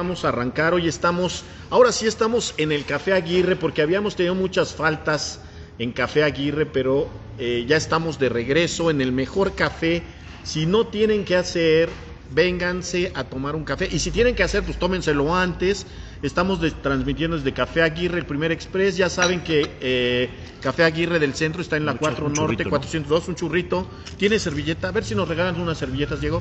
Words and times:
Vamos 0.00 0.24
a 0.24 0.28
arrancar, 0.28 0.74
hoy 0.74 0.86
estamos, 0.86 1.42
ahora 1.70 1.90
sí 1.90 2.06
estamos 2.06 2.54
en 2.56 2.70
el 2.70 2.84
Café 2.84 3.14
Aguirre 3.14 3.56
porque 3.56 3.82
habíamos 3.82 4.14
tenido 4.14 4.36
muchas 4.36 4.72
faltas 4.72 5.40
en 5.76 5.90
Café 5.90 6.22
Aguirre, 6.22 6.66
pero 6.66 7.08
eh, 7.36 7.64
ya 7.66 7.76
estamos 7.76 8.16
de 8.20 8.28
regreso 8.28 8.92
en 8.92 9.00
el 9.00 9.10
mejor 9.10 9.56
café. 9.56 10.04
Si 10.44 10.66
no 10.66 10.86
tienen 10.86 11.24
que 11.24 11.34
hacer, 11.34 11.88
vénganse 12.30 13.10
a 13.16 13.24
tomar 13.24 13.56
un 13.56 13.64
café. 13.64 13.88
Y 13.90 13.98
si 13.98 14.12
tienen 14.12 14.36
que 14.36 14.44
hacer, 14.44 14.62
pues 14.62 14.78
tómenselo 14.78 15.34
antes. 15.34 15.84
Estamos 16.22 16.60
de- 16.60 16.70
transmitiendo 16.70 17.36
desde 17.36 17.52
Café 17.52 17.82
Aguirre, 17.82 18.18
el 18.20 18.26
primer 18.26 18.52
express. 18.52 18.96
Ya 18.96 19.08
saben 19.10 19.40
que 19.42 19.68
eh, 19.80 20.30
Café 20.62 20.84
Aguirre 20.84 21.18
del 21.18 21.34
centro 21.34 21.60
está 21.60 21.76
en 21.76 21.86
la 21.86 21.92
Un 21.92 21.98
4 21.98 22.24
chur- 22.24 22.26
un 22.28 22.32
Norte, 22.34 22.42
churrito, 22.54 22.64
¿no? 22.64 22.70
402, 22.70 23.28
un 23.28 23.34
churrito. 23.34 23.88
Tiene 24.16 24.38
servilleta. 24.38 24.88
A 24.88 24.92
ver 24.92 25.04
si 25.04 25.16
nos 25.16 25.26
regalan 25.28 25.60
unas 25.60 25.78
servilletas, 25.78 26.20
Diego. 26.20 26.40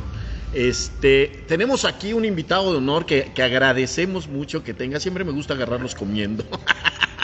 Este, 0.54 1.44
tenemos 1.48 1.86
aquí 1.86 2.14
un 2.14 2.26
invitado 2.26 2.72
de 2.72 2.78
honor 2.78 3.06
que, 3.06 3.32
que 3.36 3.44
agradecemos 3.44 4.28
mucho 4.28 4.64
que 4.64 4.74
tenga. 4.74 5.00
Siempre 5.00 5.24
me 5.24 5.32
gusta 5.32 5.54
agarrarlos 5.54 5.94
comiendo. 5.96 6.46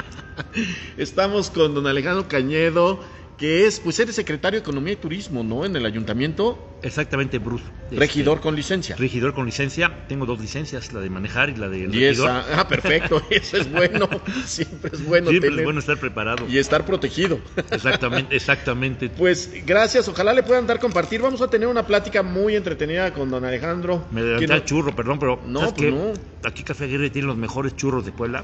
Estamos 0.97 1.49
con 1.49 1.73
don 1.73 1.87
Alejandro 1.87 2.27
Cañedo, 2.27 2.99
que 3.37 3.65
es, 3.65 3.79
pues 3.79 3.99
eres 3.99 4.15
secretario 4.15 4.59
de 4.59 4.61
Economía 4.61 4.93
y 4.93 4.95
Turismo, 4.95 5.43
¿no? 5.43 5.65
En 5.65 5.75
el 5.75 5.85
ayuntamiento, 5.85 6.69
Exactamente, 6.83 7.39
Bruce. 7.39 7.63
Este, 7.85 7.95
regidor 7.95 8.41
con 8.41 8.55
licencia. 8.55 8.95
regidor 8.97 9.33
con 9.33 9.45
licencia. 9.45 10.05
Tengo 10.07 10.25
dos 10.25 10.39
licencias, 10.41 10.91
la 10.93 10.99
de 10.99 11.09
manejar 11.09 11.49
y 11.49 11.55
la 11.55 11.69
de 11.69 11.79
Y 11.79 11.85
regidor. 11.87 12.29
esa, 12.29 12.59
ah, 12.59 12.67
perfecto, 12.67 13.21
eso 13.29 13.57
es 13.61 13.71
bueno. 13.71 14.09
Siempre 14.45 14.91
es 14.93 15.03
bueno 15.05 15.29
Siempre 15.29 15.49
tener 15.49 15.59
es 15.61 15.65
bueno 15.65 15.79
estar 15.79 15.97
preparado. 15.97 16.45
y 16.47 16.57
estar 16.57 16.85
protegido. 16.85 17.39
Exactamente, 17.71 18.35
exactamente. 18.35 19.09
Pues 19.09 19.49
gracias, 19.65 20.07
ojalá 20.09 20.33
le 20.33 20.43
puedan 20.43 20.67
dar 20.67 20.79
compartir. 20.79 21.21
Vamos 21.21 21.41
a 21.41 21.47
tener 21.49 21.67
una 21.69 21.87
plática 21.87 22.21
muy 22.21 22.55
entretenida 22.55 23.13
con 23.13 23.29
don 23.31 23.45
Alejandro. 23.45 24.05
Me 24.11 24.21
adelanté 24.21 24.47
no- 24.47 24.53
al 24.55 24.65
churro, 24.65 24.93
perdón, 24.95 25.19
pero 25.19 25.39
No, 25.47 25.59
¿sabes 25.61 25.73
pues 25.75 25.85
qué? 25.85 25.91
no. 25.91 26.13
Aquí 26.43 26.63
Café 26.63 26.83
Aguirre 26.83 27.09
tiene 27.09 27.27
los 27.29 27.37
mejores 27.37 27.75
churros 27.77 28.05
de 28.05 28.11
Puebla, 28.11 28.43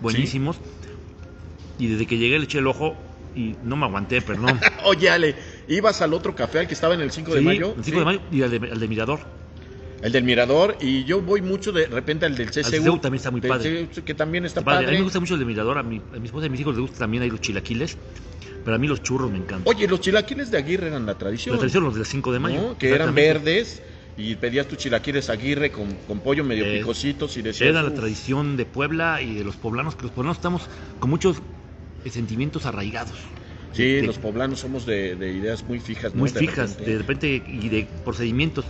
buenísimos. 0.00 0.56
Y 1.78 1.88
desde 1.88 2.06
que 2.06 2.16
llegué 2.16 2.38
le 2.38 2.44
eché 2.46 2.58
el 2.58 2.66
ojo 2.66 2.96
y 3.34 3.54
no 3.64 3.76
me 3.76 3.86
aguanté, 3.86 4.20
perdón. 4.22 4.58
Oye, 4.84 5.10
Ale, 5.10 5.34
ibas 5.68 6.00
al 6.02 6.12
otro 6.14 6.34
café 6.34 6.60
al 6.60 6.66
que 6.68 6.74
estaba 6.74 6.94
en 6.94 7.00
el 7.00 7.10
5 7.10 7.34
de 7.34 7.40
mayo. 7.40 7.74
El 7.76 7.84
5 7.84 7.84
Sí. 7.84 7.90
de 7.92 8.04
mayo 8.04 8.20
y 8.30 8.42
al 8.42 8.50
de, 8.50 8.56
al 8.70 8.80
de 8.80 8.88
Mirador. 8.88 9.20
El 10.02 10.12
del 10.12 10.24
Mirador 10.24 10.76
y 10.80 11.04
yo 11.04 11.22
voy 11.22 11.40
mucho 11.40 11.72
de 11.72 11.86
repente 11.86 12.26
al 12.26 12.36
del 12.36 12.50
CCU. 12.50 12.62
CCU 12.70 12.98
también 12.98 13.14
está 13.14 13.30
muy 13.30 13.40
del 13.40 13.48
padre. 13.48 13.88
CCU, 13.90 14.04
que 14.04 14.14
también 14.14 14.44
está 14.44 14.60
Padre, 14.62 14.76
padre. 14.84 14.88
A 14.88 14.90
mí 14.92 14.96
me 14.98 15.04
gusta 15.04 15.18
mucho 15.20 15.34
el 15.34 15.40
de 15.40 15.46
Mirador, 15.46 15.78
a 15.78 15.82
mi, 15.82 15.96
a 16.14 16.18
mi 16.18 16.26
esposa 16.26 16.44
y 16.44 16.48
a 16.48 16.50
mis 16.50 16.60
hijos 16.60 16.74
les 16.74 16.82
gusta 16.82 16.98
también 16.98 17.22
ahí 17.22 17.30
los 17.30 17.40
chilaquiles, 17.40 17.96
pero 18.64 18.76
a 18.76 18.78
mí 18.78 18.86
los 18.86 19.02
churros 19.02 19.30
me 19.30 19.38
encantan. 19.38 19.62
Oye, 19.74 19.88
los 19.88 20.00
chilaquiles 20.00 20.50
de 20.50 20.58
Aguirre 20.58 20.88
eran 20.88 21.06
la 21.06 21.16
tradición. 21.16 21.54
La 21.54 21.60
tradición, 21.60 21.84
los 21.84 21.94
del 21.94 22.04
5 22.04 22.32
de 22.32 22.38
mayo. 22.38 22.60
¿no? 22.60 22.78
Que 22.78 22.90
eran 22.90 23.14
verdes 23.14 23.82
y 24.18 24.34
pedías 24.36 24.68
tus 24.68 24.76
chilaquiles 24.78 25.30
Aguirre 25.30 25.72
con, 25.72 25.94
con 26.06 26.20
pollo 26.20 26.44
medio 26.44 26.66
Eh, 26.66 26.78
picositos 26.78 27.34
y 27.38 27.42
decías. 27.42 27.70
Era 27.70 27.82
la 27.82 27.94
tradición 27.94 28.58
de 28.58 28.66
Puebla 28.66 29.22
y 29.22 29.32
de 29.34 29.42
los 29.44 29.56
poblanos, 29.56 29.96
que 29.96 30.02
los 30.02 30.10
poblanos 30.12 30.36
estamos 30.36 30.68
con 31.00 31.08
muchos 31.08 31.38
sentimientos 32.10 32.66
arraigados. 32.66 33.18
Sí, 33.72 33.82
De- 33.96 34.02
los 34.02 34.18
poblanos 34.18 34.60
somos 34.60 34.86
de, 34.86 35.16
de 35.16 35.32
ideas 35.32 35.64
muy 35.64 35.80
fijas. 35.80 36.14
¿no? 36.14 36.20
muy 36.20 36.30
De 36.30 36.38
fijas, 36.38 36.70
repente. 36.70 36.90
de 36.92 36.98
repente, 36.98 37.42
y 37.48 37.68
de 37.68 37.88
procedimientos. 38.04 38.64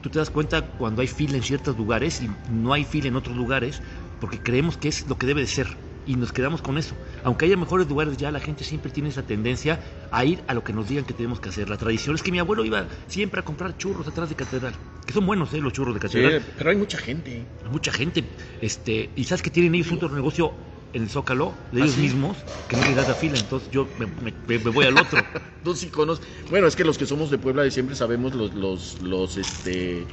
Tú 0.00 0.08
te 0.10 0.18
das 0.18 0.30
cuenta 0.30 0.62
cuando 0.62 1.02
hay 1.02 1.08
fila 1.08 1.36
en 1.36 1.42
ciertos 1.42 1.76
lugares 1.76 2.20
y 2.22 2.30
no 2.50 2.72
hay 2.72 2.84
fila 2.84 3.08
en 3.08 3.16
otros 3.16 3.36
lugares, 3.36 3.80
porque 4.18 4.38
creemos 4.38 4.76
que 4.76 4.88
es 4.88 5.06
lo 5.08 5.16
que 5.18 5.26
debe 5.26 5.42
de 5.42 5.46
ser. 5.46 5.66
Y 6.06 6.14
nos 6.16 6.32
quedamos 6.32 6.62
con 6.62 6.78
eso. 6.78 6.96
Aunque 7.22 7.44
haya 7.44 7.56
mejores 7.58 7.86
lugares, 7.86 8.16
ya 8.16 8.32
la 8.32 8.40
gente 8.40 8.64
siempre 8.64 8.90
tiene 8.90 9.10
esa 9.10 9.22
tendencia 9.22 9.78
a 10.10 10.24
ir 10.24 10.40
a 10.48 10.54
lo 10.54 10.64
que 10.64 10.72
nos 10.72 10.88
digan 10.88 11.04
que 11.04 11.12
tenemos 11.12 11.38
que 11.38 11.50
hacer. 11.50 11.68
La 11.68 11.76
tradición 11.76 12.14
es 12.16 12.22
que 12.22 12.32
mi 12.32 12.38
abuelo 12.38 12.64
iba 12.64 12.86
siempre 13.06 13.40
a 13.40 13.44
comprar 13.44 13.76
churros 13.76 14.08
atrás 14.08 14.30
de 14.30 14.34
catedral. 14.34 14.72
Que 15.06 15.12
son 15.12 15.26
buenos, 15.26 15.52
¿eh? 15.52 15.58
Los 15.60 15.74
churros 15.74 15.94
de 15.94 16.00
Sí, 16.00 16.06
catedral. 16.16 16.42
pero 16.56 16.70
hay 16.70 16.76
mucha 16.76 16.96
gente. 16.98 17.44
Mucha 17.70 17.92
gente. 17.92 18.24
Este, 18.62 19.10
y 19.14 19.24
sabes 19.24 19.42
que 19.42 19.50
tienen 19.50 19.74
ellos 19.74 19.92
otro 19.92 20.08
negocio 20.08 20.54
el 20.92 21.08
Zócalo, 21.08 21.54
de 21.72 21.80
¿Ah, 21.80 21.84
ellos 21.84 21.94
sí? 21.96 22.02
mismos, 22.02 22.36
que 22.68 22.76
no 22.76 22.84
les 22.84 22.96
da 22.96 23.04
la 23.04 23.14
fila. 23.14 23.36
Entonces 23.38 23.70
yo 23.70 23.88
me, 23.98 24.06
me- 24.06 24.34
me 24.46 24.58
voy 24.70 24.86
al 24.86 24.96
otro. 24.96 25.24
Dos 25.64 25.82
iconos. 25.82 26.20
Bueno, 26.50 26.66
es 26.66 26.76
que 26.76 26.84
los 26.84 26.96
que 26.98 27.06
somos 27.06 27.30
de 27.30 27.38
Puebla 27.38 27.62
de 27.62 27.70
siempre 27.70 27.94
sabemos 27.96 28.34
los, 28.34 28.54
los, 28.54 29.00
los, 29.02 29.36
este, 29.36 30.06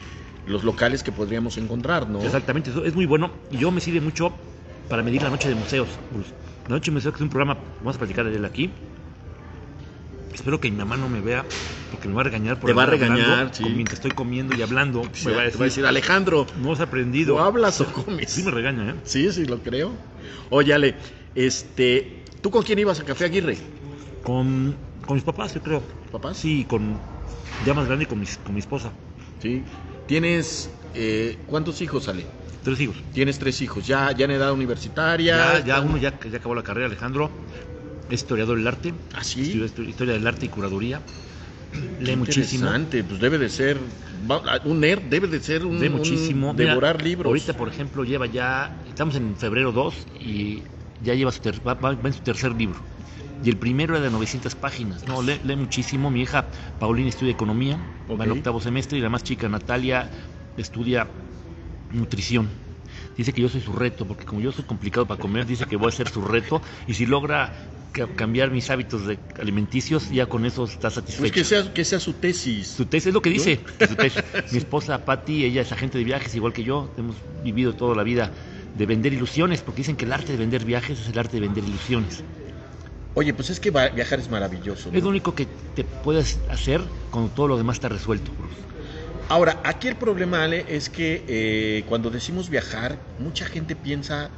los 0.46 0.64
locales 0.64 1.04
que 1.04 1.12
podríamos 1.12 1.58
encontrar, 1.58 2.10
¿no? 2.10 2.22
Exactamente, 2.22 2.70
eso 2.70 2.84
es 2.84 2.96
muy 2.96 3.06
bueno. 3.06 3.32
Y 3.50 3.58
yo 3.58 3.72
me 3.72 3.82
sirve 3.82 4.02
mucho 4.02 4.34
para 4.88 5.04
medir 5.04 5.22
la 5.24 5.30
noche 5.30 5.50
de 5.50 5.56
museos. 5.56 6.00
La 6.68 6.76
noche 6.76 6.92
de 6.92 6.96
museos 6.96 7.14
que 7.14 7.18
es 7.18 7.22
un 7.22 7.30
programa, 7.30 7.58
vamos 7.80 7.96
a 7.96 8.00
platicar 8.00 8.26
de 8.26 8.36
él 8.36 8.46
aquí. 8.46 8.74
Espero 10.34 10.60
que 10.60 10.70
mi 10.70 10.78
mamá 10.78 10.98
no 10.98 11.10
me 11.10 11.22
vea, 11.22 11.46
porque 11.92 12.08
me 12.08 12.14
va 12.14 12.22
a 12.22 12.24
regañar 12.26 12.60
por 12.60 12.70
Te 12.70 12.74
va 12.74 12.84
a 12.84 12.86
regañar, 12.88 13.54
sí. 13.54 13.64
Mientras 13.64 13.96
estoy 13.96 14.12
comiendo 14.12 14.56
y 14.56 14.62
hablando, 14.62 15.02
me 15.02 15.32
va 15.32 15.38
a 15.38 15.40
te 15.40 15.46
decir, 15.46 15.62
va 15.62 15.64
a 15.64 15.68
decir, 15.68 15.86
Alejandro, 15.86 16.46
no 16.62 16.74
has 16.74 16.80
aprendido. 16.80 17.36
¿tú 17.36 17.40
hablas 17.42 17.82
o 17.82 17.86
comes? 17.86 18.32
Sí 18.32 18.44
me 18.44 18.52
regaña, 18.52 18.92
¿eh? 18.92 18.96
Sí, 19.04 19.32
sí, 19.32 19.46
lo 19.46 19.62
creo. 19.62 19.92
Oye, 20.50 20.74
Ale, 20.74 20.96
este, 21.36 22.24
¿tú 22.42 22.52
con 22.52 22.64
quién 22.64 22.80
ibas 22.80 23.00
a 23.00 23.04
Café 23.04 23.26
Aguirre? 23.26 23.58
Con, 24.24 24.76
con 25.06 25.16
mis 25.16 25.24
papás, 25.24 25.54
yo 25.54 25.62
creo. 25.62 25.82
¿Papás? 26.12 26.38
Sí, 26.38 26.66
con 26.66 26.98
ya 27.66 27.74
más 27.74 27.88
grande 27.88 28.06
con, 28.06 28.20
mis, 28.20 28.38
con 28.38 28.54
mi 28.54 28.60
esposa. 28.60 28.92
Sí. 29.42 29.64
¿Tienes 30.06 30.70
eh, 30.94 31.38
cuántos 31.48 31.82
hijos, 31.82 32.08
Ale? 32.08 32.26
Tres 32.64 32.80
hijos. 32.82 32.98
Tienes 33.14 33.40
tres 33.40 33.62
hijos, 33.62 33.86
ya, 33.88 34.12
ya 34.12 34.26
en 34.26 34.32
edad 34.32 34.52
universitaria. 34.52 35.64
Ya, 35.64 35.82
uno 35.82 35.98
ya, 35.98 36.20
ya 36.20 36.38
acabó 36.38 36.56
la 36.56 36.64
carrera, 36.64 36.88
Alejandro. 36.88 37.30
Es 38.10 38.22
historiador 38.22 38.58
del 38.58 38.68
arte. 38.68 38.94
¿Ah, 39.14 39.24
sí? 39.24 39.42
Estudió 39.42 39.66
histo- 39.66 39.84
historia 39.90 40.14
del 40.14 40.26
arte 40.28 40.46
y 40.46 40.50
curaduría. 40.50 41.02
Lee 42.00 42.06
Qué 42.06 42.16
muchísimo. 42.16 42.66
Interesante, 42.66 43.04
pues 43.04 43.20
debe 43.20 43.38
de 43.38 43.50
ser 43.50 43.78
un 44.66 44.80
nerd, 44.80 45.04
debe 45.04 45.28
de 45.28 45.40
ser 45.40 45.66
un, 45.66 45.80
Lee 45.80 45.88
un 45.88 45.94
muchísimo. 45.94 46.54
Mira, 46.54 46.70
devorar 46.70 47.02
libros. 47.02 47.28
Ahorita, 47.30 47.54
por 47.54 47.68
ejemplo, 47.68 48.04
lleva 48.04 48.26
ya. 48.26 48.84
Estamos 48.88 49.16
en 49.16 49.36
febrero 49.36 49.72
2 49.72 49.94
y 50.20 50.64
ya 51.02 51.14
lleva 51.14 51.32
su 51.32 51.42
ter- 51.42 51.62
va, 51.68 51.78
en 52.04 52.14
su 52.14 52.22
tercer 52.22 52.54
libro. 52.54 52.82
Y 53.44 53.50
el 53.50 53.58
primero 53.58 53.96
era 53.96 54.04
de 54.04 54.10
900 54.10 54.56
páginas. 54.56 55.06
No, 55.08 55.22
lee, 55.22 55.40
lee 55.44 55.56
muchísimo. 55.56 56.10
Mi 56.10 56.22
hija 56.22 56.48
Paulina 56.80 57.10
estudia 57.10 57.34
economía, 57.34 57.78
va 58.10 58.24
en 58.24 58.32
octavo 58.32 58.62
semestre, 58.62 58.98
y 58.98 59.02
la 59.02 59.10
más 59.10 59.24
chica 59.24 59.48
Natalia 59.50 60.10
estudia 60.56 61.08
nutrición. 61.92 62.50
Dice 63.16 63.34
que 63.34 63.42
yo 63.42 63.50
soy 63.50 63.62
su 63.62 63.74
reto, 63.74 64.08
porque 64.08 64.26
como 64.26 64.42
yo 64.42 64.52
soy 64.52 64.64
complicado 64.66 65.06
para 65.06 65.20
comer, 65.20 65.46
dice 65.46 65.66
que 65.66 65.76
voy 65.76 65.90
a 65.90 65.92
ser 65.92 66.10
su 66.10 66.22
reto. 66.22 66.62
Y 66.88 66.94
si 66.94 67.06
logra 67.06 67.54
cambiar 68.16 68.52
mis 68.52 68.70
hábitos 68.70 69.08
de 69.08 69.18
alimenticios, 69.40 70.10
ya 70.12 70.28
con 70.28 70.46
eso 70.46 70.66
está 70.66 70.90
satisfecho. 70.90 71.22
Pues 71.22 71.32
que 71.32 71.44
sea, 71.44 71.74
que 71.74 71.84
sea 71.84 72.00
su 72.00 72.14
tesis. 72.14 72.68
Su 72.68 72.86
tesis 72.86 73.08
es 73.08 73.14
lo 73.14 73.22
que 73.22 73.30
dice. 73.32 73.60
que 73.80 73.88
su 73.88 73.96
tesis. 73.96 74.24
Mi 74.52 74.60
esposa 74.60 75.04
Patti, 75.04 75.46
ella 75.46 75.62
es 75.62 75.72
agente 75.72 75.98
de 75.98 76.04
viajes 76.04 76.36
igual 76.36 76.54
que 76.54 76.64
yo. 76.64 76.92
Hemos 76.98 77.16
vivido 77.44 77.74
toda 77.74 77.96
la 77.96 78.04
vida 78.04 78.32
de 78.78 78.86
vender 78.86 79.14
ilusiones, 79.14 79.62
porque 79.62 79.80
dicen 79.80 79.96
que 79.96 80.06
el 80.06 80.14
arte 80.14 80.34
de 80.34 80.38
vender 80.38 80.64
viajes 80.64 81.00
es 81.00 81.08
el 81.08 81.18
arte 81.18 81.38
de 81.38 81.42
vender 81.42 81.64
ilusiones. 81.64 82.24
Oye, 83.16 83.34
pues 83.34 83.50
es 83.50 83.60
que 83.60 83.72
viajar 83.72 84.20
es 84.20 84.30
maravilloso. 84.30 84.92
¿no? 84.92 84.98
Es 84.98 85.04
lo 85.04 85.10
único 85.10 85.34
que 85.34 85.48
te 85.76 85.84
puedes 85.84 86.38
hacer 86.50 86.82
cuando 87.10 87.32
todo 87.32 87.48
lo 87.48 87.58
demás 87.58 87.78
está 87.78 87.90
resuelto. 87.90 88.32
Bruce. 88.38 88.68
Ahora, 89.30 89.60
aquí 89.66 89.88
el 89.88 89.96
problema, 89.98 90.44
Ale, 90.44 90.66
es 90.70 90.90
que 90.90 91.26
eh, 91.28 91.84
cuando 91.90 92.10
decimos 92.10 92.50
viajar, 92.50 92.98
mucha 93.20 93.46
gente 93.46 93.76
piensa 93.76 94.30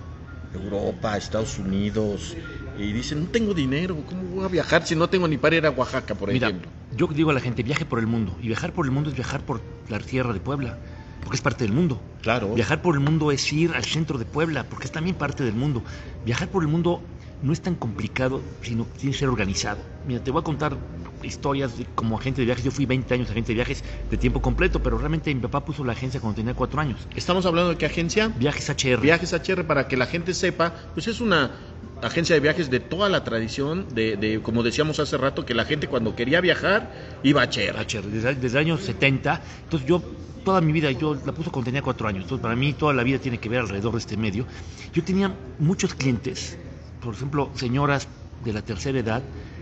Europa, 0.54 1.16
Estados 1.16 1.60
Unidos, 1.60 2.36
y 2.84 2.94
dicen, 2.94 3.22
no 3.22 3.28
tengo 3.28 3.54
dinero, 3.54 3.98
¿cómo 4.08 4.24
voy 4.24 4.46
a 4.46 4.48
viajar 4.48 4.86
si 4.86 4.96
no 4.96 5.10
tengo 5.10 5.28
ni 5.28 5.38
para 5.38 5.56
ir 5.58 5.66
a 5.66 5.72
Oaxaca, 5.72 6.16
por 6.16 6.32
Mira, 6.32 6.48
ejemplo? 6.48 6.72
yo 6.92 7.08
digo 7.08 7.30
a 7.30 7.34
la 7.34 7.40
gente, 7.42 7.62
viaje 7.64 7.86
por 7.86 8.00
el 8.00 8.08
mundo. 8.08 8.38
Y 8.42 8.48
viajar 8.48 8.72
por 8.74 8.86
el 8.86 8.92
mundo 8.92 9.10
es 9.10 9.16
viajar 9.16 9.42
por 9.42 9.62
la 9.90 10.00
tierra 10.00 10.34
de 10.34 10.40
Puebla, 10.40 10.78
porque 11.24 11.36
es 11.36 11.42
parte 11.42 11.64
del 11.66 11.74
mundo. 11.74 12.02
Claro. 12.22 12.54
Viajar 12.54 12.82
por 12.82 12.96
el 12.96 13.02
mundo 13.02 13.32
es 13.32 13.52
ir 13.52 13.72
al 13.74 13.84
centro 13.84 14.18
de 14.18 14.26
Puebla, 14.26 14.64
porque 14.70 14.86
es 14.86 14.92
también 14.92 15.16
parte 15.16 15.44
del 15.44 15.56
mundo. 15.56 15.84
Viajar 16.24 16.48
por 16.50 16.64
el 16.64 16.70
mundo 16.70 17.04
no 17.42 17.54
es 17.54 17.62
tan 17.62 17.76
complicado, 17.76 18.42
sino 18.62 18.86
que 18.92 18.98
tiene 19.00 19.14
que 19.14 19.20
ser 19.20 19.30
organizado. 19.30 19.80
Mira, 20.06 20.22
te 20.22 20.30
voy 20.32 20.42
a 20.42 20.44
contar 20.44 20.78
historias 21.24 21.78
de- 21.78 21.86
como 21.96 22.18
agente 22.18 22.42
de 22.42 22.46
viajes. 22.46 22.64
Yo 22.66 22.72
fui 22.72 22.86
20 22.86 23.14
años 23.14 23.30
agente 23.30 23.50
de 23.50 23.56
viajes 23.56 23.84
de 24.10 24.18
tiempo 24.18 24.42
completo, 24.42 24.82
pero 24.82 24.98
realmente 24.98 25.34
mi 25.34 25.40
papá 25.42 25.64
puso 25.64 25.84
la 25.86 25.94
agencia 25.94 26.20
cuando 26.20 26.38
tenía 26.38 26.54
4 26.54 26.80
años. 26.82 27.08
Estamos 27.16 27.46
hablando 27.46 27.72
de 27.72 27.78
qué 27.78 27.86
agencia? 27.86 28.30
Viajes 28.36 28.70
HR. 28.70 29.02
Viajes 29.02 29.34
HR, 29.34 29.64
para 29.66 29.88
que 29.88 29.96
la 29.98 30.06
gente 30.06 30.34
sepa, 30.34 30.74
pues 30.94 31.08
es 31.08 31.22
una 31.22 31.52
agencia 32.02 32.36
de 32.36 32.40
viajes 32.40 32.70
de 32.70 32.80
toda 32.80 33.10
la 33.10 33.24
tradición, 33.24 33.88
de, 33.94 34.40
como 34.44 34.64
decíamos 34.64 35.00
hace 35.00 35.18
rato, 35.18 35.46
que 35.46 35.54
la 35.54 35.66
gente 35.66 35.88
cuando 35.88 36.16
quería 36.16 36.42
viajar 36.42 36.92
iba 37.24 37.42
a. 37.42 37.46
HR, 37.46 37.86
desde, 38.08 38.36
desde 38.36 38.60
el 38.60 38.66
año 38.66 38.78
70. 38.78 39.42
Entonces 39.64 39.88
yo, 39.88 40.02
toda 40.44 40.62
mi 40.62 40.72
vida, 40.72 40.92
yo 40.92 41.16
la 41.26 41.34
puso 41.34 41.52
cuando 41.52 41.66
tenía 41.66 41.82
cuatro 41.82 42.08
años. 42.08 42.24
Entonces 42.24 42.42
para 42.42 42.56
mí 42.56 42.74
toda 42.74 42.94
la 42.94 43.04
vida 43.04 43.20
tiene 43.20 43.40
que 43.40 43.50
ver 43.50 43.62
alrededor 43.62 43.94
de 43.94 44.00
este 44.00 44.18
medio. 44.18 44.46
Yo 44.94 45.04
tenía 45.04 45.34
muchos 45.60 45.94
clientes, 45.94 46.58
por 47.02 47.14
ejemplo, 47.14 47.50
señoras 47.56 48.08
de 48.44 48.54
la 48.54 48.62
tercera 48.62 49.00
edad, 49.00 49.22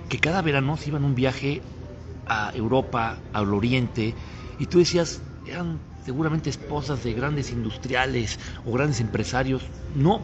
que 0.09 0.19
cada 0.19 0.41
verano 0.41 0.77
se 0.77 0.89
iban 0.89 1.03
un 1.03 1.15
viaje 1.15 1.61
a 2.27 2.51
Europa, 2.53 3.17
al 3.33 3.53
Oriente, 3.53 4.13
y 4.59 4.65
tú 4.65 4.79
decías, 4.79 5.21
eran 5.45 5.79
seguramente 6.05 6.49
esposas 6.49 7.03
de 7.03 7.13
grandes 7.13 7.51
industriales 7.51 8.39
o 8.65 8.71
grandes 8.71 8.99
empresarios. 9.01 9.61
No, 9.95 10.21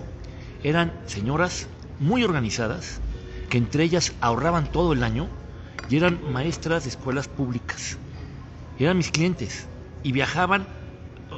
eran 0.64 0.94
señoras 1.06 1.68
muy 2.00 2.24
organizadas, 2.24 3.02
que 3.50 3.58
entre 3.58 3.84
ellas 3.84 4.14
ahorraban 4.22 4.72
todo 4.72 4.94
el 4.94 5.04
año 5.04 5.30
y 5.90 5.98
eran 5.98 6.20
maestras 6.32 6.84
de 6.84 6.90
escuelas 6.90 7.28
públicas. 7.28 7.98
Eran 8.78 8.98
mis 8.98 9.12
clientes 9.12 9.68
y 10.02 10.12
viajaban 10.12 10.68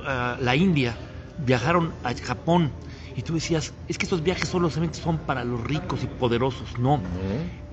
a 0.06 0.38
la 0.40 0.56
India 0.56 0.98
viajaron 1.38 1.94
a 2.04 2.14
Japón 2.14 2.72
y 3.16 3.22
tú 3.22 3.34
decías, 3.34 3.74
es 3.88 3.98
que 3.98 4.06
estos 4.06 4.24
viajes 4.24 4.50
solamente 4.50 5.00
son 5.00 5.20
para 5.20 5.44
los 5.44 5.62
ricos 5.62 6.04
y 6.04 6.08
poderosos. 6.08 6.78
No, 6.78 7.02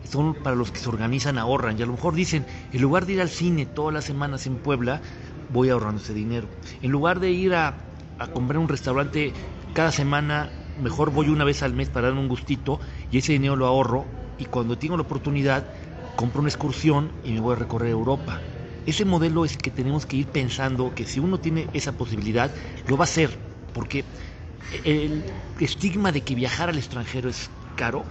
son 0.05 0.35
para 0.35 0.55
los 0.55 0.71
que 0.71 0.79
se 0.79 0.89
organizan, 0.89 1.37
ahorran. 1.37 1.79
Y 1.79 1.83
a 1.83 1.87
lo 1.87 1.93
mejor 1.93 2.15
dicen, 2.15 2.47
en 2.71 2.81
lugar 2.81 3.07
de 3.07 3.15
ir 3.15 3.21
al 3.21 3.29
cine 3.29 3.67
todas 3.67 3.93
las 3.93 4.05
semanas 4.05 4.47
en 4.47 4.59
Puebla, 4.59 5.03
voy 5.49 5.71
ahorrando 5.71 6.01
ese 6.01 6.15
dinero. 6.15 6.49
En 6.81 6.93
lugar 6.93 7.19
de 7.19 7.33
ir 7.33 7.55
a, 7.55 7.77
a 8.19 8.29
comprar 8.29 8.59
un 8.59 8.69
restaurante 8.69 9.33
cada 9.73 9.91
semana, 9.91 10.53
mejor 10.77 11.11
voy 11.11 11.29
una 11.29 11.45
vez 11.45 11.63
al 11.63 11.75
mes 11.75 11.91
para 11.91 12.09
darme 12.09 12.21
un 12.21 12.29
gustito 12.29 12.81
y 13.11 13.19
ese 13.19 13.33
dinero 13.33 13.57
lo 13.57 13.67
ahorro 13.67 14.09
y 14.37 14.47
cuando 14.47 14.79
tengo 14.79 14.97
la 14.97 15.03
oportunidad 15.03 15.71
compro 16.15 16.41
una 16.41 16.49
excursión 16.51 17.15
y 17.23 17.33
me 17.33 17.41
voy 17.41 17.55
a 17.55 17.59
recorrer 17.59 17.91
Europa. 17.91 18.45
Ese 18.85 19.05
modelo 19.05 19.45
es 19.45 19.57
que 19.57 19.71
tenemos 19.71 20.07
que 20.07 20.17
ir 20.17 20.33
pensando 20.33 20.95
que 20.95 21.07
si 21.07 21.21
uno 21.21 21.41
tiene 21.41 21.71
esa 21.73 21.93
posibilidad, 21.97 22.55
lo 22.87 22.97
va 22.97 23.05
a 23.05 23.07
hacer, 23.07 23.39
porque 23.73 24.05
el 24.85 25.27
estigma 25.59 26.13
de 26.13 26.25
que 26.25 26.35
viajar 26.35 26.69
al 26.69 26.79
extranjero 26.79 27.29
es 27.29 27.51
caro, 27.75 28.07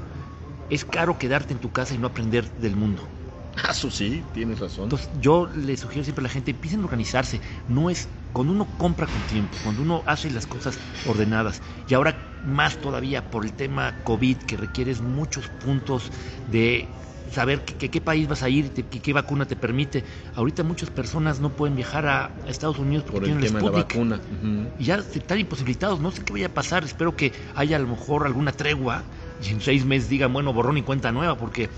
es 0.69 0.85
caro 0.85 1.17
quedarte 1.17 1.53
en 1.53 1.59
tu 1.59 1.71
casa 1.71 1.93
y 1.93 1.97
no 1.97 2.07
aprender 2.07 2.53
del 2.55 2.75
mundo. 2.75 3.09
Ah, 3.55 3.71
eso 3.71 3.91
sí, 3.91 4.29
tienes 4.31 4.59
razón. 4.59 4.85
Entonces, 4.85 5.09
yo 5.13 5.47
le 5.53 5.75
sugiero 5.75 6.03
siempre 6.03 6.21
a 6.21 6.23
la 6.23 6.29
gente, 6.29 6.51
empiecen 6.51 6.81
a 6.81 6.85
organizarse. 6.85 7.41
No 7.67 7.89
es 7.89 8.09
cuando 8.33 8.53
uno 8.53 8.67
compra 8.77 9.07
con 9.07 9.21
tiempo, 9.23 9.57
cuando 9.63 9.81
uno 9.81 10.03
hace 10.05 10.29
las 10.31 10.47
cosas 10.47 10.79
ordenadas. 11.05 11.61
Y 11.87 11.93
ahora 11.93 12.15
más 12.43 12.77
todavía 12.77 13.29
por 13.29 13.45
el 13.45 13.53
tema 13.53 13.93
COVID, 14.03 14.37
que 14.37 14.57
requieres 14.57 15.01
muchos 15.01 15.47
puntos 15.47 16.11
de 16.47 16.87
saber 17.31 17.63
que, 17.63 17.89
qué 17.89 18.01
país 18.01 18.27
vas 18.27 18.41
a 18.43 18.49
ir, 18.49 18.71
que, 18.71 18.83
qué 18.83 19.13
vacuna 19.13 19.45
te 19.45 19.55
permite. 19.55 20.03
Ahorita 20.35 20.63
muchas 20.63 20.89
personas 20.89 21.39
no 21.39 21.49
pueden 21.55 21.75
viajar 21.75 22.05
a 22.07 22.31
Estados 22.47 22.79
Unidos 22.79 23.03
porque 23.05 23.19
por 23.19 23.23
el 23.29 23.37
tienen 23.39 23.47
tema 23.47 23.59
de 23.59 23.65
la 23.77 23.81
Sputnik. 23.83 24.21
vacuna. 24.21 24.73
Y 24.79 24.83
ya 24.85 24.95
están 24.95 25.39
imposibilitados. 25.39 25.99
No 25.99 26.11
sé 26.11 26.23
qué 26.23 26.33
vaya 26.33 26.47
a 26.47 26.53
pasar. 26.53 26.83
Espero 26.83 27.15
que 27.15 27.31
haya 27.55 27.75
a 27.75 27.79
lo 27.79 27.87
mejor 27.87 28.25
alguna 28.25 28.51
tregua 28.51 29.03
y 29.45 29.49
en 29.49 29.61
seis 29.61 29.85
meses 29.85 30.09
digan, 30.09 30.33
bueno, 30.33 30.51
borrón 30.53 30.77
y 30.77 30.81
cuenta 30.83 31.11
nueva, 31.11 31.37
porque 31.37 31.69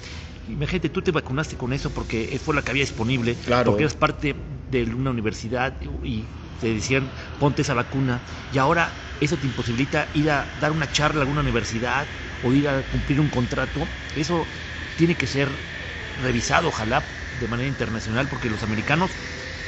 imagínate, 0.48 0.90
tú 0.90 1.02
te 1.02 1.12
vacunaste 1.12 1.56
con 1.56 1.72
eso 1.74 1.90
porque 1.92 2.40
fue 2.44 2.56
la 2.56 2.62
que 2.62 2.72
había 2.72 2.84
disponible, 2.84 3.36
Claro. 3.36 3.72
porque 3.72 3.84
eras 3.84 3.94
parte 3.96 4.36
de 4.72 4.84
una 4.84 5.12
universidad 5.12 5.74
y 6.04 6.24
te 6.58 6.74
decían, 6.74 7.14
ponte 7.38 7.62
esa 7.62 7.74
vacuna, 7.74 8.24
y 8.50 8.58
ahora 8.58 9.16
eso 9.20 9.38
te 9.38 9.48
imposibilita 9.48 10.10
ir 10.14 10.30
a 10.32 10.54
dar 10.60 10.72
una 10.72 10.92
charla 10.92 11.20
a 11.20 11.24
alguna 11.24 11.42
universidad 11.42 12.10
o 12.42 12.54
ir 12.54 12.68
a 12.68 12.84
cumplir 12.84 13.20
un 13.22 13.30
contrato. 13.30 13.90
Eso 14.14 14.50
tiene 14.96 15.18
que 15.18 15.28
ser 15.28 15.66
revisado, 16.16 16.68
ojalá, 16.70 17.28
de 17.32 17.48
manera 17.48 17.68
internacional, 17.68 18.28
porque 18.30 18.50
los 18.50 18.64
americanos 18.64 19.18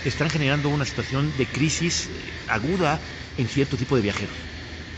están 0.04 0.30
generando 0.30 0.70
una 0.70 0.86
situación 0.86 1.36
de 1.36 1.52
crisis 1.52 2.12
eh, 2.14 2.44
aguda 2.48 3.02
en 3.38 3.48
cierto 3.48 3.78
tipo 3.78 3.96
de 3.96 4.02
viajeros. 4.04 4.48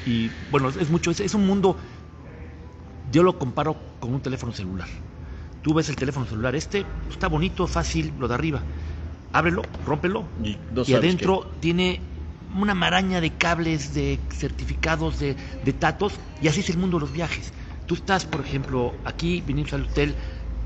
Y 0.04 0.46
bueno, 0.50 0.70
es 0.70 0.90
mucho, 0.90 1.12
es, 1.12 1.20
es 1.20 1.34
un 1.34 1.46
mundo, 1.46 1.80
yo 3.04 3.24
lo 3.24 3.40
comparo 3.40 3.98
con 4.00 4.14
un 4.14 4.22
teléfono 4.22 4.52
celular. 4.52 4.88
Tú 5.62 5.74
ves 5.74 5.90
el 5.90 5.96
teléfono 5.96 6.26
celular, 6.26 6.56
este 6.56 7.04
está 7.10 7.28
bonito, 7.28 7.68
fácil, 7.68 8.16
lo 8.18 8.28
de 8.28 8.36
arriba. 8.36 8.66
Ábrelo, 9.38 9.62
rómpelo, 9.86 10.26
Y, 10.44 10.58
no 10.72 10.82
y 10.88 10.96
adentro 10.96 11.46
tiene 11.60 12.02
una 12.56 12.74
maraña 12.74 13.22
de 13.22 13.30
cables, 13.30 13.94
de 13.94 14.20
certificados, 14.32 15.20
de, 15.20 15.36
de 15.64 15.74
datos, 15.74 16.20
y 16.42 16.48
así 16.48 16.62
es 16.62 16.70
el 16.72 16.78
mundo 16.80 16.98
de 16.98 17.02
los 17.02 17.12
viajes. 17.12 17.54
Tú 17.86 17.94
estás, 17.94 18.26
por 18.26 18.42
ejemplo, 18.42 18.96
aquí, 19.06 19.44
vinimos 19.46 19.74
al 19.74 19.84
hotel, 19.84 20.16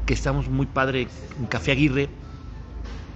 que 0.06 0.14
estamos 0.14 0.48
muy 0.48 0.68
padre, 0.68 1.10
en 1.38 1.48
Café 1.48 1.74
Aguirre, 1.74 2.08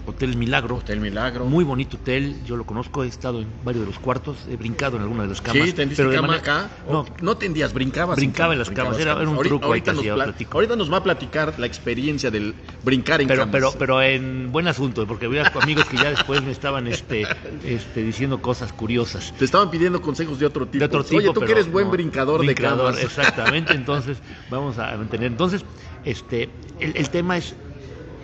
Hotel 0.08 0.36
Milagro. 0.38 0.76
Hotel 0.78 1.00
Milagro. 1.00 1.46
muy 1.46 1.64
bonito 1.64 1.98
hotel, 1.98 2.44
yo 2.46 2.56
lo 2.56 2.66
conozco, 2.66 3.04
he 3.04 3.08
estado 3.08 3.42
en 3.42 3.48
varios 3.64 3.82
de 3.86 3.92
los 3.92 4.00
cuartos, 4.00 4.38
he 4.48 4.56
brincado 4.56 4.98
en 4.98 5.04
alguna 5.04 5.24
de 5.24 5.30
las 5.30 5.42
camas. 5.42 5.68
Sí, 5.68 5.74
¿tendiste 5.74 6.04
pero 6.04 6.16
cama 6.16 6.28
manera- 6.28 6.66
acá? 6.66 6.70
No, 6.90 7.00
¿O 7.02 7.06
no 7.22 7.38
tendías, 7.38 7.74
brincabas. 7.74 8.16
Brincaba 8.16 8.54
en 8.54 8.60
las 8.60 8.70
camas, 8.70 9.00
era- 9.00 9.14
era 9.14 9.22
un 9.30 9.36
Ahorita- 9.38 9.50
truco 9.50 9.66
ahí 9.66 9.70
ahorita 9.82 9.92
que 10.02 10.08
nos 10.10 10.24
platico. 10.24 10.58
Ahorita 10.58 10.76
nos 10.76 10.92
va 10.94 10.98
a 10.98 11.04
platicar 11.04 11.54
la 11.58 11.66
experiencia 11.66 12.30
del 12.32 12.56
brincar 12.84 13.22
en 13.22 13.28
pero, 13.28 13.42
camas. 13.42 13.52
pero, 13.52 13.72
pero 13.78 14.02
en 14.02 14.52
buen 14.52 14.68
asunto, 14.68 15.06
porque 15.08 15.26
había 15.26 15.48
amigos 15.48 15.86
que 15.86 15.98
ya 15.98 16.12
después 16.12 16.42
me 16.44 16.52
estaban 16.52 16.88
este, 16.88 17.26
este, 17.64 18.04
diciendo 18.04 18.42
cosas 18.42 18.72
curiosas. 18.74 19.34
Te 19.38 19.46
estaban 19.46 19.70
pidiendo 19.72 20.02
consejos 20.02 20.40
de 20.40 20.46
otro 20.46 20.66
tipo. 20.68 20.80
de 20.80 20.86
otro 20.86 21.04
tipo. 21.04 21.18
Oye, 21.18 21.34
tú 21.34 21.42
que 21.42 21.52
eres 21.52 21.72
buen 21.72 21.88
no, 21.88 21.92
brincador, 21.92 22.40
brincador, 22.42 22.94
de 22.94 23.02
camas. 23.02 23.04
Exactamente, 23.04 23.74
entonces 23.76 24.18
vamos 24.50 24.78
a 24.78 24.96
mantener. 24.98 25.28
Entonces, 25.28 25.66
este, 26.04 26.50
el, 26.80 26.96
el 26.96 27.10
tema 27.10 27.38
es 27.38 27.56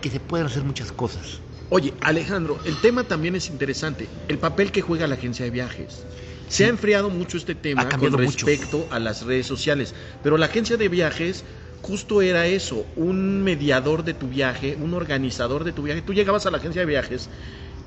que 0.00 0.10
se 0.10 0.18
pueden 0.20 0.46
hacer 0.46 0.64
muchas 0.64 0.90
cosas. 0.92 1.41
Oye, 1.74 1.94
Alejandro, 2.02 2.60
el 2.66 2.76
tema 2.76 3.04
también 3.04 3.34
es 3.34 3.48
interesante. 3.48 4.10
El 4.28 4.38
papel 4.38 4.70
que 4.70 4.82
juega 4.82 5.06
la 5.06 5.14
agencia 5.14 5.46
de 5.46 5.50
viajes. 5.50 6.04
Se 6.46 6.66
ha 6.66 6.68
enfriado 6.68 7.08
mucho 7.08 7.38
este 7.38 7.54
tema 7.54 7.88
con 7.88 8.12
mucho. 8.12 8.46
respecto 8.46 8.86
a 8.90 8.98
las 8.98 9.22
redes 9.24 9.46
sociales. 9.46 9.94
Pero 10.22 10.36
la 10.36 10.46
agencia 10.46 10.76
de 10.76 10.90
viajes 10.90 11.46
justo 11.80 12.20
era 12.20 12.46
eso, 12.46 12.86
un 12.94 13.42
mediador 13.42 14.04
de 14.04 14.12
tu 14.12 14.28
viaje, 14.28 14.76
un 14.78 14.92
organizador 14.92 15.64
de 15.64 15.72
tu 15.72 15.82
viaje. 15.82 16.02
Tú 16.02 16.12
llegabas 16.12 16.44
a 16.44 16.50
la 16.50 16.58
agencia 16.58 16.82
de 16.82 16.86
viajes 16.86 17.30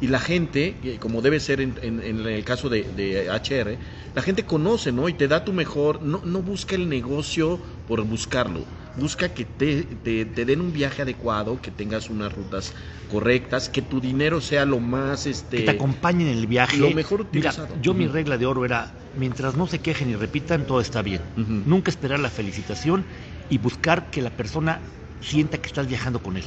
y 0.01 0.07
la 0.07 0.19
gente, 0.19 0.79
eh, 0.81 0.97
como 0.97 1.21
debe 1.21 1.39
ser 1.39 1.61
en, 1.61 1.77
en- 1.83 2.01
en 2.01 2.25
el 2.25 2.43
caso 2.43 2.69
de, 2.69 2.85
de 2.85 3.29
HR, 3.29 3.77
la 4.15 4.21
gente 4.23 4.47
conoce, 4.47 4.91
¿no? 4.91 5.07
Y 5.09 5.13
te 5.13 5.27
da 5.27 5.45
tu 5.45 5.53
mejor, 5.53 6.01
no, 6.01 6.21
no 6.25 6.41
busca 6.41 6.73
el 6.73 6.89
negocio 6.89 7.61
por 7.85 8.03
buscarlo, 8.03 8.65
busca 8.95 9.29
que 9.29 9.45
te, 9.45 9.83
te- 9.83 10.25
te 10.25 10.45
den 10.45 10.61
un 10.61 10.71
viaje 10.73 11.01
adecuado, 11.01 11.61
que 11.61 11.71
tengas 11.71 12.09
unas 12.09 12.33
rutas 12.33 12.73
correctas, 13.09 13.69
que 13.69 13.81
tu 13.81 13.99
dinero 14.01 14.41
sea 14.41 14.65
lo 14.65 14.79
más, 14.79 15.25
este... 15.25 15.57
que 15.57 15.63
te 15.63 15.71
acompañen 15.71 16.27
en 16.27 16.37
el 16.37 16.47
viaje. 16.47 16.77
lo 16.77 16.91
mejor 16.91 17.27
Mira, 17.31 17.49
utilizado. 17.51 17.77
yo 17.81 17.93
mi 17.93 18.07
regla 18.07 18.37
de 18.37 18.45
oro 18.45 18.65
era, 18.65 18.95
mientras 19.15 19.55
no 19.55 19.67
se 19.67 19.79
quejen 19.79 20.09
y 20.09 20.15
repitan, 20.15 20.65
todo 20.65 20.79
está 20.81 21.01
bien. 21.01 21.21
Nunca 21.35 21.91
esperar 21.91 22.19
la 22.19 22.29
felicitación 22.29 23.05
y 23.49 23.57
buscar 23.57 24.09
que 24.09 24.21
la 24.21 24.31
persona 24.31 24.81
sienta 25.19 25.57
que 25.59 25.67
estás 25.67 25.87
viajando 25.87 26.21
con 26.21 26.37
él. 26.37 26.45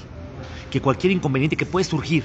Que 0.71 0.81
cualquier 0.81 1.12
inconveniente 1.12 1.56
que 1.56 1.67
puede 1.67 1.85
surgir, 1.85 2.25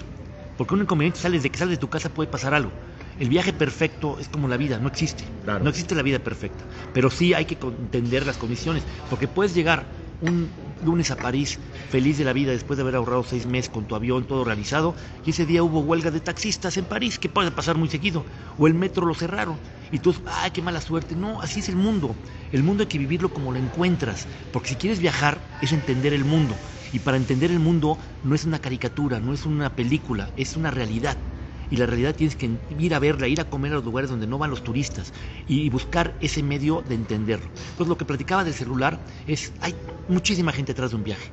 porque 0.58 0.74
un 0.74 0.82
inconveniente 0.82 1.20
sales 1.20 1.44
de 1.44 1.50
que 1.50 1.58
sales 1.60 1.72
de 1.78 1.78
tu 1.82 1.90
casa 1.90 2.10
puede 2.14 2.30
pasar 2.30 2.54
algo. 2.54 2.72
El 3.20 3.30
viaje 3.30 3.54
perfecto 3.54 4.18
es 4.20 4.28
como 4.28 4.48
la 4.48 4.58
vida, 4.58 4.80
no 4.80 4.88
existe. 4.88 5.24
Claro. 5.44 5.64
No 5.64 5.70
existe 5.70 5.94
la 5.94 6.02
vida 6.02 6.20
perfecta. 6.20 6.66
Pero 6.94 7.12
sí 7.12 7.34
hay 7.36 7.46
que 7.46 7.58
entender 7.62 8.26
las 8.26 8.38
condiciones, 8.38 8.84
porque 9.08 9.28
puedes 9.28 9.54
llegar 9.54 10.03
un 10.24 10.50
lunes 10.82 11.12
a 11.12 11.18
París 11.18 11.60
feliz 11.90 12.18
de 12.18 12.24
la 12.24 12.34
vida 12.34 12.52
después 12.52 12.78
de 12.78 12.84
haber 12.84 12.96
ahorrado 12.96 13.24
seis 13.24 13.46
meses 13.46 13.70
con 13.70 13.86
tu 13.86 13.96
avión 13.96 14.26
todo 14.26 14.44
realizado 14.46 14.96
y 15.26 15.32
ese 15.32 15.46
día 15.46 15.64
hubo 15.64 15.82
huelga 15.82 16.12
de 16.12 16.22
taxistas 16.22 16.78
en 16.78 16.86
París, 16.86 17.20
que 17.20 17.30
puede 17.30 17.52
pasar 17.52 17.78
muy 17.78 17.90
seguido, 17.90 18.26
o 18.58 18.68
el 18.68 18.74
metro 18.74 19.06
lo 19.06 19.14
cerraron 19.14 19.60
y 19.92 20.00
tú, 20.00 20.16
ay, 20.26 20.52
qué 20.52 20.62
mala 20.62 20.82
suerte. 20.82 21.16
No, 21.16 21.42
así 21.42 21.60
es 21.60 21.70
el 21.70 21.76
mundo. 21.76 22.18
El 22.52 22.64
mundo 22.64 22.84
hay 22.84 22.88
que 22.88 22.98
vivirlo 22.98 23.34
como 23.34 23.52
lo 23.52 23.60
encuentras, 23.60 24.28
porque 24.52 24.70
si 24.70 24.76
quieres 24.78 25.00
viajar 25.00 25.46
es 25.62 25.72
entender 25.72 26.14
el 26.14 26.26
mundo. 26.26 26.64
Y 26.92 27.00
para 27.00 27.18
entender 27.18 27.52
el 27.52 27.60
mundo 27.60 28.00
no 28.22 28.34
es 28.34 28.46
una 28.46 28.60
caricatura, 28.60 29.20
no 29.20 29.34
es 29.34 29.46
una 29.46 29.76
película, 29.76 30.32
es 30.36 30.56
una 30.56 30.72
realidad. 30.72 31.20
Y 31.70 31.78
la 31.78 31.86
realidad 31.86 32.16
tienes 32.16 32.36
que 32.36 32.50
ir 32.78 32.94
a 32.94 33.00
verla, 33.00 33.28
ir 33.28 33.42
a 33.42 33.46
comer 33.50 33.72
a 33.72 33.76
los 33.76 33.86
lugares 33.86 34.10
donde 34.10 34.28
no 34.28 34.38
van 34.38 34.50
los 34.50 34.64
turistas 34.64 35.14
y 35.48 35.70
buscar 35.70 36.16
ese 36.22 36.44
medio 36.44 36.84
de 36.88 36.96
entenderlo. 36.96 37.50
Entonces 37.72 37.88
lo 37.88 37.98
que 37.98 38.06
platicaba 38.06 38.44
del 38.44 38.54
celular 38.54 39.04
es, 39.26 39.54
hay 39.60 39.76
muchísima 40.08 40.52
gente 40.52 40.74
atrás 40.74 40.92
de 40.92 40.98
un 40.98 41.04
viaje. 41.04 41.32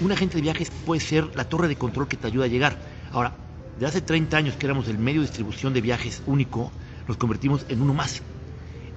Un 0.00 0.12
agente 0.12 0.36
de 0.36 0.42
viajes 0.42 0.70
puede 0.70 1.00
ser 1.00 1.34
la 1.34 1.44
torre 1.44 1.68
de 1.68 1.76
control 1.76 2.08
que 2.08 2.16
te 2.16 2.26
ayuda 2.26 2.44
a 2.44 2.48
llegar. 2.48 2.78
Ahora, 3.12 3.34
de 3.76 3.86
hace 3.86 4.00
30 4.00 4.36
años 4.36 4.54
que 4.56 4.66
éramos 4.66 4.88
el 4.88 4.98
medio 4.98 5.20
de 5.20 5.26
distribución 5.26 5.72
de 5.72 5.80
viajes 5.80 6.22
único, 6.26 6.72
nos 7.06 7.16
convertimos 7.16 7.64
en 7.68 7.82
uno 7.82 7.94
más. 7.94 8.22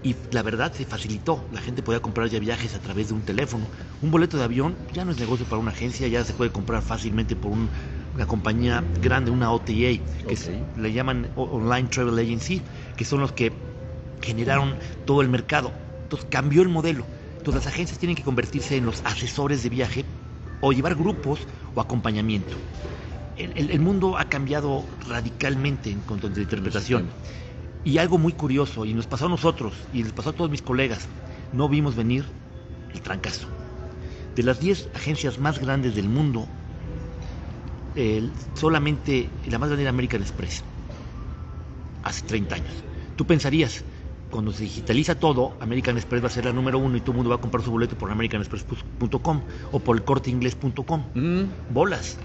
Y 0.02 0.16
la 0.32 0.44
verdad 0.44 0.74
se 0.74 0.84
facilitó. 0.86 1.48
La 1.52 1.62
gente 1.62 1.82
podía 1.82 2.02
comprar 2.02 2.28
ya 2.28 2.38
viajes 2.40 2.75
a 2.75 2.80
través 2.80 3.08
de 3.08 3.13
un 3.13 3.22
teléfono. 3.22 3.70
Un 4.02 4.12
boleto 4.12 4.38
de 4.38 4.44
avión 4.44 4.75
ya 4.94 5.06
no 5.06 5.12
es 5.12 5.18
negocio 5.18 5.46
para 5.46 5.62
una 5.62 5.72
agencia, 5.72 6.08
ya 6.10 6.25
se 6.25 6.34
puede 6.34 6.52
comprar 6.52 6.82
fácilmente 6.82 7.38
por 7.38 7.52
un- 7.52 7.70
una 8.13 8.25
compañía 8.25 8.84
grande, 9.01 9.32
una 9.32 9.51
OTA, 9.51 9.65
que 9.74 10.05
es- 10.29 10.50
Ok. 10.50 10.77
le 10.77 10.93
llaman 10.93 11.29
Online 11.36 11.88
Travel 11.89 12.17
Agency, 12.20 12.62
que 12.96 13.05
son 13.05 13.22
los 13.22 13.32
que 13.32 13.53
generaron 14.22 14.77
todo 15.05 15.22
el 15.22 15.29
mercado. 15.29 15.74
Entonces 16.03 16.27
cambió 16.29 16.62
el 16.62 16.70
modelo. 16.70 17.05
Entonces 17.38 17.65
las 17.65 17.74
agencias 17.74 18.00
tienen 18.00 18.15
que 18.15 18.24
convertirse 18.24 18.77
en 18.77 18.86
los 18.86 19.01
asesores 19.03 19.63
de 19.63 19.70
viaje 19.70 20.05
o 20.62 20.72
llevar 20.72 20.96
grupos 20.96 21.39
o 21.74 21.82
acompañamiento. 21.82 22.55
El, 23.36 23.51
el- 23.55 23.72
el 23.72 23.79
mundo 23.79 24.17
ha 24.17 24.25
cambiado 24.29 24.86
radicalmente 25.08 25.89
en 25.89 26.01
cuanto 26.01 26.27
a 26.27 26.29
la 26.29 26.39
interpretación. 26.39 27.10
Y 27.84 27.98
algo 27.98 28.17
muy 28.17 28.32
curioso, 28.34 28.86
y 28.86 28.93
nos 28.93 29.08
pasó 29.08 29.25
a 29.25 29.29
nosotros, 29.29 29.74
y 29.91 30.03
les 30.03 30.13
pasó 30.13 30.29
a 30.29 30.34
todos 30.34 30.50
mis 30.50 30.62
colegas, 30.62 31.10
no 31.51 31.67
vimos 31.67 31.96
venir 31.96 32.24
el 32.93 33.01
trancazo. 33.01 33.48
De 34.36 34.43
las 34.43 34.60
10 34.62 34.88
agencias 34.93 35.38
más 35.38 35.60
grandes 35.60 35.93
del 35.96 36.08
mundo, 36.08 36.48
solamente 38.54 39.30
la 39.46 39.60
más 39.60 39.70
grande 39.70 39.84
era 39.84 39.90
American 39.92 40.22
Express, 40.22 40.64
hace 42.04 42.24
30 42.26 42.56
años. 42.56 42.86
Tú 43.16 43.26
pensarías, 43.28 43.86
cuando 44.30 44.52
se 44.52 44.64
digitaliza 44.64 45.20
todo, 45.20 45.56
American 45.60 45.98
Express 45.98 46.24
va 46.24 46.28
a 46.28 46.32
ser 46.32 46.46
la 46.46 46.54
número 46.54 46.80
uno 46.80 46.98
y 46.98 47.02
todo 47.02 47.12
el 47.12 47.18
mundo 47.18 47.30
va 47.30 47.36
a 47.38 47.42
comprar 47.42 47.64
su 47.64 47.72
boleto 47.72 47.98
por 47.98 48.10
americanexpress.com 48.12 49.44
o 49.72 49.80
por 49.84 49.96
el 49.96 50.04
corteinglés.com. 50.04 51.12
Mm, 51.14 51.44
Bolas. 51.70 52.20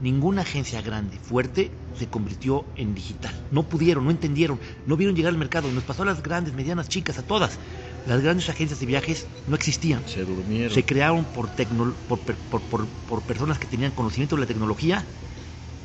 ninguna 0.00 0.42
agencia 0.42 0.82
grande, 0.82 1.18
fuerte, 1.20 1.78
se 1.92 2.08
convirtió 2.10 2.66
en 2.74 2.94
digital. 2.94 3.32
No 3.50 3.68
pudieron, 3.68 4.04
no 4.04 4.10
entendieron, 4.10 4.60
no 4.86 4.96
vieron 4.96 5.14
llegar 5.14 5.32
al 5.32 5.38
mercado. 5.38 5.70
Nos 5.72 5.84
pasó 5.84 6.02
a 6.02 6.06
las 6.06 6.22
grandes, 6.22 6.52
medianas, 6.54 6.88
chicas, 6.88 7.18
a 7.18 7.26
todas. 7.26 7.60
Las 8.04 8.20
grandes 8.20 8.48
agencias 8.50 8.80
de 8.80 8.86
viajes 8.86 9.28
no 9.46 9.54
existían. 9.56 10.06
Se 10.06 10.24
durmieron. 10.24 10.70
Se 10.74 10.84
crearon 10.84 11.24
por, 11.32 11.50
tecno- 11.54 11.96
por, 12.06 12.24
per- 12.24 12.38
por- 12.38 12.68
por- 12.68 12.88
por 12.90 13.24
personas 13.26 13.58
que 13.58 13.66
tenían 13.66 13.92
conocimiento 13.92 14.36
de 14.36 14.40
la 14.40 14.46
tecnología 14.46 15.08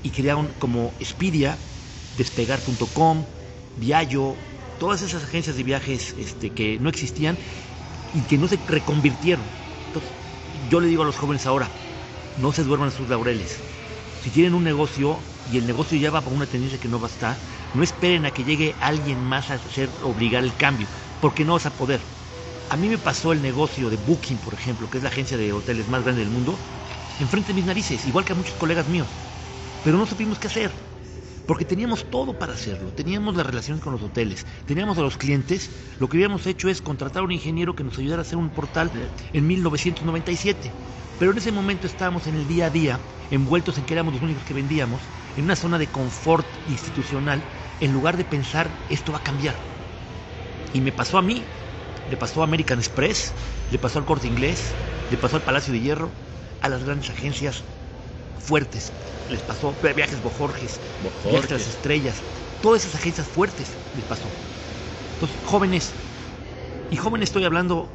y 0.01 0.11
crearon 0.11 0.53
como 0.59 0.95
Expedia, 0.99 1.59
Despegar.com, 2.13 3.27
Viajo, 3.75 4.37
todas 4.77 5.01
esas 5.01 5.23
agencias 5.23 5.55
de 5.55 5.63
viajes 5.63 6.13
este, 6.17 6.51
que 6.53 6.77
no 6.79 6.89
existían 6.89 7.39
y 8.11 8.23
que 8.23 8.37
no 8.37 8.47
se 8.47 8.61
reconvirtieron. 8.65 9.53
Entonces, 9.85 10.13
yo 10.67 10.81
le 10.81 10.87
digo 10.87 11.03
a 11.03 11.05
los 11.05 11.17
jóvenes 11.17 11.45
ahora, 11.45 11.71
no 12.35 12.51
se 12.51 12.63
duerman 12.63 12.91
sus 12.91 13.07
laureles. 13.09 13.63
Si 14.19 14.31
tienen 14.31 14.53
un 14.53 14.63
negocio 14.63 15.23
y 15.45 15.57
el 15.57 15.65
negocio 15.65 15.97
ya 15.97 16.11
va 16.11 16.23
por 16.23 16.33
una 16.33 16.47
tendencia 16.47 16.79
que 16.79 16.89
no 16.89 16.99
va 16.99 17.07
a 17.07 17.11
estar, 17.11 17.43
no 17.71 17.83
esperen 17.83 18.25
a 18.25 18.31
que 18.31 18.43
llegue 18.43 18.75
alguien 18.81 19.19
más 19.21 19.49
a 19.49 19.55
hacer 19.55 19.93
obligar 20.01 20.43
el 20.43 20.55
cambio, 20.57 20.89
porque 21.19 21.45
no 21.45 21.53
vas 21.53 21.65
a 21.65 21.75
poder. 21.75 22.01
A 22.69 22.77
mí 22.77 22.89
me 22.89 22.99
pasó 22.99 23.31
el 23.31 23.41
negocio 23.41 23.89
de 23.89 23.97
Booking, 23.97 24.39
por 24.39 24.53
ejemplo, 24.53 24.89
que 24.89 24.97
es 24.97 25.03
la 25.03 25.09
agencia 25.09 25.37
de 25.37 25.53
hoteles 25.53 25.87
más 25.87 26.03
grande 26.03 26.21
del 26.21 26.29
mundo, 26.29 26.63
enfrente 27.17 27.49
de 27.49 27.55
mis 27.55 27.65
narices, 27.65 28.05
igual 28.05 28.25
que 28.25 28.33
a 28.33 28.35
muchos 28.35 28.55
colegas 28.55 28.87
míos. 28.87 29.19
Pero 29.81 29.97
no 29.97 30.05
supimos 30.05 30.39
qué 30.39 30.47
hacer, 30.47 30.85
porque 31.45 31.65
teníamos 31.65 32.09
todo 32.09 32.37
para 32.37 32.53
hacerlo. 32.53 32.93
Teníamos 32.93 33.35
las 33.35 33.45
relaciones 33.45 33.81
con 33.83 33.93
los 33.93 34.03
hoteles, 34.03 34.45
teníamos 34.65 34.97
a 34.97 35.01
los 35.01 35.17
clientes. 35.17 35.71
Lo 35.97 36.09
que 36.09 36.17
habíamos 36.17 36.45
hecho 36.47 36.69
es 36.69 36.81
contratar 36.81 37.21
a 37.21 37.25
un 37.25 37.31
ingeniero 37.31 37.75
que 37.75 37.83
nos 37.83 37.97
ayudara 37.97 38.21
a 38.21 38.23
hacer 38.23 38.37
un 38.37 38.51
portal 38.53 39.13
en 39.33 39.47
1997. 39.47 40.77
Pero 41.17 41.31
en 41.31 41.37
ese 41.37 41.51
momento 41.51 41.87
estábamos 41.87 42.27
en 42.27 42.35
el 42.35 42.47
día 42.47 42.67
a 42.67 42.69
día, 42.69 43.05
envueltos 43.29 43.77
en 43.77 43.85
que 43.85 43.93
éramos 43.93 44.13
los 44.13 44.23
únicos 44.23 44.45
que 44.45 44.53
vendíamos, 44.53 45.11
en 45.35 45.45
una 45.45 45.55
zona 45.55 45.77
de 45.79 45.91
confort 45.91 46.57
institucional, 46.65 47.47
en 47.79 47.91
lugar 47.91 48.17
de 48.17 48.25
pensar, 48.25 48.83
esto 48.87 49.11
va 49.11 49.19
a 49.19 49.23
cambiar. 49.23 49.68
Y 50.71 50.81
me 50.81 50.91
pasó 50.91 51.17
a 51.17 51.21
mí, 51.21 51.55
le 52.05 52.17
pasó 52.17 52.41
a 52.41 52.45
American 52.45 52.79
Express, 52.79 53.35
le 53.69 53.79
pasó 53.79 53.99
al 53.99 54.05
Corte 54.05 54.27
Inglés, 54.27 54.77
le 55.07 55.17
pasó 55.17 55.35
al 55.35 55.43
Palacio 55.43 55.73
de 55.73 55.79
Hierro, 55.81 56.15
a 56.59 56.69
las 56.69 56.83
grandes 56.83 57.09
agencias 57.09 57.65
fuertes, 58.37 58.93
les 59.27 59.43
pasó 59.43 59.79
Viajes 59.81 60.21
Bojorges, 60.21 60.81
Bojorges. 60.99 61.31
Viajes 61.31 61.51
a 61.51 61.55
las 61.55 61.67
Estrellas, 61.67 62.25
todas 62.59 62.83
esas 62.83 62.95
agencias 62.95 63.27
fuertes 63.27 63.79
les 63.93 64.05
pasó. 64.05 64.37
Entonces, 65.13 65.39
jóvenes, 65.43 65.97
y 66.89 66.97
jóvenes 66.97 67.29
estoy 67.29 67.45
hablando 67.45 67.93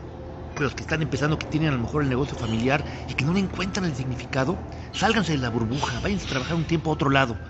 de 0.56 0.64
los 0.64 0.74
que 0.74 0.82
están 0.84 1.02
empezando, 1.02 1.38
que 1.38 1.46
tienen 1.46 1.70
a 1.70 1.72
lo 1.72 1.80
mejor 1.80 2.02
el 2.02 2.08
negocio 2.08 2.36
familiar 2.36 2.86
y 3.06 3.14
que 3.14 3.24
no 3.24 3.32
le 3.34 3.40
encuentran 3.40 3.86
el 3.86 3.96
significado, 3.96 4.66
sálganse 4.92 5.32
de 5.32 5.38
la 5.38 5.50
burbuja, 5.50 6.00
váyanse 6.00 6.26
a 6.26 6.28
trabajar 6.28 6.56
un 6.56 6.66
tiempo 6.66 6.90
a 6.90 6.94
otro 6.94 7.10
lado, 7.10 7.40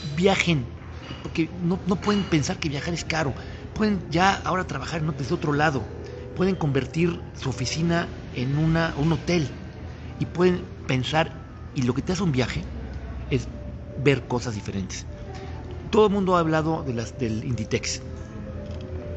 viajen, 0.00 0.74
porque 1.22 1.50
no, 1.52 1.82
no 1.86 2.00
pueden 2.00 2.24
pensar 2.24 2.58
que 2.58 2.68
viajar 2.68 2.94
es 2.94 3.04
caro, 3.04 3.34
pueden 3.82 4.04
ya 4.10 4.40
ahora 4.44 4.62
trabajar 4.62 5.00
en- 5.02 5.12
desde 5.16 5.34
otro 5.34 5.52
lado, 5.52 5.84
pueden 6.36 6.54
convertir 6.54 7.20
su 7.34 7.48
oficina 7.48 8.08
en 8.32 8.56
una, 8.56 8.94
un 8.96 9.10
hotel 9.10 9.50
y 10.20 10.26
pueden 10.26 10.64
pensar, 10.86 11.32
y 11.74 11.82
lo 11.82 11.92
que 11.92 12.00
te 12.00 12.12
hace 12.12 12.22
un 12.22 12.30
viaje 12.30 12.64
es 13.28 13.48
ver 13.96 14.28
cosas 14.28 14.54
diferentes. 14.54 15.04
Todo 15.90 16.06
el 16.06 16.12
mundo 16.12 16.36
ha 16.36 16.38
hablado 16.38 16.84
de 16.84 16.92
las, 16.92 17.18
del 17.18 17.42
Inditex 17.42 18.02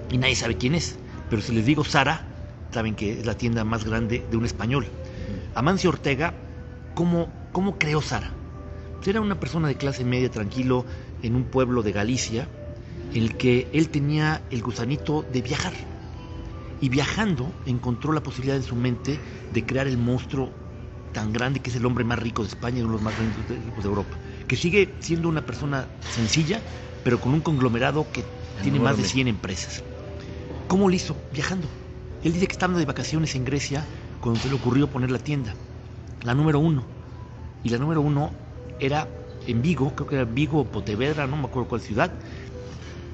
y 0.09 0.17
nadie 0.17 0.35
sabe 0.35 0.57
quién 0.57 0.73
es, 0.73 0.97
pero 1.29 1.43
si 1.43 1.51
les 1.51 1.67
digo 1.67 1.83
Sara, 1.83 2.25
saben 2.71 2.95
que 2.95 3.19
es 3.19 3.25
la 3.27 3.35
tienda 3.35 3.63
más 3.65 3.85
grande 3.85 4.25
de 4.31 4.35
un 4.35 4.45
español. 4.45 4.87
Amancio 5.53 5.91
Ortega, 5.91 6.33
¿cómo, 6.95 7.29
cómo 7.51 7.77
creó 7.77 8.01
Sara? 8.01 8.33
Pues 8.97 9.09
era 9.09 9.21
una 9.21 9.39
persona 9.39 9.67
de 9.67 9.75
clase 9.75 10.03
media, 10.03 10.31
tranquilo, 10.31 10.87
en 11.21 11.35
un 11.35 11.43
pueblo 11.43 11.83
de 11.83 11.91
Galicia, 11.91 12.49
el 13.15 13.37
que 13.37 13.67
él 13.73 13.89
tenía 13.89 14.43
el 14.51 14.61
gusanito 14.61 15.25
de 15.31 15.41
viajar. 15.41 15.73
Y 16.81 16.89
viajando 16.89 17.51
encontró 17.65 18.11
la 18.11 18.21
posibilidad 18.21 18.57
en 18.57 18.63
su 18.63 18.75
mente 18.75 19.17
de 19.53 19.65
crear 19.65 19.87
el 19.87 19.97
monstruo 19.97 20.51
tan 21.13 21.31
grande 21.31 21.61
que 21.61 21.69
es 21.69 21.75
el 21.77 21.85
hombre 21.85 22.03
más 22.03 22.19
rico 22.19 22.43
de 22.43 22.49
España 22.49 22.79
y 22.79 22.81
uno 22.81 22.91
de 22.91 22.93
los 22.97 23.01
más 23.01 23.17
ricos 23.17 23.47
de, 23.47 23.55
ricos 23.55 23.83
de 23.83 23.89
Europa. 23.89 24.17
Que 24.47 24.57
sigue 24.57 24.93
siendo 24.99 25.29
una 25.29 25.45
persona 25.45 25.87
sencilla, 26.13 26.61
pero 27.03 27.19
con 27.21 27.33
un 27.33 27.39
conglomerado 27.39 28.05
que 28.11 28.23
tiene 28.61 28.79
más 28.79 28.97
de 28.97 29.03
Enorme. 29.03 29.13
100 29.13 29.27
empresas. 29.29 29.83
¿Cómo 30.67 30.89
lo 30.89 30.95
hizo? 30.95 31.15
Viajando. 31.31 31.69
Él 32.21 32.33
dice 32.33 32.47
que 32.47 32.53
estaba 32.53 32.77
de 32.77 32.85
vacaciones 32.85 33.33
en 33.35 33.45
Grecia 33.45 33.85
cuando 34.19 34.41
se 34.41 34.49
le 34.49 34.55
ocurrió 34.55 34.87
poner 34.87 35.11
la 35.11 35.19
tienda, 35.19 35.55
la 36.23 36.33
número 36.33 36.59
uno. 36.59 36.85
Y 37.63 37.69
la 37.69 37.77
número 37.77 38.01
uno 38.01 38.33
era 38.79 39.07
en 39.47 39.61
Vigo, 39.61 39.93
creo 39.95 40.07
que 40.07 40.15
era 40.15 40.25
Vigo 40.25 40.59
o 40.59 40.65
Pontevedra, 40.65 41.27
no 41.27 41.37
me 41.37 41.45
acuerdo 41.45 41.69
cuál 41.69 41.81
ciudad, 41.81 42.11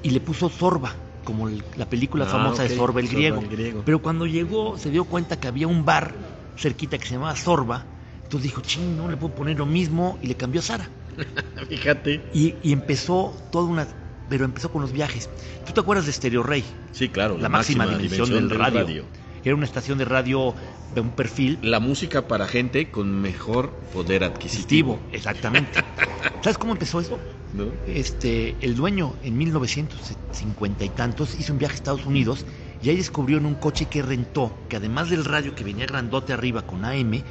y 0.02 0.10
le 0.10 0.20
puso 0.20 0.48
Zorba, 0.48 0.94
como 1.24 1.48
el- 1.48 1.62
la 1.76 1.86
película 1.88 2.24
Ah, 2.24 2.28
famosa 2.28 2.62
de 2.64 2.70
Zorba 2.70 3.00
el 3.00 3.08
griego. 3.08 3.40
el 3.40 3.48
griego. 3.48 3.82
Pero 3.84 4.00
cuando 4.00 4.26
llegó 4.26 4.78
se 4.78 4.90
dio 4.90 5.04
cuenta 5.04 5.38
que 5.38 5.48
había 5.48 5.66
un 5.68 5.84
bar 5.84 6.14
cerquita 6.56 6.98
que 6.98 7.06
se 7.06 7.14
llamaba 7.14 7.34
Zorba, 7.36 7.86
entonces 8.24 8.42
dijo, 8.50 8.60
ching, 8.62 8.96
no 8.96 9.08
le 9.08 9.16
puedo 9.16 9.34
poner 9.34 9.58
lo 9.58 9.66
mismo, 9.66 10.18
y 10.22 10.26
le 10.26 10.34
cambió 10.36 10.60
a 10.60 10.64
Sara. 10.64 10.88
Fíjate. 11.68 12.30
Y, 12.32 12.54
y 12.62 12.72
empezó 12.72 13.34
toda 13.50 13.66
una... 13.66 13.86
Pero 14.28 14.44
empezó 14.46 14.70
con 14.72 14.80
los 14.80 14.92
viajes. 14.92 15.28
¿Tú 15.66 15.72
te 15.72 15.80
acuerdas 15.80 16.06
de 16.06 16.12
Stereo 16.12 16.42
Rey? 16.42 16.64
Sí, 16.92 17.10
claro. 17.10 17.36
La, 17.38 17.48
máxima, 17.50 17.86
dimensión, 17.86 18.30
del, 18.30 18.48
radio. 18.48 19.04
Era 19.44 19.54
una 19.54 19.66
estación 19.66 19.98
de 19.98 20.04
radio 20.06 20.54
de 20.94 21.00
un 21.00 21.10
perfil 21.10 21.58
La 21.60 21.80
música 21.80 22.28
para 22.28 22.46
gente 22.46 22.90
con 22.90 23.20
mejor 23.20 23.70
poder 23.92 24.24
adquisitivo. 24.24 25.00
exactamente. 25.12 25.80
¿Sabes 26.42 26.56
cómo 26.56 26.72
empezó 26.72 27.00
eso? 27.00 27.18
¿No? 27.52 27.64
Este, 27.86 28.56
el 28.60 28.74
dueño 28.74 29.16
en 29.22 29.36
1950 29.36 30.84
y 30.84 30.88
tantos 30.90 31.38
hizo 31.38 31.52
un 31.52 31.58
viaje 31.58 31.74
a 31.74 31.76
Estados 31.76 32.06
Unidos 32.06 32.46
y 32.80 32.88
ahí 32.90 32.96
descubrió 32.96 33.38
en 33.38 33.46
un 33.46 33.54
coche 33.54 33.86
que 33.86 34.02
rentó 34.02 34.66
que 34.68 34.76
además 34.76 35.10
del 35.10 35.24
radio 35.24 35.54
que 35.54 35.64
venía 35.64 35.86
grandote 35.86 36.32
arriba 36.32 36.62
con 36.62 36.84
AM, 36.84 37.22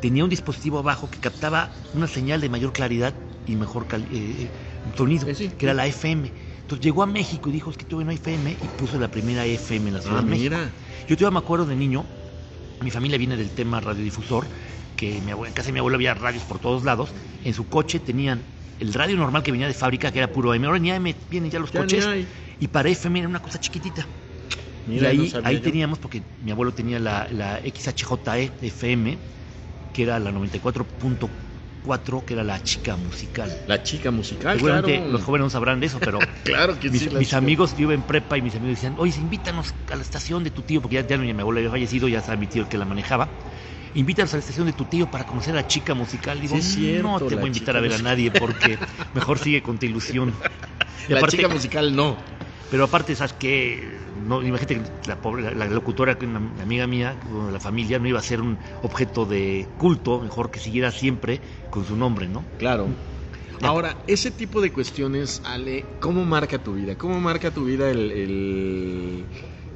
tenía 0.00 0.24
un 0.24 0.30
dispositivo 0.30 0.78
abajo 0.78 1.10
que 1.10 1.18
captaba 1.18 1.74
una 1.92 2.06
señal 2.06 2.40
de 2.40 2.48
mayor 2.48 2.72
claridad 2.72 3.14
y 3.46 3.56
mejor 3.56 3.86
eh, 3.92 3.98
eh, 4.10 4.50
sonido, 4.96 5.26
Sí, 5.28 5.34
sí. 5.34 5.50
que 5.56 5.66
era 5.66 5.74
la 5.74 5.86
FM. 5.86 6.32
Entonces 6.62 6.84
llegó 6.84 7.02
a 7.02 7.06
México 7.06 7.48
y 7.48 7.52
dijo, 7.52 7.70
es 7.70 7.76
que 7.76 7.84
tuve 7.84 8.04
hay 8.08 8.14
FM 8.16 8.56
y 8.62 8.68
puso 8.68 8.98
la 8.98 9.08
primera 9.08 9.44
FM 9.44 9.88
en 9.88 9.94
la 9.94 10.00
Ciudad 10.00 10.18
Ah, 10.18 10.22
de 10.22 10.30
México. 10.30 10.54
mira. 10.54 10.72
Yo 11.08 11.16
todavía 11.16 11.40
me 11.40 11.44
acuerdo 11.44 11.66
de 11.66 11.74
niño, 11.74 12.06
mi 12.80 12.90
familia 12.90 13.18
viene 13.18 13.36
del 13.36 13.50
tema 13.50 13.80
radiodifusor, 13.80 14.46
que 14.96 15.20
mi 15.20 15.32
abue- 15.32 15.48
en 15.48 15.52
casa 15.52 15.66
de 15.66 15.72
mi 15.72 15.78
abuelo 15.80 15.96
había 15.96 16.14
radios 16.14 16.44
por 16.44 16.60
todos 16.60 16.84
lados. 16.84 17.12
En 17.42 17.54
su 17.54 17.68
coche 17.68 17.98
tenían 17.98 18.44
el 18.80 18.92
radio 18.94 19.16
normal 19.16 19.42
que 19.42 19.52
venía 19.52 19.66
de 19.68 19.74
fábrica, 19.74 20.10
que 20.10 20.18
era 20.18 20.32
puro 20.32 20.52
AM. 20.52 20.64
Ahora 20.64 20.78
ni 20.78 20.90
AM 20.90 21.14
vienen 21.28 21.50
ya 21.50 21.58
los 21.58 21.70
Ya 21.72 21.80
coches. 21.80 22.04
Y 22.58 22.68
para 22.68 22.88
FM 22.88 23.20
era 23.20 23.28
una 23.28 23.40
cosa 23.40 23.58
chiquitita. 23.58 24.08
Mira, 24.86 25.12
y 25.12 25.20
ahí, 25.20 25.32
ahí 25.44 25.56
yo. 25.56 25.62
teníamos, 25.62 25.98
porque 25.98 26.22
mi 26.40 26.50
abuelo 26.50 26.72
tenía 26.74 26.98
la, 26.98 27.28
la 27.30 27.60
XHJE 27.62 28.52
FM, 28.60 29.18
que 29.92 30.02
era 30.02 30.18
la 30.18 30.30
94.4, 30.32 32.24
que 32.24 32.34
era 32.34 32.44
la 32.44 32.62
chica 32.62 32.96
musical. 32.96 33.50
La 33.66 33.82
chica 33.82 34.10
musical, 34.10 34.56
Seguramente 34.56 34.96
claro. 34.96 35.12
los 35.12 35.22
jóvenes 35.22 35.44
no 35.46 35.50
sabrán 35.50 35.80
de 35.80 35.86
eso, 35.86 35.98
pero 36.00 36.18
Claro 36.44 36.78
que 36.78 36.90
mis, 36.90 37.02
sí. 37.02 37.34
amigos, 37.34 37.74
yo 37.76 37.82
iba 37.82 37.94
en 37.94 38.02
prepa 38.02 38.36
y 38.38 38.42
mis 38.42 38.54
amigos 38.54 38.76
decían, 38.76 38.94
oye, 38.98 39.18
invítanos 39.20 39.74
a 39.90 39.96
la 39.96 40.02
estación 40.02 40.44
de 40.44 40.50
tu 40.50 40.62
tío, 40.62 40.80
porque 40.82 40.96
ya, 40.96 41.06
ya 41.06 41.18
mi 41.18 41.30
abuelo 41.30 41.58
había 41.60 41.70
fallecido, 41.70 42.08
ya 42.08 42.20
sabe 42.22 42.38
mi 42.38 42.46
tío 42.48 42.62
el 42.62 42.68
que 42.68 42.78
la 42.78 42.84
manejaba. 42.84 43.38
Invítanos 43.94 44.32
a 44.32 44.36
la 44.36 44.40
estación 44.40 44.66
de 44.66 44.72
tu 44.72 44.84
tío 44.84 45.10
para 45.10 45.24
conocer 45.24 45.52
a 45.54 45.62
la 45.62 45.66
chica 45.66 45.94
musical. 45.94 46.40
Digo, 46.40 46.54
Sí, 46.56 46.60
es 46.60 46.74
cierto, 46.74 47.08
no 47.08 47.18
te 47.26 47.34
voy 47.34 47.44
a 47.44 47.46
invitar 47.48 47.76
a 47.76 47.80
ver 47.80 47.90
a 47.92 47.94
musical". 47.94 48.12
nadie 48.16 48.30
porque 48.30 48.78
mejor 49.14 49.38
sigue 49.38 49.62
con 49.62 49.78
tu 49.78 49.86
ilusión. 49.86 50.32
Y 51.08 51.12
La 51.12 51.18
aparte- 51.20 51.38
chica 51.38 51.48
musical 51.48 51.96
no. 51.96 52.18
pero 52.70 52.84
aparte, 52.84 53.16
¿sabes 53.16 53.32
qué? 53.32 53.98
No, 54.26 54.42
imagínate 54.42 54.76
que 54.76 54.82
la, 55.08 55.16
pobre, 55.16 55.42
la, 55.42 55.52
la 55.54 55.66
locutora, 55.66 56.16
una 56.22 56.38
amiga 56.62 56.86
mía, 56.86 57.16
la 57.50 57.58
familia, 57.58 57.98
no 57.98 58.06
iba 58.06 58.18
a 58.18 58.22
ser 58.22 58.40
un 58.42 58.58
objeto 58.82 59.24
de 59.24 59.66
culto, 59.78 60.20
mejor 60.20 60.50
que 60.50 60.60
siguiera 60.60 60.92
siempre 60.92 61.40
con 61.70 61.84
su 61.86 61.96
nombre, 61.96 62.28
¿no? 62.28 62.44
Claro. 62.58 62.88
Ahora, 63.62 63.96
ese 64.06 64.30
tipo 64.30 64.60
de 64.60 64.72
cuestiones, 64.72 65.40
Ale, 65.44 65.84
¿cómo 66.00 66.24
marca 66.24 66.58
tu 66.58 66.74
vida? 66.74 66.96
¿Cómo 66.96 67.18
marca 67.20 67.50
tu 67.50 67.64
vida 67.64 67.90
el, 67.90 68.10
el 68.12 69.26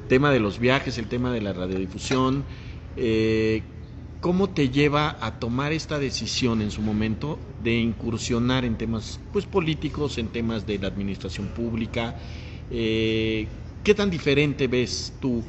tema 0.07 0.31
de 0.31 0.39
los 0.39 0.57
viajes, 0.59 0.97
el 0.99 1.07
tema 1.07 1.33
de 1.33 1.41
la 1.41 1.53
radiodifusión? 1.53 2.45
Eh, 2.95 3.63
¿Cómo 4.25 4.49
te 4.49 4.69
lleva 4.69 5.17
a 5.21 5.37
tomar 5.37 5.71
esta 5.71 5.99
decisión 5.99 6.63
en 6.63 6.71
su 6.71 6.81
momento 6.81 7.37
de 7.59 7.75
incursionar 7.75 8.65
en 8.65 8.75
temas 8.75 9.19
pues, 9.31 9.45
políticos, 9.45 10.17
en 10.17 10.29
temas 10.29 10.65
de 10.65 10.79
la 10.79 10.87
administración 10.87 11.49
pública? 11.49 12.17
Eh, 12.71 13.47
¿Qué 13.83 13.93
tan 13.93 14.09
diferente 14.09 14.65
ves 14.65 15.13
tú 15.19 15.43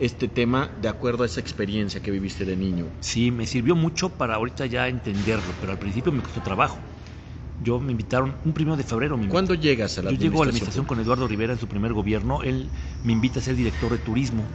este 0.00 0.26
tema 0.26 0.68
de 0.82 0.88
acuerdo 0.88 1.22
a 1.22 1.26
esa 1.26 1.38
experiencia 1.38 2.02
que 2.02 2.10
viviste 2.10 2.44
de 2.44 2.56
niño? 2.56 2.88
Sí, 2.98 3.30
me 3.30 3.46
sirvió 3.46 3.76
mucho 3.76 4.08
para 4.08 4.34
ahorita 4.34 4.66
ya 4.66 4.88
entenderlo, 4.88 5.54
pero 5.60 5.70
al 5.70 5.78
principio 5.78 6.10
me 6.10 6.20
costó 6.20 6.40
trabajo. 6.40 6.80
Yo 7.60 7.78
me 7.78 7.92
invitaron, 7.92 8.34
un 8.44 8.52
primero 8.52 8.76
de 8.76 8.82
febrero 8.82 9.16
me 9.16 9.28
¿Cuándo 9.28 9.54
llegas 9.54 9.98
a 9.98 10.02
la 10.02 10.10
Yo 10.10 10.16
llego 10.16 10.42
a 10.42 10.46
la 10.46 10.50
administración 10.50 10.84
con 10.84 10.98
Eduardo 10.98 11.28
Rivera 11.28 11.52
en 11.52 11.60
su 11.60 11.68
primer 11.68 11.92
gobierno. 11.92 12.42
Él 12.42 12.70
me 13.04 13.12
invita 13.12 13.38
a 13.38 13.42
ser 13.42 13.54
director 13.54 13.92
de 13.92 13.98
turismo. 13.98 14.48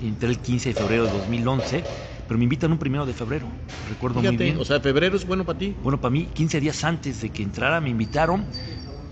Entré 0.00 0.30
el 0.30 0.38
15 0.38 0.70
de 0.70 0.74
febrero 0.74 1.04
de 1.04 1.10
2011, 1.10 1.84
pero 2.30 2.38
me 2.38 2.44
invitan 2.44 2.70
un 2.70 2.78
primero 2.78 3.04
de 3.06 3.12
febrero, 3.12 3.48
recuerdo 3.88 4.22
muy 4.22 4.36
bien. 4.36 4.56
O 4.60 4.64
sea, 4.64 4.78
febrero 4.78 5.16
es 5.16 5.26
bueno 5.26 5.44
para 5.44 5.58
ti. 5.58 5.74
Bueno, 5.82 6.00
para 6.00 6.12
mí, 6.12 6.26
15 6.26 6.60
días 6.60 6.84
antes 6.84 7.20
de 7.22 7.30
que 7.30 7.42
entrara 7.42 7.80
me 7.80 7.90
invitaron 7.90 8.46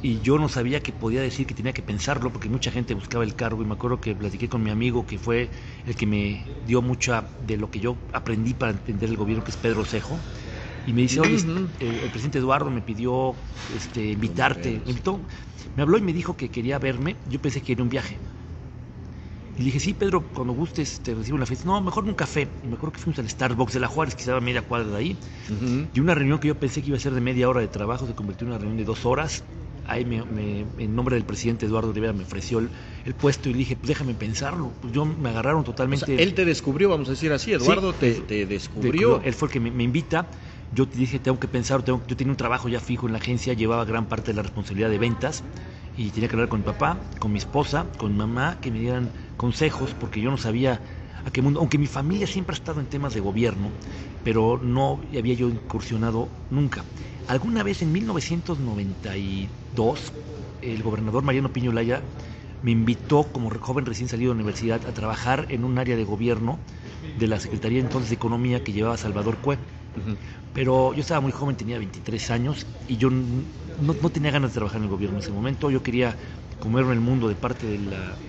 y 0.01 0.21
yo 0.21 0.39
no 0.39 0.49
sabía 0.49 0.79
que 0.79 0.93
podía 0.93 1.21
decir 1.21 1.45
que 1.45 1.53
tenía 1.53 1.73
que 1.73 1.83
pensarlo 1.83 2.31
porque 2.31 2.49
mucha 2.49 2.71
gente 2.71 2.95
buscaba 2.95 3.25
el 3.25 3.35
cargo 3.35 3.61
y 3.61 3.65
me 3.65 3.73
acuerdo 3.73 4.01
que 4.01 4.15
platiqué 4.15 4.49
con 4.49 4.63
mi 4.63 4.71
amigo 4.71 5.05
que 5.05 5.19
fue 5.19 5.51
el 5.85 5.97
que 5.97 6.07
me 6.07 6.45
dio 6.65 6.81
mucha 6.81 7.25
de 7.41 7.57
lo 7.57 7.69
que 7.73 7.81
yo 7.81 7.97
aprendí 8.13 8.55
para 8.55 8.71
entender 8.71 9.09
el 9.09 9.17
gobierno, 9.17 9.43
que 9.43 9.51
es 9.51 9.57
Pedro 9.57 9.85
Cejo. 9.85 10.17
Y 10.87 10.93
me 10.93 11.03
dice, 11.03 11.19
oye, 11.19 11.35
el, 11.81 12.11
presidente 12.13 12.39
Eduardo 12.39 12.71
me 12.71 12.83
pidió 12.83 13.35
este, 13.77 14.13
invitarte, 14.13 14.81
me 14.85 14.91
invitó, 14.91 15.19
me 15.75 15.83
habló 15.83 15.99
y 15.99 16.03
me 16.03 16.13
dijo 16.13 16.37
que 16.37 16.51
quería 16.51 16.79
verme, 16.79 17.17
yo 17.29 17.41
pensé 17.41 17.63
que 17.63 17.73
era 17.73 17.83
un 17.83 17.89
viaje. 17.89 18.17
Y 19.59 19.63
le 19.63 19.65
dije, 19.67 19.81
sí, 19.81 19.93
Pedro, 19.93 20.23
cuando 20.33 20.53
gustes 20.53 21.01
te 21.01 21.15
recibo 21.15 21.37
en 21.37 21.41
la 21.41 21.47
fiesta. 21.47 21.67
No, 21.67 21.81
mejor 21.81 22.05
un 22.05 22.15
café. 22.15 22.49
Y 22.63 22.69
me 22.69 22.77
acuerdo 22.77 22.93
que 22.93 23.01
fuimos 23.01 23.19
al 23.19 23.29
Starbucks 23.29 23.73
de 23.73 23.81
la 23.81 23.89
Juárez, 23.89 24.15
que 24.15 24.21
estaba 24.21 24.39
a 24.39 24.41
media 24.41 24.63
cuadra 24.63 24.89
de 24.89 24.97
ahí. 24.97 25.19
Y 25.93 26.01
una 26.01 26.15
reunión 26.15 26.39
que 26.39 26.49
yo 26.49 26.55
pensé 26.55 26.81
que 26.81 26.89
iba 26.89 26.97
a 26.97 27.01
ser 27.01 27.13
de 27.13 27.21
media 27.21 27.49
hora 27.49 27.61
de 27.61 27.69
trabajo 27.69 28.07
se 28.07 28.15
convirtió 28.15 28.47
en 28.47 28.53
una 28.53 28.59
reunión 28.59 28.79
de 28.79 28.85
dos 28.85 29.05
horas 29.05 29.45
ahí 29.89 30.05
me, 30.05 30.19
en 30.77 30.95
nombre 30.95 31.17
del 31.17 31.25
presidente 31.25 31.67
Eduardo 31.67 31.93
Rivera 31.93 32.13
me 32.13 32.23
ofreció 32.23 32.59
el, 32.59 32.71
puesto 33.15 33.49
y 33.49 33.53
le 33.53 33.59
dije, 33.61 33.75
pues 33.75 33.89
déjame 33.89 34.15
pensarlo. 34.15 34.73
Pues 34.81 34.93
yo 34.93 35.05
me 35.05 35.31
agarraron 35.31 35.65
totalmente. 35.65 36.23
él 36.23 36.35
te 36.35 36.45
descubrió, 36.45 36.91
vamos 36.91 37.09
a 37.09 37.13
decir 37.13 37.33
así, 37.33 37.53
Eduardo 37.53 37.93
te, 37.95 38.47
descubrió. 38.47 39.23
Él 39.23 39.35
fue 39.35 39.49
el 39.49 39.53
que 39.53 39.61
me, 39.61 39.83
invita. 39.83 40.29
Yo 40.71 40.85
dije, 40.87 41.19
tengo 41.19 41.39
que 41.41 41.49
pensar, 41.49 41.83
tengo, 41.83 42.03
yo 42.07 42.17
tenía 42.17 42.33
un 42.33 42.37
trabajo 42.37 42.69
ya 42.69 42.81
fijo 42.81 43.07
en 43.07 43.13
la 43.13 43.19
agencia, 43.19 43.55
llevaba 43.55 43.85
gran 43.87 44.07
parte 44.09 44.33
de 44.33 44.37
la 44.37 44.43
responsabilidad 44.43 44.91
de 44.91 44.99
ventas 44.99 45.45
y 45.95 46.11
tenía 46.11 46.29
que 46.29 46.37
hablar 46.37 46.49
con 46.51 46.61
mi 46.61 46.65
papá, 46.65 47.09
con 47.19 47.33
mi 47.33 47.39
esposa, 47.39 47.91
con 47.97 48.13
mi 48.13 48.19
mamá, 48.19 48.61
que 48.61 48.71
me 48.71 48.79
dieran 48.79 49.13
consejos, 49.37 49.95
porque 49.95 50.21
yo 50.21 50.31
no 50.31 50.37
sabía 50.37 50.83
a 51.25 51.31
qué 51.31 51.41
mundo, 51.43 51.61
aunque 51.61 51.79
mi 51.79 51.87
familia 51.87 52.27
siempre 52.27 52.53
ha 52.55 52.59
estado 52.59 52.81
en 52.81 52.87
temas 52.87 53.15
de 53.15 53.21
gobierno, 53.21 53.75
pero 54.23 54.59
no 54.63 55.01
había 55.17 55.35
yo 55.35 55.49
incursionado 55.49 56.33
nunca. 56.51 56.87
Alguna 57.27 57.63
vez 57.63 57.81
en 57.83 57.91
1992, 57.93 60.13
el 60.61 60.83
gobernador 60.83 61.25
Mariano 61.25 61.53
Piño 61.53 61.73
Laya 61.73 62.05
me 62.61 62.73
invitó 62.73 63.33
como 63.33 63.51
joven 63.59 63.87
recién 63.87 64.09
salido 64.09 64.31
de 64.31 64.35
la 64.35 64.41
universidad 64.41 64.87
a 64.87 64.93
trabajar 64.93 65.47
en 65.49 65.65
un 65.65 65.79
área 65.79 65.97
de 65.97 66.05
gobierno 66.05 66.61
de 67.15 67.27
la 67.29 67.41
Secretaría 67.41 67.81
entonces 67.81 68.11
de 68.11 68.17
Economía 68.17 68.63
que 68.63 68.73
llevaba 68.73 68.97
Salvador 68.97 69.41
Cue. 69.41 69.59
Pero 70.53 70.95
yo 70.95 71.01
estaba 71.01 71.21
muy 71.21 71.33
joven, 71.33 71.57
tenía 71.57 71.79
23 71.79 72.31
años 72.31 72.67
y 72.87 72.97
yo 72.97 73.11
no, 73.11 74.11
tenía 74.13 74.31
ganas 74.31 74.51
de 74.53 74.55
trabajar 74.55 74.79
en 74.79 74.85
el 74.85 74.91
gobierno 74.91 75.17
en 75.19 75.23
ese 75.23 75.33
momento. 75.33 75.71
Yo 75.71 75.83
quería 75.83 76.19
comerme 76.59 76.93
el 76.95 77.01
mundo 77.01 77.29
de 77.29 77.37
parte 77.37 77.67
de 77.67 77.79
la, 77.79 78.23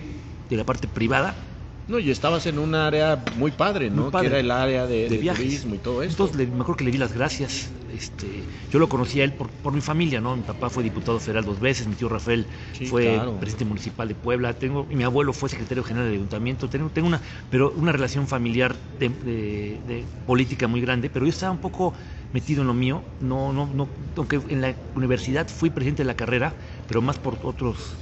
de 0.50 0.58
la 0.58 0.66
parte 0.66 0.88
privada 0.88 1.49
no, 1.90 1.98
y 1.98 2.12
estabas 2.12 2.46
en 2.46 2.60
un 2.60 2.76
área 2.76 3.24
muy 3.38 3.50
padre, 3.50 3.90
¿no? 3.90 4.12
Que 4.12 4.28
era 4.28 4.40
el 4.40 4.52
área 4.52 4.86
de, 4.86 5.10
de, 5.10 5.18
turismo 5.18 5.74
y 5.74 5.80
todo 5.80 6.04
eso. 6.04 6.12
Entonces, 6.12 6.38
le, 6.38 6.46
me 6.46 6.62
acuerdo 6.62 6.76
que 6.76 6.84
le 6.84 6.92
di 6.92 7.00
las 7.00 7.14
gracias. 7.14 7.72
Este, 7.92 8.44
yo 8.72 8.78
lo 8.78 8.88
conocí 8.88 9.20
a 9.22 9.24
él 9.24 9.34
por, 9.34 9.50
por, 9.50 9.74
mi 9.74 9.82
familia, 9.82 10.22
¿no? 10.22 10.36
Mi 10.36 10.44
papá 10.44 10.70
fue 10.70 10.84
diputado 10.84 11.20
federal 11.20 11.44
dos 11.44 11.60
veces, 11.60 11.88
mi 11.88 11.96
tío 11.96 12.08
Rafael 12.08 12.46
fue 12.88 13.20
presidente 13.40 13.66
municipal 13.66 14.08
de 14.08 14.14
Puebla, 14.14 14.54
tengo, 14.54 14.86
y 14.92 14.96
mi 14.96 15.04
abuelo 15.04 15.34
fue 15.34 15.50
secretario 15.50 15.84
general 15.84 16.06
del 16.06 16.18
ayuntamiento. 16.18 16.70
Tengo, 16.70 16.90
tengo 16.90 17.08
una, 17.08 17.22
pero 17.50 17.72
una 17.76 17.92
relación 17.92 18.28
familiar 18.28 18.76
de, 19.00 19.10
de, 19.10 20.06
política 20.28 20.68
muy 20.68 20.82
grande, 20.82 21.10
pero 21.10 21.26
yo 21.26 21.32
estaba 21.32 21.52
un 21.52 21.58
poco 21.58 21.96
metido 22.34 22.62
en 22.62 22.68
lo 22.68 22.76
mío. 22.76 23.02
No, 23.20 23.52
no, 23.52 23.66
no, 23.66 23.90
aunque 24.16 24.40
en 24.50 24.62
la 24.62 24.76
universidad 24.94 25.48
fui 25.48 25.72
presidente 25.72 26.04
de 26.04 26.08
la 26.08 26.16
carrera, 26.16 26.54
pero 26.88 27.02
más 27.02 27.18
por 27.18 27.40
otros 27.42 27.96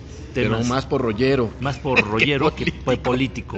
pero 0.43 0.63
más 0.63 0.85
por 0.85 1.01
rollero. 1.01 1.53
Más 1.59 1.77
por 1.79 1.99
rollero 2.07 2.53
que 2.55 2.71
político. 2.97 3.57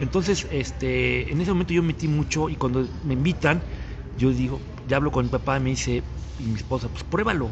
Entonces, 0.00 0.46
este, 0.50 1.30
en 1.30 1.40
ese 1.40 1.52
momento 1.52 1.72
yo 1.72 1.82
metí 1.82 2.08
mucho 2.08 2.48
y 2.48 2.56
cuando 2.56 2.86
me 3.04 3.14
invitan, 3.14 3.62
yo 4.16 4.30
digo, 4.30 4.60
ya 4.88 4.96
hablo 4.96 5.10
con 5.10 5.24
mi 5.26 5.30
papá 5.30 5.58
y 5.58 5.60
me 5.60 5.70
dice, 5.70 6.02
y 6.38 6.42
mi 6.44 6.56
esposa, 6.56 6.88
pues 6.88 7.04
pruébalo, 7.04 7.50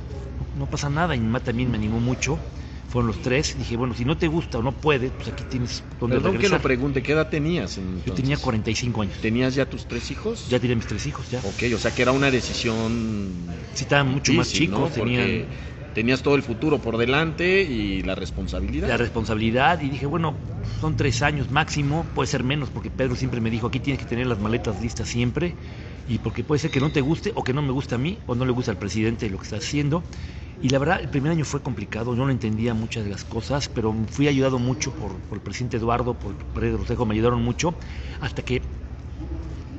no 0.55 0.67
pasa 0.67 0.89
nada. 0.89 1.15
Y 1.15 1.21
mi 1.21 1.27
mamá 1.27 1.41
también 1.41 1.71
me 1.71 1.77
animó 1.77 2.01
mucho. 2.01 2.39
Fueron 2.89 3.09
los 3.09 3.23
tres. 3.23 3.59
Dije, 3.59 3.77
bueno, 3.77 3.95
si 3.95 4.05
no 4.05 4.17
te 4.17 4.29
gusta 4.29 4.59
o 4.59 4.63
no 4.63 4.71
puedes, 4.71 5.11
pues 5.11 5.29
aquí 5.29 5.43
tienes 5.51 5.83
donde 5.99 6.17
Perdón 6.17 6.33
regresar. 6.35 6.51
que 6.51 6.57
lo 6.59 6.63
pregunte, 6.63 7.03
¿qué 7.03 7.13
edad 7.13 7.29
tenías? 7.29 7.81
Yo 8.07 8.13
tenía 8.13 8.37
45 8.37 9.03
años. 9.03 9.19
¿Tenías 9.21 9.55
ya 9.55 9.69
tus 9.69 9.87
tres 9.87 10.11
hijos? 10.13 10.49
Ya 10.49 10.61
tenía 10.61 10.77
mis 10.77 10.87
tres 10.87 11.05
hijos, 11.07 11.29
ya. 11.31 11.41
Ok, 11.41 11.75
o 11.75 11.79
sea 11.79 11.93
que 11.93 12.03
era 12.03 12.13
una 12.13 12.31
decisión... 12.31 13.49
Sí, 13.73 13.83
estaban 13.83 14.09
mucho 14.13 14.33
más 14.35 14.53
chicos, 14.53 14.93
tenían 14.93 15.47
tenías 15.95 16.23
todo 16.23 16.35
el 16.35 16.43
futuro 16.43 16.79
por 16.79 16.99
delante 16.99 17.63
y 17.63 18.03
la 18.03 18.15
responsabilidad. 18.15 18.89
La 18.89 18.97
responsabilidad 18.97 19.81
y 19.81 19.89
dije, 19.89 20.07
bueno, 20.07 20.35
son 20.81 20.97
tres 20.97 21.23
años 21.23 21.51
máximo, 21.51 22.05
puede 22.15 22.27
ser 22.27 22.45
menos, 22.45 22.69
porque 22.69 22.91
Pedro 22.91 23.15
siempre 23.17 23.41
me 23.41 23.51
dijo, 23.51 23.69
aquí 23.69 23.81
tienes 23.81 24.03
que 24.03 24.09
tener 24.09 24.27
las 24.27 24.39
maletas 24.39 24.81
listas 24.83 25.09
siempre, 25.09 25.55
y 26.07 26.19
porque 26.19 26.45
puede 26.45 26.59
ser 26.59 26.71
que 26.71 26.81
no 26.81 26.91
te 26.91 27.01
guste 27.01 27.33
o 27.35 27.43
que 27.43 27.55
no 27.55 27.63
me 27.63 27.71
guste 27.71 27.95
a 27.95 27.99
mí 27.99 28.19
o 28.27 28.35
no 28.35 28.45
le 28.45 28.53
gusta 28.53 28.73
al 28.73 28.77
presidente 28.77 29.31
lo 29.31 29.39
que 29.39 29.45
está 29.45 29.57
haciendo. 29.57 30.05
Y 30.61 30.69
la 30.69 30.79
verdad, 30.79 31.01
el 31.01 31.09
primer 31.09 31.33
año 31.33 31.45
fue 31.45 31.61
complicado, 31.61 32.15
yo 32.15 32.25
no 32.25 32.31
entendía 32.31 32.75
muchas 32.75 33.05
de 33.05 33.11
las 33.11 33.25
cosas, 33.25 33.69
pero 33.69 33.95
fui 34.11 34.29
ayudado 34.29 34.59
mucho 34.59 34.93
por, 34.93 35.21
el 35.31 35.41
presidente 35.41 35.77
Eduardo, 35.77 36.15
por 36.15 36.37
Pedro 36.37 36.79
Rosejo, 36.79 37.07
me 37.07 37.15
ayudaron 37.15 37.43
mucho, 37.43 37.75
hasta 38.21 38.43
que 38.43 38.63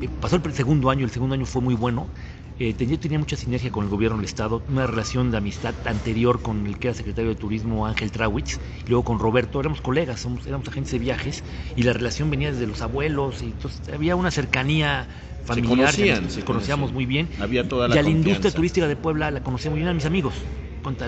eh, 0.01 0.09
pasó 0.19 0.35
el 0.35 0.53
segundo 0.53 0.89
año, 0.89 1.05
el 1.05 1.11
segundo 1.11 1.35
año 1.35 1.45
fue 1.45 1.61
muy 1.61 1.75
bueno, 1.75 2.09
eh, 2.57 2.73
tenía, 2.73 2.97
tenía, 2.97 3.19
mucha 3.19 3.35
sinergia 3.35 3.71
con 3.71 3.83
el 3.83 3.89
gobierno 3.89 4.17
del 4.17 4.25
Estado, 4.25 4.63
una 4.69 4.87
relación 4.87 5.29
de 5.31 5.37
amistad 5.37 5.75
anterior 5.85 6.41
con 6.41 6.65
el 6.65 6.79
que 6.79 6.87
era 6.87 6.95
secretario 6.95 7.31
de 7.31 7.35
Turismo 7.35 7.85
Ángel 7.85 8.11
Trawitz, 8.11 8.59
y 8.85 8.89
luego 8.89 9.03
con 9.03 9.19
Roberto, 9.19 9.59
éramos 9.59 9.81
colegas, 9.81 10.21
somos, 10.21 10.47
éramos 10.47 10.67
agentes 10.67 10.91
de 10.91 10.99
viajes, 10.99 11.43
y 11.75 11.83
la 11.83 11.93
relación 11.93 12.29
venía 12.29 12.51
desde 12.51 12.65
los 12.65 12.81
abuelos, 12.81 13.41
y 13.41 13.47
entonces 13.47 13.81
había 13.93 14.15
una 14.15 14.31
cercanía 14.31 15.07
familiar, 15.43 15.93
se, 15.93 16.43
conocíamos 16.43 16.91
muy 16.91 17.05
bien. 17.05 17.29
Había 17.39 17.67
toda 17.67 17.87
la 17.87 17.95
y 17.95 17.99
a 17.99 18.03
la 18.03 18.09
industria 18.09 18.51
turística 18.51 18.87
de 18.87 18.95
Puebla 18.95 19.31
la 19.31 19.43
conocía 19.43 19.69
muy 19.69 19.79
bien 19.79 19.89
a 19.89 19.93
mis 19.93 20.05
amigos. 20.05 20.33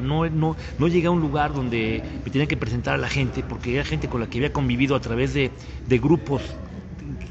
No, 0.01 0.27
no, 0.27 0.57
no 0.79 0.87
llegué 0.87 1.05
a 1.05 1.11
un 1.11 1.21
lugar 1.21 1.53
donde 1.53 2.01
me 2.25 2.31
tenía 2.31 2.47
que 2.47 2.57
presentar 2.57 2.95
a 2.95 2.97
la 2.97 3.09
gente, 3.09 3.43
porque 3.43 3.75
era 3.75 3.83
gente 3.83 4.07
con 4.09 4.19
la 4.19 4.27
que 4.27 4.39
había 4.39 4.51
convivido 4.51 4.95
a 4.95 4.99
través 4.99 5.35
de, 5.35 5.51
de 5.85 5.99
grupos 5.99 6.41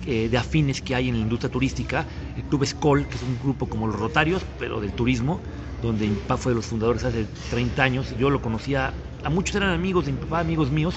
eh, 0.07 0.29
de 0.29 0.39
afines 0.39 0.81
que 0.83 0.95
hay 0.95 1.09
en 1.09 1.17
la 1.17 1.21
industria 1.23 1.51
turística. 1.51 2.07
El 2.37 2.45
Club 2.45 2.63
Escol, 2.63 3.07
que 3.07 3.17
es 3.17 3.23
un 3.23 3.39
grupo 3.43 3.67
como 3.67 3.87
los 3.87 3.97
Rotarios, 3.97 4.43
pero 4.59 4.81
del 4.81 4.93
turismo, 4.93 5.41
donde 5.83 6.07
mi 6.07 6.15
papá 6.15 6.37
fue 6.37 6.53
de 6.53 6.57
los 6.57 6.67
fundadores 6.67 7.05
hace 7.05 7.27
30 7.51 7.83
años. 7.83 8.15
Yo 8.19 8.31
lo 8.31 8.41
conocía, 8.41 8.95
a 9.25 9.31
muchos 9.31 9.57
eran 9.57 9.71
amigos 9.71 10.07
de 10.07 10.13
mi 10.13 10.19
papá, 10.19 10.41
amigos 10.41 10.71
míos, 10.71 10.95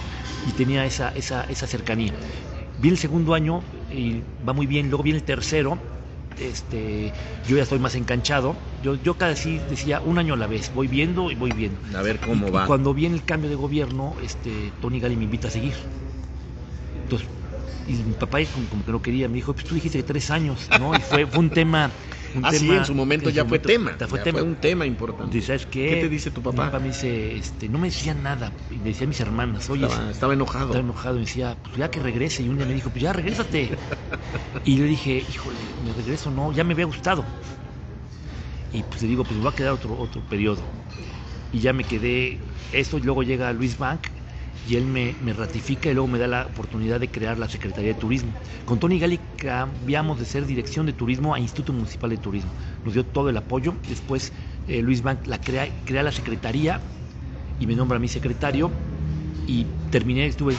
y 0.48 0.52
tenía 0.52 0.86
esa, 0.86 1.10
esa, 1.10 1.44
esa 1.46 1.68
cercanía. 1.68 2.14
Viene 2.78 2.96
el 2.96 3.00
segundo 3.00 3.34
año 3.34 3.62
y 3.92 4.22
va 4.48 4.54
muy 4.54 4.68
bien, 4.68 4.90
luego 4.90 5.04
viene 5.04 5.18
el 5.18 5.26
tercero, 5.26 5.78
este, 6.40 7.12
yo 7.48 7.58
ya 7.58 7.64
estoy 7.64 7.80
más 7.80 7.96
enganchado. 7.96 8.56
Yo, 8.84 8.96
yo 8.96 9.16
cada 9.16 9.36
sí 9.36 9.60
decía 9.70 10.02
un 10.02 10.18
año 10.18 10.36
a 10.36 10.38
la 10.38 10.48
vez, 10.48 10.72
voy 10.74 10.88
viendo 10.88 11.32
y 11.32 11.36
voy 11.36 11.52
viendo. 11.52 11.80
A 11.98 12.02
ver 12.02 12.20
cómo 12.20 12.52
va. 12.52 12.64
Y 12.64 12.68
cuando 12.68 12.94
viene 12.94 13.16
el 13.16 13.24
cambio 13.24 13.50
de 13.50 13.56
gobierno, 13.56 14.16
este, 14.24 14.72
Tony 14.82 15.00
Gali 15.00 15.16
me 15.16 15.26
invita 15.26 15.50
a 15.50 15.52
seguir. 15.52 15.74
Entonces, 17.04 17.28
y 17.90 18.04
mi 18.04 18.14
papá 18.14 18.38
como, 18.70 18.86
que 18.86 18.92
no 18.92 19.02
quería, 19.02 19.28
me 19.28 19.36
dijo, 19.36 19.54
pues 19.54 19.66
tú 19.66 19.74
dijiste 19.74 19.98
que 19.98 20.04
tres 20.04 20.30
años, 20.30 20.70
¿no? 20.80 20.96
Y 20.96 21.00
fue, 21.00 21.26
fue 21.26 21.40
un 21.40 21.50
tema... 21.50 21.92
Un 22.36 22.46
ah, 22.46 22.52
sí, 22.52 22.70
en 22.70 22.86
su 22.86 22.94
momento 22.94 23.32
ya 23.32 23.44
fue 23.44 23.58
tema. 23.58 23.98
Fue, 24.08 24.20
tema. 24.20 24.44
un 24.44 24.56
tema 24.56 24.86
importante. 24.86 25.42
¿sabes 25.42 25.66
qué? 25.66 25.90
¿Qué 25.90 25.96
te 26.02 26.10
dice 26.10 26.30
tu 26.30 26.44
papá? 26.44 26.66
Mi 26.66 26.68
papá 26.70 26.80
me 26.80 26.90
dice, 26.90 27.36
este, 27.36 27.68
no 27.68 27.80
me 27.80 27.88
decía 27.88 28.14
nada. 28.14 28.54
Y 28.70 28.76
me 28.76 28.90
decía 28.90 29.06
a 29.06 29.08
mis 29.08 29.20
hermanas, 29.20 29.68
oye. 29.68 29.88
Estaba, 30.12 30.36
enojado. 30.36 30.66
Estaba 30.68 30.84
enojado. 30.84 31.18
Y 31.18 31.22
decía, 31.22 31.58
pues 31.64 31.78
ya 31.78 31.90
que 31.90 32.00
regrese. 32.00 32.44
Y 32.44 32.50
un 32.50 32.58
día 32.58 32.68
me 32.68 32.76
dijo, 32.76 32.92
pues 32.92 33.02
ya 33.02 33.14
regrésate. 33.14 33.72
y 34.64 34.78
le 34.78 34.84
dije, 34.84 35.26
híjole, 35.28 35.58
me 35.84 35.92
regreso, 35.92 36.30
no, 36.30 36.52
ya 36.52 36.64
me 36.64 36.74
había 36.74 36.86
gustado. 36.86 37.26
Y 38.74 38.84
pues 38.84 39.02
le 39.02 39.08
digo, 39.08 39.24
pues 39.24 39.36
me 39.36 39.44
va 39.44 39.50
a 39.50 39.56
quedar 39.56 39.74
otro, 39.74 39.98
otro 40.00 40.22
periodo. 40.30 40.62
Y 41.52 41.62
ya 41.62 41.74
me 41.74 41.84
quedé, 41.84 42.40
esto, 42.72 43.00
y 43.00 43.02
luego 43.02 43.24
llega 43.24 43.52
Luis 43.54 43.76
Bank 43.76 44.02
y 44.70 44.76
él 44.76 44.86
me, 44.86 45.16
ratifica 45.34 45.90
y 45.90 45.96
luego 45.96 46.08
me 46.08 46.20
da 46.20 46.28
la 46.28 46.46
oportunidad 46.46 47.00
de 47.00 47.10
crear 47.10 47.40
la 47.40 47.50
Secretaría 47.50 47.94
de 47.94 48.00
Turismo. 48.00 48.32
Con 48.66 48.80
Tony 48.80 49.00
Gali 49.00 49.20
cambiamos 49.36 50.20
de 50.20 50.26
ser 50.26 50.46
Dirección 50.46 50.86
de 50.86 50.94
Turismo 50.94 51.34
a 51.34 51.40
Instituto 51.40 51.74
Municipal 51.74 52.12
de 52.12 52.18
Turismo. 52.18 52.52
Nos 52.86 52.94
dio 52.94 53.04
todo 53.04 53.30
el 53.30 53.38
apoyo. 53.38 53.74
Después 53.88 54.32
eh, 54.68 54.84
Luis 54.84 55.02
Bank 55.02 55.26
la 55.26 55.42
crea, 55.42 55.68
crea 55.86 56.04
la 56.04 56.12
Secretaría 56.12 56.82
y 57.60 57.66
me 57.66 57.76
nombra 57.76 57.98
a 57.98 58.00
mi 58.00 58.08
secretario 58.08 58.70
y 59.48 59.66
terminé, 59.90 60.28
estuve 60.28 60.56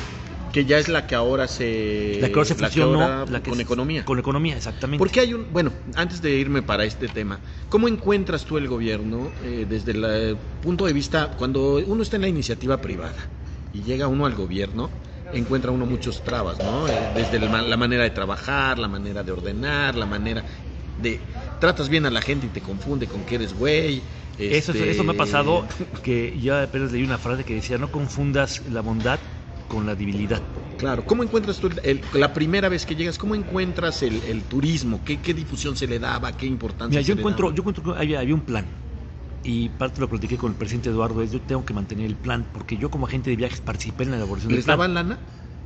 que 0.53 0.65
ya 0.65 0.79
es 0.79 0.89
la 0.89 1.07
que 1.07 1.15
ahora 1.15 1.47
se 1.47 2.19
la 2.21 2.27
que 2.27 2.35
ahora 2.35 2.45
se 2.45 2.57
fusionó 2.57 3.25
con 3.49 3.61
economía 3.61 4.05
con 4.05 4.19
economía 4.19 4.57
exactamente 4.57 4.99
porque 4.99 5.21
hay 5.21 5.33
un 5.33 5.47
bueno 5.53 5.73
antes 5.95 6.21
de 6.21 6.33
irme 6.33 6.61
para 6.61 6.85
este 6.85 7.07
tema 7.07 7.39
cómo 7.69 7.87
encuentras 7.87 8.45
tú 8.45 8.59
el 8.59 8.67
gobierno 8.67 9.31
eh, 9.45 9.65
desde 9.69 9.93
el 9.93 10.37
punto 10.61 10.87
de 10.87 10.93
vista 10.93 11.31
cuando 11.39 11.77
uno 11.87 12.03
está 12.03 12.17
en 12.17 12.23
la 12.23 12.29
iniciativa 12.29 12.79
privada 12.81 13.15
y 13.73 13.83
llega 13.83 14.09
uno 14.09 14.27
al 14.27 14.35
gobierno, 14.35 14.91
encuentra 15.31 15.71
uno 15.71 15.87
muchos 15.87 16.23
trabas, 16.23 16.61
¿no? 16.61 16.89
Eh, 16.89 17.09
desde 17.13 17.39
la 17.39 17.77
manera 17.77 18.03
de 18.03 18.11
trabajar, 18.11 18.79
la 18.79 18.89
manera 18.89 19.23
de 19.23 19.33
ordenar, 19.33 19.95
la 19.95 20.07
manera 20.07 20.45
de... 20.97 21.27
Tratas 21.59 21.89
bien 21.91 22.07
a 22.07 22.11
la 22.11 22.23
gente 22.23 22.47
y 22.47 22.51
te 22.51 22.63
confunde 22.63 23.07
con 23.07 23.23
que 23.25 23.35
eres 23.35 23.53
güey. 23.53 24.03
Eso, 24.39 24.73
eso 24.73 25.05
me 25.05 25.13
ha 25.13 25.17
pasado, 25.17 25.67
este, 25.69 25.85
que 26.03 26.39
ya 26.41 26.63
apenas 26.63 26.91
leí 26.91 27.03
una 27.03 27.19
frase 27.19 27.45
que 27.45 27.55
decía, 27.55 27.77
no 27.77 27.91
confundas 27.93 28.63
la 28.67 28.81
bondad 28.81 29.21
con 29.69 29.85
la 29.87 29.95
debilidad. 29.95 30.43
Claro, 30.77 31.05
¿cómo 31.07 31.23
encuentras 31.23 31.61
tú 31.61 31.69
el- 31.83 32.09
la 32.15 32.33
primera 32.33 32.69
vez 32.71 32.87
que 32.87 32.97
llegas? 32.97 33.19
¿Cómo 33.19 33.35
encuentras 33.35 34.03
el, 34.03 34.23
el 34.25 34.45
turismo? 34.45 35.05
¿Qué, 35.05 35.21
¿Qué 35.21 35.35
difusión 35.35 35.77
se 35.77 35.87
le 35.87 35.99
daba? 35.99 36.37
¿Qué 36.37 36.47
importancia 36.47 36.99
Mira, 36.99 37.03
se 37.03 37.09
yo 37.09 37.15
le 37.15 37.21
encuentro, 37.21 37.51
daba? 37.51 37.55
yo 37.55 37.61
encuentro 37.61 37.83
que 37.85 37.99
había, 38.01 38.21
había 38.21 38.35
un 38.35 38.43
plan. 38.43 38.80
Y 39.43 39.71
parte 39.71 39.97
de 39.97 40.01
lo 40.03 40.07
que 40.09 40.11
platiqué 40.19 40.37
con 40.37 40.51
el 40.53 40.57
presidente 40.57 40.91
Eduardo 40.91 41.23
es 41.23 41.33
yo 41.33 41.41
tengo 41.41 41.65
que 41.65 41.73
mantener 41.73 42.07
el 42.07 42.17
plan, 42.17 42.47
porque 42.53 42.77
yo 42.77 42.91
como 42.91 43.07
agente 43.07 43.31
de 43.31 43.37
viajes 43.37 43.61
participé 43.61 44.05
en 44.05 44.11
la 44.11 44.17
elaboración 44.19 44.51
del 44.51 44.59
¿Les 44.59 44.65
plan. 44.67 44.77
daban 44.79 44.95
lana? 44.95 45.19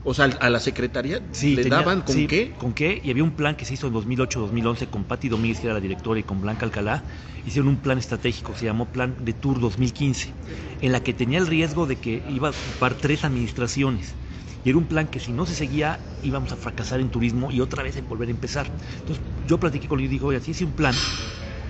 O 0.05 0.13
sea, 0.15 0.27
a 0.27 0.51
la 0.51 0.61
secretaría 0.61 1.23
Sí, 1.33 1.57
le 1.57 1.63
tenía- 1.63 1.79
daban 1.79 2.03
con 2.03 2.15
sí, 2.15 2.27
qué? 2.27 2.53
¿Con 2.59 2.75
qué? 2.75 3.01
Y 3.03 3.11
había 3.11 3.25
un 3.25 3.33
plan 3.33 3.57
que 3.57 3.65
se 3.65 3.75
hizo 3.75 3.87
en 3.87 3.95
2008-2011 3.95 4.87
con 4.89 5.05
Patti 5.05 5.29
Domínguez, 5.31 5.61
que 5.61 5.67
era 5.67 5.75
la 5.75 5.81
directora, 5.81 6.21
y 6.21 6.23
con 6.23 6.41
Blanca 6.43 6.67
Alcalá. 6.67 7.05
Hicieron 7.47 7.69
un 7.69 7.79
plan 7.79 7.99
estratégico, 7.99 8.55
se 8.55 8.67
llamó 8.67 8.87
Plan 8.87 9.17
de 9.19 9.33
Tour 9.33 9.59
2015, 9.61 10.35
en 10.81 10.93
la 10.93 11.01
que 11.03 11.15
tenía 11.15 11.39
el 11.39 11.47
riesgo 11.47 11.87
de 11.87 11.97
que 11.97 12.23
iba 12.29 12.49
a 12.49 12.51
ocupar 12.53 12.95
tres 12.97 13.25
administraciones. 13.25 14.15
Y 14.63 14.69
era 14.71 14.79
un 14.79 14.87
plan 14.87 15.09
que 15.09 15.21
si 15.21 15.33
no 15.33 15.47
se 15.47 15.55
seguía 15.55 16.01
íbamos 16.23 16.53
a 16.53 16.57
fracasar 16.57 17.01
en 17.01 17.11
turismo 17.11 17.51
y 17.51 17.61
otra 17.61 17.83
vez 17.83 17.97
en 17.97 18.07
volver 18.09 18.29
a 18.29 18.31
empezar. 18.31 18.71
Entonces 19.01 19.25
yo 19.47 19.59
platiqué 19.59 19.89
con 19.89 19.99
él 20.01 20.07
y 20.07 20.09
digo, 20.09 20.29
oye, 20.29 20.39
así 20.39 20.53
hice 20.53 20.65
un 20.65 20.73
plan. 20.73 20.95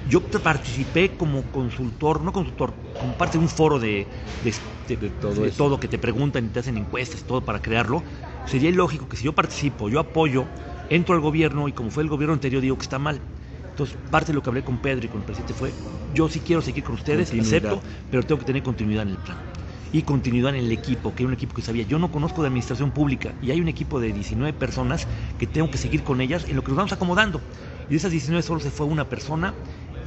Yo 0.05 0.29
participé 0.31 1.17
como 1.17 1.51
consultor, 1.51 2.23
no 2.23 2.33
consultor, 2.33 2.83
como 2.99 3.17
parte 3.17 3.39
de 3.39 3.45
un 3.45 3.49
foro 3.49 3.79
de, 3.79 4.11
de- 4.41 4.55
de- 4.87 5.11
todo 5.11 5.45
de 5.45 5.53
todo, 5.53 5.81
que 5.81 5.89
te 5.89 5.99
preguntan 5.99 6.45
y 6.47 6.51
te 6.51 6.61
hacen 6.61 6.77
encuestas, 6.77 7.25
todo 7.25 7.45
para 7.45 7.63
crearlo. 7.63 8.05
Sería 8.45 8.69
ilógico 8.69 9.09
que 9.09 9.17
si 9.17 9.25
yo 9.25 9.33
participo, 9.35 9.89
yo 9.89 9.99
apoyo, 10.01 10.51
entro 10.89 11.15
al 11.15 11.23
gobierno 11.23 11.69
y 11.69 11.73
como 11.73 11.91
fue 11.91 12.03
el 12.03 12.11
gobierno 12.11 12.35
anterior 12.35 12.61
digo 12.61 12.77
que 12.77 12.83
está 12.85 12.99
mal. 12.99 13.23
Entonces, 13.71 13.99
parte 14.11 14.33
de 14.33 14.35
lo 14.35 14.43
que 14.43 14.51
hablé 14.51 14.63
con 14.63 14.79
Pedro 14.79 15.07
y 15.07 15.09
con 15.09 15.21
el 15.21 15.25
presidente 15.25 15.55
fue, 15.55 15.75
yo 16.07 16.29
sí 16.29 16.43
quiero 16.43 16.61
seguir 16.61 16.85
con 16.85 16.95
ustedes, 16.97 17.33
acepto, 17.41 17.83
pero 18.11 18.23
tengo 18.25 18.39
que 18.39 18.45
tener 18.45 18.63
continuidad 18.63 19.03
en 19.05 19.09
el 19.09 19.19
plan. 19.19 19.43
Y 19.91 20.03
continuidad 20.03 20.51
en 20.55 20.65
el 20.65 20.73
equipo, 20.73 21.15
que 21.15 21.23
era 21.23 21.29
un 21.29 21.35
equipo 21.35 21.55
que 21.55 21.63
sabía, 21.63 21.85
yo 21.85 21.99
no 21.99 22.11
conozco 22.11 22.43
de 22.43 22.49
administración 22.49 22.91
pública 22.93 23.37
y 23.41 23.53
hay 23.53 23.61
un 23.61 23.69
equipo 23.69 24.01
de 24.01 24.13
19 24.13 24.53
personas 24.53 25.09
que 25.37 25.47
tengo 25.47 25.71
que 25.71 25.79
seguir 25.79 26.03
con 26.03 26.21
ellas 26.21 26.45
en 26.49 26.57
lo 26.57 26.65
que 26.65 26.71
nos 26.73 26.77
vamos 26.79 26.93
acomodando. 26.93 27.45
Y 27.89 27.93
de 27.95 27.97
esas 27.99 28.11
19 28.11 28.43
solo 28.43 28.61
se 28.61 28.71
fue 28.71 28.87
una 28.87 29.09
persona 29.09 29.61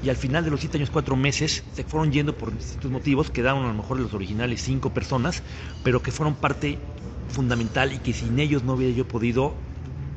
y 0.03 0.09
al 0.09 0.15
final 0.15 0.43
de 0.43 0.51
los 0.51 0.59
7 0.59 0.77
años, 0.77 0.89
4 0.89 1.15
meses, 1.15 1.63
se 1.73 1.83
fueron 1.83 2.11
yendo 2.11 2.37
por 2.37 2.55
distintos 2.55 2.91
motivos, 2.91 3.31
quedaron 3.31 3.65
a 3.65 3.67
lo 3.69 3.73
mejor 3.73 3.99
los 3.99 4.13
originales 4.13 4.61
5 4.61 4.93
personas, 4.93 5.41
pero 5.83 6.01
que 6.01 6.11
fueron 6.11 6.35
parte 6.35 6.77
fundamental 7.29 7.93
y 7.93 7.99
que 7.99 8.13
sin 8.13 8.39
ellos 8.39 8.63
no 8.63 8.73
hubiera 8.73 8.95
yo 8.95 9.07
podido 9.07 9.55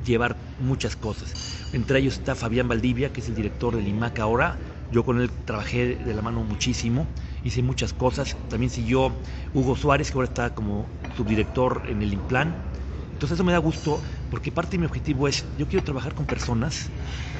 llevar 0.04 0.36
muchas 0.60 0.96
cosas. 0.96 1.34
Entre 1.72 1.98
ellos 1.98 2.14
está 2.14 2.34
Fabián 2.34 2.68
Valdivia, 2.68 3.12
que 3.12 3.20
es 3.20 3.28
el 3.28 3.34
director 3.34 3.76
del 3.76 3.88
IMAC 3.88 4.18
ahora. 4.18 4.58
Yo 4.92 5.04
con 5.04 5.20
él 5.20 5.30
trabajé 5.44 5.96
de 5.96 6.14
la 6.14 6.22
mano 6.22 6.42
muchísimo, 6.42 7.06
hice 7.44 7.62
muchas 7.62 7.92
cosas. 7.92 8.36
También 8.48 8.70
siguió 8.70 9.12
Hugo 9.54 9.76
Suárez, 9.76 10.10
que 10.10 10.18
ahora 10.18 10.28
está 10.28 10.54
como 10.54 10.86
subdirector 11.16 11.82
en 11.88 12.02
el 12.02 12.12
IMPLAN. 12.12 12.54
Entonces 13.12 13.36
eso 13.36 13.44
me 13.44 13.52
da 13.52 13.58
gusto 13.58 14.00
porque 14.30 14.50
parte 14.50 14.72
de 14.72 14.78
mi 14.78 14.86
objetivo 14.86 15.28
es, 15.28 15.44
yo 15.58 15.66
quiero 15.68 15.84
trabajar 15.84 16.14
con 16.14 16.26
personas 16.26 16.88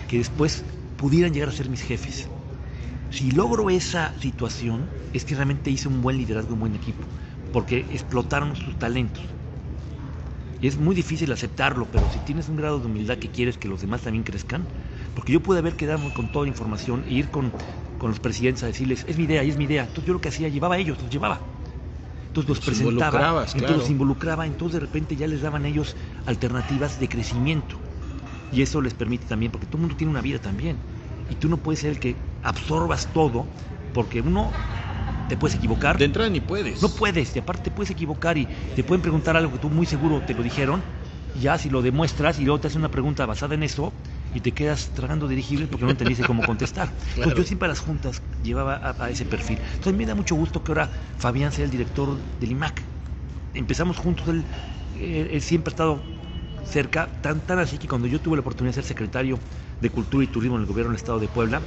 que 0.09 0.19
después 0.19 0.63
pudieran 1.01 1.33
llegar 1.33 1.49
a 1.51 1.53
ser 1.59 1.69
mis 1.75 1.83
jefes. 1.91 2.19
Si 3.17 3.27
logro 3.41 3.71
esa 3.71 4.05
situación, 4.25 4.79
es 5.17 5.25
que 5.27 5.37
realmente 5.37 5.71
hice 5.71 5.89
un 5.89 6.03
buen 6.05 6.19
liderazgo, 6.19 6.55
un 6.55 6.61
buen 6.65 6.77
equipo, 6.83 7.09
porque 7.55 7.77
explotaron 7.99 8.57
sus 8.57 8.79
talentos. 8.85 9.25
Y 10.59 10.67
es 10.69 10.77
muy 10.77 10.95
difícil 10.95 11.33
aceptarlo, 11.33 11.91
pero 11.91 12.09
si 12.11 12.21
tienes 12.21 12.49
un 12.49 12.57
grado 12.57 12.81
de 12.81 12.87
humildad 12.87 13.19
que 13.19 13.31
quieres 13.31 13.57
que 13.59 13.69
los 13.69 13.81
demás 13.81 14.03
también 14.03 14.25
crezcan, 14.25 14.69
porque 15.15 15.33
yo 15.33 15.43
pude 15.43 15.59
haber 15.59 15.77
quedado 15.77 16.13
con 16.13 16.29
toda 16.31 16.45
la 16.45 16.51
información 16.51 17.05
e 17.07 17.13
ir 17.15 17.31
con, 17.31 17.55
con 17.97 18.11
los 18.11 18.21
presidentes 18.21 18.63
a 18.63 18.67
decirles, 18.67 19.05
es 19.09 19.17
mi 19.17 19.25
idea, 19.25 19.43
y 19.43 19.49
es 19.49 19.57
mi 19.57 19.65
idea. 19.65 19.85
Entonces 19.85 20.07
yo 20.07 20.13
lo 20.13 20.21
que 20.21 20.29
hacía, 20.29 20.49
llevaba 20.49 20.75
a 20.75 20.79
ellos, 20.79 21.01
los 21.01 21.11
llevaba. 21.11 21.55
Entonces 22.29 22.49
los 22.49 22.61
Los 22.61 22.61
presentaba, 22.61 23.37
entonces 23.55 23.77
claro. 23.77 23.85
los 23.85 23.91
involucraba, 23.91 24.47
entonces 24.47 24.75
de 24.75 24.81
repente 24.81 25.17
ya 25.17 25.29
les 25.29 25.43
daban 25.43 25.65
a 25.65 25.69
ellos 25.69 25.97
alternativas 26.27 26.99
de 26.99 27.09
crecimiento. 27.09 27.83
Y 28.51 28.63
eso 28.63 28.81
les 28.83 28.95
permite 28.95 29.27
también, 29.27 29.53
porque 29.53 29.67
todo 29.67 29.79
el 29.79 29.83
mundo 29.83 29.97
tiene 29.97 30.13
una 30.13 30.23
vida 30.23 30.41
también. 30.41 30.85
Y 31.31 31.37
tú 31.37 31.49
no 31.49 31.57
puedes 31.57 31.81
ser 31.81 31.91
el 31.91 32.01
que 32.01 32.17
absorbas 32.43 33.07
todo, 33.13 33.47
porque 33.93 34.21
uno 34.21 34.53
te 35.29 35.37
puedes 35.37 35.55
equivocar. 35.57 35.97
De 35.97 36.05
entrada 36.05 36.29
ni 36.29 36.41
puedes. 36.41 36.83
No 36.83 36.89
puedes, 36.89 37.35
y 37.37 37.39
aparte 37.39 37.63
te 37.65 37.71
puedes 37.71 37.91
equivocar 37.91 38.37
y 38.37 38.49
te 38.75 38.83
pueden 38.85 39.01
preguntar 39.01 39.37
algo 39.37 39.53
que 39.53 39.59
tú 39.59 39.71
muy 39.71 39.87
seguro 39.87 40.21
te 40.23 40.35
lo 40.35 40.43
dijeron, 40.43 40.83
y 41.35 41.41
ya 41.43 41.57
si 41.59 41.71
lo 41.71 41.83
demuestras 41.83 42.41
y 42.41 42.45
luego 42.45 42.59
te 42.61 42.67
hacen 42.67 42.81
una 42.81 42.91
pregunta 42.91 43.25
basada 43.27 43.55
en 43.55 43.63
eso 43.63 43.93
y 44.35 44.41
te 44.41 44.53
quedas 44.53 44.91
tragando 44.93 45.29
dirigibles 45.29 45.69
porque 45.69 45.85
no 45.85 45.93
entendiste 45.93 46.25
cómo 46.25 46.43
contestar. 46.45 46.93
Claro. 47.15 47.31
Pues 47.31 47.37
yo 47.37 47.45
siempre 47.45 47.67
a 47.67 47.69
las 47.69 47.79
juntas 47.79 48.23
llevaba 48.43 48.75
a, 48.75 49.05
a 49.05 49.11
ese 49.11 49.25
perfil. 49.25 49.61
Entonces 49.75 49.95
me 49.95 50.07
da 50.07 50.17
mucho 50.17 50.35
gusto 50.35 50.65
que 50.65 50.73
ahora 50.73 50.91
Fabián 51.17 51.53
sea 51.53 51.65
el 51.65 51.71
director 51.71 52.19
del 52.41 52.51
IMAC. 52.51 52.83
Empezamos 53.55 53.97
juntos, 53.99 54.27
él, 54.29 54.45
él- 54.97 55.29
él 55.31 55.43
siempre 55.43 55.71
ha 55.71 55.75
estado 55.75 56.03
cerca, 56.65 57.09
tan, 57.23 57.41
tan 57.41 57.59
así 57.61 57.79
que 57.79 57.87
cuando 57.89 58.07
yo 58.09 58.21
tuve 58.21 58.37
la 58.37 58.41
oportunidad 58.41 58.71
de 58.71 58.83
ser 58.83 58.85
secretario 58.85 59.39
de 59.81 59.91
Cultura 59.91 60.25
y 60.25 60.29
Turismo 60.29 60.57
en 60.57 60.63
el 60.63 60.67
gobierno 60.67 60.91
del 60.93 60.97
Estado 60.97 61.19
de 61.19 61.29
Puebla, 61.29 61.63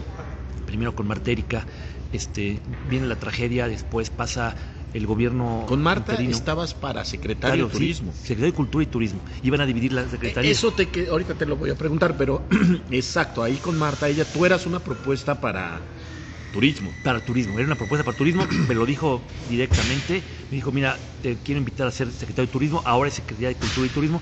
primero 0.66 0.96
con 0.96 1.08
Marta 1.08 1.32
Erika, 1.32 1.66
este, 2.12 2.62
viene 2.88 3.08
la 3.08 3.16
tragedia, 3.16 3.68
después 3.68 4.10
pasa 4.10 4.56
el 4.94 5.08
gobierno 5.08 5.66
Con 5.68 5.82
Marta 5.82 6.14
interino. 6.14 6.38
estabas 6.38 6.76
para 6.76 7.04
secretario 7.04 7.66
de 7.66 7.72
sí, 7.72 7.78
turismo. 7.80 8.12
secretario 8.12 8.52
de 8.52 8.54
Cultura 8.54 8.84
y 8.84 8.88
Turismo. 8.88 9.22
Iban 9.42 9.62
a 9.62 9.66
dividir 9.66 9.92
la 9.94 10.08
secretaría. 10.08 10.52
Eso 10.52 10.72
te 10.72 10.88
que 10.90 11.08
ahorita 11.08 11.34
te 11.34 11.46
lo 11.48 11.58
voy 11.58 11.72
a 11.72 11.76
preguntar, 11.76 12.16
pero 12.16 12.46
exacto, 12.92 13.42
ahí 13.42 13.58
con 13.58 13.78
Marta, 13.78 14.08
ella, 14.08 14.24
tú 14.26 14.46
eras 14.46 14.68
una 14.68 14.80
propuesta 14.80 15.42
para 15.42 15.82
turismo. 16.52 16.94
para 17.02 17.26
turismo, 17.26 17.58
era 17.58 17.66
una 17.66 17.76
propuesta 17.76 18.04
para 18.04 18.16
turismo, 18.16 18.46
me 18.68 18.76
lo 18.76 18.86
dijo 18.86 19.26
directamente, 19.48 20.24
me 20.52 20.56
dijo, 20.58 20.72
mira, 20.72 21.00
te 21.22 21.40
quiero 21.42 21.58
invitar 21.58 21.88
a 21.88 21.92
ser 21.92 22.12
secretario 22.12 22.46
de 22.48 22.52
turismo, 22.52 22.84
ahora 22.86 23.08
es 23.08 23.16
secretaria 23.16 23.50
de 23.50 23.56
cultura 23.58 23.88
y 23.88 23.90
turismo, 23.90 24.22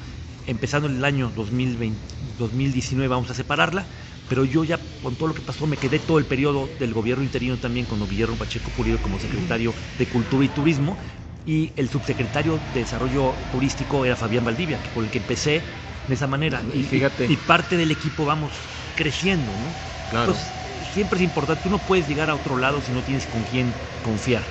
empezando 0.51 0.87
el 0.87 1.03
año 1.03 1.31
2020, 1.33 2.15
2019 2.37 3.07
vamos 3.07 3.29
a 3.29 3.33
separarla, 3.33 3.87
pero 4.27 4.45
yo 4.45 4.63
ya 4.63 4.77
con 5.01 5.15
todo 5.15 5.29
lo 5.29 5.33
que 5.33 5.41
pasó 5.41 5.65
me 5.65 5.77
quedé 5.77 5.99
todo 5.99 6.19
el 6.19 6.25
periodo 6.25 6.75
del 6.77 6.93
gobierno 6.93 7.23
interino 7.23 7.57
también 7.57 7.85
con 7.85 8.05
Guillermo 8.07 8.37
Pacheco 8.37 8.69
Pulido 8.71 9.01
como 9.01 9.17
secretario 9.17 9.73
de 9.97 10.07
cultura 10.07 10.45
y 10.45 10.49
turismo 10.49 10.97
y 11.45 11.71
el 11.77 11.89
subsecretario 11.89 12.61
de 12.71 12.81
desarrollo 12.81 13.37
turístico 13.49 14.05
era 14.05 14.15
Fabián 14.15 14.43
Valdivia, 14.43 14.81
que 14.81 14.89
por 14.91 15.03
el 15.03 15.09
que 15.09 15.19
empecé 15.19 15.63
de 16.05 16.13
esa 16.13 16.27
manera 16.27 16.63
y, 16.73 16.83
Fíjate. 16.83 17.31
y 17.31 17.37
parte 17.37 17.77
del 17.77 17.89
equipo 17.89 18.25
vamos 18.25 18.51
creciendo, 18.95 19.57
¿no? 19.57 19.73
Claro. 20.09 20.33
Entonces, 20.33 20.53
siempre 20.91 21.17
es 21.17 21.23
importante, 21.23 21.63
tú 21.63 21.69
no 21.69 21.79
puedes 21.79 22.07
llegar 22.07 22.29
a 22.29 22.35
otro 22.35 22.57
lado 22.57 22.81
si 22.81 22.91
no 22.91 23.01
tienes 23.03 23.25
con 23.25 23.43
quién 23.43 23.73
confiar. 24.01 24.43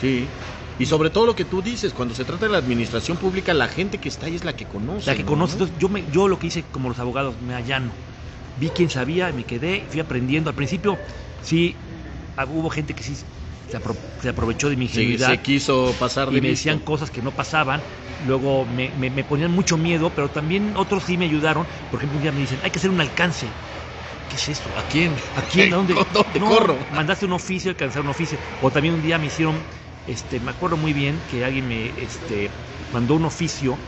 Sí. 0.00 0.30
Y 0.78 0.86
sobre 0.86 1.10
todo 1.10 1.26
lo 1.26 1.34
que 1.34 1.44
tú 1.44 1.62
dices, 1.62 1.94
cuando 1.94 2.14
se 2.14 2.24
trata 2.24 2.46
de 2.46 2.52
la 2.52 2.58
administración 2.58 3.18
pública, 3.18 3.54
la 3.54 3.68
gente 3.68 4.00
que 4.00 4.08
está 4.08 4.26
ahí 4.26 4.34
es 4.36 4.44
la 4.44 4.56
que 4.56 4.68
conoce. 4.68 5.04
La 5.04 5.14
que 5.14 5.24
¿no? 5.24 5.24
conoce, 5.24 5.54
entonces 5.54 5.76
yo, 5.78 5.88
me, 5.88 6.06
yo 6.08 6.26
lo 6.28 6.38
que 6.38 6.48
hice 6.48 6.70
como 6.70 6.88
los 6.88 6.98
abogados, 6.98 7.40
me 7.40 7.54
allano. 7.54 7.96
Vi 8.54 8.72
quién 8.72 8.90
sabía, 8.90 9.32
me 9.32 9.46
quedé, 9.46 9.86
fui 9.88 10.00
aprendiendo. 10.00 10.50
Al 10.50 10.56
principio 10.56 11.02
sí 11.40 11.86
ah, 12.36 12.46
hubo 12.46 12.70
gente 12.70 12.94
que 12.94 13.04
sí 13.04 13.16
se, 13.16 13.78
apro- 13.80 14.00
se 14.20 14.28
aprovechó 14.30 14.68
de 14.70 14.76
mi 14.76 14.86
Sí, 14.88 15.18
ingenuidad 15.26 15.40
se 15.40 15.42
quiso 15.42 15.96
pasar 15.98 16.32
de 16.32 16.40
y 16.40 16.42
me 16.42 16.48
listo. 16.50 16.50
decían 16.50 16.80
cosas 16.80 17.10
que 17.10 17.22
no 17.22 17.36
pasaban. 17.36 17.86
Luego 18.18 18.66
me, 18.66 18.94
me- 18.94 19.10
me 19.10 19.24
ponían 19.24 19.52
mucho 19.52 19.78
miedo, 19.78 20.14
pero 20.14 20.30
también 20.32 20.76
otros 20.76 21.04
sí 21.04 21.18
me 21.18 21.26
ayudaron. 21.26 21.68
Por 21.90 22.00
ejemplo, 22.00 22.16
un 22.18 22.22
día 22.22 22.32
me 22.32 22.40
dicen, 22.42 22.60
hay 22.62 22.70
que 22.72 22.78
hacer 22.80 22.90
un 22.90 23.00
alcance. 23.00 23.58
¿Qué 24.28 24.36
es 24.36 24.48
eso? 24.48 24.76
¿A 24.76 24.84
quién? 24.84 25.16
¿A 25.34 25.42
quién? 25.42 25.72
¿A 25.72 25.76
dónde? 25.76 26.04
¿Dónde 26.10 26.42
No, 26.42 26.42
corro? 26.42 26.86
Mandaste 26.88 27.26
un 27.26 27.32
oficio, 27.32 27.70
alcanzar 27.70 28.02
un 28.02 28.08
oficio. 28.08 28.38
O 28.58 28.70
también 28.72 28.94
un 28.94 29.02
día 29.02 29.18
me 29.18 29.26
hicieron, 29.28 29.66
este, 30.06 30.40
me 30.40 30.50
acuerdo 30.50 30.76
muy 30.76 30.92
bien 30.92 31.22
que 31.26 31.44
alguien 31.44 31.66
me 31.68 31.94
este, 31.96 32.52
mandó 32.90 33.14
un 33.14 33.24
oficio, 33.24 33.80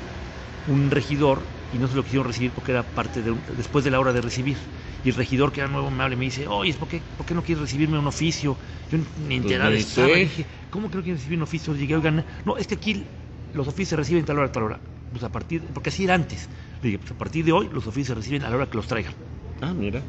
un 0.66 0.90
regidor, 0.90 1.48
y 1.70 1.78
no 1.78 1.86
se 1.86 1.96
lo 1.96 2.02
quisieron 2.02 2.26
recibir 2.26 2.52
porque 2.54 2.72
era 2.72 2.94
parte 2.94 3.22
de 3.22 3.34
después 3.54 3.84
de 3.84 3.90
la 3.90 4.00
hora 4.00 4.12
de 4.12 4.22
recibir. 4.22 4.56
Y 5.02 5.10
el 5.10 5.14
regidor, 5.14 5.52
que 5.52 5.60
era 5.60 5.68
nuevo, 5.68 5.90
me 5.90 6.02
habla 6.02 6.14
y 6.14 6.18
me 6.18 6.24
dice, 6.24 6.46
oye, 6.48 6.74
¿por 6.74 6.88
qué, 6.88 7.02
¿por 7.16 7.26
qué 7.26 7.34
no 7.34 7.42
quieres 7.42 7.60
recibirme 7.60 7.98
un 7.98 8.06
oficio? 8.06 8.58
Yo 8.90 8.98
ni 9.16 9.36
enterado 9.36 9.70
ni 9.70 9.76
estaba. 9.76 10.08
sé. 10.08 10.14
Dije, 10.16 10.46
¿cómo 10.70 10.90
que 10.90 10.96
no 10.98 11.02
quieres 11.02 11.20
recibir 11.20 11.38
un 11.38 11.42
oficio? 11.44 11.74
Llegué, 11.74 11.94
oigan, 11.96 12.24
no, 12.44 12.56
es 12.56 12.66
que 12.66 12.74
aquí 12.74 13.06
los 13.52 13.68
oficios 13.68 13.90
se 13.90 13.96
reciben 13.96 14.24
tal 14.24 14.38
hora, 14.38 14.50
tal 14.50 14.62
hora. 14.64 14.80
Pues 15.10 15.22
a 15.24 15.30
partir, 15.32 15.66
porque 15.72 15.90
así 15.90 16.04
era 16.04 16.14
antes. 16.14 16.48
Le 16.80 16.88
dije, 16.88 16.98
pues 16.98 17.10
a 17.12 17.14
partir 17.18 17.44
de 17.44 17.52
hoy 17.52 17.68
los 17.72 17.86
oficios 17.86 18.08
se 18.08 18.14
reciben 18.14 18.42
a 18.44 18.50
la 18.50 18.56
hora 18.56 18.66
que 18.70 18.76
los 18.76 18.86
traigan. 18.86 19.14
Ah, 19.60 19.72
mira. 19.74 20.04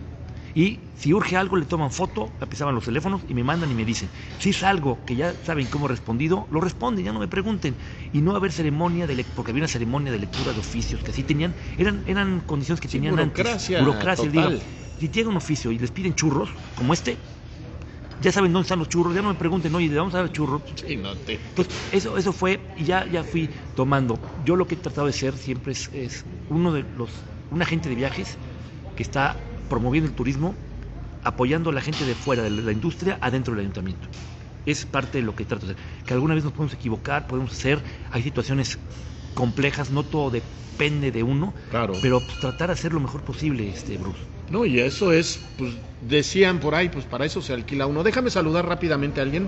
Y 0.54 0.92
si 0.96 1.14
urge 1.14 1.38
algo, 1.38 1.56
le 1.58 1.66
toman 1.66 1.92
foto, 1.92 2.38
apisaban 2.40 2.76
los 2.76 2.86
teléfonos 2.86 3.24
y 3.28 3.34
me 3.34 3.44
mandan 3.44 3.72
y 3.72 3.76
me 3.76 3.86
dicen. 3.86 4.12
Si 4.38 4.50
es 4.50 4.64
algo 4.64 5.06
que 5.06 5.16
ya 5.16 5.38
saben 5.44 5.68
cómo 5.68 5.86
he 5.86 5.90
respondido, 5.90 6.48
lo 6.52 6.62
responden, 6.62 7.06
ya 7.06 7.14
no 7.14 7.20
me 7.20 7.28
pregunten. 7.28 7.78
Y 8.12 8.22
no 8.22 8.32
va 8.32 8.38
a 8.38 8.40
haber 8.40 8.52
ceremonia, 8.52 9.08
de 9.08 9.24
porque 9.26 9.52
había 9.52 9.62
una 9.62 9.68
ceremonia 9.68 10.12
de 10.12 10.20
lectura 10.20 10.54
de 10.54 10.60
oficios 10.60 11.04
que 11.04 11.12
así 11.12 11.24
tenían, 11.24 11.56
eran, 11.78 12.04
eran 12.08 12.42
condiciones 12.42 12.82
que 12.82 12.88
Sí, 12.88 12.98
tenían 12.98 13.16
burocracia 13.16 13.80
antes. 13.80 13.86
Burocracia. 13.86 14.30
total. 14.32 14.32
Digo, 14.32 14.64
si 14.98 15.10
llega 15.10 15.30
un 15.30 15.38
oficio 15.38 15.72
y 15.72 15.80
les 15.80 15.92
piden 15.92 16.14
churros, 16.16 16.58
como 16.74 16.94
este, 16.94 17.26
ya 18.18 18.32
saben 18.32 18.52
dónde 18.52 18.64
están 18.66 18.80
los 18.80 18.90
churros, 18.90 19.16
ya 19.16 19.22
no 19.22 19.30
me 19.30 19.36
pregunten, 19.36 19.74
oye, 19.76 19.88
¿le 19.90 19.96
vamos 19.98 20.14
a 20.14 20.20
dar 20.20 20.32
churros? 20.32 20.64
Sí, 20.76 20.98
no 20.98 21.18
te... 21.20 21.34
Entonces, 21.50 21.74
eso, 21.90 22.18
eso 22.18 22.34
fue, 22.34 22.72
y 22.76 22.84
ya, 22.86 23.06
ya 23.08 23.24
fui 23.24 23.52
tomando. 23.74 24.22
Yo 24.36 24.56
lo 24.56 24.68
que 24.68 24.76
he 24.76 24.78
tratado 24.78 25.08
de 25.08 25.14
ser 25.14 25.38
siempre 25.38 25.72
es, 25.74 25.90
es 25.94 26.26
uno 26.48 26.74
de 26.74 26.84
los, 26.84 27.26
un 27.50 27.62
agente 27.62 27.90
de 27.90 27.96
viajes 27.96 28.40
que 28.96 29.04
está 29.04 29.49
promoviendo 29.70 30.10
el 30.10 30.16
turismo, 30.16 30.56
apoyando 31.24 31.70
a 31.70 31.74
la 31.74 31.82
gente 31.82 32.06
de 32.06 32.16
fuera 32.16 32.44
de 32.44 32.50
la 32.50 32.72
industria 32.72 33.18
adentro 33.22 33.54
del 33.54 33.62
ayuntamiento. 33.62 34.08
Es 34.66 34.86
parte 34.86 35.20
de 35.20 35.24
lo 35.24 35.36
que 35.36 35.46
trato 35.46 35.66
de 35.66 35.74
hacer. 35.74 35.84
Que 36.06 36.14
alguna 36.14 36.36
vez 36.36 36.44
nos 36.44 36.54
podemos 36.54 36.74
equivocar, 36.74 37.28
podemos 37.28 37.52
hacer, 37.52 37.80
hay 38.12 38.24
situaciones 38.24 38.78
complejas, 39.34 39.92
no 39.92 40.04
todo 40.04 40.30
depende 40.32 41.12
de 41.12 41.24
uno, 41.24 41.54
Claro. 41.72 41.94
pero 42.02 42.20
pues, 42.20 42.40
tratar 42.40 42.68
de 42.68 42.74
hacer 42.74 42.94
lo 42.94 43.00
mejor 43.00 43.22
posible, 43.22 43.70
este 43.70 43.98
Bruce. 43.98 44.20
No, 44.50 44.66
y 44.66 44.80
eso 44.80 45.12
es, 45.12 45.40
pues 45.58 45.74
decían 46.08 46.60
por 46.60 46.74
ahí, 46.76 46.90
pues 46.90 47.06
para 47.06 47.26
eso 47.26 47.42
se 47.42 47.54
alquila 47.54 47.86
uno. 47.86 48.04
Déjame 48.04 48.30
saludar 48.32 48.68
rápidamente 48.68 49.20
a 49.20 49.24
alguien 49.24 49.48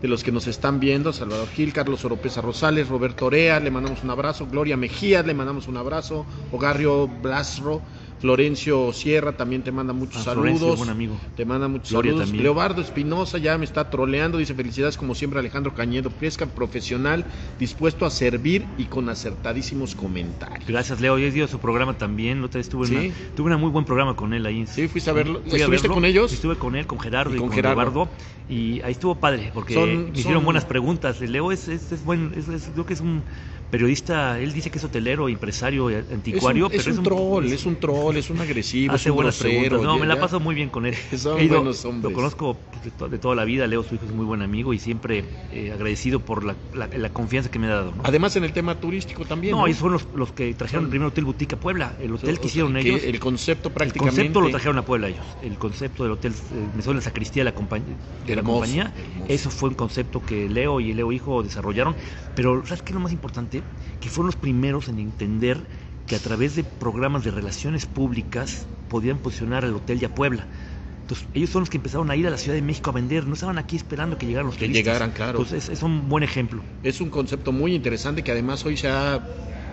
de 0.00 0.06
los 0.06 0.22
que 0.22 0.30
nos 0.30 0.46
están 0.46 0.78
viendo, 0.78 1.12
Salvador 1.12 1.48
Gil, 1.48 1.72
Carlos 1.72 2.04
Oropesa 2.04 2.40
Rosales, 2.40 2.88
Roberto 2.88 3.26
Orea, 3.26 3.58
le 3.58 3.70
mandamos 3.72 4.04
un 4.04 4.10
abrazo, 4.10 4.46
Gloria 4.46 4.76
Mejía, 4.76 5.22
le 5.24 5.34
mandamos 5.34 5.66
un 5.66 5.76
abrazo, 5.76 6.24
Ogarrio 6.52 7.08
Blasro, 7.08 7.82
Florencio 8.20 8.92
Sierra 8.92 9.36
también 9.36 9.62
te 9.62 9.70
manda 9.72 9.92
muchos 9.92 10.22
A 10.22 10.24
saludos. 10.24 10.58
Florencio, 10.58 10.76
buen 10.76 10.90
amigo. 10.90 11.20
Te 11.36 11.44
manda 11.44 11.68
muchos 11.68 11.90
Gloria 11.90 12.10
saludos. 12.12 12.26
también. 12.28 12.42
Leobardo 12.42 12.82
Espinosa 12.82 13.38
ya 13.38 13.56
me 13.58 13.64
está 13.64 13.88
troleando, 13.90 14.38
dice 14.38 14.54
felicidades 14.54 14.96
como 14.96 15.14
siempre 15.14 15.38
Alejandro 15.38 15.72
Cañedo 15.74 16.10
Presca, 16.10 16.46
profesional, 16.46 17.24
dispuesto 17.58 18.04
a 18.06 18.10
servir 18.10 18.66
y 18.76 18.86
con 18.86 19.08
acertadísimos 19.08 19.94
comentarios. 19.94 20.66
Gracias, 20.66 21.00
Leo. 21.00 21.18
Ido 21.18 21.44
a 21.44 21.48
su 21.48 21.58
programa 21.60 21.96
también. 21.96 22.42
Otra 22.42 22.58
vez 22.58 22.68
tuve, 22.68 22.86
¿Sí? 22.88 22.94
una, 22.96 23.14
tuve 23.36 23.54
un 23.54 23.60
muy 23.60 23.70
buen 23.70 23.84
programa 23.84 24.16
con 24.16 24.34
él 24.34 24.44
ahí. 24.46 24.66
Sí, 24.66 24.88
fuiste 24.88 25.10
a 25.10 25.12
verlo. 25.12 25.40
Fui 25.42 25.52
a 25.52 25.64
¿Estuviste 25.64 25.88
verlo. 25.88 25.94
con 25.94 26.04
ellos? 26.04 26.32
Estuve 26.32 26.56
con 26.56 26.74
él, 26.74 26.86
con 26.86 26.98
Gerardo 26.98 27.32
Y 27.34 27.36
y, 27.36 27.40
con 27.40 27.52
Gerardo. 27.52 27.80
Eduardo. 27.82 28.10
Y 28.48 28.80
ahí 28.80 28.92
estuvo 28.92 29.14
padre, 29.14 29.50
porque 29.52 29.74
Son- 29.74 30.04
me 30.06 30.10
hicieron 30.18 30.38
son- 30.38 30.44
buenas 30.44 30.64
preguntas. 30.64 31.20
Leo 31.20 31.52
es, 31.52 31.68
es, 31.68 31.92
es 31.92 32.02
buen, 32.04 32.32
es, 32.34 32.48
es- 32.48 32.70
creo 32.72 32.86
que 32.86 32.94
es 32.94 33.00
un 33.00 33.22
periodista. 33.70 34.38
Él 34.40 34.52
dice 34.52 34.70
que 34.70 34.78
es 34.78 34.84
hotelero, 34.84 35.28
empresario, 35.28 35.90
eh, 35.90 36.04
anticuario. 36.12 36.66
es 36.66 36.72
un, 36.72 36.78
pero 36.78 36.90
es 36.92 36.98
un 36.98 37.04
troll, 37.04 37.44
es 37.46 37.66
un 37.66 37.76
troll, 37.76 38.16
es 38.16 38.30
un 38.30 38.40
agresivo, 38.40 38.94
es 38.94 39.00
Hace 39.00 39.10
un 39.10 39.16
buenas 39.16 39.38
grosero, 39.38 39.60
preguntas. 39.60 39.82
No, 39.86 39.94
ya- 39.96 40.00
me 40.00 40.06
la 40.06 40.20
paso 40.20 40.40
muy 40.40 40.54
bien 40.54 40.68
con 40.70 40.86
él. 40.86 40.94
Son 41.16 41.40
ido- 41.40 41.56
buenos 41.56 41.84
hombres. 41.84 42.10
Lo 42.10 42.16
conozco 42.16 42.56
pues, 42.70 42.84
de, 42.84 42.90
to- 42.90 43.08
de 43.08 43.18
toda 43.18 43.34
la 43.34 43.44
vida. 43.44 43.66
Leo, 43.66 43.82
su 43.82 43.94
hijo, 43.94 44.04
es 44.06 44.12
muy 44.12 44.24
buen 44.24 44.42
amigo 44.42 44.72
y 44.74 44.78
siempre 44.78 45.24
eh, 45.52 45.72
agradecido 45.72 46.20
por 46.20 46.44
la, 46.44 46.56
la- 46.72 46.88
la 46.96 47.08
confianza 47.10 47.50
que 47.50 47.58
me 47.58 47.66
ha 47.66 47.70
dado. 47.70 47.92
¿no? 47.94 48.02
Además 48.04 48.34
en 48.36 48.44
el 48.44 48.52
tema 48.52 48.74
turístico 48.80 49.24
también. 49.24 49.52
No, 49.52 49.58
¿no? 49.60 49.66
ellos 49.66 49.78
fueron 49.78 49.94
los, 49.94 50.06
los 50.14 50.32
que 50.32 50.52
trajeron 50.54 50.82
Son- 50.82 50.86
el 50.86 50.90
primer 50.90 51.08
Hotel 51.08 51.24
Boutique 51.24 51.54
a 51.54 51.60
Puebla. 51.60 51.96
El 52.00 52.12
hotel 52.14 52.36
que 52.36 52.42
sea, 52.42 52.48
hicieron 52.48 52.74
que 52.74 52.80
ellos. 52.80 53.02
El 53.04 53.20
concepto 53.20 53.68
El 53.68 53.74
prácticamente. 53.74 54.16
concepto 54.16 54.40
lo 54.40 54.50
trajeron 54.50 54.78
a 54.78 54.84
Puebla 54.84 55.08
ellos. 55.08 55.24
El 55.42 55.58
concepto 55.58 56.02
del 56.04 56.12
hotel 56.12 56.32
eh, 56.32 56.68
Mesón 56.74 56.94
de 56.94 56.96
la 56.96 57.02
Sacristía 57.02 57.40
de 57.44 57.50
la, 57.50 57.54
compañ- 57.54 57.84
de 58.26 58.36
la 58.36 58.42
compañía. 58.42 58.92
hermoso. 58.96 59.32
Eso 59.32 59.50
fue 59.50 59.68
un 59.68 59.74
concepto 59.74 60.22
que 60.22 60.48
Leo 60.48 60.80
y 60.80 60.92
Leo 60.94 61.12
Hijo 61.12 61.42
desarrollaron. 61.42 61.94
Pero, 62.34 62.62
¿sabes 62.64 62.82
qué 62.82 62.92
es 62.92 62.94
lo 62.94 63.00
más 63.00 63.12
importante? 63.12 63.57
Que 64.00 64.08
fueron 64.10 64.26
los 64.26 64.36
primeros 64.36 64.88
en 64.88 64.98
entender 64.98 65.68
que 66.06 66.16
a 66.16 66.18
través 66.20 66.54
de 66.56 66.64
programas 66.64 67.24
de 67.24 67.30
relaciones 67.30 67.86
públicas 67.86 68.66
podían 68.88 69.18
posicionar 69.18 69.64
al 69.64 69.74
hotel 69.74 69.98
y 70.00 70.04
a 70.04 70.14
Puebla. 70.14 70.48
Entonces, 71.02 71.28
ellos 71.34 71.50
son 71.50 71.60
los 71.60 71.70
que 71.70 71.78
empezaron 71.78 72.10
a 72.10 72.16
ir 72.16 72.26
a 72.26 72.30
la 72.30 72.36
Ciudad 72.38 72.54
de 72.54 72.62
México 72.62 72.90
a 72.90 72.92
vender. 72.92 73.26
No 73.26 73.34
estaban 73.34 73.58
aquí 73.58 73.76
esperando 73.76 74.18
que 74.18 74.26
llegaran 74.26 74.46
los 74.46 74.56
Que 74.56 74.66
turistas. 74.66 74.84
llegaran, 74.84 75.10
claro. 75.12 75.38
Entonces, 75.38 75.64
es, 75.68 75.78
es 75.78 75.82
un 75.82 76.08
buen 76.08 76.22
ejemplo. 76.22 76.62
Es 76.82 77.00
un 77.00 77.10
concepto 77.10 77.50
muy 77.52 77.74
interesante 77.74 78.22
que 78.22 78.30
además 78.30 78.64
hoy 78.66 78.76
se 78.76 78.88
ha, 78.88 79.26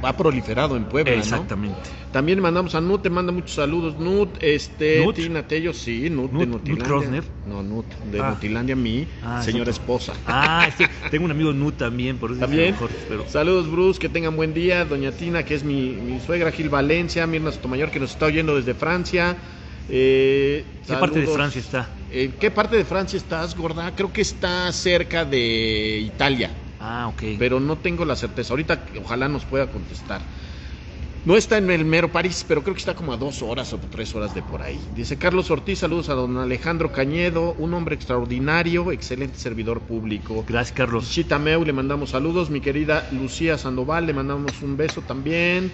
ha 0.05 0.15
proliferado 0.15 0.77
en 0.77 0.85
Puebla. 0.85 1.13
¿no? 1.13 1.19
Exactamente. 1.19 1.77
También 2.11 2.39
mandamos 2.39 2.75
a 2.75 2.81
Nut, 2.81 3.01
te 3.01 3.09
manda 3.09 3.31
muchos 3.31 3.51
saludos. 3.55 3.97
Nut, 3.99 4.37
este, 4.41 5.03
¿Nut? 5.03 5.15
Tina 5.15 5.47
Tello, 5.47 5.73
sí, 5.73 6.09
Nut, 6.09 6.31
de 6.31 6.37
Nut- 6.45 6.47
Nutilandia. 6.47 6.75
Nut 6.75 6.83
Krosner. 6.87 7.23
No, 7.45 7.61
Nut, 7.63 7.85
de 8.11 8.19
Ah. 8.21 8.29
Nutilandia, 8.31 8.75
mi 8.75 9.07
Ah, 9.23 9.41
señora 9.43 9.71
esposa. 9.71 10.13
Ah, 10.25 10.69
sí, 10.77 10.85
tengo 11.11 11.25
un 11.25 11.31
amigo 11.31 11.51
Nu 11.51 11.71
también, 11.71 12.17
por 12.17 12.31
eso 12.31 12.39
También. 12.39 12.71
mejor, 12.71 12.89
pero- 13.09 13.27
Saludos, 13.27 13.69
Bruce, 13.69 13.99
que 13.99 14.07
tengan 14.09 14.35
buen 14.35 14.53
día. 14.53 14.85
Doña 14.85 15.11
Tina, 15.11 15.43
que 15.43 15.55
es 15.55 15.63
mi, 15.63 15.91
mi 15.91 16.19
suegra, 16.21 16.51
Gil 16.51 16.69
Valencia, 16.69 17.27
Mirna 17.27 17.51
Sotomayor, 17.51 17.91
que 17.91 17.99
nos 17.99 18.11
está 18.11 18.27
oyendo 18.27 18.55
desde 18.55 18.73
Francia. 18.73 19.35
Eh, 19.89 20.63
¿Qué 20.87 20.93
parte 20.95 21.19
de. 21.19 21.27
Francia 21.27 21.59
está? 21.59 21.89
¿En 22.11 22.31
qué 22.33 22.49
parte 22.49 22.75
de 22.77 22.85
Francia 22.85 23.17
estás, 23.17 23.55
gorda? 23.55 23.93
Creo 23.95 24.11
que 24.11 24.21
está 24.21 24.71
cerca 24.71 25.25
de 25.25 25.99
Italia, 25.99 26.49
Ah, 26.79 27.07
ok. 27.07 27.23
pero 27.39 27.59
no 27.59 27.79
tengo 27.79 28.05
la 28.05 28.15
certeza. 28.15 28.53
Ahorita 28.53 28.85
ojalá 28.99 29.27
nos 29.29 29.45
pueda 29.45 29.71
contestar. 29.71 30.27
No 31.23 31.35
está 31.35 31.57
en 31.57 31.71
el 31.71 31.85
mero 31.85 32.11
París, 32.11 32.45
pero 32.47 32.61
creo 32.61 32.75
que 32.75 32.79
está 32.79 32.93
como 32.93 33.11
a 33.11 33.17
dos 33.17 33.41
horas 33.41 33.73
o 33.73 33.79
tres 33.79 34.13
horas 34.13 34.35
de 34.35 34.43
por 34.43 34.61
ahí. 34.61 34.79
Dice 34.93 35.17
Carlos 35.17 35.49
Ortiz, 35.49 35.79
saludos 35.79 36.09
a 36.09 36.13
don 36.13 36.37
Alejandro 36.37 36.91
Cañedo, 36.91 37.55
un 37.55 37.73
hombre 37.73 37.95
extraordinario, 37.95 38.91
excelente 38.91 39.39
servidor 39.39 39.81
público. 39.81 40.45
Gracias, 40.47 40.75
Carlos. 40.77 41.09
Chitameu, 41.09 41.65
le 41.65 41.73
mandamos 41.73 42.11
saludos. 42.11 42.51
Mi 42.51 42.61
querida 42.61 43.07
Lucía 43.11 43.57
Sandoval, 43.57 44.05
le 44.05 44.13
mandamos 44.13 44.61
un 44.61 44.77
beso 44.77 45.01
también. 45.01 45.73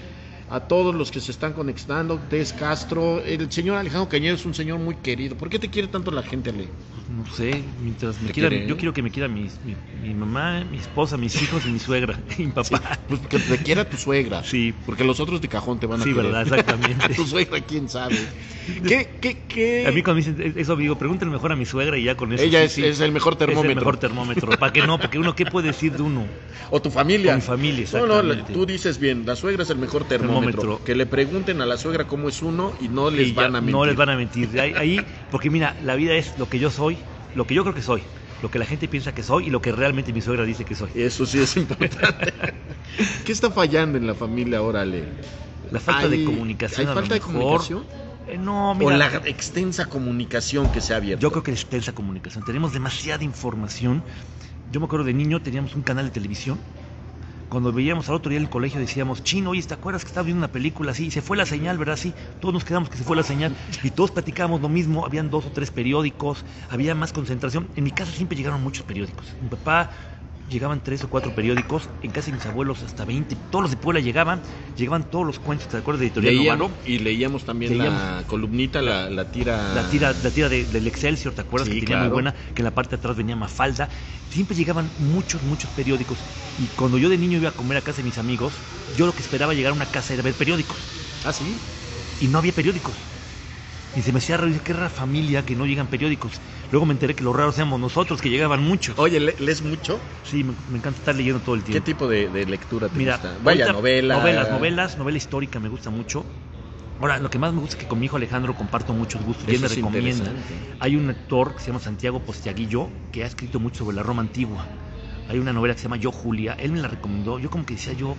A 0.51 0.59
todos 0.67 0.93
los 0.93 1.11
que 1.11 1.21
se 1.21 1.31
están 1.31 1.53
conectando, 1.53 2.19
Tess 2.29 2.51
Castro. 2.51 3.21
El 3.23 3.49
señor 3.51 3.77
Alejandro 3.77 4.09
Cañedo 4.09 4.35
es 4.35 4.45
un 4.45 4.53
señor 4.53 4.79
muy 4.79 4.95
querido. 4.97 5.37
¿Por 5.37 5.49
qué 5.49 5.57
te 5.59 5.69
quiere 5.69 5.87
tanto 5.87 6.11
la 6.11 6.23
gente, 6.23 6.49
Ale? 6.49 6.67
No 7.07 7.25
sé, 7.25 7.63
mientras 7.81 8.19
me 8.21 8.27
¿Te 8.27 8.33
quieran, 8.33 8.51
quiere? 8.51 8.67
yo 8.67 8.75
quiero 8.77 8.93
que 8.93 9.01
me 9.01 9.11
quiera 9.11 9.27
mi, 9.27 9.49
mi, 9.63 9.75
mi 10.01 10.13
mamá, 10.13 10.63
mi 10.65 10.77
esposa, 10.77 11.17
mis 11.17 11.41
hijos 11.41 11.65
y 11.65 11.69
mi 11.69 11.79
suegra 11.79 12.19
y 12.37 12.43
mi 12.43 12.51
papá. 12.51 12.81
Pues 13.07 13.21
que 13.27 13.39
te 13.39 13.57
quiera 13.59 13.89
tu 13.89 13.97
suegra. 13.97 14.43
Sí, 14.43 14.73
Porque 14.85 15.03
los 15.05 15.19
otros 15.21 15.39
de 15.41 15.47
cajón 15.47 15.79
te 15.79 15.87
van 15.87 16.01
a 16.01 16.03
sí, 16.03 16.09
querer. 16.09 16.25
verdad, 16.31 16.41
exactamente. 16.43 17.09
tu 17.15 17.25
suegra, 17.25 17.59
quién 17.61 17.87
sabe. 17.89 18.17
¿Qué, 18.87 19.17
qué, 19.21 19.45
qué? 19.47 19.87
A 19.87 19.91
mí 19.91 20.03
cuando 20.03 20.21
me 20.23 20.33
dicen 20.33 20.53
eso 20.57 20.75
digo, 20.75 20.97
pregúntale 20.97 21.31
mejor 21.31 21.51
a 21.51 21.55
mi 21.55 21.65
suegra 21.65 21.97
y 21.97 22.03
ya 22.03 22.15
con 22.15 22.31
eso. 22.33 22.43
Ella 22.43 22.59
sí, 22.59 22.65
es, 22.65 22.71
sí. 22.73 22.83
es 22.85 22.99
el 22.99 23.11
mejor 23.11 23.33
Es 23.33 23.41
el 23.41 23.47
termómetro. 23.47 23.75
mejor 23.75 23.97
termómetro. 23.97 24.49
¿Para 24.57 24.71
qué 24.73 24.85
no? 24.85 24.99
Porque 24.99 25.17
uno, 25.19 25.35
¿qué 25.35 25.45
puede 25.45 25.67
decir 25.67 25.93
de 25.93 26.03
uno? 26.03 26.25
O 26.69 26.81
tu 26.81 26.89
familia. 26.89 27.33
O 27.33 27.35
mi 27.35 27.41
familia, 27.41 27.85
No, 27.91 28.05
no, 28.05 28.19
exactamente. 28.19 28.53
tú 28.53 28.65
dices 28.65 28.97
bien, 28.97 29.25
la 29.25 29.35
suegra 29.35 29.63
es 29.63 29.69
el 29.69 29.77
mejor 29.77 30.05
termómetro. 30.05 30.40
Termómetro. 30.45 30.83
Que 30.83 30.95
le 30.95 31.05
pregunten 31.05 31.61
a 31.61 31.65
la 31.65 31.77
suegra 31.77 32.07
cómo 32.07 32.29
es 32.29 32.41
uno 32.41 32.73
y 32.81 32.87
no 32.87 33.09
les 33.09 33.29
Y 33.29 33.33
van 33.33 33.55
a 33.55 33.61
mentir. 33.61 33.75
No 33.75 33.85
les 33.85 33.95
van 33.95 34.09
a 34.09 34.15
mentir. 34.15 34.59
Ahí, 34.59 35.03
porque 35.29 35.49
mira, 35.49 35.75
la 35.83 35.95
vida 35.95 36.13
es 36.15 36.37
lo 36.37 36.49
que 36.49 36.59
yo 36.59 36.69
soy, 36.69 36.97
lo 37.35 37.45
que 37.45 37.53
yo 37.53 37.63
creo 37.63 37.75
que 37.75 37.81
soy, 37.81 38.03
lo 38.41 38.49
que 38.49 38.59
la 38.59 38.65
gente 38.65 38.87
piensa 38.87 39.13
que 39.13 39.23
soy 39.23 39.47
y 39.47 39.49
lo 39.49 39.61
que 39.61 39.71
realmente 39.71 40.13
mi 40.13 40.21
suegra 40.21 40.45
dice 40.45 40.65
que 40.65 40.75
soy. 40.75 40.89
Eso 40.95 41.25
sí 41.25 41.39
es 41.39 41.55
importante. 41.57 42.33
¿Qué 43.25 43.31
está 43.31 43.51
fallando 43.51 43.97
en 43.97 44.07
la 44.07 44.15
familia 44.15 44.59
ahora, 44.59 44.81
Ale? 44.81 45.03
La 45.71 45.79
falta 45.79 46.07
de 46.09 46.23
comunicación. 46.25 46.87
¿Hay 46.87 46.93
falta 46.93 47.13
de 47.13 47.19
comunicación? 47.21 47.83
Eh, 48.27 48.37
no, 48.37 48.71
o 48.71 48.75
mira. 48.75 48.97
la 48.97 49.07
extensa 49.25 49.85
comunicación 49.85 50.71
que 50.71 50.81
se 50.81 50.93
ha 50.93 50.97
abierto. 50.97 51.21
Yo 51.21 51.31
creo 51.31 51.43
que 51.43 51.51
es 51.51 51.61
extensa 51.61 51.93
comunicación. 51.93 52.43
Tenemos 52.45 52.73
demasiada 52.73 53.23
información. 53.23 54.03
Yo 54.71 54.79
me 54.79 54.85
acuerdo 54.85 55.05
de 55.05 55.13
niño, 55.13 55.41
teníamos 55.41 55.75
un 55.75 55.81
canal 55.81 56.05
de 56.05 56.11
televisión. 56.11 56.59
Cuando 57.51 57.73
veíamos 57.73 58.07
al 58.07 58.15
otro 58.15 58.29
día 58.29 58.37
en 58.37 58.45
el 58.45 58.49
colegio 58.49 58.79
decíamos, 58.79 59.25
Chino, 59.25 59.49
oye, 59.49 59.61
¿te 59.61 59.73
acuerdas 59.73 60.05
que 60.05 60.07
estaba 60.07 60.23
viendo 60.23 60.39
una 60.39 60.53
película 60.53 60.93
así? 60.93 61.07
Y 61.07 61.11
se 61.11 61.21
fue 61.21 61.35
la 61.35 61.45
señal, 61.45 61.77
¿verdad? 61.77 61.97
Sí, 61.97 62.13
todos 62.39 62.53
nos 62.53 62.63
quedamos 62.63 62.89
que 62.89 62.97
se 62.97 63.03
fue 63.03 63.17
la 63.17 63.23
señal. 63.23 63.53
Y 63.83 63.91
todos 63.91 64.09
platicábamos 64.11 64.61
lo 64.61 64.69
mismo. 64.69 65.05
Habían 65.05 65.29
dos 65.29 65.45
o 65.45 65.51
tres 65.51 65.69
periódicos, 65.69 66.45
había 66.69 66.95
más 66.95 67.11
concentración. 67.11 67.67
En 67.75 67.83
mi 67.83 67.91
casa 67.91 68.13
siempre 68.13 68.37
llegaron 68.37 68.63
muchos 68.63 68.85
periódicos. 68.85 69.35
Mi 69.41 69.49
papá 69.49 69.89
llegaban 70.51 70.83
tres 70.83 71.03
o 71.03 71.09
cuatro 71.09 71.33
periódicos, 71.33 71.89
en 72.01 72.11
casa 72.11 72.27
de 72.27 72.33
mis 72.33 72.45
abuelos 72.45 72.83
hasta 72.83 73.05
20. 73.05 73.35
Todos 73.49 73.63
los 73.63 73.71
de 73.71 73.77
Puebla 73.77 73.99
llegaban, 74.01 74.43
llegaban 74.75 75.09
todos 75.09 75.25
los 75.25 75.39
cuentos, 75.39 75.67
¿te 75.67 75.77
acuerdas 75.77 76.01
de 76.01 76.07
Editorial 76.07 76.35
Leíamos, 76.35 76.59
Novaro? 76.69 76.81
y 76.85 76.99
leíamos 76.99 77.45
también 77.45 77.77
la 77.77 78.23
columnita, 78.27 78.81
la, 78.81 79.09
la 79.09 79.31
tira. 79.31 79.73
La 79.73 79.89
tira, 79.89 80.13
la 80.13 80.31
tira 80.31 80.49
de- 80.49 80.65
del 80.65 80.85
Excelsior, 80.87 81.33
¿te 81.33 81.41
acuerdas? 81.41 81.69
Sí, 81.69 81.75
que 81.75 81.79
tenía 81.81 81.95
claro. 81.97 82.09
muy 82.09 82.13
buena, 82.13 82.35
que 82.53 82.61
en 82.61 82.65
la 82.65 82.75
parte 82.75 82.91
de 82.91 82.99
atrás 82.99 83.15
venía 83.15 83.35
Mafalda. 83.35 83.89
Siempre 84.29 84.55
llegaban 84.55 84.93
muchos, 84.97 85.41
muchos 85.41 85.71
periódicos. 85.71 86.25
Y 86.57 86.67
cuando 86.69 86.97
yo 86.97 87.09
de 87.09 87.17
niño 87.17 87.37
iba 87.37 87.49
a 87.49 87.55
comer 87.55 87.77
a 87.77 87.81
casa 87.81 87.97
de 87.97 88.03
mis 88.03 88.17
amigos, 88.17 88.61
yo 88.93 89.05
lo 89.05 89.15
que 89.15 89.21
esperaba 89.23 89.53
llegar 89.53 89.71
a 89.71 89.75
una 89.75 89.91
casa 89.91 90.13
era 90.13 90.21
ver 90.23 90.35
periódicos. 90.35 90.89
Ah, 91.23 91.33
sí. 91.33 91.57
Y 92.19 92.27
no 92.27 92.37
había 92.37 92.53
periódicos. 92.53 92.97
Y 93.93 94.03
se 94.03 94.13
me 94.13 94.19
hacía 94.19 94.37
raro, 94.37 94.47
dije, 94.47 94.61
qué 94.61 94.71
rara 94.73 94.89
familia 94.89 95.43
que 95.43 95.55
no 95.55 95.65
llegan 95.65 95.87
periódicos. 95.87 96.41
Luego 96.71 96.85
me 96.85 96.93
enteré 96.93 97.13
que 97.15 97.23
los 97.23 97.35
raros 97.35 97.57
éramos 97.57 97.79
nosotros, 97.79 98.21
que 98.21 98.29
llegaban 98.29 98.63
muchos. 98.63 98.97
Oye, 98.97 99.19
¿le- 99.19 99.35
¿lees 99.39 99.61
mucho? 99.61 99.99
Sí, 100.23 100.43
me, 100.43 100.55
me 100.69 100.77
encanta 100.77 100.99
estar 100.99 101.13
leyendo 101.15 101.41
todo 101.41 101.55
el 101.55 101.63
¿Qué 101.63 101.71
tiempo. 101.71 101.85
tipo 101.85 102.07
de, 102.07 102.29
de 102.29 102.45
lectura 102.45 102.87
te 102.87 102.97
Mira, 102.97 103.17
gusta? 103.17 103.37
Vaya, 103.43 103.67
novela. 103.73 104.15
Novelas, 104.15 104.49
novelas, 104.49 104.97
novela 104.97 105.17
histórica 105.17 105.59
me 105.59 105.67
gusta 105.67 105.89
mucho. 105.89 106.25
Ahora, 106.99 107.19
lo 107.19 107.29
que 107.29 107.39
más 107.39 107.51
me 107.53 107.59
gusta 107.59 107.75
es 107.75 107.81
que 107.81 107.87
con 107.87 107.99
mi 107.99 108.05
hijo 108.05 108.15
Alejandro 108.15 108.55
comparto 108.55 108.93
muchos 108.93 109.21
gustos 109.25 109.49
y 109.49 109.55
él 109.55 109.61
me 109.61 109.67
recomienda. 109.67 110.31
Hay 110.79 110.95
un 110.95 111.09
actor 111.09 111.55
que 111.55 111.59
se 111.61 111.67
llama 111.67 111.79
Santiago 111.79 112.19
Postiaguillo 112.21 112.89
que 113.11 113.23
ha 113.23 113.27
escrito 113.27 113.59
mucho 113.59 113.79
sobre 113.83 113.95
la 113.97 114.03
Roma 114.03 114.21
antigua. 114.21 114.65
Hay 115.27 115.39
una 115.39 115.51
novela 115.51 115.73
que 115.73 115.79
se 115.79 115.83
llama 115.83 115.97
Yo 115.97 116.11
Julia, 116.11 116.55
él 116.59 116.71
me 116.71 116.79
la 116.79 116.87
recomendó. 116.87 117.37
Yo 117.39 117.49
como 117.49 117.65
que 117.65 117.73
decía 117.73 117.93
yo, 117.93 118.15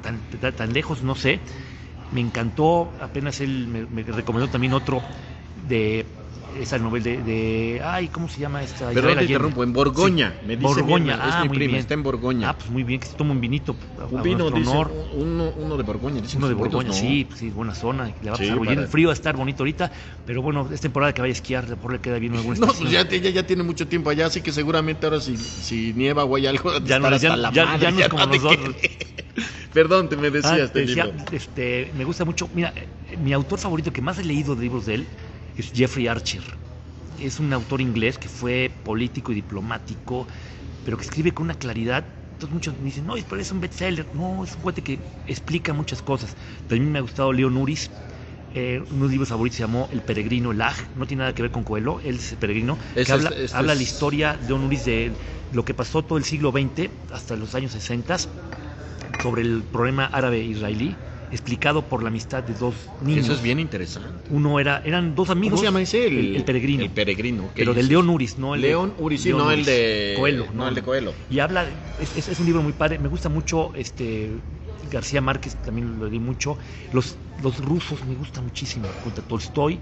tan, 0.00 0.20
tan, 0.40 0.54
tan 0.54 0.72
lejos, 0.72 1.02
no 1.02 1.14
sé. 1.16 1.40
Me 2.12 2.20
encantó, 2.20 2.92
apenas 3.00 3.40
él 3.40 3.66
me, 3.68 3.86
me 3.86 4.02
recomendó 4.04 4.48
también 4.48 4.72
otro 4.74 5.02
de 5.68 6.06
esa 6.58 6.78
novela 6.78 7.04
de, 7.04 7.22
de- 7.22 7.80
ay, 7.84 8.08
¿cómo 8.08 8.28
se 8.28 8.40
llama 8.40 8.62
esta? 8.62 8.90
Perdón, 8.90 9.18
te 9.18 9.24
interrumpo. 9.24 9.62
En 9.64 9.72
Borgoña. 9.72 10.36
Sí, 10.40 10.46
Me 10.46 10.56
dice 10.56 10.66
Borgoña, 10.74 11.14
es 11.14 11.20
ah, 11.22 11.42
mi 11.42 11.48
muy 11.48 11.56
prima, 11.58 11.70
bien. 11.72 11.80
está 11.80 11.94
en 11.94 12.02
Borgoña. 12.02 12.50
Ah, 12.50 12.56
pues 12.58 12.70
muy 12.70 12.82
bien, 12.82 13.00
que 13.00 13.06
se 13.06 13.14
toma 13.16 13.32
un 13.32 13.40
vinito. 13.40 13.76
a- 13.98 14.06
un 14.06 14.22
vino, 14.22 14.50
dice. 14.50 14.70
honor. 14.70 14.92
Uno, 15.12 15.52
uno 15.56 15.76
de 15.76 15.82
Borgoña. 15.82 16.20
dicen 16.20 16.38
Uno 16.38 16.48
de 16.48 16.54
Borgoña, 16.54 16.88
¿no? 16.88 16.94
sí, 16.94 17.24
pues 17.24 17.38
sí, 17.40 17.50
buena 17.50 17.74
zona. 17.74 18.12
Le 18.20 18.30
va 18.30 18.36
a 18.36 18.38
pasar 18.38 18.58
para- 18.58 18.72
El 18.72 18.88
frío 18.88 19.08
va 19.08 19.12
a 19.12 19.14
estar 19.14 19.36
bonito 19.36 19.62
ahorita, 19.62 19.92
pero 20.24 20.42
bueno, 20.42 20.68
es 20.72 20.80
temporada 20.80 21.12
que 21.14 21.20
vaya 21.20 21.32
a 21.32 21.36
esquiar, 21.36 21.68
mejor 21.68 21.92
le 21.92 22.00
queda 22.00 22.18
bien 22.18 22.34
alguna 22.34 22.56
No, 22.58 22.66
estación. 22.66 22.88
pues 22.90 22.92
ya, 23.10 23.16
ella 23.16 23.30
ya 23.30 23.46
tiene 23.46 23.62
mucho 23.62 23.86
tiempo 23.88 24.10
allá, 24.10 24.26
así 24.26 24.40
que 24.42 24.52
seguramente 24.52 25.06
ahora 25.06 25.20
si, 25.20 25.36
si 25.36 25.92
nieva 25.94 26.24
o 26.24 26.36
hay 26.36 26.46
algo, 26.46 26.78
Ya 26.80 26.98
no- 26.98 27.16
ya- 27.16 27.36
la 27.36 27.50
ya- 27.52 27.64
madre, 27.66 27.80
ya 27.82 27.90
no 27.90 28.00
es 28.00 28.08
como 28.08 28.26
nosotros. 28.26 28.76
Perdón, 29.72 30.08
te 30.08 30.16
me 30.16 30.26
Ah, 30.28 30.30
decías, 30.30 30.72
te 30.72 30.80
te 30.80 30.86
decía, 30.86 31.10
este, 31.30 31.92
me 31.94 32.04
gusta 32.04 32.24
mucho. 32.24 32.48
Mira, 32.52 32.74
mi 33.18 33.32
autor 33.32 33.58
favorito 33.58 33.92
que 33.92 34.02
más 34.02 34.18
he 34.18 34.24
leído 34.24 34.56
de 34.56 34.62
libros 34.62 34.86
de 34.86 34.94
él 34.94 35.06
es 35.60 35.72
Jeffrey 35.72 36.06
Archer. 36.08 36.42
Es 37.16 37.38
un 37.40 37.52
autor 37.52 37.80
inglés 37.80 38.18
que 38.18 38.28
fue 38.28 38.70
político 38.84 39.32
y 39.32 39.34
diplomático, 39.36 40.26
pero 40.82 40.96
que 40.96 41.04
escribe 41.04 41.32
con 41.32 41.44
una 41.44 41.54
claridad 41.54 42.06
Entonces 42.32 42.54
muchos 42.54 42.78
me 42.78 42.86
dicen, 42.86 43.04
no, 43.06 43.14
pero 43.28 43.42
es 43.42 43.52
un 43.52 43.60
bestseller. 43.60 44.08
No, 44.14 44.44
es 44.44 44.56
un 44.56 44.62
cuate 44.62 44.82
que 44.82 45.20
explica 45.26 45.74
muchas 45.74 46.00
cosas. 46.02 46.36
También 46.66 46.90
me 46.90 46.98
ha 46.98 47.02
gustado 47.02 47.32
Leon 47.34 47.54
Uris. 47.56 47.90
Eh, 48.52 48.80
uno 48.90 48.94
de 48.96 49.02
los 49.02 49.10
libros 49.10 49.28
favoritos 49.28 49.56
se 49.58 49.62
llamó 49.62 49.88
El 49.92 50.02
Peregrino, 50.02 50.52
Lag, 50.52 50.74
no 50.94 51.06
tiene 51.06 51.20
nada 51.20 51.34
que 51.34 51.42
ver 51.42 51.52
con 51.52 51.62
Coelho, 51.64 52.00
él 52.00 52.16
es 52.16 52.32
el 52.32 52.38
peregrino, 52.38 52.78
que 52.94 53.02
Ese 53.02 53.12
habla, 53.12 53.28
este 53.36 53.56
habla 53.56 53.72
es- 53.74 53.78
la 53.78 53.82
historia 53.84 54.36
de 54.38 54.52
Onuris 54.52 54.84
de 54.86 55.16
lo 55.50 55.64
que 55.64 55.72
pasó 55.74 56.02
todo 56.04 56.18
el 56.18 56.24
siglo 56.24 56.50
XX 56.50 56.90
hasta 57.12 57.36
los 57.36 57.54
años 57.54 57.70
60 57.72 58.16
sobre 59.18 59.42
el 59.42 59.64
problema 59.64 60.06
árabe-israelí, 60.06 60.98
explicado 61.30 61.88
por 61.88 62.02
la 62.02 62.08
amistad 62.08 62.42
de 62.42 62.54
dos 62.54 62.74
niños. 63.00 63.24
Eso 63.24 63.34
es 63.34 63.42
bien 63.42 63.60
interesante. 63.60 64.30
Uno 64.30 64.58
era, 64.58 64.82
eran 64.84 65.14
dos 65.14 65.30
amigos. 65.30 65.60
¿Cómo 65.60 65.62
se 65.62 65.66
llama 65.68 65.82
ese? 65.82 66.06
El, 66.06 66.36
el 66.36 66.44
peregrino. 66.44 66.82
El 66.84 66.90
peregrino. 66.90 67.48
¿qué 67.54 67.62
pero 67.62 67.74
del? 67.74 67.88
León 67.88 68.08
Uris, 68.10 68.38
no 68.38 68.54
el 68.54 68.62
León 68.62 68.94
Uris, 68.98 69.22
sí, 69.22 69.30
no 69.30 69.50
el 69.50 69.64
de 69.64 70.14
Coelho, 70.16 70.46
no 70.52 70.68
el 70.68 70.74
de 70.74 70.82
Coelho. 70.82 71.14
Y 71.28 71.38
habla, 71.38 71.68
es, 71.98 72.16
es- 72.16 72.28
es 72.28 72.38
un 72.40 72.46
libro 72.46 72.62
muy 72.62 72.72
padre, 72.72 72.98
me 72.98 73.08
gusta 73.08 73.28
mucho 73.28 73.72
este 73.74 74.30
García 74.90 75.20
Márquez, 75.20 75.56
también 75.56 75.98
lo 75.98 76.08
leí 76.08 76.18
mucho. 76.18 76.58
Los, 76.90 77.16
los 77.42 77.58
rusos 77.58 78.04
me 78.04 78.14
gustan 78.14 78.44
muchísimo, 78.44 78.88
junto 79.02 79.20
a 79.20 79.24
Tolstoy. 79.24 79.78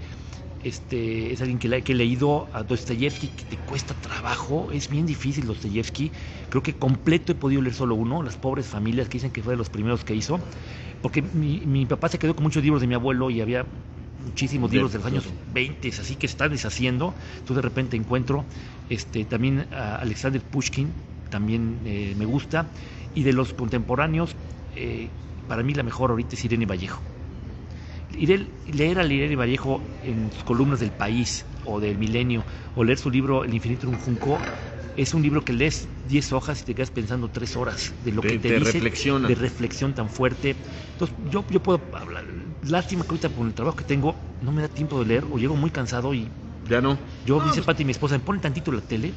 Este, 0.61 1.31
es 1.31 1.39
alguien 1.39 1.57
que, 1.57 1.69
le- 1.69 1.81
que 1.83 1.93
he 1.93 1.95
leído 1.95 2.49
a 2.51 2.63
Dostoyevsky, 2.63 3.29
que 3.29 3.45
te 3.45 3.57
cuesta 3.59 3.93
trabajo, 3.93 4.73
es 4.73 4.89
bien 4.89 5.05
difícil 5.05 5.45
Dostoyevsky. 5.47 6.11
Creo 6.49 6.61
que 6.61 6.73
completo 6.73 7.31
he 7.31 7.35
podido 7.35 7.61
leer 7.61 7.73
solo 7.75 7.95
uno, 7.95 8.21
Las 8.23 8.35
pobres 8.35 8.67
familias, 8.67 9.07
que 9.07 9.13
dicen 9.19 9.31
que 9.31 9.41
fue 9.41 9.53
de 9.53 9.57
los 9.57 9.69
primeros 9.69 10.03
que 10.03 10.15
hizo. 10.15 10.41
Porque 11.01 11.21
mi, 11.21 11.61
mi 11.65 11.85
papá 11.85 12.09
se 12.09 12.19
quedó 12.19 12.35
con 12.35 12.43
muchos 12.43 12.63
libros 12.63 12.81
de 12.81 12.87
mi 12.87 12.93
abuelo 12.95 13.29
y 13.29 13.41
había 13.41 13.65
muchísimos 14.17 14.69
De- 14.69 14.75
libros 14.77 14.91
de 14.91 14.97
los 14.99 15.07
años 15.07 15.23
claro. 15.23 15.39
20, 15.53 15.87
así 15.89 16.15
que 16.15 16.27
se 16.27 16.33
están 16.33 16.51
deshaciendo. 16.51 17.15
Entonces 17.39 17.55
de 17.57 17.61
repente 17.61 17.95
encuentro 17.97 18.45
este, 18.89 19.23
también 19.25 19.67
a 19.71 19.95
Alexander 19.95 20.41
Pushkin, 20.41 20.93
también 21.29 21.81
eh, 21.85 22.13
me 22.17 22.25
gusta. 22.25 22.71
Y 23.13 23.23
de 23.23 23.33
los 23.33 23.53
contemporáneos, 23.53 24.35
eh, 24.75 25.09
para 25.47 25.63
mí 25.63 25.73
la 25.73 25.83
mejor 25.83 26.11
ahorita 26.11 26.35
es 26.35 26.43
Irene 26.45 26.65
Vallejo. 26.65 27.01
Irel- 28.11 28.49
leer 28.65 28.99
a 28.99 29.05
Irene 29.05 29.35
Vallejo 29.35 29.83
en 30.01 30.31
sus 30.31 30.43
columnas 30.43 30.79
del 30.79 30.91
País 30.91 31.45
o 31.63 31.79
del 31.79 31.97
Milenio, 31.97 32.45
o 32.75 32.83
leer 32.83 32.97
su 32.97 33.09
libro 33.11 33.43
El 33.43 33.53
infinito 33.53 33.85
en 33.87 33.93
un 33.93 33.99
junco, 33.99 34.41
es 34.95 35.13
un 35.13 35.21
libro 35.21 35.43
que 35.43 35.53
lees 35.53 35.87
10 36.09 36.33
hojas 36.33 36.61
y 36.61 36.65
te 36.65 36.75
quedas 36.75 36.91
pensando 36.91 37.29
3 37.29 37.55
horas 37.55 37.93
de 38.03 38.11
lo 38.11 38.21
Te- 38.21 38.29
que 38.29 38.39
te, 38.39 38.49
te 38.49 38.55
dice, 38.55 38.71
reflexiona. 38.71 39.27
de 39.27 39.35
reflexión 39.35 39.93
tan 39.93 40.09
fuerte. 40.09 40.47
Entonces, 40.93 41.15
yo, 41.33 41.45
yo 41.49 41.59
puedo 41.61 41.79
hablar. 41.93 42.25
Lástima 42.61 43.03
que 43.05 43.11
ahorita 43.11 43.29
con 43.29 43.47
el 43.47 43.53
trabajo 43.53 43.77
que 43.77 43.85
tengo 43.85 44.15
no 44.41 44.51
me 44.51 44.61
da 44.61 44.67
tiempo 44.67 44.99
de 44.99 45.05
leer 45.05 45.25
o 45.31 45.37
llego 45.37 45.55
muy 45.55 45.71
cansado 45.71 46.13
y 46.13 46.29
Ya 46.67 46.81
no. 46.81 46.99
yo, 47.23 47.37
No, 47.37 47.45
dice 47.45 47.57
pues, 47.57 47.65
Pati, 47.67 47.85
mi 47.85 47.91
esposa, 47.91 48.17
me 48.17 48.23
ponen 48.23 48.41
tantito 48.41 48.71
la 48.71 48.81
tele, 48.81 49.13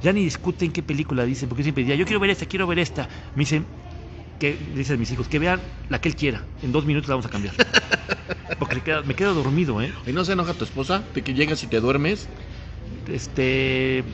ya 0.00 0.12
ni 0.12 0.24
discuten 0.24 0.72
qué 0.72 0.82
película 0.82 1.24
dicen, 1.24 1.48
porque 1.48 1.62
yo 1.62 1.64
siempre 1.66 1.84
diría, 1.84 1.96
yo 1.96 2.04
quiero 2.06 2.20
ver 2.20 2.30
esta, 2.30 2.46
quiero 2.46 2.66
ver 2.66 2.78
esta. 2.80 3.08
Me 3.34 3.42
dicen, 3.42 3.66
que 4.38 4.56
dicen 4.74 4.98
mis 4.98 5.10
hijos, 5.12 5.28
que 5.28 5.38
vean 5.38 5.62
la 5.88 6.00
que 6.00 6.08
él 6.08 6.16
quiera, 6.16 6.46
en 6.62 6.72
dos 6.72 6.84
minutos 6.86 7.08
la 7.08 7.14
vamos 7.14 7.26
a 7.26 7.30
cambiar. 7.30 7.54
Porque 8.58 8.80
queda- 8.80 9.02
me 9.02 9.14
quedo 9.14 9.34
dormido, 9.34 9.80
¿eh? 9.82 9.92
¿Y 10.06 10.12
no 10.12 10.24
se 10.24 10.32
enoja 10.32 10.54
tu 10.54 10.64
esposa 10.64 11.04
de 11.14 11.22
que 11.22 11.34
llegas 11.34 11.62
y 11.62 11.66
te 11.68 11.80
duermes? 11.80 12.28
Este. 13.06 14.04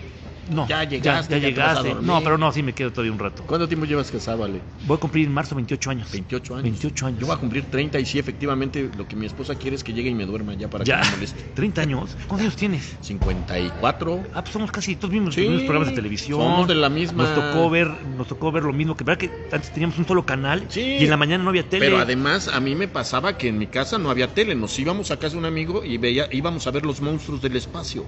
No, 0.48 0.66
Ya 0.68 0.84
llegaste, 0.84 1.40
ya, 1.40 1.48
llegaste. 1.48 1.94
No, 2.02 2.20
pero 2.22 2.38
no, 2.38 2.50
sí 2.52 2.62
me 2.62 2.72
quedo 2.72 2.90
todavía 2.90 3.12
un 3.12 3.18
rato. 3.18 3.44
¿Cuánto 3.46 3.68
tiempo 3.68 3.86
llevas 3.86 4.10
casado, 4.10 4.44
Ale? 4.44 4.60
Voy 4.86 4.96
a 4.96 5.00
cumplir 5.00 5.26
en 5.26 5.32
marzo 5.32 5.54
28 5.54 5.90
años. 5.90 6.10
28 6.12 6.54
años. 6.54 6.62
28 6.64 7.06
años. 7.06 7.20
Yo 7.20 7.26
voy 7.26 7.36
a 7.36 7.38
cumplir 7.38 7.64
30 7.70 7.98
y 8.00 8.06
sí, 8.06 8.18
efectivamente, 8.18 8.90
lo 8.96 9.06
que 9.06 9.16
mi 9.16 9.26
esposa 9.26 9.54
quiere 9.56 9.76
es 9.76 9.84
que 9.84 9.92
llegue 9.92 10.10
y 10.10 10.14
me 10.14 10.26
duerma 10.26 10.54
ya 10.54 10.68
para 10.68 10.84
Ya, 10.84 10.96
que 10.96 11.04
no 11.04 11.10
me 11.10 11.16
moleste. 11.16 11.42
30 11.54 11.82
años. 11.82 12.16
¿Cuántos 12.26 12.40
años 12.40 12.56
tienes? 12.56 12.96
54. 13.00 14.24
Ah, 14.34 14.42
pues 14.42 14.52
somos 14.52 14.70
casi 14.70 14.96
todos 14.96 15.12
mismos 15.12 15.34
Sí, 15.34 15.40
los 15.42 15.50
mismos 15.50 15.66
programas 15.66 15.88
de 15.90 15.94
televisión. 15.94 16.40
somos 16.40 16.68
de 16.68 16.74
la 16.74 16.88
misma- 16.88 17.24
Nos 17.24 17.34
tocó 17.34 17.70
ver, 17.70 17.88
nos 18.16 18.28
tocó 18.28 18.52
ver 18.52 18.62
lo 18.64 18.72
mismo 18.72 18.96
que 18.96 19.04
verdad 19.04 19.18
que 19.20 19.30
antes 19.52 19.70
teníamos 19.72 19.98
un 19.98 20.06
solo 20.06 20.24
canal 20.24 20.66
Sí. 20.68 20.80
y 21.00 21.04
en 21.04 21.10
la 21.10 21.16
mañana 21.16 21.42
no 21.44 21.50
había 21.50 21.68
tele. 21.68 21.84
Pero 21.86 21.98
además 21.98 22.48
a 22.48 22.60
mí 22.60 22.74
me 22.74 22.88
pasaba 22.88 23.36
que 23.36 23.48
en 23.48 23.58
mi 23.58 23.66
casa 23.66 23.98
no 23.98 24.10
había 24.10 24.28
tele, 24.34 24.54
nos 24.54 24.78
íbamos 24.78 25.10
a 25.10 25.16
casa 25.18 25.32
de 25.32 25.38
un 25.38 25.44
amigo 25.44 25.84
y 25.84 25.98
veía, 25.98 26.28
íbamos 26.32 26.66
a 26.66 26.70
ver 26.70 26.84
los 26.86 27.00
monstruos 27.00 27.40
del 27.42 27.56
espacio, 27.56 28.06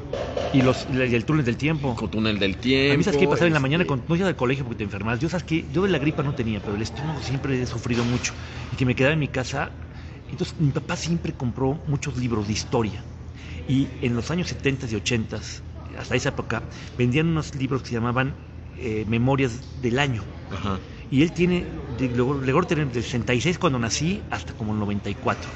y 0.52 0.62
los 0.62 0.86
y 0.92 1.14
el 1.14 1.24
túnel 1.24 1.44
del 1.44 1.56
tiempo. 1.56 1.94
con 1.94 2.10
túnel 2.30 2.38
del 2.38 2.56
tiempo. 2.58 2.94
A 2.94 2.96
mí 2.96 3.04
sabes 3.04 3.18
qué 3.18 3.28
pasaba 3.28 3.46
en 3.46 3.52
la 3.54 3.60
mañana 3.60 3.82
este, 3.82 3.88
cuando 3.88 4.06
no 4.08 4.16
iba 4.16 4.28
al 4.28 4.36
colegio 4.36 4.64
porque 4.64 4.78
te 4.78 4.84
enfermas. 4.84 5.18
Yo 5.18 5.28
sabes 5.28 5.44
que 5.44 5.66
yo 5.70 5.82
de 5.82 5.88
la 5.88 5.98
gripa 5.98 6.22
no 6.22 6.34
tenía, 6.34 6.60
pero 6.60 6.76
el 6.76 6.82
estómago 6.82 7.22
siempre 7.22 7.60
he 7.60 7.66
sufrido 7.66 8.04
mucho 8.04 8.34
y 8.70 8.76
que 8.76 8.86
me 8.86 8.94
quedaba 8.94 9.12
en 9.14 9.18
mi 9.20 9.28
casa. 9.28 9.72
Entonces 10.28 10.58
mi 10.58 10.70
papá 10.70 10.96
siempre 10.96 11.32
compró 11.34 11.82
muchos 11.86 12.16
libros 12.16 12.46
de 12.46 12.52
historia 12.52 13.04
y 13.66 13.98
en 14.00 14.14
los 14.14 14.30
años 14.30 14.48
70 14.48 14.86
y 14.90 14.94
80 14.94 15.40
hasta 15.98 16.14
esa 16.14 16.28
época 16.30 16.68
vendían 16.96 17.26
unos 17.28 17.54
libros 17.54 17.82
que 17.82 17.88
se 17.88 17.94
llamaban 17.94 18.36
eh, 18.76 19.04
Memorias 19.08 19.64
del 19.74 19.98
año. 19.98 20.24
Ajá. 20.48 20.80
Y 21.10 21.22
él 21.22 21.32
tiene, 21.32 21.68
logró, 22.14 22.64
tener 22.66 22.90
del 22.90 23.02
66 23.02 23.58
cuando 23.58 23.78
nací 23.78 24.24
hasta 24.30 24.52
como 24.54 24.72
el 24.72 24.78
94. 24.78 25.52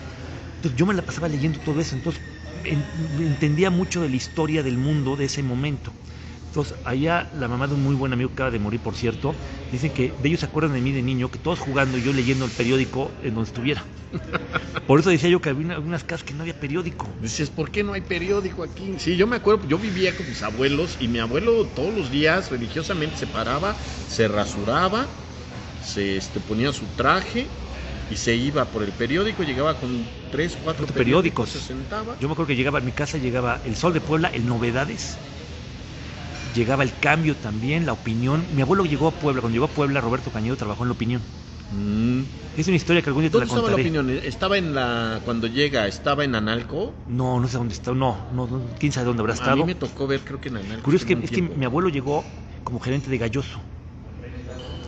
Entonces 0.57 0.77
yo 0.79 0.87
me 0.87 0.95
la 0.95 1.03
pasaba 1.03 1.29
leyendo 1.29 1.61
todo 1.61 1.81
eso, 1.81 1.95
entonces 1.95 2.23
en- 2.65 2.89
entendía 3.21 3.71
mucho 3.71 4.01
de 4.03 4.09
la 4.09 4.17
historia 4.17 4.63
del 4.63 4.79
mundo 4.79 5.17
de 5.17 5.27
ese 5.27 5.43
momento. 5.43 5.95
Entonces 6.55 6.79
allá 6.85 7.29
la 7.35 7.49
mamá 7.49 7.67
de 7.67 7.75
un 7.75 7.83
muy 7.83 7.97
buen 7.97 8.13
amigo 8.13 8.29
que 8.29 8.35
acaba 8.35 8.53
de 8.53 8.61
morir, 8.61 8.79
por 8.81 8.95
cierto, 8.95 9.35
dicen 9.73 9.91
que 9.91 10.15
de 10.17 10.29
ellos 10.29 10.39
se 10.39 10.47
acuerdan 10.47 10.73
de 10.73 10.81
mí 10.81 10.93
de 10.93 11.03
niño, 11.03 11.29
que 11.29 11.41
todos 11.41 11.59
jugando 11.59 11.99
y 11.99 12.03
yo 12.03 12.13
leyendo 12.13 12.45
el 12.45 12.53
periódico 12.53 13.11
en 13.25 13.35
donde 13.35 13.49
estuviera. 13.49 13.85
Por 14.87 15.01
eso 15.01 15.11
decía 15.11 15.29
yo 15.31 15.41
que 15.41 15.49
había 15.49 15.65
una- 15.67 15.79
unas 15.81 16.05
casas 16.05 16.23
que 16.23 16.33
no 16.33 16.43
había 16.43 16.55
periódico. 16.55 17.09
Dices, 17.21 17.51
¿por 17.51 17.71
qué 17.73 17.83
no 17.83 17.93
hay 17.95 18.03
periódico 18.03 18.63
aquí? 18.63 18.99
Sí, 19.01 19.17
yo 19.17 19.27
me 19.27 19.35
acuerdo, 19.35 19.67
yo 19.67 19.79
vivía 19.79 20.15
con 20.15 20.29
mis 20.29 20.43
abuelos 20.43 20.97
y 21.01 21.09
mi 21.09 21.19
abuelo 21.19 21.67
todos 21.67 21.93
los 21.93 22.09
días 22.11 22.51
religiosamente 22.53 23.17
se 23.17 23.27
paraba, 23.27 23.75
se 24.07 24.29
rasuraba, 24.29 25.09
se 25.81 26.17
este, 26.17 26.39
ponía 26.39 26.73
su 26.73 26.87
traje 26.89 27.49
y 28.09 28.17
se 28.17 28.37
iba 28.37 28.71
por 28.71 28.83
el 28.85 28.93
periódico, 28.93 29.43
llegaba 29.43 29.77
con 29.79 30.07
tres, 30.31 30.57
cuatro 30.57 30.87
Cuatro 30.87 30.95
periódicos, 30.95 31.49
periódicos. 31.49 31.51
se 31.51 31.61
sentaba. 31.75 32.17
Yo 32.21 32.29
me 32.29 32.33
acuerdo 32.33 32.49
que 32.49 32.57
llegaba 32.57 32.79
a 32.79 32.83
mi 32.83 32.93
casa, 32.93 33.19
llegaba 33.19 33.61
El 33.65 33.75
Sol 33.75 33.93
de 33.93 34.01
Puebla, 34.01 34.29
el 34.29 34.47
Novedades, 34.47 35.19
llegaba 36.55 36.83
El 36.83 36.93
Cambio 36.99 37.35
también, 37.37 37.87
La 37.87 37.93
Opinión. 37.93 38.45
Mi 38.55 38.63
abuelo 38.63 38.85
llegó 38.85 39.09
a 39.09 39.11
Puebla, 39.11 39.41
cuando 39.41 39.55
llegó 39.55 39.67
a 39.67 39.69
Puebla, 39.69 40.01
Roberto 40.01 40.31
Cañedo 40.31 40.57
trabajó 40.57 40.83
en 40.85 40.89
La 40.89 40.95
Opinión. 40.95 41.23
Mm. 41.73 42.23
Es 42.57 42.69
una 42.69 42.77
historia 42.77 43.03
que 43.03 43.11
algún 43.11 43.23
día 43.23 43.31
te 43.31 43.39
la 43.39 43.45
¿Dónde 43.47 43.55
estaba 43.61 43.71
la 43.71 43.77
contaré. 43.77 43.99
opinión? 44.01 44.25
¿Estaba 44.25 44.59
en 44.59 44.75
la, 44.75 45.21
cuando 45.25 45.47
llega, 45.49 45.87
estaba 45.89 46.25
en 46.25 46.35
Analco? 46.37 46.95
No, 47.09 47.41
no 47.41 47.49
sé 47.49 47.57
dónde 47.57 47.75
está, 47.75 47.93
no, 47.93 48.17
no, 48.33 48.47
no, 48.47 48.63
quién 48.79 48.93
sabe 48.93 49.07
dónde 49.07 49.23
habrá 49.23 49.33
A 49.35 49.37
mí 49.37 49.41
estado. 49.43 49.67
me 49.67 49.75
tocó 49.75 50.07
ver, 50.07 50.21
creo 50.21 50.41
que 50.41 50.51
en 50.51 50.59
Analco. 50.59 50.83
Curioso 50.85 51.05
es 51.07 51.17
que, 51.17 51.25
es 51.25 51.31
que 51.31 51.43
mi 51.43 51.65
abuelo 51.65 51.89
llegó 51.89 52.25
como 52.63 52.79
gerente 52.79 53.11
de 53.11 53.19
Galloso. 53.19 53.59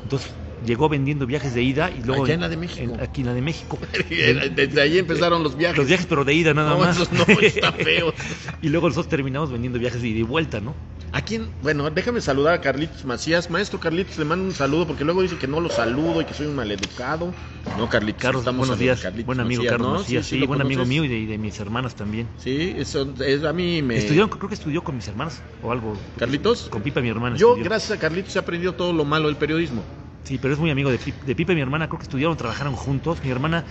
Entonces 0.05 0.31
llegó 0.65 0.89
vendiendo 0.89 1.27
viajes 1.27 1.55
de 1.55 1.63
ida 1.63 1.91
y 1.91 2.03
luego 2.03 2.25
Allá 2.25 2.35
en 2.35 2.41
la 2.41 2.49
de 2.49 2.57
México. 2.57 2.95
en- 2.95 3.01
aquí 3.01 3.21
en 3.23 3.27
la 3.27 3.35
de 3.35 3.43
México. 3.43 3.79
Desde 4.55 4.81
ahí 4.81 4.99
empezaron 4.99 5.43
los 5.43 5.57
viajes. 5.57 5.77
Los 5.79 5.87
viajes 5.87 6.07
pero 6.07 6.25
de 6.25 6.35
ida 6.35 6.55
nada 6.55 6.71
No, 6.71 6.79
más. 6.79 6.97
esos 6.97 7.13
no, 7.13 7.25
está 7.43 7.73
feo. 7.73 8.15
y 8.63 8.69
luego 8.69 8.89
nosotros 8.89 9.09
terminamos 9.09 9.51
vendiendo 9.51 9.79
viajes 9.79 10.01
de 10.03 10.09
ida 10.09 10.21
y 10.21 10.23
vuelta, 10.23 10.61
¿no? 10.61 10.75
¿A 11.13 11.23
quién? 11.23 11.49
Bueno, 11.63 11.89
déjame 11.89 12.21
saludar 12.21 12.55
a 12.55 12.61
Carlitos 12.61 13.05
Macías. 13.05 13.49
Maestro 13.49 13.81
Carlitos, 13.81 14.19
le 14.19 14.25
mando 14.25 14.45
un 14.45 14.53
saludo 14.53 14.87
porque 14.87 15.05
luego 15.05 15.23
dice 15.23 15.37
que 15.37 15.47
no 15.47 15.61
lo 15.61 15.71
saludo 15.71 16.21
y 16.21 16.25
que 16.25 16.35
soy 16.35 16.47
un 16.47 16.55
maleducado. 16.57 17.33
No, 17.79 17.89
Carlitos. 17.89 18.21
Carlos, 18.23 18.43
estamos 18.43 18.59
buenos 18.59 18.79
días, 18.79 19.01
Carlitos 19.01 19.25
buen 19.27 19.41
amigo 19.41 19.61
Macías, 19.63 19.73
Carlos 19.73 19.93
¿no? 19.93 19.99
Macías, 20.01 20.27
sí, 20.27 20.39
lo 20.39 20.47
buen 20.47 20.61
amigo 20.61 20.85
mío 20.85 21.05
y 21.05 21.09
de, 21.09 21.19
y 21.19 21.27
de 21.27 21.39
mis 21.39 21.59
hermanas 21.61 21.95
también. 21.95 22.29
Sí, 22.37 22.75
eso 22.77 23.09
es 23.25 23.45
a 23.45 23.53
mí 23.53 23.81
me... 23.83 23.97
Estudiaron, 23.97 24.29
creo 24.29 24.49
que 24.49 24.55
estudió 24.57 24.83
con 24.85 24.97
mis 24.97 25.07
hermanas 25.09 25.43
o 25.63 25.73
algo. 25.73 25.97
¿Carlitos? 26.19 26.69
Con 26.69 26.83
Pipa, 26.83 27.01
mi 27.01 27.09
hermana. 27.09 27.37
Yo, 27.37 27.51
estudió. 27.51 27.65
gracias 27.65 27.93
a 27.97 28.01
Carlitos, 28.01 28.35
he 28.37 28.39
aprendido 28.39 28.75
todo 28.75 28.93
lo 28.93 29.05
malo 29.05 29.29
del 29.29 29.37
periodismo. 29.37 29.83
Sí, 30.27 30.39
pero 30.39 30.53
es 30.55 30.59
muy 30.61 30.71
amigo 30.71 30.91
de, 30.91 30.99
Pi- 30.99 31.15
de 31.25 31.55
mi 31.55 31.61
hermana. 31.61 31.87
Creo 31.87 32.01
que 32.01 32.05
estudiaron, 32.05 32.37
trabajaron 32.37 32.75
juntos. 32.75 33.23
Mi 33.23 33.31
hermana 33.31 33.65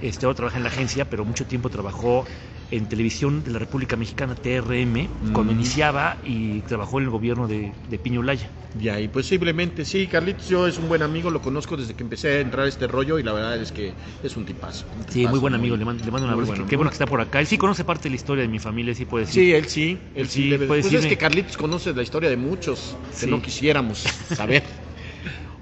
este, 0.00 0.24
ahora 0.24 0.36
trabaja 0.36 0.56
en 0.56 0.62
la 0.62 0.68
agencia, 0.68 1.10
pero 1.10 1.24
mucho 1.24 1.46
tiempo 1.46 1.68
trabajó 1.68 2.24
en 2.70 2.86
televisión 2.86 3.42
de 3.42 3.50
la 3.50 3.58
República 3.58 3.96
Mexicana, 3.96 4.36
TRM, 4.36 5.08
cuando 5.32 5.52
Mm. 5.52 5.56
iniciaba 5.56 6.18
y 6.24 6.60
trabajó 6.62 6.98
en 6.98 7.04
el 7.06 7.10
gobierno 7.10 7.48
de, 7.48 7.72
de 7.88 7.98
Piño 7.98 8.22
Laya. 8.22 8.48
Y 8.78 8.88
ahí, 8.88 9.08
posiblemente, 9.08 9.84
sí, 9.84 10.06
Carlitos, 10.06 10.46
yo 10.48 10.66
es 10.68 10.78
un 10.78 10.86
buen 10.88 11.02
amigo, 11.02 11.30
lo 11.30 11.40
conozco 11.40 11.76
desde 11.76 11.94
que 11.94 12.02
empecé 12.04 12.28
a 12.28 12.40
entrar 12.40 12.66
a 12.66 12.68
este 12.68 12.86
rollo 12.86 13.18
y 13.18 13.22
la 13.24 13.32
verdad 13.32 13.60
es 13.60 13.72
que 13.72 13.94
es 14.22 14.36
un 14.36 14.44
tipazo. 14.44 14.86
un 14.94 15.04
Sí, 15.08 15.26
muy 15.26 15.40
buen 15.40 15.54
amigo, 15.54 15.76
le 15.76 15.84
mando, 15.84 16.04
le 16.04 16.10
mando 16.12 16.26
un 16.26 16.32
abrazo. 16.34 16.50
bueno, 16.52 16.66
Qué 16.68 16.76
bueno 16.76 16.90
que 16.90 16.94
está 16.94 17.06
por 17.06 17.20
acá. 17.20 17.40
Él 17.40 17.46
sí 17.48 17.56
conoce 17.58 17.84
parte 17.84 18.04
de 18.04 18.10
la 18.10 18.16
historia 18.16 18.42
de 18.42 18.48
mi 18.48 18.58
familia, 18.60 18.94
sí 18.94 19.06
puede 19.06 19.26
Sí, 19.26 19.50
decir. 19.50 19.54
él 19.56 19.66
sí, 19.66 19.98
él 20.14 20.28
sí, 20.28 20.42
Sí, 20.50 20.56
puede 20.58 20.66
Pues 20.68 20.86
es 20.86 20.92
decirme- 20.92 21.08
que 21.08 21.16
Carlitos 21.16 21.56
conoce 21.56 21.92
la 21.94 22.02
historia 22.02 22.28
de 22.28 22.36
muchos 22.36 22.96
que 23.18 23.24
Sí. 23.24 23.30
no 23.30 23.40
quisiéramos 23.42 23.98
saber. 23.98 24.62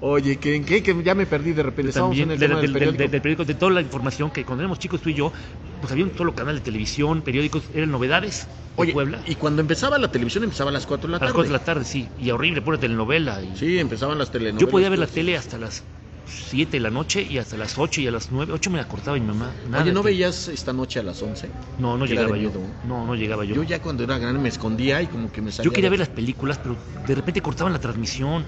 Oye, 0.01 0.37
que, 0.37 0.63
que, 0.63 0.83
que 0.83 1.03
ya 1.03 1.15
me 1.15 1.25
perdí 1.25 1.53
de 1.53 1.63
repente. 1.63 1.91
También 1.93 2.29
en 2.29 2.31
el 2.33 2.39
del, 2.39 2.49
tema 2.49 2.61
del 2.61 2.73
del- 2.73 2.79
periódico. 2.79 3.11
del 3.11 3.21
periódico, 3.21 3.45
de 3.45 3.55
toda 3.55 3.71
la 3.71 3.81
información 3.81 4.29
que 4.31 4.43
cuando 4.45 4.63
éramos 4.63 4.79
chicos 4.79 5.01
tú 5.01 5.09
y 5.09 5.13
yo, 5.13 5.31
pues 5.79 5.91
había 5.91 6.03
un 6.05 6.15
solo 6.15 6.33
canal 6.35 6.55
de 6.55 6.61
televisión, 6.61 7.21
periódicos, 7.21 7.63
eran 7.73 7.91
novedades 7.91 8.47
de 8.75 8.81
Oye, 8.81 8.93
Puebla. 8.93 9.21
y 9.25 9.35
cuando 9.35 9.61
empezaba 9.61 9.97
la 9.97 10.09
televisión 10.11 10.43
empezaba 10.43 10.69
a 10.69 10.73
las 10.73 10.85
4 10.85 11.07
de 11.07 11.11
la 11.11 11.17
a 11.17 11.19
las 11.21 11.27
tarde. 11.29 11.33
4 11.33 11.51
de 11.53 11.59
la 11.59 11.63
tarde, 11.63 11.85
sí. 11.85 12.09
Y 12.19 12.29
horrible, 12.31 12.61
pura 12.61 12.77
telenovela. 12.77 13.41
y- 13.41 13.55
Sí, 13.55 13.79
empezaban 13.79 14.17
las 14.17 14.31
telenovelas. 14.31 14.61
Yo 14.61 14.69
podía 14.69 14.89
ver 14.89 14.99
la 14.99 15.07
tele 15.07 15.37
hasta 15.37 15.57
las 15.57 15.83
7 16.27 16.71
de 16.77 16.79
la 16.81 16.89
noche 16.89 17.21
y 17.21 17.37
hasta 17.37 17.55
las 17.55 17.77
8 17.77 18.01
y 18.01 18.07
a 18.07 18.11
las 18.11 18.31
9. 18.31 18.51
8 18.51 18.69
me 18.71 18.77
la 18.77 18.87
cortaba 18.87 19.17
mi 19.17 19.25
mamá. 19.25 19.51
Nada 19.69 19.83
Oye, 19.83 19.93
¿no 19.93 20.01
que- 20.01 20.07
veías 20.09 20.47
esta 20.49 20.73
noche 20.73 20.99
a 20.99 21.03
las 21.03 21.21
11? 21.21 21.49
No, 21.77 21.97
no 21.97 22.05
de 22.05 22.15
llegaba 22.15 22.35
yo. 22.35 22.51
No, 22.83 23.05
no 23.05 23.15
llegaba 23.15 23.45
yo. 23.45 23.55
Yo 23.55 23.63
Yo, 23.63 23.69
ya 23.69 23.79
cuando 23.81 24.03
era 24.03 24.17
grande 24.17 24.39
me 24.41 24.49
escondía 24.49 25.01
y 25.01 25.07
como 25.07 25.31
que 25.31 25.41
me 25.41 25.51
salía. 25.51 25.71
quería 25.71 25.85
de- 25.89 25.91
ver 25.91 25.99
las 25.99 26.09
películas, 26.09 26.59
pero 26.61 26.75
de 27.07 27.15
repente 27.15 27.41
cortaban 27.41 27.71
la 27.73 27.79
transmisión. 27.79 28.45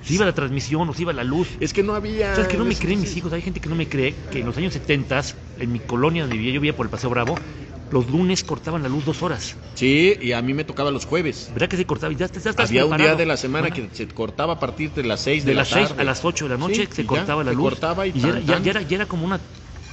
Se 0.00 0.14
iba 0.14 0.24
la 0.24 0.32
transmisión 0.34 0.88
o 0.88 0.94
se 0.94 1.02
iba 1.02 1.12
la 1.12 1.24
luz. 1.24 1.48
Es 1.60 1.72
que 1.72 1.82
no 1.82 1.94
había. 1.94 2.34
¿Sabes 2.34 2.48
que 2.48 2.56
no 2.56 2.64
me 2.64 2.72
es- 2.72 2.80
creen 2.80 3.00
mis 3.00 3.16
hijos? 3.16 3.32
Hay 3.32 3.42
gente 3.42 3.60
que 3.60 3.68
no 3.68 3.74
me 3.74 3.88
cree 3.88 4.14
que 4.30 4.40
en 4.40 4.46
los 4.46 4.56
años 4.56 4.72
70, 4.72 5.22
en 5.58 5.72
mi 5.72 5.80
colonia 5.80 6.22
donde 6.22 6.36
vivía, 6.36 6.52
yo 6.54 6.60
vivía 6.60 6.76
por 6.76 6.86
el 6.86 6.90
Paseo 6.90 7.10
Bravo, 7.10 7.36
los 7.90 8.08
lunes 8.10 8.42
cortaban 8.44 8.82
la 8.82 8.88
luz 8.88 9.04
dos 9.04 9.22
horas. 9.22 9.56
Sí, 9.74 10.16
y 10.20 10.32
a 10.32 10.42
mí 10.42 10.54
me 10.54 10.64
tocaba 10.64 10.90
los 10.90 11.04
jueves. 11.04 11.50
¿Verdad 11.52 11.68
que 11.68 11.76
se 11.76 11.84
cortaba? 11.86 12.12
Y 12.12 12.16
ya, 12.16 12.26
ya 12.30 12.50
estás 12.50 12.58
Había 12.58 12.86
un 12.86 12.96
día 12.96 13.14
de 13.14 13.26
la 13.26 13.36
semana 13.36 13.68
Bueno, 13.68 13.88
que 13.90 13.94
se 13.94 14.08
cortaba 14.08 14.54
a 14.54 14.60
partir 14.60 14.92
de 14.92 15.04
las 15.04 15.20
6 15.20 15.44
de, 15.44 15.50
de 15.50 15.54
la 15.54 15.60
las 15.60 15.68
6 15.68 15.88
tarde. 15.88 16.02
a 16.02 16.04
las 16.04 16.24
8 16.24 16.44
de 16.46 16.48
la 16.50 16.56
noche 16.56 16.86
Sí, 16.86 16.92
se 16.92 17.02
y 17.02 17.04
ya, 17.04 17.08
cortaba 17.10 17.44
la 17.44 17.50
se 17.50 17.56
luz. 17.56 17.70
cortaba 17.70 18.06
y 18.06 18.12
ya, 18.12 18.20
tan, 18.20 18.30
era, 18.30 18.40
ya 18.60 18.70
era, 18.70 18.82
ya 18.82 18.96
era 18.96 19.06
como 19.06 19.24
una 19.24 19.40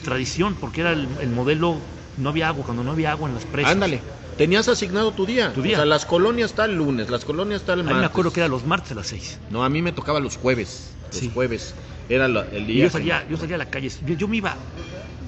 tradición, 0.04 0.56
porque 0.56 0.82
era 0.82 0.92
el, 0.94 1.08
el 1.20 1.30
modelo, 1.30 1.82
no 2.18 2.30
había 2.30 2.48
agua, 2.48 2.64
cuando 2.66 2.84
no 2.84 2.92
había 2.92 3.12
agua 3.12 3.28
en 3.28 3.36
las 3.36 3.46
presas. 3.46 3.72
Ándale. 3.74 4.02
Tenías 4.38 4.68
asignado 4.68 5.12
tu 5.12 5.26
día. 5.26 5.54
Tu 5.54 5.62
día. 5.62 5.74
O 5.74 5.78
sea, 5.78 5.86
las 5.86 6.06
colonias 6.06 6.54
tal 6.54 6.76
lunes, 6.76 7.10
las 7.10 7.24
colonias 7.26 7.64
tal 7.64 7.82
A 7.82 7.84
martes. 7.84 7.96
mí 7.98 8.00
me 8.02 8.06
acuerdo 8.08 8.32
que 8.34 8.40
era 8.40 8.48
los 8.50 8.66
martes 8.66 8.92
a 8.92 8.96
las 8.96 9.08
6. 9.08 9.40
No, 9.50 9.64
a 9.64 9.70
mí 9.70 9.82
me 9.82 9.92
tocaba 9.92 10.20
los 10.20 10.38
jueves. 10.38 10.94
Los 11.12 11.20
Sí. 11.20 11.32
jueves. 11.34 11.76
Era 12.10 12.28
la- 12.28 12.48
el 12.52 12.64
Y 12.70 12.74
día. 12.74 12.84
yo 12.86 12.90
salía, 12.90 13.26
yo 13.30 13.38
salía 13.38 13.56
a 13.56 13.60
la 13.60 13.70
calle. 13.70 13.90
Yo, 14.06 14.16
yo 14.16 14.28
me 14.28 14.38
iba 14.38 14.56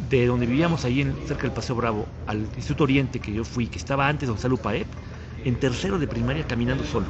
de 0.10 0.26
donde 0.26 0.46
vivíamos 0.46 0.84
ahí 0.86 1.02
en, 1.02 1.16
cerca 1.28 1.44
del 1.44 1.52
Paseo 1.52 1.76
Bravo 1.76 2.08
al 2.28 2.42
Instituto 2.56 2.84
Oriente 2.84 3.20
que 3.20 3.32
yo 3.32 3.44
fui, 3.44 3.68
que 3.68 3.78
estaba 3.78 4.08
antes 4.08 4.28
donde 4.28 4.40
está 4.40 4.48
Lupaep, 4.50 4.88
en 5.44 5.56
tercero 5.60 6.00
de 6.00 6.08
primaria 6.08 6.46
caminando 6.46 6.84
solo. 6.84 7.08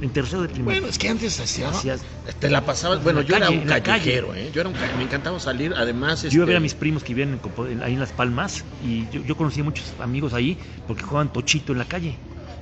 En 0.00 0.10
tercero 0.10 0.42
de 0.42 0.48
primaria. 0.48 0.80
Bueno, 0.80 0.90
es 0.90 0.98
que 0.98 1.08
antes 1.08 1.38
hacía. 1.40 1.68
Hacías- 1.70 2.02
Te 2.38 2.50
la 2.50 2.64
pasabas. 2.64 3.02
Bueno, 3.02 3.20
la 3.20 3.26
yo 3.26 3.36
era 3.36 3.46
calle, 3.46 3.64
la 3.64 3.82
calle. 3.82 3.82
callejero, 3.82 4.34
¿eh? 4.34 4.50
Yo 4.52 4.60
era 4.60 4.68
un 4.68 4.74
ca- 4.74 4.94
Me 4.96 5.04
encantaba 5.04 5.38
salir. 5.40 5.72
Además, 5.76 6.22
Yo 6.22 6.42
a 6.42 6.44
este, 6.44 6.56
a 6.56 6.60
mis 6.60 6.74
primos 6.74 7.02
que 7.04 7.14
vivían 7.14 7.40
en 7.70 7.82
ahí 7.82 7.94
en 7.94 8.00
Las 8.00 8.12
Palmas 8.12 8.64
y 8.84 9.08
yo, 9.10 9.20
yo 9.22 9.36
conocí 9.36 9.60
a 9.60 9.64
muchos 9.64 9.84
amigos 9.98 10.32
ahí 10.34 10.58
porque 10.86 11.02
jugaban 11.02 11.32
tochito 11.32 11.72
en 11.72 11.78
la 11.78 11.84
calle. 11.84 12.18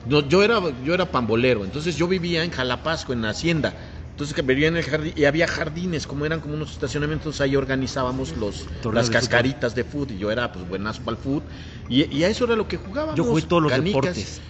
No, 0.06 0.26
yo 0.28 0.42
era 0.42 0.60
yo 0.84 0.92
era 0.94 1.06
pambolero, 1.10 1.64
entonces 1.64 1.96
yo 1.96 2.06
vivía 2.06 2.44
en 2.44 2.50
Jalapasco, 2.50 3.12
en 3.12 3.22
la 3.22 3.30
hacienda. 3.30 3.74
Entonces 4.10 4.32
que 4.36 4.42
vivía 4.42 4.68
en 4.68 4.76
el 4.76 4.84
jardín 4.84 5.12
y 5.16 5.24
había 5.24 5.48
jardines, 5.48 6.06
como 6.06 6.24
eran 6.24 6.38
como 6.40 6.54
unos 6.54 6.70
estacionamientos, 6.70 7.40
ahí 7.40 7.56
organizábamos 7.56 8.36
los 8.36 8.66
Torneos 8.80 8.94
las 8.94 9.06
de 9.08 9.12
cascaritas 9.12 9.74
de 9.74 9.82
fútbol 9.82 10.12
y 10.12 10.18
yo 10.18 10.30
era 10.30 10.52
pues 10.52 10.68
buenazo 10.68 11.02
para 11.02 11.16
el 11.16 11.22
fútbol 11.22 11.42
y, 11.88 12.16
y 12.16 12.22
a 12.22 12.28
eso 12.28 12.44
era 12.44 12.54
lo 12.54 12.68
que 12.68 12.76
jugábamos. 12.76 13.16
Yo 13.16 13.24
jugué 13.24 13.42
todos 13.42 13.62
los 13.64 13.72
canicas. 13.72 14.02
deportes. 14.14 14.40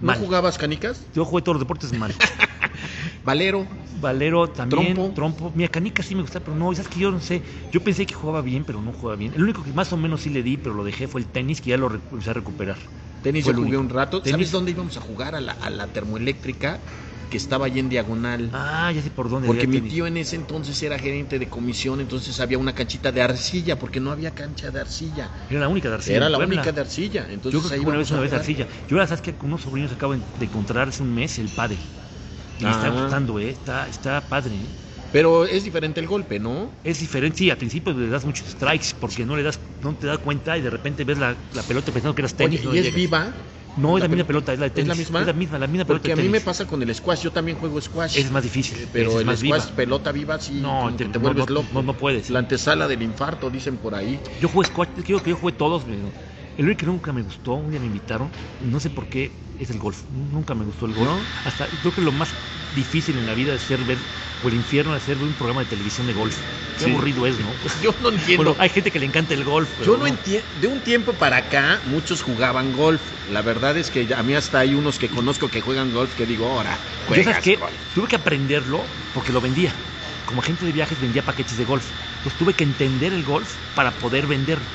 ¿No 0.00 0.06
Mal. 0.08 0.18
jugabas 0.18 0.58
canicas? 0.58 1.08
Yo 1.12 1.24
jugué 1.24 1.42
todos 1.42 1.56
los 1.56 1.60
deportes 1.62 1.92
mal. 1.92 2.14
Valero. 3.24 3.66
Valero 3.90 4.48
también, 4.50 4.94
Trompo. 4.94 5.14
trompo. 5.14 5.52
Mira, 5.54 5.68
canica 5.68 6.02
sí 6.02 6.14
me 6.14 6.22
gustaba, 6.22 6.44
pero 6.44 6.56
no, 6.56 6.72
sabes 6.74 6.88
que 6.88 7.00
yo 7.00 7.10
no 7.10 7.20
sé. 7.20 7.42
Yo 7.72 7.82
pensé 7.82 8.06
que 8.06 8.14
jugaba 8.14 8.42
bien, 8.42 8.64
pero 8.64 8.80
no 8.80 8.92
jugaba 8.92 9.16
bien. 9.16 9.32
El 9.34 9.42
único 9.42 9.62
que 9.64 9.72
más 9.72 9.92
o 9.92 9.96
menos 9.96 10.22
sí 10.22 10.30
le 10.30 10.42
di, 10.42 10.56
pero 10.56 10.74
lo 10.74 10.84
dejé 10.84 11.08
fue 11.08 11.20
el 11.20 11.28
tenis, 11.28 11.60
que 11.60 11.70
ya 11.70 11.76
lo 11.76 11.92
empecé 11.92 12.30
a 12.30 12.34
recuperar. 12.34 12.78
Tenis 13.20 13.44
Fue 13.44 13.50
yo 13.50 13.52
el 13.52 13.58
jugué 13.58 13.76
único. 13.76 13.82
un 13.82 13.88
rato. 13.88 14.22
Tenis. 14.22 14.30
¿Sabes 14.30 14.50
dónde 14.50 14.70
íbamos 14.72 14.96
a 14.96 15.00
jugar? 15.00 15.34
A 15.34 15.40
la, 15.40 15.52
a 15.52 15.70
la 15.70 15.92
termoeléctrica 15.92 16.84
que 17.28 17.36
estaba 17.36 17.66
ahí 17.66 17.78
en 17.78 17.88
diagonal. 17.88 18.50
Ah, 18.52 18.90
ya 18.94 19.02
sé 19.02 19.10
por 19.10 19.28
dónde. 19.30 19.46
Porque 19.46 19.66
mi 19.66 19.80
tío 19.80 20.06
en 20.06 20.16
ese 20.16 20.36
entonces 20.36 20.82
era 20.82 20.98
gerente 20.98 21.38
de 21.38 21.48
comisión, 21.48 22.00
entonces 22.00 22.40
había 22.40 22.58
una 22.58 22.74
canchita 22.74 23.12
de 23.12 23.22
arcilla, 23.22 23.78
porque 23.78 24.00
no 24.00 24.10
había 24.10 24.32
cancha 24.34 24.70
de 24.70 24.80
arcilla. 24.80 25.30
Era 25.50 25.60
la 25.60 25.68
única 25.68 25.88
de 25.88 25.94
Arcilla. 25.94 26.16
Era 26.16 26.28
la 26.28 26.38
Puebla. 26.38 26.54
única 26.56 26.72
de 26.72 26.80
arcilla. 26.80 27.26
Entonces 27.30 27.52
Yo 27.62 27.68
creo 27.68 27.70
que 27.70 27.74
ahí 27.82 27.88
una 27.88 27.98
vez, 27.98 28.10
una 28.10 28.20
vez 28.20 28.30
jugar. 28.30 28.40
Arcilla. 28.40 28.66
Yo 28.88 28.96
ahora 28.96 29.06
sabes 29.06 29.22
que 29.22 29.34
con 29.34 29.48
unos 29.50 29.62
sobrinos 29.62 29.92
acabo 29.92 30.14
de 30.14 30.20
de 30.38 30.44
encontrar 30.44 30.88
hace 30.88 31.02
un 31.02 31.14
mes 31.14 31.38
el 31.38 31.48
padre. 31.48 31.78
Y 32.58 32.66
está 32.66 32.88
Ah. 32.88 32.90
gustando, 32.90 33.38
¿eh? 33.38 33.50
Está, 33.50 33.86
está 33.88 34.28
padre. 34.28 34.54
¿eh? 34.56 34.68
Pero 35.12 35.46
es 35.46 35.64
diferente 35.64 36.00
el 36.00 36.06
golpe, 36.06 36.38
¿no? 36.38 36.70
Es 36.84 36.98
diferente, 37.00 37.38
sí, 37.38 37.50
al 37.50 37.56
principio 37.56 37.92
le 37.94 38.08
das 38.08 38.24
muchos 38.24 38.46
strikes 38.48 38.88
porque 39.00 39.24
no 39.24 39.36
le 39.36 39.42
das, 39.42 39.58
no 39.80 39.94
te 39.96 40.06
das 40.06 40.18
cuenta 40.18 40.58
y 40.58 40.60
de 40.60 40.68
repente 40.70 41.04
ves 41.04 41.18
la, 41.18 41.36
la 41.52 41.62
pelota 41.62 41.92
pensando 41.92 42.14
que 42.14 42.20
eras 42.22 42.34
tenis. 42.34 42.60
Oye, 42.60 42.68
no 42.68 42.74
¿y 42.74 42.78
es 42.78 42.84
llegas. 42.84 42.96
viva? 42.96 43.34
No, 43.82 43.96
es 43.96 44.02
la 44.02 44.08
misma 44.08 44.24
pel- 44.24 44.26
pelota, 44.26 44.52
es 44.52 44.58
la 44.58 44.68
de 44.68 44.80
¿Es 44.80 44.86
la 44.88 44.94
misma? 44.94 45.20
Es 45.20 45.26
la 45.26 45.32
misma, 45.32 45.58
la 45.58 45.66
misma 45.66 45.84
pelota 45.84 46.02
Porque 46.02 46.12
a 46.12 46.16
mí 46.16 46.28
me 46.28 46.40
pasa 46.40 46.66
con 46.66 46.82
el 46.82 46.94
squash, 46.94 47.22
yo 47.22 47.32
también 47.32 47.56
juego 47.56 47.80
squash. 47.80 48.16
Es 48.18 48.30
más 48.30 48.42
difícil, 48.42 48.88
pero 48.92 49.10
es 49.10 49.20
el 49.20 49.26
más 49.26 49.38
squash, 49.40 49.62
viva. 49.62 49.76
pelota 49.76 50.12
viva, 50.12 50.38
sí, 50.38 50.60
No, 50.60 50.94
te- 50.96 51.06
te 51.06 51.18
no, 51.18 51.20
vuelves 51.20 51.48
no, 51.48 51.54
loco. 51.54 51.68
no, 51.72 51.82
no 51.82 51.96
puedes. 51.96 52.30
La 52.30 52.38
antesala 52.40 52.88
del 52.88 53.02
infarto, 53.02 53.50
dicen 53.50 53.78
por 53.78 53.94
ahí. 53.94 54.20
Yo 54.40 54.48
jugué 54.48 54.66
squash, 54.66 54.88
creo 55.04 55.22
que 55.22 55.30
yo 55.30 55.36
jugué 55.36 55.52
todos. 55.52 55.84
pero 55.84 56.12
El 56.56 56.64
único 56.66 56.80
que 56.80 56.86
nunca 56.86 57.12
me 57.12 57.22
gustó, 57.22 57.54
un 57.54 57.70
día 57.70 57.80
me 57.80 57.86
invitaron, 57.86 58.32
no 58.58 58.80
sé 58.80 58.90
por 58.90 59.08
qué, 59.08 59.47
es 59.58 59.70
el 59.70 59.78
golf. 59.78 60.02
Nunca 60.10 60.54
me 60.54 60.64
gustó 60.64 60.86
el 60.86 60.92
golf. 60.94 61.08
¿No? 61.10 61.26
Hasta 61.44 61.68
creo 61.68 61.92
que 61.92 62.00
lo 62.00 62.12
más 62.12 62.34
difícil 62.74 63.18
en 63.18 63.26
la 63.26 63.34
vida 63.34 63.54
es 63.54 63.62
ser 63.62 63.84
ver, 63.84 63.98
o 64.42 64.48
el 64.48 64.54
infierno 64.54 64.96
ver 65.06 65.18
un 65.18 65.34
programa 65.34 65.60
de 65.60 65.66
televisión 65.66 66.06
de 66.06 66.12
golf. 66.12 66.38
Qué 66.76 66.84
Sí. 66.84 66.90
aburrido 66.90 67.26
es, 67.26 67.38
¿no? 67.40 67.52
Yo 67.82 67.94
no 68.00 68.10
entiendo. 68.10 68.44
Bueno, 68.52 68.56
hay 68.62 68.68
gente 68.70 68.90
que 68.92 68.98
le 69.00 69.06
encanta 69.06 69.34
el 69.34 69.44
golf. 69.44 69.68
Yo 69.84 69.96
no 69.96 70.06
entiendo. 70.06 70.46
De 70.60 70.66
un 70.68 70.80
tiempo 70.80 71.12
para 71.14 71.36
acá, 71.38 71.80
muchos 71.84 72.22
jugaban 72.22 72.72
golf. 72.72 73.02
La 73.28 73.42
verdad 73.42 73.76
es 73.76 73.90
que 73.90 74.12
a 74.14 74.22
mí 74.22 74.34
hasta 74.34 74.60
hay 74.60 74.74
unos 74.74 74.98
que 74.98 75.08
conozco 75.08 75.48
que 75.48 75.60
juegan 75.60 75.92
golf 75.92 76.14
que 76.14 76.26
digo, 76.26 76.46
ahora, 76.46 76.78
juegas 77.06 77.44
golf". 77.58 77.74
tuve 77.94 78.06
que 78.08 78.16
aprenderlo 78.16 78.84
porque 79.12 79.32
lo 79.32 79.40
vendía. 79.40 79.74
Como 80.24 80.40
agente 80.40 80.66
de 80.66 80.72
viajes 80.72 81.00
vendía 81.00 81.24
paquetes 81.24 81.56
de 81.56 81.64
golf. 81.64 81.90
Entonces 82.18 82.38
tuve 82.38 82.52
que 82.54 82.62
entender 82.62 83.12
el 83.12 83.24
golf 83.24 83.56
para 83.74 83.98
poder 83.98 84.26
venderlo. 84.26 84.66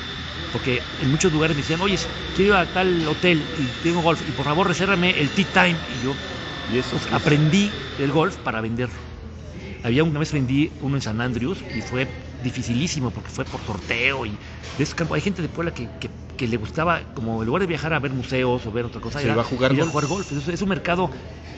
Porque 0.54 0.94
en 0.98 1.10
muchos 1.10 1.32
lugares 1.32 1.56
me 1.56 1.62
decían, 1.62 1.80
oye, 1.80 1.98
quiero 2.32 2.52
ir 2.54 2.56
a 2.60 2.70
tal 2.70 3.08
hotel 3.08 3.50
y 3.56 3.72
tengo 3.72 4.02
golf 4.02 4.22
y 4.24 4.30
por 4.30 4.44
favor 4.46 4.68
resérrame 4.68 5.10
el 5.20 5.32
tea 5.32 5.46
time. 5.52 5.82
Y 5.88 5.98
yo 5.98 6.20
Y 6.64 6.78
eso 6.78 6.96
pues, 6.96 7.08
aprendí 7.10 7.82
el 7.96 8.12
golf 8.12 8.36
para 8.38 8.60
venderlo. 8.60 9.02
Había 9.82 10.04
una 10.04 10.20
vez 10.20 10.32
vendí 10.32 10.76
uno 10.80 10.96
en 10.96 11.02
San 11.02 11.20
Andrews 11.20 11.64
y 11.68 11.82
fue 11.82 12.14
dificilísimo 12.38 13.12
porque 13.12 13.30
fue 13.30 13.44
por 13.46 13.62
sorteo 13.64 14.26
y 14.26 14.38
de 14.76 14.82
esos 14.84 14.94
campos. 14.94 15.16
Hay 15.16 15.22
gente 15.22 15.42
de 15.42 15.48
Puebla 15.48 15.72
que, 15.74 15.90
que- 15.98 16.12
que 16.36 16.48
le 16.48 16.56
gustaba, 16.56 17.02
como 17.14 17.42
en 17.42 17.46
lugar 17.46 17.60
de 17.62 17.66
viajar 17.66 17.92
a 17.94 18.00
ver 18.00 18.12
museos 18.12 18.66
o 18.66 18.72
ver 18.72 18.84
otra 18.84 19.00
cosa, 19.00 19.18
Se 19.20 19.24
era 19.24 19.34
iba 19.34 19.42
a 19.42 19.44
jugar 19.44 19.74
golf. 19.74 19.90
jugar 19.90 20.06
golf. 20.06 20.32
Es, 20.32 20.48
es 20.48 20.62
un 20.62 20.68
mercado 20.68 21.10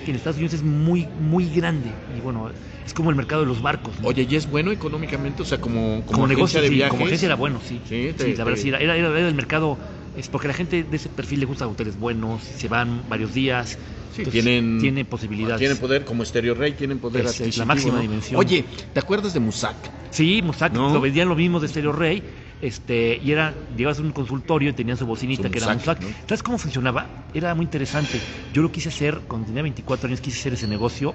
que 0.05 0.11
en 0.11 0.17
Estados 0.17 0.37
Unidos 0.37 0.55
es 0.55 0.63
muy, 0.63 1.11
muy 1.17 1.51
grande 1.51 1.99
y 2.09 2.21
bueno, 2.21 2.53
es 2.85 2.95
como 2.95 3.11
el 3.11 3.17
mercado 3.17 3.43
de 3.43 3.49
los 3.49 3.61
barcos. 3.63 3.99
¿no? 4.01 4.09
Oye, 4.09 4.23
¿y 4.29 4.37
es 4.37 4.47
bueno 4.47 4.71
económicamente? 4.73 5.43
O 5.43 5.45
sea, 5.45 5.59
como, 5.59 6.05
como, 6.07 6.27
negocio, 6.27 6.61
de 6.61 6.69
sí, 6.69 6.75
viajes. 6.75 6.91
como 6.93 7.07
agencia 7.07 7.27
era 7.27 7.37
bueno, 7.37 7.61
sí. 7.61 7.83
Sí, 7.85 8.09
Sí, 8.11 8.15
te- 8.15 8.37
la 8.37 8.45
verdad 8.45 8.57
te- 8.57 8.63
sí, 8.63 8.69
era, 8.69 8.79
era, 8.81 8.97
era 8.97 9.29
el 9.29 9.35
mercado, 9.35 9.79
es 10.17 10.29
porque 10.29 10.47
a 10.47 10.51
la 10.51 10.55
gente 10.55 10.83
de 10.83 10.97
ese 10.97 11.09
perfil 11.09 11.41
le 11.41 11.47
gusta 11.47 11.67
hoteles 11.69 11.97
buenos, 11.99 12.43
se 12.43 12.69
van 12.69 13.09
varios 13.09 13.35
días. 13.35 13.79
Sí, 14.13 14.23
entonces 14.23 14.43
tienen, 14.45 14.79
tiene 14.81 15.05
posibilidades. 15.05 15.59
Tienen 15.59 15.77
poder, 15.79 16.05
como 16.05 16.25
Stereo 16.25 16.55
Rey, 16.55 16.73
tienen 16.73 16.99
poder 16.99 17.27
Es- 17.27 17.41
es 17.41 17.57
la 17.59 17.67
máxima 17.67 17.97
¿no? 17.97 18.01
dimensión. 18.01 18.39
Oye, 18.41 18.65
¿te 18.93 18.99
acuerdas 19.01 19.35
de 19.35 19.41
Musac? 19.41 19.77
Sí, 20.11 20.41
Musac, 20.43 20.73
¿No? 20.73 20.93
lo 20.95 21.01
vendían 21.01 21.29
lo 21.29 21.37
mismo 21.37 21.61
de 21.61 21.69
Stereo 21.69 21.93
Rey. 21.93 22.23
Este, 22.63 23.21
y 23.23 23.33
era, 23.33 23.55
llegabas 23.77 23.99
a 23.99 24.03
un 24.03 24.13
consultorio 24.13 24.71
y 24.71 24.73
tenían 24.73 24.97
su 24.97 25.05
bocinita 25.05 25.43
Su 25.43 25.51
que 25.51 25.59
era 25.59 25.75
Musac, 25.75 26.01
Musac. 26.01 26.01
¿no? 26.01 26.09
¿Sabes 26.27 26.43
cómo 26.43 26.57
funcionaba? 26.57 27.27
Era 27.35 27.55
muy 27.55 27.65
interesante. 27.65 28.23
Yo 28.55 28.63
lo 28.63 28.73
quise 28.73 28.89
hacer, 28.89 29.21
cuando 29.29 29.47
tenía 29.49 29.63
24 29.63 30.07
años 30.09 30.23
quise 30.23 30.39
hacer 30.39 30.55
ese 30.55 30.67
negocio. 30.67 31.15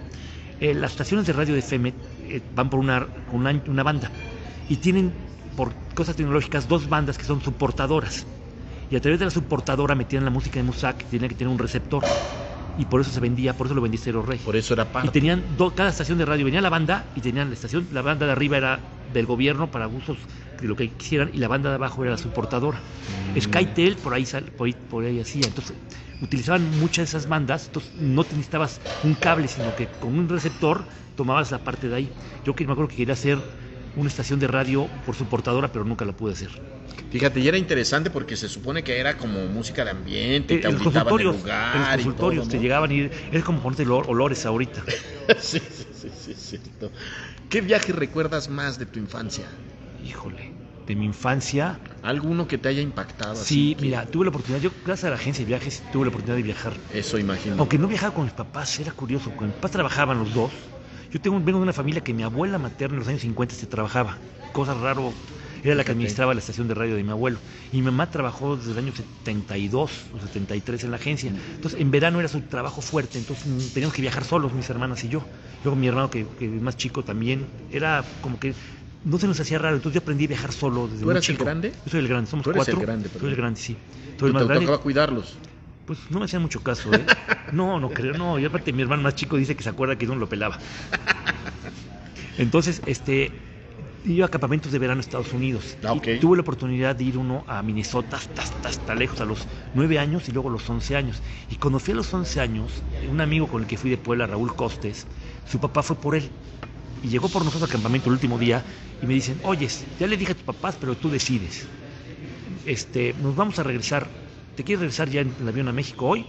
Eh, 0.60 0.76
las 0.76 0.92
estaciones 0.92 1.26
de 1.26 1.34
radio 1.34 1.56
de 1.56 1.60
FM 1.62 1.94
eh, 2.30 2.42
van 2.54 2.70
por 2.70 2.80
una, 2.80 3.08
una, 3.32 3.60
una 3.66 3.82
banda 3.82 4.12
y 4.70 4.78
tienen, 4.78 5.12
por 5.56 5.74
cosas 5.96 6.16
tecnológicas, 6.16 6.68
dos 6.68 6.88
bandas 6.88 7.18
que 7.18 7.24
son 7.24 7.42
subportadoras. 7.42 8.28
Y 8.92 8.96
a 8.98 9.02
través 9.02 9.20
de 9.20 9.26
la 9.26 9.32
subportadora 9.32 9.96
metían 9.96 10.26
la 10.26 10.30
música 10.30 10.60
de 10.60 10.64
Musac, 10.64 10.98
que 10.98 11.06
tenía 11.06 11.30
que 11.30 11.36
tener 11.36 11.52
un 11.52 11.58
receptor. 11.58 12.04
Y 12.78 12.86
por 12.86 13.00
eso 13.02 13.10
se 13.12 13.20
vendía, 13.20 13.56
por 13.56 13.68
eso 13.68 13.74
lo 13.74 13.82
vendí 13.82 13.98
Stereo 13.98 14.22
Rey. 14.22 14.40
Por 14.40 14.56
eso 14.56 14.74
era 14.74 14.84
Y 14.84 14.88
parte. 14.88 15.12
tenían 15.12 15.56
do- 15.58 15.74
cada 15.74 15.90
estación 15.90 16.18
de 16.18 16.26
radio 16.26 16.44
venía 16.46 16.62
la 16.62 16.70
banda 16.70 17.08
y 17.16 17.22
tenían 17.22 17.48
la 17.50 17.54
estación, 17.54 17.88
la 17.92 18.02
banda 18.02 18.26
de 18.26 18.32
arriba 18.34 18.58
era 18.58 18.80
del 19.08 19.26
gobierno 19.26 19.72
para 19.72 19.88
usos 19.88 20.18
de 20.60 20.68
lo 20.68 20.76
que 20.76 20.90
quisieran 20.92 21.30
y 21.34 21.38
la 21.38 21.48
banda 21.48 21.70
de 21.70 21.76
abajo 21.76 22.04
era 22.04 22.12
la 22.12 22.18
soportadora. 22.18 22.80
Mm. 23.36 23.40
Skytel 23.40 23.98
por 23.98 24.14
ahí 24.14 24.26
sal- 24.26 24.52
por 24.56 24.68
ahí, 24.68 24.74
por 24.74 25.04
ahí 25.06 25.20
hacía, 25.20 25.48
entonces 25.48 25.76
utilizaban 26.22 26.78
muchas 26.80 26.98
de 27.12 27.18
esas 27.18 27.28
bandas, 27.28 27.68
entonces 27.68 27.92
no 27.96 28.26
te 28.26 28.36
necesitabas 28.36 28.82
un 29.04 29.16
cable, 29.16 29.48
sino 29.48 29.74
que 29.76 29.90
con 29.90 30.18
un 30.18 30.30
receptor 30.30 30.88
tomabas 31.16 31.52
la 31.52 31.64
parte 31.64 31.88
de 31.90 31.96
ahí. 31.96 32.12
Yo 32.44 32.56
que 32.56 32.66
me 32.66 32.72
acuerdo 32.74 32.90
que 32.90 32.96
quería 32.98 33.14
hacer 33.14 33.40
una 33.96 34.10
estación 34.10 34.40
de 34.40 34.48
radio 34.48 34.88
por 35.06 35.16
soportadora, 35.16 35.72
pero 35.72 35.86
nunca 35.86 36.06
la 36.06 36.14
pude 36.14 36.34
hacer. 36.34 36.50
Fíjate, 37.10 37.40
y 37.40 37.48
era 37.48 37.58
interesante 37.58 38.10
porque 38.10 38.38
se 38.38 38.48
supone 38.48 38.84
que 38.84 38.98
era 38.98 39.18
como 39.18 39.46
música 39.48 39.84
de 39.84 39.92
ambiente, 39.92 40.56
Eh, 40.56 40.58
te 40.60 40.68
el 40.68 40.78
consultorios, 40.78 41.36
lugar 41.38 41.76
en 41.76 41.82
los 41.82 41.88
y 41.88 41.92
todo, 41.92 41.94
consultorios 41.98 42.48
te 42.50 42.58
¿no? 42.58 42.64
llegaban 42.64 42.92
y 42.92 43.10
es 43.32 43.44
como 43.44 43.62
ponerte 43.62 43.86
olor- 43.86 44.06
olores 44.08 44.46
ahorita. 44.46 44.84
sí, 45.40 45.60
sí, 45.60 45.86
sí, 45.94 46.10
sí, 46.16 46.34
cierto. 46.36 46.92
¿Qué 47.50 47.62
viaje 47.62 47.92
recuerdas 47.92 48.50
más 48.50 48.80
de 48.80 48.86
tu 48.86 49.00
infancia? 49.00 49.48
Híjole, 50.04 50.52
de 50.88 50.96
mi 50.96 51.06
infancia, 51.06 51.80
¿Alguno 52.02 52.48
que 52.48 52.58
te 52.58 52.70
haya 52.70 52.82
impactado? 52.82 53.34
así 53.34 53.44
Sí, 53.44 53.78
mira, 53.80 54.06
tuve 54.08 54.26
la 54.26 54.30
oportunidad, 54.30 54.62
yo 54.62 54.72
gracias 54.84 55.06
a 55.06 55.10
la 55.12 55.16
agencia 55.16 55.44
de 55.46 55.48
viajes 55.50 55.84
tuve 55.92 56.06
la 56.06 56.10
oportunidad 56.10 56.38
de 56.38 56.44
viajar. 56.44 56.74
Eso 56.94 57.18
imagino. 57.20 57.58
Aunque 57.60 57.78
no 57.78 57.88
viajaba 57.88 58.14
con 58.14 58.24
mis 58.24 58.34
papás, 58.34 58.80
era 58.80 58.92
curioso, 58.92 59.32
con 59.36 59.48
mis 59.48 59.56
papás 59.56 59.72
trabajaban 59.72 60.18
los 60.20 60.34
dos. 60.34 60.52
Yo 61.12 61.20
tengo, 61.20 61.38
vengo 61.40 61.60
de 61.60 61.64
una 61.64 61.74
familia 61.74 62.02
que 62.02 62.14
mi 62.14 62.24
abuela 62.24 62.58
materna 62.58 62.96
en 62.96 63.00
los 63.00 63.08
años 63.08 63.22
50 63.22 63.56
se 63.56 63.68
trabajaba. 63.68 64.18
Cosa 64.54 64.74
raro, 64.74 65.14
era 65.64 65.76
la 65.76 65.84
que 65.84 65.92
administraba 65.92 66.34
la 66.34 66.40
estación 66.40 66.68
de 66.68 66.74
radio 66.74 66.96
de 66.96 67.04
mi 67.04 67.12
abuelo. 67.12 67.40
Y 67.72 67.78
mi 67.78 67.84
mamá 67.84 68.10
trabajó 68.10 68.56
desde 68.56 68.72
el 68.72 68.78
año 68.78 68.94
72 68.94 69.92
o 70.14 70.20
73 70.20 70.84
en 70.86 70.92
la 70.92 70.98
agencia. 70.98 71.34
Entonces, 71.56 71.80
en 71.80 71.92
verano 71.92 72.20
era 72.20 72.28
su 72.30 72.42
trabajo 72.42 72.82
fuerte, 72.82 73.18
entonces 73.18 73.46
mm, 73.46 73.68
teníamos 73.74 73.94
que 73.96 74.02
viajar 74.02 74.24
solos, 74.24 74.54
mis 74.54 74.70
hermanas 74.70 75.04
y 75.04 75.10
yo. 75.10 75.24
Luego 75.64 75.76
mi 75.76 75.88
hermano, 75.88 76.10
que, 76.10 76.26
que 76.40 76.46
es 76.56 76.62
más 76.62 76.78
chico 76.78 77.04
también, 77.04 77.48
era 77.70 78.06
como 78.22 78.40
que 78.40 78.54
no 79.04 79.18
se 79.18 79.28
nos 79.28 79.40
hacía 79.40 79.58
raro, 79.60 79.76
entonces 79.76 79.96
yo 79.96 80.04
aprendí 80.04 80.26
a 80.26 80.28
viajar 80.30 80.52
solo 80.52 80.88
desde 80.88 81.00
¿Tú 81.00 81.06
muy 81.06 81.12
eras 81.12 81.28
el 81.30 81.38
grande? 81.38 81.72
Yo 81.86 81.92
soy 81.92 82.00
el 82.00 82.08
grande, 82.08 82.30
somos 82.30 82.44
Tú 82.44 82.52
eres 82.52 82.68
el 82.68 82.76
cuatro. 82.76 82.88
grande, 82.88 83.10
Soy 83.20 83.30
el 83.30 83.36
grande, 83.36 83.60
sí. 83.60 83.78
Soy 84.20 84.28
el 84.30 84.34
te 84.34 84.40
más 84.40 84.48
grande. 84.48 84.66
tocaba 84.66 84.82
cuidarlos. 84.84 85.38
Pues 85.92 86.10
no 86.10 86.20
me 86.20 86.26
hacían 86.26 86.42
mucho 86.42 86.64
caso, 86.64 86.90
¿eh? 86.94 87.06
No, 87.52 87.78
no 87.78 87.90
creo, 87.90 88.14
no. 88.14 88.40
Y 88.40 88.46
aparte 88.46 88.72
mi 88.72 88.82
hermano 88.82 89.04
más 89.04 89.14
chico 89.14 89.36
dice 89.36 89.58
que 89.58 89.64
se 89.64 89.68
acuerda 89.68 89.98
que 89.98 90.06
yo 90.06 90.14
no 90.14 90.22
lo 90.22 90.30
pelaba. 90.30 90.58
Entonces, 92.38 92.82
este, 92.86 93.30
iba 94.06 94.26
a 94.26 94.30
campamentos 94.30 94.72
de 94.72 94.80
verano 94.80 95.00
a 95.00 95.02
Estados 95.02 95.34
Unidos. 95.34 95.78
Ah, 95.84 95.96
Y 96.02 96.16
tuve 96.16 96.38
la 96.38 96.44
oportunidad 96.44 96.96
de 96.96 97.04
ir 97.04 97.18
uno 97.18 97.44
a 97.46 97.62
Minnesota 97.62 98.16
hasta, 98.16 98.42
hasta, 98.44 98.70
hasta 98.70 98.96
lejos, 98.96 99.20
a 99.20 99.26
los 99.26 99.50
9 99.74 100.00
años 100.00 100.30
y 100.30 100.32
luego 100.32 100.48
a 100.48 100.54
los 100.54 100.70
11 100.70 100.96
años. 100.96 101.22
Y 101.50 101.58
cuando 101.58 101.78
fui 101.80 101.92
a 101.92 101.98
los 101.98 102.14
11 102.14 102.40
años, 102.40 102.86
un 103.02 103.20
amigo 103.20 103.50
con 103.50 103.62
el 103.64 103.68
que 103.68 103.76
fui 103.78 103.90
de 103.90 103.98
Puebla, 103.98 104.28
Raúl 104.28 104.56
Costes, 104.56 105.10
su 105.44 105.60
papá 105.60 105.84
fue 105.84 106.00
por 106.00 106.16
él. 106.16 106.32
Y 107.02 107.10
llegó 107.10 107.28
por 107.28 107.44
nosotros 107.44 107.64
al 107.70 107.74
campamento 107.74 108.08
el 108.08 108.14
último 108.14 108.40
día 108.40 108.64
y 109.02 109.08
me 109.08 109.14
dicen, 109.14 109.42
oyes, 109.44 109.90
ya 110.00 110.08
le 110.08 110.16
dije 110.16 110.32
a 110.32 110.36
tus 110.36 110.46
papás, 110.46 110.78
pero 110.80 110.96
tú 110.96 111.10
decides. 111.10 111.68
Este, 112.64 113.14
nos 113.14 113.36
vamos 113.36 113.60
a 113.60 113.64
regresar. 113.64 114.21
¿Te 114.62 114.66
quieres 114.66 114.82
regresar 114.82 115.10
ya 115.10 115.22
en 115.22 115.34
el 115.42 115.48
avión 115.48 115.68
a 115.70 115.72
México 115.72 116.06
hoy 116.06 116.24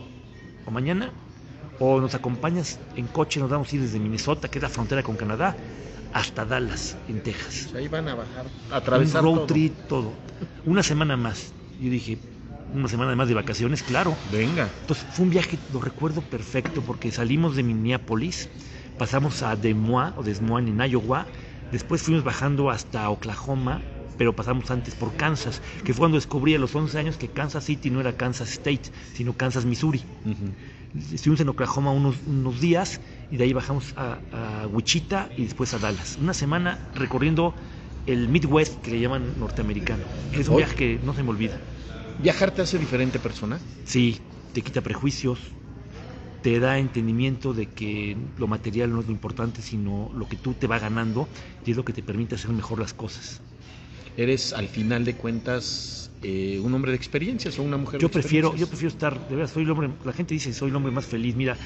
o 0.64 0.70
mañana? 0.70 1.10
¿O 1.78 2.00
nos 2.00 2.14
acompañas 2.14 2.80
en 2.96 3.06
coche? 3.06 3.38
Nos 3.40 3.50
vamos 3.50 3.70
a 3.70 3.76
ir 3.76 3.82
desde 3.82 3.98
Minnesota, 3.98 4.48
que 4.48 4.58
es 4.58 4.62
la 4.62 4.70
frontera 4.70 5.02
con 5.02 5.16
Canadá, 5.16 5.54
hasta 6.14 6.46
Dallas, 6.46 6.96
en 7.08 7.22
Texas 7.22 7.68
Ahí 7.74 7.88
van 7.88 8.08
a 8.08 8.14
bajar, 8.14 8.46
un 8.68 8.72
atravesar 8.72 9.22
road 9.22 9.34
todo. 9.34 9.46
trip, 9.46 9.74
todo. 9.86 10.12
Una 10.64 10.82
semana 10.82 11.14
más. 11.14 11.52
Yo 11.78 11.90
dije, 11.90 12.16
una 12.72 12.88
semana 12.88 13.14
más 13.16 13.28
de 13.28 13.34
vacaciones, 13.34 13.82
claro. 13.82 14.16
Venga. 14.32 14.66
Entonces 14.80 15.04
fue 15.10 15.26
un 15.26 15.30
viaje, 15.30 15.58
lo 15.70 15.82
recuerdo 15.82 16.22
perfecto, 16.22 16.80
porque 16.80 17.10
salimos 17.10 17.54
de 17.54 17.64
Minneapolis, 17.64 18.48
pasamos 18.96 19.42
a 19.42 19.56
Des 19.56 19.76
Moines, 19.76 20.14
o 20.16 20.22
Des 20.22 20.40
Moines 20.40 20.70
en 20.70 20.90
Iowa, 20.90 21.26
después 21.70 22.00
fuimos 22.00 22.24
bajando 22.24 22.70
hasta 22.70 23.10
Oklahoma, 23.10 23.82
pero 24.16 24.34
pasamos 24.34 24.70
antes 24.70 24.94
por 24.94 25.16
Kansas, 25.16 25.62
que 25.84 25.92
fue 25.92 26.00
cuando 26.02 26.16
descubrí 26.16 26.54
a 26.54 26.58
los 26.58 26.74
11 26.74 26.98
años 26.98 27.16
que 27.16 27.28
Kansas 27.32 27.64
City 27.64 27.90
no 27.90 28.00
era 28.00 28.16
Kansas 28.16 28.50
State, 28.50 28.90
sino 29.12 29.36
Kansas, 29.36 29.64
Missouri. 29.64 30.04
Estuvimos 30.92 31.40
en 31.40 31.48
Oklahoma 31.48 31.92
unos, 31.92 32.16
unos 32.26 32.60
días 32.60 33.00
y 33.30 33.36
de 33.36 33.44
ahí 33.44 33.52
bajamos 33.52 33.94
a, 33.96 34.20
a 34.30 34.66
Wichita 34.66 35.32
y 35.36 35.44
después 35.44 35.72
a 35.74 35.78
Dallas. 35.78 36.16
Una 36.18 36.34
semana 36.34 36.90
recorriendo 36.94 37.54
el 38.06 38.28
Midwest, 38.28 38.82
que 38.82 38.90
le 38.90 39.00
llaman 39.00 39.38
norteamericano. 39.38 40.04
Es 40.32 40.48
un 40.48 40.56
viaje 40.56 40.74
que 40.74 41.00
no 41.02 41.14
se 41.14 41.22
me 41.22 41.30
olvida. 41.30 41.60
¿Viajar 42.18 42.50
te 42.52 42.62
hace 42.62 42.78
diferente 42.78 43.18
persona? 43.18 43.58
Sí, 43.84 44.20
te 44.52 44.62
quita 44.62 44.82
prejuicios, 44.82 45.38
te 46.42 46.58
da 46.58 46.78
entendimiento 46.78 47.54
de 47.54 47.72
que 47.72 48.16
lo 48.36 48.48
material 48.48 48.92
no 48.92 49.00
es 49.00 49.06
lo 49.06 49.12
importante, 49.12 49.62
sino 49.62 50.10
lo 50.12 50.28
que 50.28 50.36
tú 50.36 50.54
te 50.54 50.66
va 50.66 50.78
ganando 50.78 51.28
y 51.64 51.70
es 51.70 51.76
lo 51.76 51.84
que 51.84 51.92
te 51.92 52.02
permite 52.02 52.34
hacer 52.34 52.50
mejor 52.50 52.80
las 52.80 52.92
cosas. 52.92 53.40
Eres, 54.16 54.52
al 54.52 54.68
final 54.68 55.04
de 55.04 55.14
cuentas, 55.14 56.10
eh, 56.22 56.60
un 56.62 56.74
hombre 56.74 56.92
de 56.92 56.96
experiencias 56.96 57.58
o 57.58 57.62
una 57.62 57.76
mujer 57.76 58.00
Yo 58.00 58.08
de 58.08 58.12
prefiero, 58.12 58.54
yo 58.54 58.66
prefiero 58.66 58.88
estar, 58.88 59.28
de 59.28 59.36
verdad, 59.36 59.52
soy 59.52 59.64
el 59.64 59.70
hombre, 59.70 59.90
la 60.04 60.12
gente 60.12 60.34
dice 60.34 60.52
soy 60.52 60.70
el 60.70 60.76
hombre 60.76 60.92
más 60.92 61.06
feliz. 61.06 61.34
Mira, 61.34 61.56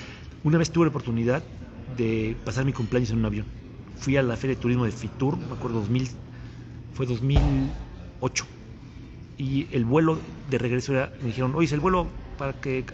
una 0.45 0.59
vez 0.59 0.71
tuve 0.71 0.87
la 0.87 0.91
oportunidad 0.91 1.43
de 1.97 2.37
pasar 2.45 2.65
mi 2.65 2.73
cumpleaños 2.73 3.11
en 3.11 3.19
un 3.19 3.25
avión. 3.27 3.47
Fui 3.97 4.17
a 4.17 4.23
la 4.23 4.37
Feria 4.37 4.55
de 4.55 4.63
Turismo 4.63 4.85
de 4.85 4.93
Fitur, 4.93 5.37
me 5.37 5.55
acuerdo 5.55 5.81
2000, 5.81 6.09
fue 6.93 7.07
2008. 7.07 8.47
Y 9.39 9.67
el 9.73 9.85
vuelo 9.85 10.19
de 10.49 10.59
regreso 10.59 10.93
era, 10.93 11.13
me 11.21 11.29
dijeron, 11.29 11.55
oye, 11.55 11.75
el 11.75 11.81
vuelo 11.81 12.09
para 12.39 12.53
que 12.55 12.85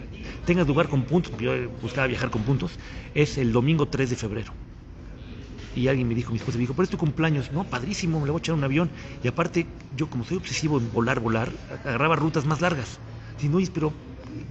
tengas 0.45 0.67
lugar 0.67 0.87
con 0.87 1.03
puntos, 1.03 1.31
porque 1.31 1.45
yo 1.45 1.69
buscaba 1.81 2.07
viajar 2.07 2.29
con 2.29 2.43
puntos, 2.43 2.71
es 3.13 3.37
el 3.37 3.51
domingo 3.51 3.87
3 3.87 4.09
de 4.09 4.15
febrero. 4.15 4.53
Y 5.75 5.87
alguien 5.87 6.07
me 6.07 6.15
dijo, 6.15 6.31
mi 6.31 6.37
esposa 6.37 6.57
me 6.57 6.61
dijo, 6.61 6.73
pero 6.73 6.83
es 6.83 6.89
tu 6.89 6.97
cumpleaños. 6.97 7.51
No, 7.51 7.63
padrísimo, 7.63 8.19
me 8.19 8.25
le 8.25 8.31
voy 8.31 8.39
a 8.39 8.41
echar 8.41 8.55
un 8.55 8.63
avión. 8.63 8.91
Y 9.23 9.27
aparte, 9.27 9.67
yo 9.95 10.09
como 10.09 10.23
soy 10.23 10.37
obsesivo 10.37 10.77
en 10.77 10.91
volar, 10.91 11.19
volar, 11.19 11.51
agarraba 11.83 12.15
rutas 12.15 12.45
más 12.45 12.61
largas. 12.61 12.99
Si 13.37 13.49
no, 13.49 13.59
pero 13.73 13.93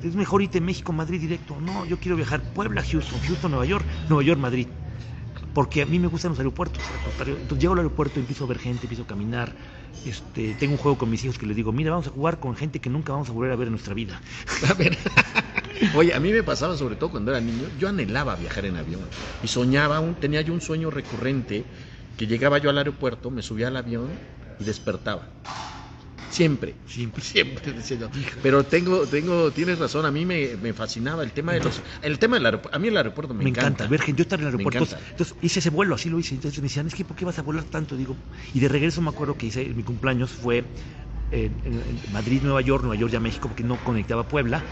es 0.02 0.16
mejor 0.16 0.42
irte 0.42 0.58
a 0.58 0.60
México, 0.60 0.92
Madrid 0.92 1.20
directo. 1.20 1.60
No, 1.60 1.84
yo 1.84 1.98
quiero 1.98 2.16
viajar 2.16 2.52
Puebla, 2.52 2.82
Houston, 2.82 3.20
Houston, 3.20 3.50
Nueva 3.50 3.66
York, 3.66 3.86
Nueva 4.08 4.22
York, 4.22 4.40
Madrid. 4.40 4.68
Porque 5.52 5.82
a 5.82 5.86
mí 5.86 5.98
me 5.98 6.08
gustan 6.08 6.30
los 6.30 6.38
aeropuertos. 6.38 6.82
Entonces 7.18 7.58
llego 7.58 7.74
al 7.74 7.80
aeropuerto, 7.80 8.20
empiezo 8.20 8.44
a 8.44 8.48
ver 8.48 8.58
gente, 8.58 8.86
empiezo 8.86 9.02
a 9.02 9.06
caminar. 9.06 9.54
Este, 10.04 10.54
tengo 10.54 10.72
un 10.72 10.78
juego 10.78 10.98
con 10.98 11.10
mis 11.10 11.22
hijos 11.24 11.38
que 11.38 11.46
les 11.46 11.56
digo, 11.56 11.72
mira, 11.72 11.90
vamos 11.90 12.06
a 12.08 12.10
jugar 12.10 12.40
con 12.40 12.56
gente 12.56 12.80
que 12.80 12.90
nunca 12.90 13.12
vamos 13.12 13.28
a 13.28 13.32
volver 13.32 13.52
a 13.52 13.56
ver 13.56 13.68
en 13.68 13.72
nuestra 13.72 13.94
vida. 13.94 14.20
A 14.68 14.74
ver. 14.74 14.98
Oye, 15.90 16.14
a 16.14 16.20
mí 16.20 16.32
me 16.32 16.42
pasaba 16.42 16.76
sobre 16.76 16.96
todo 16.96 17.10
cuando 17.10 17.30
era 17.30 17.40
niño, 17.40 17.68
yo 17.76 17.88
anhelaba 17.88 18.36
viajar 18.36 18.64
en 18.66 18.76
avión 18.76 19.10
y 19.40 19.48
soñaba, 19.48 20.00
un, 20.00 20.16
tenía 20.16 20.40
yo 20.42 20.52
un 20.54 20.60
sueño 20.60 20.90
recurrente 20.90 21.70
que 22.16 22.26
llegaba 22.26 22.58
yo 22.58 22.70
al 22.70 22.78
aeropuerto, 22.78 23.30
me 23.30 23.42
subía 23.42 23.68
al 23.68 23.76
avión 23.76 24.20
y 24.58 24.64
despertaba. 24.64 25.30
Siempre, 26.28 26.78
Siempre. 26.86 27.22
siempre 27.24 27.72
decía 27.74 27.96
yo. 27.98 28.08
Pero 28.40 28.66
tengo, 28.66 29.08
tengo, 29.08 29.52
tienes 29.52 29.78
razón, 29.78 30.06
a 30.06 30.10
mí 30.10 30.24
me, 30.24 30.56
me 30.56 30.72
fascinaba 30.72 31.22
el 31.22 31.32
tema 31.32 31.52
de 31.52 31.60
los, 31.60 31.82
el 32.00 32.18
tema 32.18 32.36
del 32.36 32.46
aeropuerto, 32.46 32.76
a 32.76 32.78
mí 32.78 32.88
el 32.88 32.96
aeropuerto 32.96 33.34
me, 33.34 33.44
Me, 33.44 33.50
encanta. 33.50 33.86
ver 33.86 34.00
gente, 34.00 34.20
yo 34.20 34.22
estar 34.22 34.38
en 34.40 34.46
el 34.46 34.54
aeropuerto. 34.54 34.84
Entonces, 35.10 35.36
hice 35.42 35.58
ese 35.58 35.70
vuelo, 35.70 35.94
así 35.94 36.08
lo 36.08 36.18
hice. 36.18 36.34
Entonces 36.34 36.58
me 36.60 36.64
decían, 36.68 36.86
es 36.86 36.94
que 36.94 37.04
¿por 37.04 37.16
qué 37.16 37.24
vas 37.26 37.38
a 37.38 37.42
volar 37.42 37.64
tanto? 37.64 37.96
Digo, 37.96 38.18
y 38.52 38.60
de 38.60 38.68
regreso 38.68 39.02
me 39.02 39.10
acuerdo 39.10 39.36
que 39.36 39.46
hice 39.46 39.74
mi 39.74 39.82
cumpleaños 39.84 40.32
fue 40.32 40.72
en, 41.30 41.60
en- 41.64 42.02
en 42.04 42.12
Madrid, 42.12 42.42
Nueva 42.42 42.60
York, 42.62 42.82
Nueva 42.84 42.96
York 42.96 43.12
ya 43.12 43.20
México, 43.20 43.48
porque 43.48 43.64
no 43.64 43.82
conectaba 43.82 44.28
Puebla. 44.28 44.66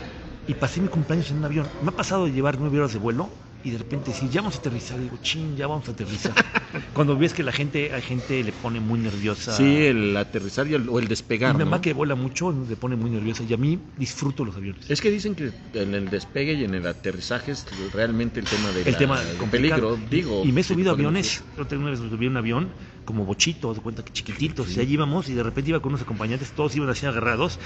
Y 0.51 0.55
pasé 0.55 0.81
mi 0.81 0.89
cumpleaños 0.89 1.31
en 1.31 1.37
un 1.39 1.45
avión. 1.45 1.69
Me 1.81 1.91
ha 1.91 1.93
pasado 1.93 2.25
de 2.27 2.33
llevar 2.33 2.59
nueve 2.59 2.77
horas 2.79 2.93
de 2.93 2.99
vuelo 2.99 3.31
y 3.63 3.71
de 3.71 3.79
repente 3.79 4.11
decir, 4.11 4.29
ya 4.31 4.41
vamos 4.41 4.57
a 4.57 4.59
aterrizar. 4.59 4.99
Digo, 4.99 5.17
chin, 5.19 5.57
ya 5.57 5.69
vamos 5.69 5.89
a 5.89 5.93
aterrizar. 5.93 6.33
Cuando 6.93 7.17
ves 7.17 7.35
que 7.35 7.45
la 7.45 7.53
gente, 7.53 7.93
hay 7.95 8.03
gente 8.03 8.43
le 8.43 8.51
pone 8.53 8.81
muy 8.81 8.99
nerviosa. 8.99 9.57
Sí, 9.57 9.87
el 9.87 10.17
aterrizar 10.17 10.67
y 10.67 10.75
el- 10.75 10.89
o 10.89 10.99
el 10.99 11.05
Y 11.05 11.09
despegar. 11.09 11.55
mi 11.55 11.63
mamá 11.63 11.77
¿no? 11.77 11.83
que 11.83 11.93
vuela 11.93 12.17
mucho 12.17 12.51
le 12.69 12.75
pone 12.77 12.97
muy 12.97 13.11
nerviosa 13.11 13.45
y 13.45 13.53
a 13.53 13.57
mí 13.57 13.79
disfruto 13.97 14.45
los 14.45 14.57
aviones. 14.57 14.91
Es 14.91 15.01
que 15.01 15.11
dicen 15.11 15.37
que 15.37 15.53
en 15.75 15.95
el 15.95 16.11
despegue 16.11 16.55
y 16.55 16.65
en 16.65 16.75
el 16.75 16.85
aterrizaje 16.89 17.53
es 17.53 17.65
realmente 17.93 18.41
el 18.41 18.47
tema 18.47 18.73
de 18.73 18.83
el 18.83 18.91
la- 18.93 18.99
tema 18.99 19.21
del 19.23 19.37
complicado. 19.37 19.97
peligro, 19.99 20.09
digo. 20.11 20.43
Y 20.45 20.51
me 20.51 20.63
he 20.63 20.65
subido 20.65 20.91
a 20.91 20.95
aviones, 20.95 21.45
otra 21.57 21.79
vez 21.79 22.01
me 22.01 22.09
subí 22.09 22.27
a 22.27 22.31
un 22.31 22.37
avión 22.39 22.73
como 23.05 23.25
bochito, 23.25 23.73
de 23.73 23.81
cuenta 23.81 24.03
que 24.05 24.13
chiquititos, 24.13 24.75
y 24.77 24.81
allí 24.81 24.95
íbamos 24.95 25.29
y 25.29 25.35
de 25.35 25.43
repente 25.45 25.71
iba 25.71 25.81
con 25.81 25.91
unos 25.93 26.03
acompañantes, 26.03 26.51
todos 26.53 26.75
iban 26.77 26.89
así 26.89 27.07
agarrados, 27.07 27.59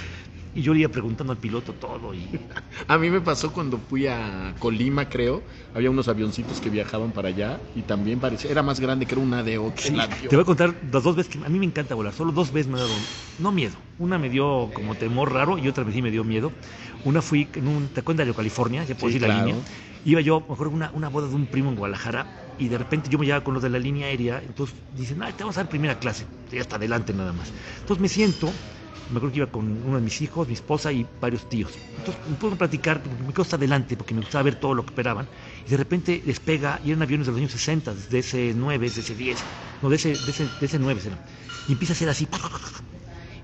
y 0.55 0.63
yo 0.63 0.73
le 0.75 0.81
iba 0.81 0.91
preguntando 0.91 1.33
al 1.33 1.39
piloto 1.39 1.75
todo, 1.75 2.15
y 2.15 2.31
A 2.89 2.99
mí 2.99 3.11
me 3.11 3.21
pasó 3.21 3.53
cuando 3.53 3.79
fui 3.79 4.07
a 4.07 4.57
Colima, 4.59 5.09
creo. 5.09 5.45
Había 5.73 5.91
unos 5.91 6.09
avioncitos 6.09 6.61
que 6.61 6.71
viajaban 6.71 7.13
para 7.13 7.29
allá 7.29 7.63
y 7.75 7.83
también 7.83 8.21
parecía, 8.21 8.51
era 8.51 8.63
más 8.63 8.81
grande 8.81 9.07
que 9.07 9.15
era 9.15 9.23
un 9.23 9.35
ADO 9.35 9.75
que 9.75 9.91
Sí, 9.91 10.01
te 10.29 10.37
voy 10.37 10.43
a 10.43 10.47
contar 10.47 10.79
las 10.91 11.03
dos 11.03 11.17
veces 11.17 11.33
que 11.37 11.45
a 11.45 11.49
mí 11.49 11.59
me 11.59 11.67
encanta 11.67 11.95
volar, 11.95 12.13
solo 12.15 12.33
dos 12.33 12.53
veces 12.53 12.69
me 12.71 12.77
ha 12.77 12.81
dado, 12.83 13.09
no 13.37 13.53
miedo, 13.53 13.77
una 13.99 14.19
me 14.19 14.31
dio 14.31 14.71
como 14.73 14.97
temor 14.97 15.33
raro 15.33 15.59
y 15.59 15.67
otra 15.69 15.83
vez 15.85 15.95
sí 15.95 16.01
me 16.03 16.11
dio 16.13 16.23
miedo. 16.25 16.55
Una 17.03 17.21
fui 17.21 17.51
en 17.55 17.67
un, 17.69 17.89
¿te 17.89 18.01
acuerdas 18.01 18.27
de 18.27 18.35
California? 18.35 18.85
Ya 18.85 18.95
puedo 18.95 19.09
Sí, 19.09 19.11
decir 19.11 19.23
la 19.23 19.29
claro. 19.29 19.29
línea. 19.29 19.59
Iba 20.05 20.21
yo, 20.21 20.47
mejor 20.49 20.69
una, 20.69 20.91
una 20.95 21.09
boda 21.09 21.29
de 21.29 21.35
un 21.35 21.49
primo 21.49 21.71
en 21.71 21.77
Guadalajara 21.77 22.33
y 22.57 22.69
de 22.69 22.79
repente 22.79 23.11
yo 23.11 23.19
me 23.19 23.27
llevaba 23.27 23.45
con 23.45 23.53
los 23.55 23.63
de 23.63 23.69
la 23.71 23.79
línea 23.81 24.07
aérea, 24.07 24.41
entonces 24.43 24.77
dicen, 24.91 25.23
ay, 25.23 25.33
te 25.33 25.43
vamos 25.43 25.57
a 25.57 25.61
dar 25.63 25.69
primera 25.69 25.99
clase, 25.99 26.29
ya 26.51 26.61
hasta 26.61 26.77
adelante 26.77 27.13
nada 27.13 27.33
más. 27.33 27.53
Entonces 27.81 28.01
me 28.01 28.09
siento, 28.09 28.61
me 29.09 29.19
acuerdo 29.19 29.33
que 29.33 29.39
iba 29.39 29.51
con 29.51 29.85
uno 29.85 29.97
de 29.97 30.03
mis 30.03 30.21
hijos, 30.21 30.49
mi 30.49 30.55
esposa 30.55 30.93
y 30.93 31.09
varios 31.21 31.49
tíos. 31.49 31.81
Entonces 31.97 32.23
me 32.27 32.37
puedo 32.37 32.57
platicar, 32.57 33.03
porque 33.03 33.23
me 33.23 33.33
quedo 33.33 33.43
hasta 33.43 33.57
adelante 33.57 33.97
porque 33.97 34.15
me 34.15 34.21
gustaba 34.21 34.43
ver 34.45 34.57
todo 34.57 34.75
lo 34.75 34.85
que 34.85 34.93
operaban. 34.93 35.29
Y 35.65 35.71
de 35.71 35.77
repente 35.77 36.23
despega, 36.25 36.81
y 36.83 36.91
eran 36.91 37.03
aviones 37.03 37.27
de 37.27 37.33
los 37.33 37.39
años 37.41 37.53
60, 37.53 37.95
de 37.95 38.19
ese 38.19 38.53
9, 38.55 38.91
de 38.91 39.01
ese 39.01 39.15
10, 39.15 39.47
no, 39.81 39.89
de 39.91 39.97
ese, 39.97 40.19
de 40.19 40.31
ese, 40.31 40.49
de 40.49 40.67
ese 40.67 40.79
9 40.79 41.01
será. 41.01 41.21
Y 41.67 41.73
empieza 41.73 41.93
a 41.93 41.97
ser 41.97 42.09
así. 42.09 42.29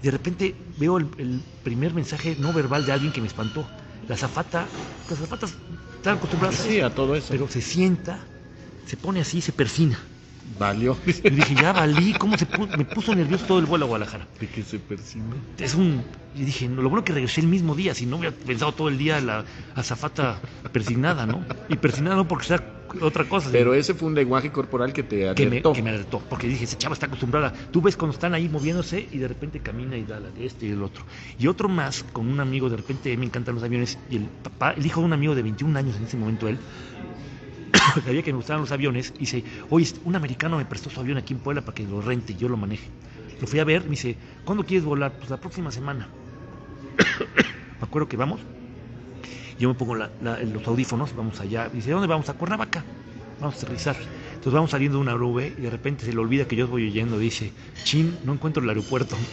Y 0.00 0.06
de 0.06 0.10
repente 0.10 0.72
veo 0.76 0.98
el, 0.98 1.10
el 1.18 1.44
primer 1.62 1.94
mensaje 1.94 2.36
no 2.38 2.52
verbal 2.52 2.84
de 2.84 2.92
alguien 2.92 3.12
que 3.12 3.20
me 3.20 3.26
espantó. 3.26 3.72
La 4.06 4.16
zafata, 4.16 4.72
las 5.08 5.18
zafatas 5.18 5.58
están 5.96 6.16
acostumbradas 6.16 6.60
a 6.60 6.64
Sí, 6.64 6.68
eso, 6.68 6.86
a 6.86 6.94
todo 6.94 7.14
eso. 7.16 7.30
pero 7.30 7.48
se 7.48 7.60
sienta, 7.60 8.30
se 8.84 8.96
pone 8.96 9.20
así 9.20 9.38
y 9.38 9.42
se 9.42 9.52
persina. 9.52 9.98
Valió. 10.58 10.96
Y 11.06 11.30
dije, 11.30 11.54
ya 11.54 11.72
valí, 11.72 12.12
¿cómo 12.14 12.36
se 12.36 12.46
puso? 12.46 12.76
Me 12.76 12.84
puso 12.84 13.14
nervioso 13.14 13.44
todo 13.46 13.58
el 13.58 13.66
vuelo 13.66 13.84
a 13.86 13.88
Guadalajara. 13.88 14.26
De 14.40 14.46
que 14.46 14.62
se 14.62 14.78
persina. 14.78 15.34
Es 15.58 15.74
un. 15.74 16.02
Y 16.34 16.44
dije, 16.44 16.68
no, 16.68 16.82
lo 16.82 16.88
bueno 16.88 17.04
que 17.04 17.12
regresé 17.12 17.40
el 17.40 17.48
mismo 17.48 17.74
día, 17.74 17.94
si 17.94 18.06
no 18.06 18.16
hubiera 18.16 18.34
pensado 18.34 18.72
todo 18.72 18.88
el 18.88 18.98
día 18.98 19.20
la 19.20 19.44
azafata 19.74 20.40
persignada, 20.72 21.26
¿no? 21.26 21.44
Y 21.68 21.76
persignada 21.76 22.16
no 22.16 22.28
porque 22.28 22.46
sea 22.46 22.80
otra 23.00 23.24
cosa. 23.24 23.50
Pero 23.52 23.74
ese 23.74 23.94
fue 23.94 24.08
un 24.08 24.14
lenguaje 24.14 24.50
corporal 24.50 24.92
que 24.92 25.02
te 25.02 25.34
que 25.34 25.44
me, 25.44 25.52
alertó. 25.52 25.72
que 25.72 25.82
me 25.82 25.90
alertó, 25.90 26.22
porque 26.28 26.48
dije, 26.48 26.64
esa 26.64 26.78
chava 26.78 26.94
está 26.94 27.06
acostumbrada. 27.06 27.52
Tú 27.70 27.80
ves 27.80 27.96
cuando 27.96 28.14
están 28.14 28.34
ahí 28.34 28.48
moviéndose 28.48 29.08
y 29.10 29.18
de 29.18 29.28
repente 29.28 29.60
camina 29.60 29.96
y 29.96 30.04
da 30.04 30.20
la 30.20 30.30
de 30.30 30.46
este 30.46 30.66
y 30.66 30.70
el 30.70 30.82
otro. 30.82 31.04
Y 31.38 31.46
otro 31.46 31.68
más, 31.68 32.04
con 32.12 32.28
un 32.28 32.40
amigo, 32.40 32.68
de 32.68 32.76
repente 32.76 33.16
me 33.16 33.26
encantan 33.26 33.54
los 33.54 33.64
aviones, 33.64 33.98
y 34.10 34.16
el 34.16 34.24
papá, 34.24 34.72
el 34.72 34.84
hijo 34.84 35.00
de 35.00 35.06
un 35.06 35.12
amigo 35.12 35.34
de 35.34 35.42
21 35.42 35.78
años 35.78 35.96
en 35.96 36.04
ese 36.04 36.16
momento, 36.16 36.48
él, 36.48 36.58
sabía 38.04 38.22
que 38.22 38.32
me 38.32 38.36
gustaban 38.36 38.60
los 38.62 38.72
aviones, 38.72 39.12
y 39.16 39.20
dice, 39.20 39.44
oye, 39.68 39.92
un 40.04 40.16
americano 40.16 40.56
me 40.56 40.64
prestó 40.66 40.90
su 40.90 41.00
avión 41.00 41.18
aquí 41.18 41.32
en 41.34 41.40
Puebla 41.40 41.62
para 41.64 41.74
que 41.74 41.84
lo 41.86 42.00
rente 42.00 42.32
y 42.32 42.36
yo 42.36 42.48
lo 42.48 42.56
maneje. 42.56 42.90
Lo 43.40 43.46
fui 43.46 43.58
a 43.58 43.64
ver, 43.64 43.84
me 43.84 43.90
dice, 43.90 44.18
¿cuándo 44.44 44.64
quieres 44.64 44.84
volar? 44.84 45.18
Pues 45.18 45.30
la 45.30 45.40
próxima 45.40 45.70
semana. 45.70 46.08
me 47.80 47.84
acuerdo 47.86 48.08
que 48.08 48.16
vamos, 48.16 48.40
yo 49.58 49.68
me 49.68 49.74
pongo 49.74 49.94
la- 49.94 50.12
la- 50.20 50.38
los 50.42 50.66
audífonos, 50.66 51.14
vamos 51.14 51.40
allá, 51.40 51.68
dice, 51.68 51.90
¿dónde 51.90 52.06
vamos? 52.06 52.28
A 52.28 52.34
Cuernavaca, 52.34 52.84
vamos 53.38 53.54
a 53.56 53.58
aterrizar. 53.58 53.96
Entonces 54.34 54.52
vamos 54.54 54.70
saliendo 54.70 54.98
de 54.98 55.02
una 55.02 55.14
nube 55.14 55.54
y 55.56 55.62
de 55.62 55.70
repente 55.70 56.04
se 56.06 56.12
le 56.12 56.18
olvida 56.18 56.46
que 56.46 56.56
yo 56.56 56.66
voy 56.68 56.86
oyendo, 56.86 57.18
dice, 57.18 57.52
chin, 57.82 58.18
no 58.24 58.32
encuentro 58.34 58.62
el 58.62 58.68
aeropuerto. 58.70 59.16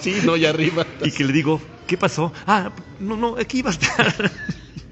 Sí, 0.00 0.20
no, 0.24 0.36
ya 0.36 0.50
arriba. 0.50 0.86
y 1.02 1.10
que 1.10 1.24
le 1.24 1.32
digo, 1.32 1.60
¿Qué 1.86 1.96
pasó? 1.96 2.32
Ah, 2.46 2.72
no, 2.98 3.16
no, 3.16 3.36
aquí 3.38 3.58
iba 3.58 3.70
a 3.70 3.72
estar. 3.72 4.30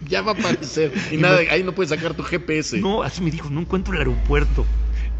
Ya 0.08 0.22
va 0.22 0.32
a 0.32 0.34
aparecer. 0.34 0.92
Y, 1.12 1.16
nada, 1.16 1.38
ahí 1.50 1.62
no 1.62 1.74
puedes 1.74 1.90
sacar 1.90 2.14
tu 2.14 2.22
GPS. 2.22 2.78
No, 2.78 3.02
así 3.02 3.22
me 3.22 3.30
dijo, 3.30 3.50
no 3.50 3.60
encuentro 3.60 3.94
el 3.94 4.00
aeropuerto. 4.00 4.64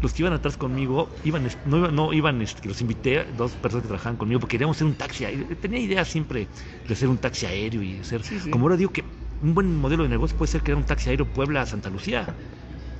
Los 0.01 0.13
que 0.13 0.23
iban 0.23 0.33
atrás 0.33 0.57
conmigo, 0.57 1.09
iban, 1.23 1.47
no, 1.65 1.77
iban, 1.77 1.95
no 1.95 2.13
iban, 2.13 2.41
este, 2.41 2.67
los 2.67 2.81
invité, 2.81 3.25
dos 3.37 3.53
personas 3.53 3.83
que 3.83 3.87
trabajaban 3.87 4.17
conmigo, 4.17 4.39
porque 4.39 4.53
queríamos 4.53 4.77
hacer 4.77 4.87
un 4.87 4.95
taxi. 4.95 5.25
Tenía 5.61 5.79
idea 5.79 6.05
siempre 6.05 6.47
de 6.87 6.93
hacer 6.93 7.07
un 7.07 7.17
taxi 7.17 7.45
aéreo 7.45 7.81
y 7.81 7.99
hacer. 7.99 8.21
Como 8.51 8.65
ahora 8.65 8.77
digo 8.77 8.91
que 8.91 9.03
un 9.41 9.53
buen 9.53 9.75
modelo 9.77 10.03
de 10.03 10.09
negocio 10.09 10.37
puede 10.37 10.51
ser 10.51 10.61
crear 10.61 10.77
un 10.77 10.85
taxi 10.85 11.09
aéreo 11.09 11.25
Puebla 11.25 11.61
a 11.61 11.65
Santa 11.65 11.89
Lucía. 11.89 12.27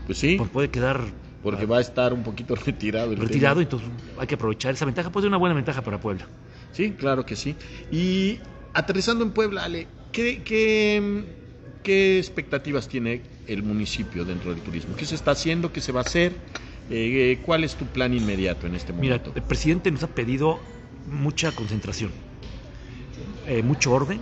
Pues 0.06 0.18
sí. 0.18 0.36
Pues 0.38 0.50
puede 0.50 0.70
quedar 0.70 1.02
porque 1.46 1.68
va 1.68 1.78
a 1.78 1.82
estar 1.82 2.12
un 2.12 2.24
poquito 2.24 2.56
retirado. 2.66 3.12
El 3.12 3.20
retirado, 3.20 3.62
entonces 3.62 3.88
hay 4.18 4.26
que 4.26 4.34
aprovechar 4.34 4.74
esa 4.74 4.86
ventaja, 4.86 5.12
puede 5.12 5.26
ser 5.26 5.30
una 5.30 5.38
buena 5.38 5.54
ventaja 5.54 5.84
para 5.84 6.00
Puebla. 6.00 6.26
Sí, 6.72 6.94
claro 6.94 7.24
que 7.24 7.36
sí. 7.36 7.56
Y 7.92 8.40
aterrizando 8.74 9.24
en 9.24 9.30
Puebla, 9.30 9.64
Ale, 9.64 9.88
¿qué, 10.12 10.42
qué, 10.42 11.24
qué 11.86 12.18
expectativas 12.18 12.88
tiene 12.88 13.22
el 13.48 13.62
municipio 13.62 14.26
dentro 14.26 14.52
del 14.52 14.62
turismo? 14.62 14.96
¿Qué 14.96 15.06
se 15.06 15.14
está 15.14 15.32
haciendo? 15.32 15.72
¿Qué 15.72 15.82
se 15.82 15.92
va 15.92 16.02
a 16.02 16.04
hacer? 16.04 16.34
Eh, 16.90 17.40
¿Cuál 17.46 17.64
es 17.64 17.76
tu 17.76 17.86
plan 17.86 18.14
inmediato 18.14 18.66
en 18.66 18.74
este 18.74 18.92
momento? 18.92 19.30
Mira, 19.30 19.36
el 19.36 19.44
presidente 19.44 19.92
nos 19.92 20.02
ha 20.04 20.08
pedido 20.08 20.60
mucha 21.10 21.52
concentración, 21.52 22.12
eh, 23.48 23.62
mucho 23.62 23.94
orden 23.94 24.20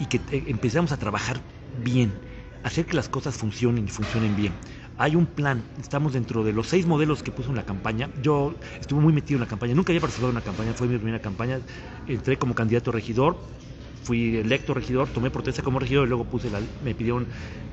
y 0.00 0.06
que 0.06 0.16
eh, 0.16 0.44
empecemos 0.48 0.90
a 0.92 0.96
trabajar 0.96 1.38
bien, 1.84 2.12
hacer 2.64 2.86
que 2.86 2.96
las 2.96 3.10
cosas 3.10 3.36
funcionen 3.36 3.84
y 3.84 3.88
funcionen 3.88 4.34
bien. 4.34 4.54
Hay 4.96 5.16
un 5.16 5.26
plan, 5.26 5.62
estamos 5.78 6.14
dentro 6.14 6.44
de 6.44 6.54
los 6.54 6.66
seis 6.66 6.86
modelos 6.86 7.22
que 7.22 7.30
puso 7.30 7.50
en 7.50 7.56
la 7.56 7.64
campaña. 7.64 8.08
Yo 8.22 8.54
estuve 8.80 9.00
muy 9.00 9.12
metido 9.12 9.36
en 9.36 9.42
la 9.42 9.48
campaña, 9.48 9.74
nunca 9.74 9.92
había 9.92 10.00
participado 10.00 10.30
en 10.30 10.36
una 10.36 10.44
campaña, 10.44 10.72
fue 10.72 10.88
mi 10.88 10.96
primera 10.96 11.20
campaña. 11.20 11.60
Entré 12.06 12.38
como 12.38 12.54
candidato 12.54 12.90
a 12.90 12.94
regidor, 12.94 13.36
fui 14.02 14.36
electo 14.36 14.74
regidor, 14.74 15.08
tomé 15.08 15.30
protesta 15.30 15.62
como 15.62 15.78
regidor 15.78 16.06
y 16.06 16.08
luego 16.08 16.24
puse 16.24 16.50
la, 16.50 16.60
me 16.82 16.94
pidieron 16.94 17.26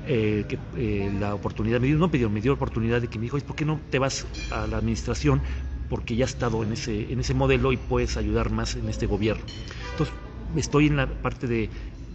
eh, 0.06 0.44
que, 0.48 0.58
eh, 0.76 1.10
la 1.18 1.34
oportunidad, 1.34 1.80
me 1.80 1.86
dio, 1.86 1.98
no 1.98 2.10
pidieron, 2.10 2.32
me 2.32 2.40
dio 2.40 2.52
la 2.52 2.56
oportunidad 2.56 3.00
de 3.00 3.08
que 3.08 3.18
me 3.18 3.24
dijo, 3.24 3.38
¿por 3.40 3.56
qué 3.56 3.64
no 3.64 3.80
te 3.90 3.98
vas 3.98 4.26
a 4.50 4.66
la 4.66 4.78
administración? 4.78 5.42
Porque 5.88 6.16
ya 6.16 6.24
has 6.24 6.32
estado 6.32 6.62
en 6.62 6.72
ese, 6.72 7.12
en 7.12 7.20
ese 7.20 7.34
modelo 7.34 7.72
y 7.72 7.76
puedes 7.76 8.16
ayudar 8.16 8.50
más 8.50 8.76
en 8.76 8.88
este 8.88 9.06
gobierno. 9.06 9.44
Entonces, 9.92 10.14
estoy 10.56 10.86
en 10.86 10.96
la 10.96 11.06
parte 11.06 11.46
de 11.46 11.70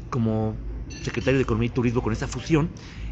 como 0.09 0.55
secretario 1.01 1.38
de 1.38 1.43
Economía 1.43 1.68
y 1.68 1.72
Turismo 1.72 2.01
con 2.01 2.14
esta 2.14 2.28
fusión 2.28 2.70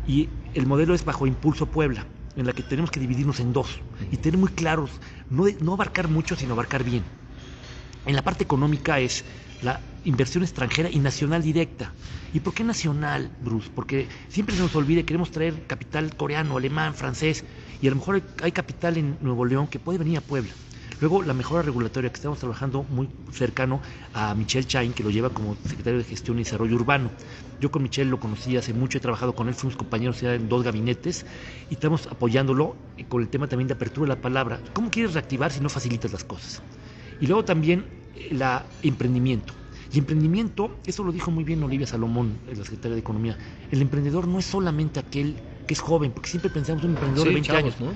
y 0.08 0.30
el 0.54 0.68
modelo 0.68 0.94
es 0.94 1.04
bajo 1.04 1.26
Impulso 1.26 1.66
Puebla, 1.66 2.06
en 2.36 2.46
la 2.46 2.54
que 2.54 2.64
tenemos 2.64 2.92
que 2.92 3.00
dividirnos 3.00 3.40
en 3.40 3.54
dos 3.54 3.80
y 4.12 4.18
tener 4.18 4.40
muy 4.40 4.50
claros, 4.50 4.92
no, 5.30 5.46
no 5.62 5.74
abarcar 5.74 6.08
mucho, 6.08 6.36
sino 6.36 6.54
abarcar 6.54 6.84
bien. 6.84 7.04
En 8.06 8.16
la 8.16 8.24
parte 8.24 8.44
económica 8.44 9.00
es 9.00 9.26
la 9.62 9.80
inversión 10.06 10.44
extranjera 10.44 10.90
y 10.90 11.00
nacional 11.00 11.44
directa. 11.44 11.94
¿Y 12.34 12.40
por 12.40 12.54
qué 12.54 12.64
nacional, 12.64 13.30
Bruce? 13.44 13.70
Porque 13.74 14.08
siempre 14.30 14.56
se 14.56 14.62
nos 14.62 14.76
olvide, 14.76 15.06
queremos 15.06 15.32
traer 15.32 15.66
capital 15.68 16.16
coreano, 16.16 16.58
alemán, 16.58 16.96
francés, 16.96 17.44
y 17.82 17.88
a 17.88 17.90
lo 17.92 17.98
mejor 17.98 18.22
hay 18.42 18.52
capital 18.52 18.98
en 18.98 19.18
Nuevo 19.22 19.46
León 19.46 19.68
que 19.68 19.80
puede 19.80 20.00
venir 20.00 20.18
a 20.18 20.22
Puebla. 20.22 20.52
Luego, 21.02 21.24
la 21.24 21.34
mejora 21.34 21.64
regulatoria, 21.64 22.12
que 22.12 22.18
estamos 22.18 22.38
trabajando 22.38 22.84
muy 22.84 23.10
cercano 23.32 23.82
a 24.14 24.36
Michelle 24.36 24.68
Chain, 24.68 24.94
que 24.94 25.02
lo 25.02 25.10
lleva 25.10 25.32
como 25.32 25.56
secretario 25.66 25.98
de 25.98 26.06
Gestión 26.06 26.38
y 26.38 26.44
Desarrollo 26.44 26.76
Urbano. 26.76 27.10
Yo 27.60 27.72
con 27.72 27.82
Michelle 27.82 28.10
lo 28.10 28.20
conocí 28.20 28.56
hace 28.56 28.72
mucho, 28.72 29.00
he 29.00 29.02
trabajado 29.02 29.34
con 29.34 29.48
él, 29.48 29.56
fuimos 29.56 29.76
compañeros 29.76 30.22
ya 30.22 30.36
en 30.36 30.48
dos 30.48 30.64
gabinetes 30.64 31.26
y 31.72 31.74
estamos 31.74 32.06
apoyándolo 32.06 32.76
con 33.10 33.24
el 33.24 33.30
tema 33.30 33.48
también 33.48 33.68
de 33.68 33.74
apertura 33.74 34.14
de 34.14 34.16
la 34.16 34.22
palabra. 34.22 34.60
¿Cómo 34.74 34.92
quieres 34.92 35.14
reactivar 35.14 35.52
si 35.52 35.60
no 35.60 35.70
facilitas 35.70 36.12
las 36.12 36.24
cosas? 36.24 36.62
Y 37.20 37.26
luego 37.26 37.44
también 37.46 37.84
el 38.16 38.42
eh, 38.42 38.60
emprendimiento. 38.84 39.54
Y 39.94 40.00
emprendimiento, 40.00 40.80
eso 40.86 41.04
lo 41.04 41.12
dijo 41.12 41.32
muy 41.32 41.44
bien 41.44 41.62
Olivia 41.64 41.86
Salomón, 41.86 42.40
la 42.48 42.56
secretaria 42.56 42.96
de 42.96 43.02
Economía, 43.02 43.38
el 43.72 43.82
emprendedor 43.82 44.28
no 44.28 44.40
es 44.40 44.46
solamente 44.46 45.00
aquel 45.00 45.36
que 45.68 45.74
es 45.74 45.82
joven, 45.82 46.12
porque 46.12 46.30
siempre 46.30 46.50
pensamos 46.50 46.84
en 46.84 46.92
un 46.92 46.96
emprendedor 46.96 47.28
de 47.28 47.34
20 47.34 47.52
años. 47.52 47.80
¿no? 47.80 47.92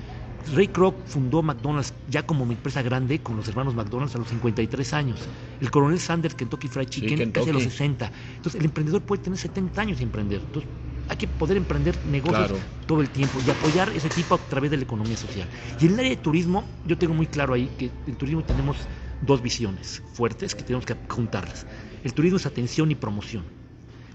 Ray 0.54 0.68
Kroc 0.68 1.04
fundó 1.06 1.42
McDonald's 1.42 1.92
ya 2.08 2.24
como 2.24 2.44
empresa 2.44 2.82
grande 2.82 3.18
con 3.20 3.36
los 3.36 3.48
hermanos 3.48 3.74
McDonald's 3.74 4.14
a 4.14 4.18
los 4.18 4.28
53 4.28 4.92
años. 4.92 5.20
El 5.60 5.70
coronel 5.70 5.98
Sanders, 5.98 6.34
Kentucky 6.34 6.68
Fried 6.68 6.88
Chicken, 6.88 7.32
casi 7.32 7.50
a 7.50 7.52
los 7.52 7.62
60. 7.64 8.12
Entonces, 8.36 8.60
el 8.60 8.66
emprendedor 8.66 9.02
puede 9.02 9.22
tener 9.22 9.38
70 9.38 9.80
años 9.80 10.00
y 10.00 10.04
emprender. 10.04 10.42
Entonces, 10.44 10.70
hay 11.08 11.16
que 11.16 11.28
poder 11.28 11.56
emprender 11.56 12.04
negocios 12.04 12.52
todo 12.86 13.00
el 13.00 13.10
tiempo 13.10 13.38
y 13.44 13.50
apoyar 13.50 13.90
ese 13.90 14.08
tipo 14.08 14.34
a 14.34 14.38
través 14.38 14.70
de 14.70 14.76
la 14.76 14.82
economía 14.84 15.16
social. 15.16 15.48
Y 15.80 15.86
en 15.86 15.94
el 15.94 15.98
área 16.00 16.10
de 16.10 16.16
turismo, 16.16 16.64
yo 16.84 16.98
tengo 16.98 17.14
muy 17.14 17.26
claro 17.26 17.54
ahí 17.54 17.70
que 17.78 17.90
en 18.06 18.16
turismo 18.16 18.42
tenemos 18.44 18.88
dos 19.22 19.42
visiones 19.42 20.02
fuertes 20.12 20.54
que 20.54 20.62
tenemos 20.62 20.86
que 20.86 20.96
juntarlas. 21.08 21.66
El 22.04 22.14
turismo 22.14 22.36
es 22.36 22.46
atención 22.46 22.90
y 22.90 22.94
promoción. 22.94 23.44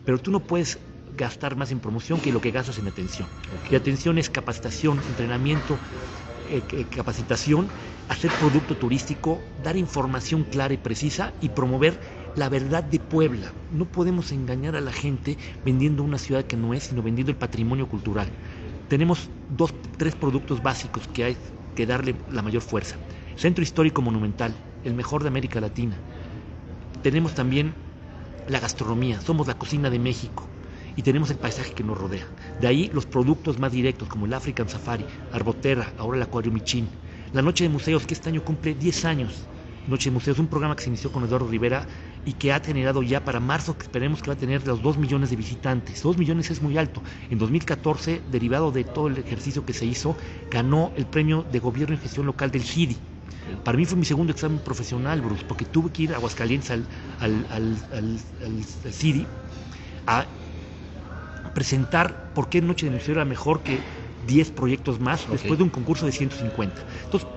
Pero 0.05 0.19
tú 0.19 0.31
no 0.31 0.39
puedes 0.39 0.79
gastar 1.17 1.55
más 1.55 1.71
en 1.71 1.79
promoción 1.79 2.19
que 2.19 2.31
lo 2.31 2.41
que 2.41 2.51
gastas 2.51 2.77
en 2.79 2.87
atención. 2.87 3.27
Y 3.69 3.75
atención 3.75 4.17
es 4.17 4.29
capacitación, 4.29 4.99
entrenamiento, 5.09 5.77
eh, 6.49 6.85
capacitación, 6.95 7.67
hacer 8.09 8.31
producto 8.39 8.75
turístico, 8.75 9.41
dar 9.63 9.77
información 9.77 10.43
clara 10.43 10.73
y 10.73 10.77
precisa 10.77 11.33
y 11.41 11.49
promover 11.49 11.99
la 12.35 12.49
verdad 12.49 12.83
de 12.83 12.99
Puebla. 12.99 13.51
No 13.71 13.85
podemos 13.85 14.31
engañar 14.31 14.75
a 14.75 14.81
la 14.81 14.91
gente 14.91 15.37
vendiendo 15.65 16.03
una 16.03 16.17
ciudad 16.17 16.45
que 16.45 16.57
no 16.57 16.73
es, 16.73 16.85
sino 16.85 17.01
vendiendo 17.01 17.31
el 17.31 17.37
patrimonio 17.37 17.87
cultural. 17.87 18.29
Tenemos 18.87 19.29
dos, 19.49 19.73
tres 19.97 20.15
productos 20.15 20.61
básicos 20.61 21.07
que 21.09 21.23
hay 21.23 21.37
que 21.75 21.85
darle 21.85 22.15
la 22.29 22.41
mayor 22.41 22.61
fuerza. 22.61 22.97
Centro 23.35 23.63
Histórico 23.63 24.01
Monumental, 24.01 24.53
el 24.83 24.93
mejor 24.93 25.21
de 25.23 25.29
América 25.29 25.61
Latina. 25.61 25.95
Tenemos 27.03 27.33
también 27.33 27.73
la 28.47 28.59
gastronomía, 28.59 29.21
somos 29.21 29.47
la 29.47 29.57
cocina 29.57 29.89
de 29.89 29.99
México 29.99 30.47
y 30.95 31.01
tenemos 31.01 31.29
el 31.31 31.37
paisaje 31.37 31.73
que 31.73 31.83
nos 31.83 31.97
rodea. 31.97 32.25
De 32.59 32.67
ahí 32.67 32.89
los 32.93 33.05
productos 33.05 33.59
más 33.59 33.71
directos 33.71 34.07
como 34.07 34.25
el 34.25 34.33
African 34.33 34.69
Safari, 34.69 35.05
Arbotera, 35.31 35.93
ahora 35.97 36.17
el 36.17 36.23
Acuario 36.23 36.51
Michin. 36.51 36.87
La 37.33 37.41
Noche 37.41 37.63
de 37.63 37.69
Museos, 37.69 38.05
que 38.05 38.13
este 38.13 38.29
año 38.29 38.43
cumple 38.43 38.75
10 38.75 39.05
años. 39.05 39.47
Noche 39.87 40.09
de 40.09 40.13
Museos, 40.13 40.37
un 40.37 40.47
programa 40.47 40.75
que 40.75 40.83
se 40.83 40.89
inició 40.89 41.11
con 41.11 41.23
Eduardo 41.23 41.47
Rivera 41.47 41.87
y 42.25 42.33
que 42.33 42.51
ha 42.53 42.59
generado 42.59 43.01
ya 43.01 43.23
para 43.23 43.39
marzo, 43.39 43.77
que 43.77 43.83
esperemos 43.83 44.21
que 44.21 44.27
va 44.27 44.33
a 44.33 44.37
tener 44.37 44.67
los 44.67 44.81
2 44.81 44.97
millones 44.97 45.29
de 45.29 45.37
visitantes. 45.37 46.03
2 46.03 46.17
millones 46.17 46.51
es 46.51 46.61
muy 46.61 46.77
alto. 46.77 47.01
En 47.29 47.39
2014, 47.39 48.21
derivado 48.29 48.71
de 48.71 48.83
todo 48.83 49.07
el 49.07 49.17
ejercicio 49.17 49.65
que 49.65 49.73
se 49.73 49.85
hizo, 49.85 50.15
ganó 50.51 50.91
el 50.97 51.05
premio 51.07 51.45
de 51.51 51.59
gobierno 51.59 51.95
y 51.95 51.99
gestión 51.99 52.25
local 52.25 52.51
del 52.51 52.63
CIDI. 52.63 52.97
Para 53.63 53.77
mí 53.77 53.85
fue 53.85 53.97
mi 53.97 54.05
segundo 54.05 54.31
examen 54.31 54.61
profesional, 54.61 55.21
Bruce, 55.21 55.45
porque 55.45 55.65
tuve 55.65 55.91
que 55.91 56.03
ir 56.03 56.13
a 56.13 56.17
Aguascalientes 56.17 56.71
al, 56.71 56.89
al, 57.17 57.45
al, 57.49 57.87
al 57.91 58.65
CIDI 58.65 59.33
a 60.05 60.37
presentar 61.53 62.31
por 62.33 62.49
qué 62.49 62.61
Noche 62.61 62.85
de 62.85 62.91
Museo 62.91 63.13
era 63.15 63.25
mejor 63.25 63.63
que 63.63 63.87
10 64.19 64.51
proyectos 64.51 64.99
más 64.99 65.27
después 65.29 65.57
de 65.57 65.63
un 65.63 65.69
concurso 65.69 66.05
de 66.05 66.11
150. 66.11 66.85
Entonces, 67.03 67.29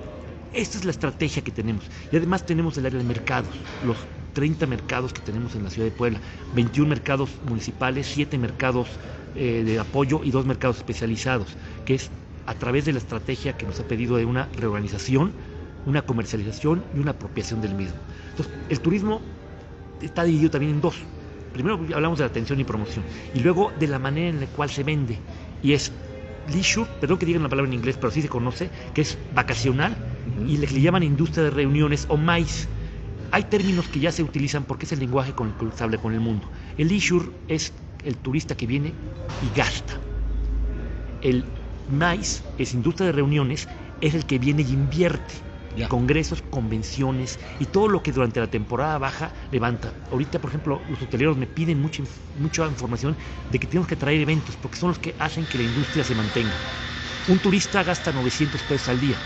esta 0.52 0.78
es 0.78 0.84
la 0.84 0.90
estrategia 0.92 1.42
que 1.42 1.52
tenemos. 1.52 1.90
Y 2.10 2.16
además 2.16 2.46
tenemos 2.46 2.76
el 2.78 2.86
área 2.86 2.98
de 2.98 3.04
mercados, 3.04 3.66
los 3.80 4.08
30 4.32 4.66
mercados 4.66 5.12
que 5.12 5.22
tenemos 5.22 5.54
en 5.54 5.64
la 5.64 5.70
ciudad 5.70 5.86
de 5.86 5.92
Puebla, 5.92 6.20
21 6.52 6.88
mercados 6.88 7.40
municipales, 7.42 8.08
7 8.08 8.38
mercados 8.38 9.00
eh, 9.34 9.62
de 9.64 9.78
apoyo 9.78 10.22
y 10.24 10.30
2 10.30 10.46
mercados 10.46 10.76
especializados, 10.78 11.58
que 11.84 11.94
es 11.94 12.12
a 12.46 12.54
través 12.58 12.84
de 12.84 12.92
la 12.92 12.98
estrategia 12.98 13.56
que 13.56 13.66
nos 13.66 13.80
ha 13.80 13.86
pedido 13.86 14.16
de 14.16 14.26
una 14.26 14.50
reorganización, 14.52 15.36
una 15.86 16.02
comercialización 16.02 16.84
y 16.94 17.00
una 17.00 17.12
apropiación 17.12 17.60
del 17.60 17.74
mismo. 17.74 17.96
Entonces, 18.30 18.54
el 18.68 18.80
turismo 18.80 19.20
está 20.00 20.24
dividido 20.24 20.50
también 20.50 20.72
en 20.72 20.80
dos 20.80 20.96
primero 21.54 21.80
hablamos 21.94 22.18
de 22.18 22.24
la 22.24 22.28
atención 22.28 22.60
y 22.60 22.64
promoción, 22.64 23.04
y 23.32 23.40
luego 23.40 23.72
de 23.78 23.86
la 23.86 23.98
manera 23.98 24.28
en 24.28 24.40
la 24.40 24.46
cual 24.48 24.68
se 24.68 24.82
vende. 24.82 25.18
Y 25.62 25.72
es 25.72 25.92
leisure, 26.52 26.90
perdón 27.00 27.16
que 27.16 27.24
digan 27.24 27.44
la 27.44 27.48
palabra 27.48 27.70
en 27.70 27.78
inglés, 27.78 27.96
pero 27.96 28.08
así 28.08 28.20
se 28.20 28.28
conoce, 28.28 28.68
que 28.92 29.00
es 29.00 29.16
vacacional, 29.34 29.96
y 30.46 30.58
le, 30.58 30.66
llaman 30.66 31.02
industria 31.02 31.44
de 31.44 31.50
reuniones 31.50 32.06
o 32.10 32.18
MICE. 32.18 32.66
Hay 33.30 33.44
términos 33.44 33.88
que 33.88 34.00
ya 34.00 34.12
se 34.12 34.22
utilizan 34.22 34.64
porque 34.64 34.84
es 34.84 34.92
el 34.92 34.98
lenguaje 34.98 35.32
con 35.32 35.48
el 35.48 35.54
que 35.54 35.76
se 35.76 35.84
habla 35.84 35.96
con 35.98 36.12
el 36.12 36.20
mundo. 36.20 36.46
El 36.76 36.88
leisure 36.88 37.30
es 37.48 37.72
el 38.04 38.16
turista 38.16 38.56
que 38.56 38.66
viene 38.66 38.88
y 38.88 39.56
gasta. 39.56 39.94
El 41.22 41.44
MICE 41.88 42.42
es 42.58 42.74
industria 42.74 43.06
de 43.06 43.12
reuniones, 43.12 43.68
es 44.00 44.14
el 44.14 44.26
que 44.26 44.38
viene 44.38 44.62
y 44.62 44.72
invierte 44.72 45.34
congresos, 45.88 46.42
convenciones 46.42 47.38
y 47.58 47.66
todo 47.66 47.88
lo 47.88 48.02
que 48.02 48.12
durante 48.12 48.40
la 48.40 48.50
temporada 48.50 48.98
baja 48.98 49.32
levanta. 49.50 49.92
Ahorita, 50.10 50.40
por 50.40 50.50
ejemplo, 50.50 50.82
los 50.88 51.02
hoteleros 51.02 51.36
me 51.36 51.46
piden 51.46 51.80
mucha, 51.80 52.02
mucha 52.34 52.66
información 52.66 53.16
de 53.48 53.58
que 53.58 53.66
tenemos 53.66 53.88
que 53.88 53.96
traer 53.96 54.20
eventos 54.20 54.56
porque 54.56 54.78
son 54.78 54.90
los 54.90 54.98
que 54.98 55.14
hacen 55.18 55.46
que 55.46 55.58
la 55.58 55.64
industria 55.64 56.04
se 56.04 56.14
mantenga. 56.14 56.64
Un 57.26 57.38
turista 57.38 57.82
gasta 57.82 58.12
900 58.12 58.62
pesos 58.62 58.88
al 58.88 59.00
día. 59.00 59.16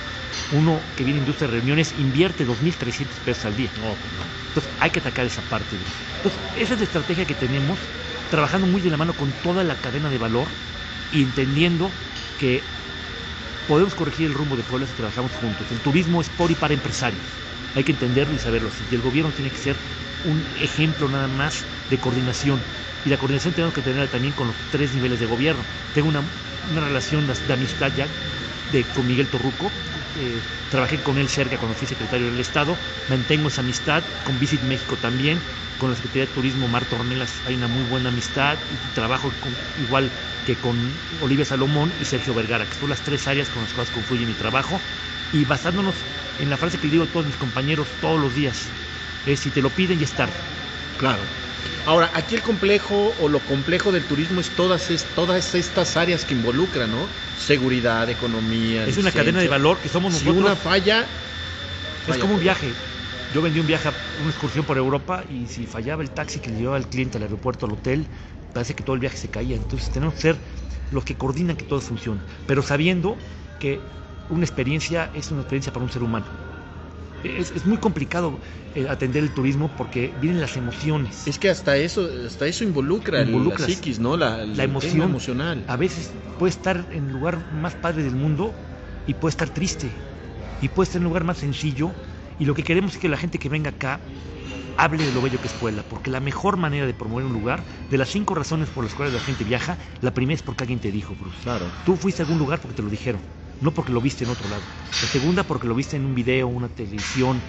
Uno 0.51 0.81
que 0.95 1.05
viene 1.05 1.19
a 1.19 1.23
industria 1.23 1.49
de 1.49 1.55
reuniones 1.55 1.93
invierte 1.99 2.47
2.300 2.47 3.21
pesos 3.21 3.45
al 3.45 3.57
día. 3.57 3.71
Pues 3.75 4.27
Entonces 4.49 4.73
hay 4.79 4.91
que 4.91 5.01
atacar 5.01 5.27
esa 5.27 5.43
parte. 5.43 5.77
Entonces 6.17 6.41
esa 6.55 6.75
es 6.75 6.81
la 6.81 6.85
estrategia 6.85 7.27
que 7.27 7.35
tenemos, 7.35 7.79
trabajando 8.29 8.67
muy 8.67 8.81
de 8.83 8.91
la 8.91 8.97
mano 8.97 9.17
con 9.17 9.33
toda 9.33 9.65
la 9.65 9.81
cadena 9.81 10.11
de 10.11 10.19
valor 10.19 10.49
y 11.11 11.23
entendiendo 11.23 11.91
que 12.37 12.63
podemos 13.69 13.95
corregir 13.95 14.27
el 14.27 14.35
rumbo 14.35 14.57
de 14.57 14.65
Puebla 14.65 14.87
si 14.87 14.95
trabajamos 14.95 15.35
juntos. 15.35 15.71
El 15.71 15.83
turismo 15.83 16.23
es 16.23 16.31
por 16.31 16.51
y 16.51 16.57
para 16.57 16.73
empresarios. 16.75 17.39
Hay 17.75 17.85
que 17.85 17.93
entenderlo 17.93 18.35
y 18.35 18.39
saberlo. 18.39 18.71
Y 18.89 18.95
el 18.95 19.03
gobierno 19.03 19.35
tiene 19.35 19.53
que 19.53 19.59
ser 19.59 19.83
un 20.23 20.49
ejemplo 20.55 21.09
nada 21.09 21.29
más 21.29 21.69
de 21.87 22.01
coordinación. 22.01 22.67
Y 23.05 23.11
la 23.11 23.19
coordinación 23.19 23.53
tenemos 23.55 23.75
que 23.75 23.83
tenerla 23.83 24.09
también 24.09 24.33
con 24.35 24.49
los 24.49 24.57
tres 24.71 24.95
niveles 24.95 25.21
de 25.21 25.27
gobierno. 25.27 25.67
Tengo 25.93 26.09
una 26.09 26.81
relación 26.81 27.27
de 27.27 27.53
amistad 27.53 27.93
ya 27.95 28.17
de, 28.69 28.91
con 28.91 29.07
Miguel 29.07 29.29
Torruco. 29.29 29.83
Eh, 30.15 30.43
trabajé 30.69 31.03
con 31.03 31.19
él 31.19 31.29
cerca 31.29 31.59
cuando 31.59 31.75
fui 31.75 31.87
secretario 31.87 32.27
del 32.27 32.41
Estado. 32.41 32.81
Mantengo 33.07 33.49
esa 33.49 33.61
amistad 33.61 34.07
con 34.25 34.39
Visit 34.39 34.63
México 34.63 34.99
también. 34.99 35.45
Con 35.77 35.91
la 35.91 35.97
Secretaría 35.97 36.27
de 36.27 36.33
Turismo 36.33 36.67
Marta 36.69 36.97
Ornelas 36.97 37.43
hay 37.45 37.55
una 37.55 37.69
muy 37.69 37.85
buena 37.85 38.09
amistad. 38.09 38.61
Y 38.69 38.79
trabajo 38.91 39.39
igual 39.75 40.15
que 40.45 40.61
con 40.61 41.05
Olivia 41.21 41.45
Salomón 41.45 41.95
y 41.97 42.07
Sergio 42.07 42.35
Vergara, 42.35 42.69
que 42.69 42.77
son 42.77 42.89
las 42.91 43.03
tres 43.03 43.27
áreas 43.27 43.51
con 43.51 43.63
las 43.63 43.73
cuales 43.75 43.91
confluye 43.91 44.27
mi 44.27 44.35
trabajo. 44.35 44.83
Y 45.31 45.45
basándonos 45.45 46.07
en 46.37 46.51
la 46.51 46.57
frase 46.59 46.79
que 46.81 46.89
digo 46.89 47.05
a 47.05 47.11
todos 47.13 47.27
mis 47.27 47.37
compañeros 47.37 47.99
todos 48.01 48.19
los 48.21 48.35
días, 48.35 48.75
es 49.25 49.41
si 49.41 49.53
te 49.53 49.63
lo 49.63 49.75
piden, 49.75 49.99
ya 49.99 50.05
es 50.05 50.15
tarde. 50.15 50.49
Claro. 50.97 51.33
Ahora, 51.89 52.11
aquí 52.13 52.35
el 52.35 52.43
complejo 52.43 53.15
o 53.19 53.31
lo 53.31 53.41
complejo 53.41 53.93
del 53.93 54.05
turismo 54.05 54.43
es 54.43 54.51
todas, 54.51 54.91
es, 54.91 55.07
todas 55.15 55.55
estas 55.55 55.97
áreas 55.97 56.27
que 56.27 56.35
involucran, 56.35 56.91
¿no? 56.91 57.09
Seguridad, 57.39 58.11
economía. 58.11 58.85
Es 58.85 58.99
una 58.99 59.11
cadena 59.11 59.41
de 59.41 59.49
valor 59.49 59.79
que 59.79 59.89
somos 59.89 60.13
nosotros. 60.13 60.35
Si 60.37 60.43
una 60.43 60.55
falla. 60.55 61.07
Es 62.07 62.19
como 62.19 62.35
un 62.35 62.41
viaje. 62.41 62.75
Yo 63.33 63.41
vendí 63.41 63.59
un 63.59 63.67
viaje, 63.67 63.89
una 64.21 64.29
excursión 64.29 64.67
por 64.67 64.77
Europa 64.77 65.25
y 65.31 65.47
si 65.47 65.65
fallaba 65.65 66.03
el 66.03 66.11
taxi 66.11 66.41
que 66.41 66.51
le 66.51 66.59
llevaba 66.59 66.77
al 66.77 66.91
cliente 66.91 67.17
al 67.17 67.23
aeropuerto, 67.23 67.65
al 67.65 67.73
hotel, 67.73 68.07
parece 68.53 68.75
que 68.75 68.83
todo 68.83 68.93
el 68.93 69.01
viaje 69.01 69.17
se 69.17 69.29
caía. 69.29 69.57
Entonces 69.57 69.89
tenemos 69.89 70.15
que 70.17 70.21
ser 70.21 70.37
los 70.91 71.05
que 71.05 71.17
coordinan 71.17 71.57
que 71.57 71.65
todo 71.65 71.81
funcione, 71.81 72.21
pero 72.47 72.61
sabiendo 72.63 73.17
que 73.59 73.81
una 74.29 74.45
experiencia 74.45 75.11
es 75.15 75.31
una 75.31 75.41
experiencia 75.41 75.73
para 75.73 75.87
un 75.87 75.91
ser 75.91 76.03
humano 76.03 76.48
es, 77.25 77.67
muy 77.67 77.79
complicado 77.79 78.39
eh, 78.75 78.87
atender 78.89 79.23
el 79.23 79.31
turismo 79.31 79.71
porque 79.77 80.13
vienen 80.21 80.41
las 80.41 80.57
emociones. 80.57 81.27
Es 81.27 81.39
que 81.39 81.51
hasta 81.51 81.77
eso, 81.77 82.09
hasta 82.27 82.47
eso 82.47 82.65
involucra, 82.65 83.25
la 83.25 83.59
psiquis, 83.59 83.99
¿no? 83.99 84.17
La, 84.17 84.43
emoción 84.63 85.03
emocional. 85.03 85.65
A 85.67 85.77
veces 85.77 86.11
puede 86.39 86.51
estar 86.51 86.87
en 86.93 87.07
el 87.07 87.13
lugar 87.13 87.39
más 87.53 87.75
padre 87.75 88.03
del 88.03 88.15
mundo 88.15 88.53
y 89.07 89.15
puede 89.15 89.31
estar 89.31 89.49
triste. 89.51 89.91
Y 90.61 90.69
puede 90.69 90.87
estar 90.87 90.99
en 90.99 91.05
el 91.05 91.09
lugar 91.09 91.25
más 91.25 91.39
sencillo. 91.39 91.91
Y 92.39 92.45
lo 92.45 92.55
que 92.55 92.63
queremos 92.63 92.95
es 92.95 92.99
que 92.99 93.09
la 93.09 93.17
gente 93.17 93.39
que 93.39 93.49
venga 93.49 93.71
acá 93.71 94.01
hable 94.77 95.05
de 95.05 95.13
lo 95.13 95.21
bello 95.21 95.41
que 95.41 95.49
es 95.49 95.55
Puebla, 95.55 95.83
porque 95.91 96.09
la 96.09 96.21
mejor 96.21 96.57
manera 96.57 96.87
de 96.87 96.95
promover 96.95 97.25
un 97.25 97.33
lugar, 97.33 97.65
de 97.91 97.99
las 97.99 98.09
cinco 98.11 98.37
razones 98.37 98.69
por 98.69 98.85
las 98.85 98.95
cuales 98.95 99.13
la 99.13 99.21
gente 99.21 99.43
viaja, 99.43 99.77
la 100.03 100.15
primera 100.15 100.37
es 100.37 100.43
porque 100.43 100.63
alguien 100.63 100.79
te 100.79 100.93
dijo, 100.93 101.17
Bruce. 101.17 101.37
Claro. 101.43 101.67
Tú 101.85 101.97
fuiste 101.97 102.23
a 102.23 102.27
algún 102.27 102.39
lugar 102.39 102.61
porque 102.61 102.77
te 102.77 102.83
lo 102.83 102.89
dijeron 102.89 103.21
no 103.61 103.73
porque 103.73 103.93
lo 103.93 104.01
viste 104.01 104.25
en 104.25 104.31
otro 104.31 104.49
lado. 104.49 104.63
La 104.91 105.09
segunda 105.09 105.43
porque 105.45 105.67
lo 105.67 105.75
viste 105.75 105.97
en 105.97 106.05
un 106.05 106.15
video, 106.15 106.49
una 106.49 106.69
televisión. 106.69 107.41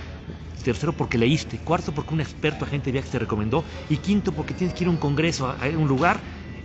Tercero 0.64 0.94
porque 0.94 1.18
leíste. 1.18 1.58
Cuarto 1.60 1.94
porque 1.94 2.14
un 2.14 2.22
experto 2.22 2.66
agente 2.66 2.86
de 2.86 2.94
viajes 2.94 3.12
te 3.12 3.20
recomendó. 3.20 3.64
Y 3.90 3.98
quinto 3.98 4.32
porque 4.32 4.54
tienes 4.54 4.76
que 4.76 4.84
ir 4.84 4.88
a 4.88 4.92
un 4.92 4.98
congreso, 4.98 5.48
a, 5.48 5.58
un 5.78 5.88
lugar 5.88 6.20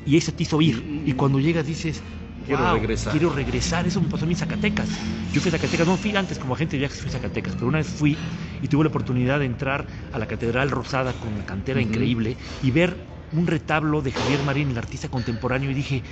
y 0.05 0.17
ese 0.17 0.33
te 0.33 0.43
hizo 0.43 0.61
ir. 0.61 1.03
Y 1.07 1.13
cuando 1.13 1.39
llegas 1.39 1.67
dices, 1.67 2.03
quiero 2.47 2.73
regresar. 2.73 3.13
Quiero 3.13 3.31
regresar. 3.31 3.87
Eso 3.87 4.01
me 4.01 4.09
pasó 4.09 4.25
a 4.25 4.29
mí 4.29 4.35
en 4.35 4.39
Zacatecas. 4.39 4.89
Yo 5.33 5.41
fui 5.41 5.49
a 5.49 5.53
Zacatecas, 5.53 5.87
no 5.87 5.97
fui 5.97 6.15
antes 6.17 6.39
como 6.39 6.55
agente 6.55 6.77
de 6.77 6.81
viajes, 6.81 7.01
fui 7.01 7.09
a 7.09 7.13
Zacatecas, 7.13 7.55
pero 7.55 7.69
una 7.69 7.79
vez 7.79 7.89
fui 7.89 8.17
y 8.63 8.69
tuve 8.69 8.85
la 8.85 8.89
oportunidad 8.89 9.41
de 9.41 9.47
entrar 9.47 9.87
a 10.13 10.19
la 10.19 10.27
Catedral 10.27 10.71
Rosada 10.71 11.13
con 11.15 11.35
una 11.35 11.45
cantera 11.45 11.81
increíble 11.81 12.37
y 12.63 12.71
ver 12.71 12.97
un 13.33 13.47
retablo 13.47 14.01
de 14.01 14.13
Javier 14.13 14.43
Marín, 14.43 14.71
el 14.71 14.79
artista 14.79 15.09
contemporáneo, 15.09 15.71
y 15.71 15.75
dije, 15.75 16.05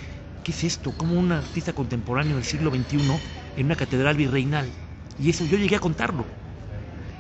¿qué 0.43 0.53
es 0.53 0.65
esto? 0.65 0.93
Como 0.93 1.19
un 1.19 1.33
artista 1.33 1.73
contemporáneo 1.73 2.37
del 2.37 2.45
siglo 2.45 2.71
XXI 2.71 2.99
en 3.57 3.67
una 3.67 3.77
catedral 3.77 4.17
virreinal. 4.17 4.69
Y 5.19 5.31
eso 5.31 5.45
yo 5.45 5.57
llegué 5.57 5.77
a 5.77 5.81
contarlo. 5.81 6.27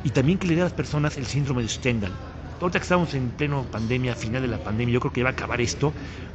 Y 0.05 0.11
también 0.11 0.39
que 0.39 0.47
le 0.47 0.55
dé 0.55 0.62
a 0.62 0.64
las 0.64 0.73
personas 0.73 1.16
el 1.16 1.27
síndrome 1.27 1.62
de 1.62 1.68
Stendhal. 1.68 2.12
Ahorita 2.61 2.79
que 2.79 2.85
estamos 2.85 3.14
en 3.14 3.31
pleno 3.31 3.64
pandemia, 3.70 4.14
final 4.14 4.43
de 4.43 4.49
la 4.49 4.62
pandemia, 4.62 4.95
yo 4.95 5.01
creo 5.01 5.12
que 5.12 5.23
va 5.23 5.31
a 5.31 5.33
acabar 5.33 5.61
esto, 5.61 5.93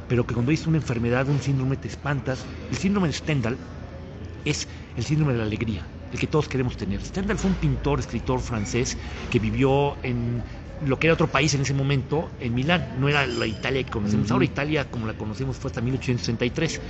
pero 0.08 0.26
que 0.26 0.34
cuando 0.34 0.50
hay 0.52 0.58
una 0.66 0.76
enfermedad, 0.76 1.28
un 1.28 1.40
síndrome, 1.40 1.76
te 1.76 1.88
espantas. 1.88 2.44
El 2.70 2.76
síndrome 2.76 3.08
de 3.08 3.14
Stendhal 3.14 3.58
es 4.44 4.68
el 4.96 5.04
síndrome 5.04 5.32
de 5.32 5.38
la 5.38 5.44
alegría, 5.44 5.86
el 6.12 6.18
que 6.18 6.26
todos 6.26 6.48
queremos 6.48 6.76
tener. 6.76 7.04
Stendhal 7.04 7.38
fue 7.38 7.50
un 7.50 7.56
pintor, 7.56 8.00
escritor 8.00 8.40
francés 8.40 8.98
que 9.30 9.38
vivió 9.38 9.96
en 10.02 10.44
lo 10.86 10.98
que 10.98 11.06
era 11.06 11.14
otro 11.14 11.28
país 11.28 11.54
en 11.54 11.62
ese 11.62 11.74
momento, 11.74 12.30
en 12.40 12.54
Milán. 12.54 12.96
No 13.00 13.08
era 13.08 13.26
la 13.26 13.46
Italia 13.46 13.82
que 13.82 13.90
conocemos. 13.90 14.30
Ahora 14.30 14.44
Italia, 14.44 14.90
como 14.90 15.06
la 15.06 15.14
conocemos, 15.14 15.56
fue 15.56 15.68
hasta 15.68 15.80
1863. 15.80 16.80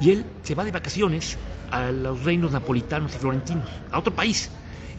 Y 0.00 0.10
él 0.10 0.24
se 0.42 0.54
va 0.54 0.64
de 0.64 0.72
vacaciones 0.72 1.36
a 1.70 1.90
los 1.90 2.24
reinos 2.24 2.52
napolitanos 2.52 3.14
y 3.14 3.18
florentinos, 3.18 3.68
a 3.90 3.98
otro 3.98 4.14
país. 4.14 4.50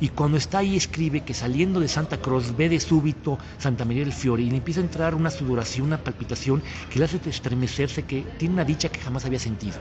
Y 0.02 0.10
cuando 0.10 0.38
está 0.38 0.60
ahí 0.60 0.78
escribe 0.78 1.22
que 1.22 1.34
saliendo 1.34 1.80
de 1.82 1.90
Santa 1.90 2.18
Cruz 2.18 2.56
ve 2.56 2.70
de 2.70 2.80
súbito 2.80 3.38
Santa 3.58 3.84
María 3.84 4.04
del 4.04 4.14
Fiore 4.14 4.44
y 4.44 4.50
le 4.50 4.58
empieza 4.58 4.80
a 4.80 4.84
entrar 4.84 5.14
una 5.14 5.30
sudoración, 5.30 5.88
una 5.88 5.98
palpitación 5.98 6.64
que 6.90 7.00
le 7.00 7.06
hace 7.06 7.20
estremecerse, 7.26 8.04
que 8.04 8.24
tiene 8.38 8.54
una 8.54 8.64
dicha 8.64 8.88
que 8.88 9.02
jamás 9.02 9.26
había 9.26 9.40
sentido. 9.40 9.78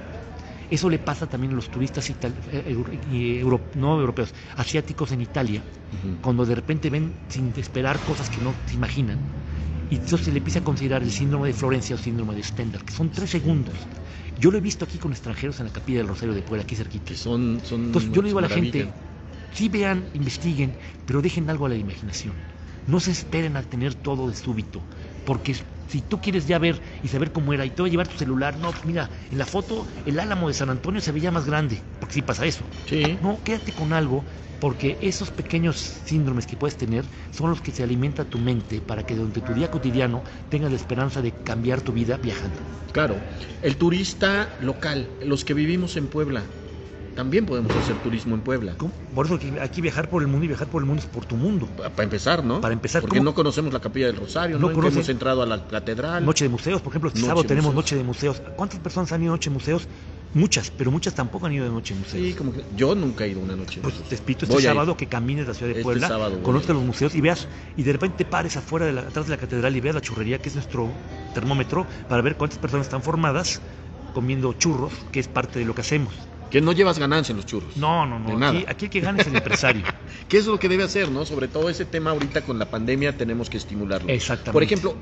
Eso 0.70 0.90
le 0.90 0.98
pasa 0.98 1.26
también 1.26 1.52
a 1.52 1.56
los 1.56 1.70
turistas 1.70 2.10
eh, 2.10 2.76
no 3.74 4.00
europeos, 4.00 4.34
asiáticos 4.56 5.12
en 5.12 5.22
Italia, 5.22 5.64
cuando 6.20 6.44
de 6.44 6.54
repente 6.54 6.90
ven 6.90 7.14
sin 7.28 7.52
esperar 7.56 8.04
cosas 8.04 8.28
que 8.28 8.40
no 8.40 8.54
se 8.66 8.76
imaginan. 8.76 9.18
Y 9.90 9.96
entonces 9.96 10.26
se 10.26 10.32
le 10.32 10.38
empieza 10.38 10.58
a 10.58 10.62
considerar 10.62 11.02
el 11.02 11.10
síndrome 11.10 11.48
de 11.48 11.54
Florencia 11.54 11.96
o 11.96 11.98
síndrome 11.98 12.34
de 12.34 12.42
Stendhal, 12.42 12.84
que 12.84 12.92
son 12.92 13.08
tres 13.10 13.30
segundos. 13.30 13.88
Yo 14.36 14.50
lo 14.50 14.58
he 14.58 14.60
visto 14.60 14.84
aquí 14.84 14.98
con 14.98 15.12
extranjeros 15.12 15.58
en 15.60 15.66
la 15.66 15.72
capilla 15.72 15.98
del 15.98 16.08
Rosario 16.08 16.34
de 16.34 16.42
Puebla, 16.42 16.62
aquí 16.62 16.76
cerquita. 16.76 17.14
son, 17.14 17.62
son 17.64 17.86
entonces 17.86 18.10
yo 18.12 18.20
le 18.20 18.28
digo 18.28 18.38
a 18.38 18.42
la 18.42 18.50
gente, 18.50 18.92
sí 19.50 19.70
vean, 19.70 20.10
investiguen, 20.12 20.76
pero 21.06 21.22
dejen 21.22 21.48
algo 21.48 21.64
a 21.64 21.70
la 21.70 21.76
imaginación. 21.76 22.34
No 22.86 23.00
se 23.00 23.12
esperen 23.12 23.56
a 23.56 23.62
tener 23.62 23.94
todo 23.94 24.28
de 24.28 24.34
súbito, 24.34 24.84
porque 25.24 25.56
si 25.88 26.02
tú 26.02 26.20
quieres 26.20 26.46
ya 26.46 26.58
ver 26.58 26.82
y 27.02 27.08
saber 27.08 27.32
cómo 27.32 27.52
era 27.52 27.66
y 27.66 27.70
te 27.70 27.82
va 27.82 27.88
a 27.88 27.90
llevar 27.90 28.08
tu 28.08 28.16
celular, 28.16 28.58
no, 28.58 28.72
pues 28.74 28.84
mira, 28.84 29.10
en 29.30 29.38
la 29.38 29.46
foto 29.46 29.86
el 30.04 30.20
álamo 30.20 30.48
de 30.48 30.54
San 30.54 30.70
Antonio 30.70 31.00
se 31.00 31.12
veía 31.12 31.30
más 31.30 31.46
grande, 31.46 31.84
porque 31.98 32.14
sí 32.14 32.22
pasa 32.22 32.46
eso. 32.46 32.70
Sí. 32.86 33.18
No, 33.20 33.42
quédate 33.42 33.72
con 33.72 33.92
algo, 33.92 34.24
porque 34.58 34.98
esos 35.00 35.30
pequeños 35.30 35.76
síndromes 35.78 36.46
que 36.46 36.56
puedes 36.56 36.76
tener 36.76 37.08
son 37.30 37.50
los 37.50 37.60
que 37.62 37.72
se 37.72 37.82
alimenta 37.82 38.24
tu 38.28 38.38
mente 38.38 38.80
para 38.80 39.04
que 39.04 39.14
durante 39.14 39.42
tu 39.42 39.54
día 39.54 39.70
cotidiano 39.70 40.24
tengas 40.48 40.70
la 40.70 40.76
esperanza 40.76 41.22
de 41.22 41.32
cambiar 41.42 41.82
tu 41.82 41.92
vida 41.92 42.18
viajando. 42.18 42.62
Claro, 42.92 43.22
el 43.60 43.76
turista 43.76 44.56
local, 44.58 45.14
los 45.20 45.44
que 45.44 45.54
vivimos 45.54 45.96
en 45.96 46.08
Puebla, 46.08 46.50
también 47.18 47.46
podemos 47.46 47.74
hacer 47.74 47.96
turismo 47.96 48.36
en 48.36 48.42
Puebla. 48.42 48.76
Por 49.12 49.26
eso 49.26 49.40
aquí 49.60 49.80
viajar 49.80 50.08
por 50.08 50.22
el 50.22 50.28
mundo 50.28 50.44
y 50.44 50.48
viajar 50.48 50.68
por 50.68 50.80
el 50.82 50.86
mundo 50.86 51.02
es 51.02 51.08
por 51.08 51.24
tu 51.24 51.34
mundo. 51.34 51.66
Para 51.76 52.04
empezar, 52.04 52.44
¿no? 52.44 52.60
Para 52.60 52.72
empezar. 52.72 53.02
Porque 53.02 53.20
no 53.20 53.34
conocemos 53.34 53.72
la 53.72 53.80
Capilla 53.80 54.06
del 54.06 54.14
Rosario, 54.14 54.56
no, 54.56 54.70
no 54.70 54.86
hemos 54.86 55.08
entrado 55.08 55.42
a 55.42 55.46
la 55.46 55.66
catedral. 55.66 56.24
Noche 56.24 56.44
de 56.44 56.48
museos, 56.48 56.80
por 56.80 56.92
ejemplo, 56.92 57.08
este 57.08 57.22
sábado 57.22 57.42
tenemos 57.42 57.74
Noche 57.74 57.96
de 57.96 58.04
museos. 58.04 58.40
¿Cuántas 58.54 58.78
personas 58.78 59.10
han 59.10 59.24
ido 59.24 59.32
a 59.32 59.34
Noche 59.34 59.50
de 59.50 59.54
museos? 59.54 59.88
Muchas, 60.32 60.70
pero 60.70 60.92
muchas 60.92 61.12
tampoco 61.12 61.46
han 61.46 61.54
ido 61.54 61.64
de 61.64 61.70
noche 61.70 61.94
de 61.94 62.00
museos. 62.00 62.22
Sí, 62.22 62.34
como 62.34 62.52
que 62.52 62.62
yo 62.76 62.94
nunca 62.94 63.24
he 63.24 63.30
ido 63.30 63.40
a 63.40 63.44
una 63.44 63.56
noche. 63.56 63.80
Pues 63.82 63.94
te 63.94 64.14
explico 64.14 64.44
este 64.44 64.60
sábado 64.60 64.94
que 64.94 65.06
camines 65.06 65.48
la 65.48 65.54
ciudad 65.54 65.72
de 65.72 65.80
este 65.80 65.82
Puebla, 65.82 66.30
conozcas 66.42 66.76
los 66.76 66.84
museos 66.84 67.14
y 67.14 67.22
veas, 67.22 67.48
y 67.78 67.82
de 67.82 67.92
repente 67.94 68.26
pares 68.26 68.54
afuera, 68.58 68.84
de 68.84 68.92
la, 68.92 69.00
atrás 69.00 69.26
de 69.26 69.30
la 69.30 69.38
catedral 69.38 69.74
y 69.74 69.80
veas 69.80 69.94
la 69.94 70.02
churrería, 70.02 70.38
que 70.38 70.50
es 70.50 70.54
nuestro 70.54 70.90
termómetro, 71.32 71.86
para 72.10 72.20
ver 72.20 72.36
cuántas 72.36 72.58
personas 72.58 72.86
están 72.86 73.02
formadas 73.02 73.62
comiendo 74.12 74.52
churros, 74.52 74.92
que 75.10 75.18
es 75.18 75.28
parte 75.28 75.58
de 75.58 75.64
lo 75.64 75.74
que 75.74 75.80
hacemos. 75.80 76.12
Que 76.50 76.60
no 76.60 76.72
llevas 76.72 76.98
ganancia 76.98 77.32
en 77.32 77.36
los 77.36 77.46
churros. 77.46 77.76
No, 77.76 78.06
no, 78.06 78.18
no. 78.18 78.46
Aquí, 78.46 78.64
aquí, 78.66 78.84
el 78.86 78.90
que 78.90 79.00
gana 79.00 79.20
es 79.20 79.26
el 79.26 79.36
empresario. 79.36 79.82
¿Qué 80.28 80.38
es 80.38 80.46
lo 80.46 80.58
que 80.58 80.68
debe 80.68 80.84
hacer, 80.84 81.10
no? 81.10 81.24
Sobre 81.26 81.48
todo 81.48 81.68
ese 81.68 81.84
tema 81.84 82.10
ahorita 82.10 82.42
con 82.42 82.58
la 82.58 82.66
pandemia 82.66 83.16
tenemos 83.16 83.50
que 83.50 83.58
estimularlo. 83.58 84.08
Exactamente. 84.08 84.52
Por 84.52 84.62
ejemplo, 84.62 84.96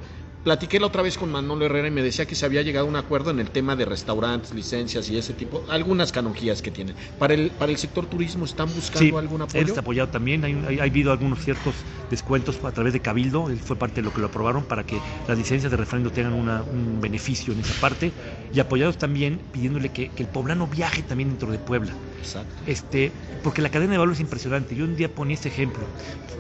platiqué 0.47 0.79
la 0.79 0.87
otra 0.87 1.03
vez 1.03 1.19
con 1.19 1.33
Manolo 1.33 1.67
Herrera 1.67 1.89
y 1.89 1.91
me 1.91 2.03
decía 2.03 2.25
que 2.25 2.37
se 2.37 2.47
había 2.47 2.63
llegado 2.63 2.87
a 2.87 2.89
un 2.89 2.95
acuerdo 2.95 3.33
en 3.33 3.41
el 3.41 3.51
tema 3.51 3.75
de 3.75 3.85
restaurantes, 3.85 4.55
licencias 4.55 5.11
y 5.11 5.19
ese 5.19 5.33
tipo, 5.33 5.65
algunas 5.69 6.13
canonjías 6.13 6.63
que 6.63 6.71
tienen. 6.71 6.95
Para 7.19 7.35
el, 7.35 7.51
para 7.51 7.73
el 7.73 7.79
sector 7.79 8.07
turismo, 8.07 8.45
¿están 8.45 8.73
buscando 8.73 9.19
algún 9.19 9.43
apoyo? 9.43 9.65
Sí, 9.65 9.71
está 9.71 9.81
apoyado 9.81 10.09
también. 10.09 10.45
Hay, 10.45 10.79
ha 10.79 10.85
habido 10.85 11.11
algunos 11.11 11.43
ciertos 11.43 11.75
descuentos 12.11 12.61
a 12.63 12.71
través 12.71 12.93
de 12.93 13.01
Cabildo, 13.01 13.51
él 13.51 13.59
fue 13.59 13.75
parte 13.75 13.97
de 13.97 14.03
lo 14.03 14.15
que 14.15 14.21
lo 14.21 14.29
aprobaron 14.29 14.63
para 14.63 14.87
que 14.87 15.01
las 15.27 15.37
licencias 15.37 15.69
de 15.69 15.77
refrendo 15.77 16.13
tengan 16.13 16.35
un 16.35 17.01
beneficio 17.01 17.53
en 17.53 17.59
esa 17.59 17.75
parte. 17.81 18.13
Y 18.55 18.61
apoyados 18.61 18.99
también 18.99 19.41
pidiéndole 19.51 19.89
que, 19.89 20.11
que, 20.11 20.23
el 20.23 20.29
poblano 20.29 20.69
viaje 20.69 21.03
también 21.03 21.31
dentro 21.31 21.51
de 21.51 21.59
Puebla. 21.59 21.93
Exacto. 22.21 22.55
Este, 22.69 23.11
porque 23.43 23.63
la 23.63 23.71
cadena 23.71 23.91
de 23.95 23.99
valor 23.99 24.15
es 24.15 24.21
impresionante. 24.21 24.77
Yo 24.77 24.85
un 24.85 24.95
día 24.95 25.13
ponía 25.13 25.35
este 25.35 25.49
ejemplo. 25.49 25.83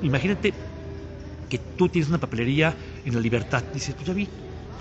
Imagínate 0.00 0.54
que 1.48 1.58
tú 1.58 1.88
tienes 1.88 2.08
una 2.08 2.18
papelería 2.18 2.76
en 3.04 3.14
la 3.14 3.20
libertad. 3.20 3.64
Dices, 3.72 3.94
pues 3.94 4.06
ya 4.06 4.14
vi, 4.14 4.28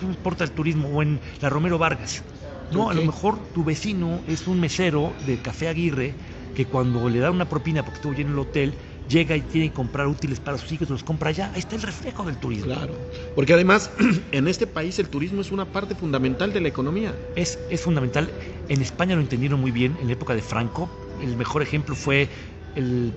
no 0.01 0.09
importa 0.09 0.43
el 0.43 0.51
turismo, 0.51 0.89
o 0.89 1.01
en 1.01 1.19
la 1.41 1.49
Romero 1.49 1.77
Vargas. 1.77 2.23
No, 2.71 2.89
a 2.89 2.93
lo 2.93 3.03
mejor 3.03 3.37
tu 3.53 3.63
vecino 3.63 4.21
es 4.27 4.47
un 4.47 4.59
mesero 4.59 5.13
de 5.25 5.37
Café 5.37 5.67
Aguirre 5.67 6.15
que 6.55 6.65
cuando 6.65 7.07
le 7.09 7.19
da 7.19 7.29
una 7.29 7.47
propina 7.47 7.83
porque 7.83 7.97
estuvo 7.97 8.13
lleno 8.13 8.31
el 8.31 8.39
hotel, 8.39 8.73
llega 9.07 9.35
y 9.35 9.41
tiene 9.41 9.69
que 9.69 9.73
comprar 9.73 10.07
útiles 10.07 10.39
para 10.39 10.57
sus 10.57 10.71
hijos, 10.71 10.89
los 10.89 11.03
compra 11.03 11.29
allá. 11.29 11.51
Ahí 11.53 11.59
está 11.59 11.75
el 11.75 11.81
reflejo 11.81 12.23
del 12.23 12.37
turismo. 12.37 12.73
Claro, 12.73 12.95
porque 13.35 13.53
además 13.53 13.91
en 14.31 14.47
este 14.47 14.65
país 14.65 14.97
el 14.97 15.09
turismo 15.09 15.41
es 15.41 15.51
una 15.51 15.65
parte 15.65 15.95
fundamental 15.95 16.53
de 16.53 16.61
la 16.61 16.69
economía. 16.69 17.13
Es, 17.35 17.59
es 17.69 17.81
fundamental. 17.81 18.31
En 18.69 18.81
España 18.81 19.15
lo 19.15 19.21
entendieron 19.21 19.59
muy 19.59 19.71
bien 19.71 19.95
en 20.01 20.07
la 20.07 20.13
época 20.13 20.33
de 20.33 20.41
Franco. 20.41 20.89
El 21.21 21.35
mejor 21.35 21.61
ejemplo 21.61 21.93
fue 21.93 22.29
el 22.75 23.13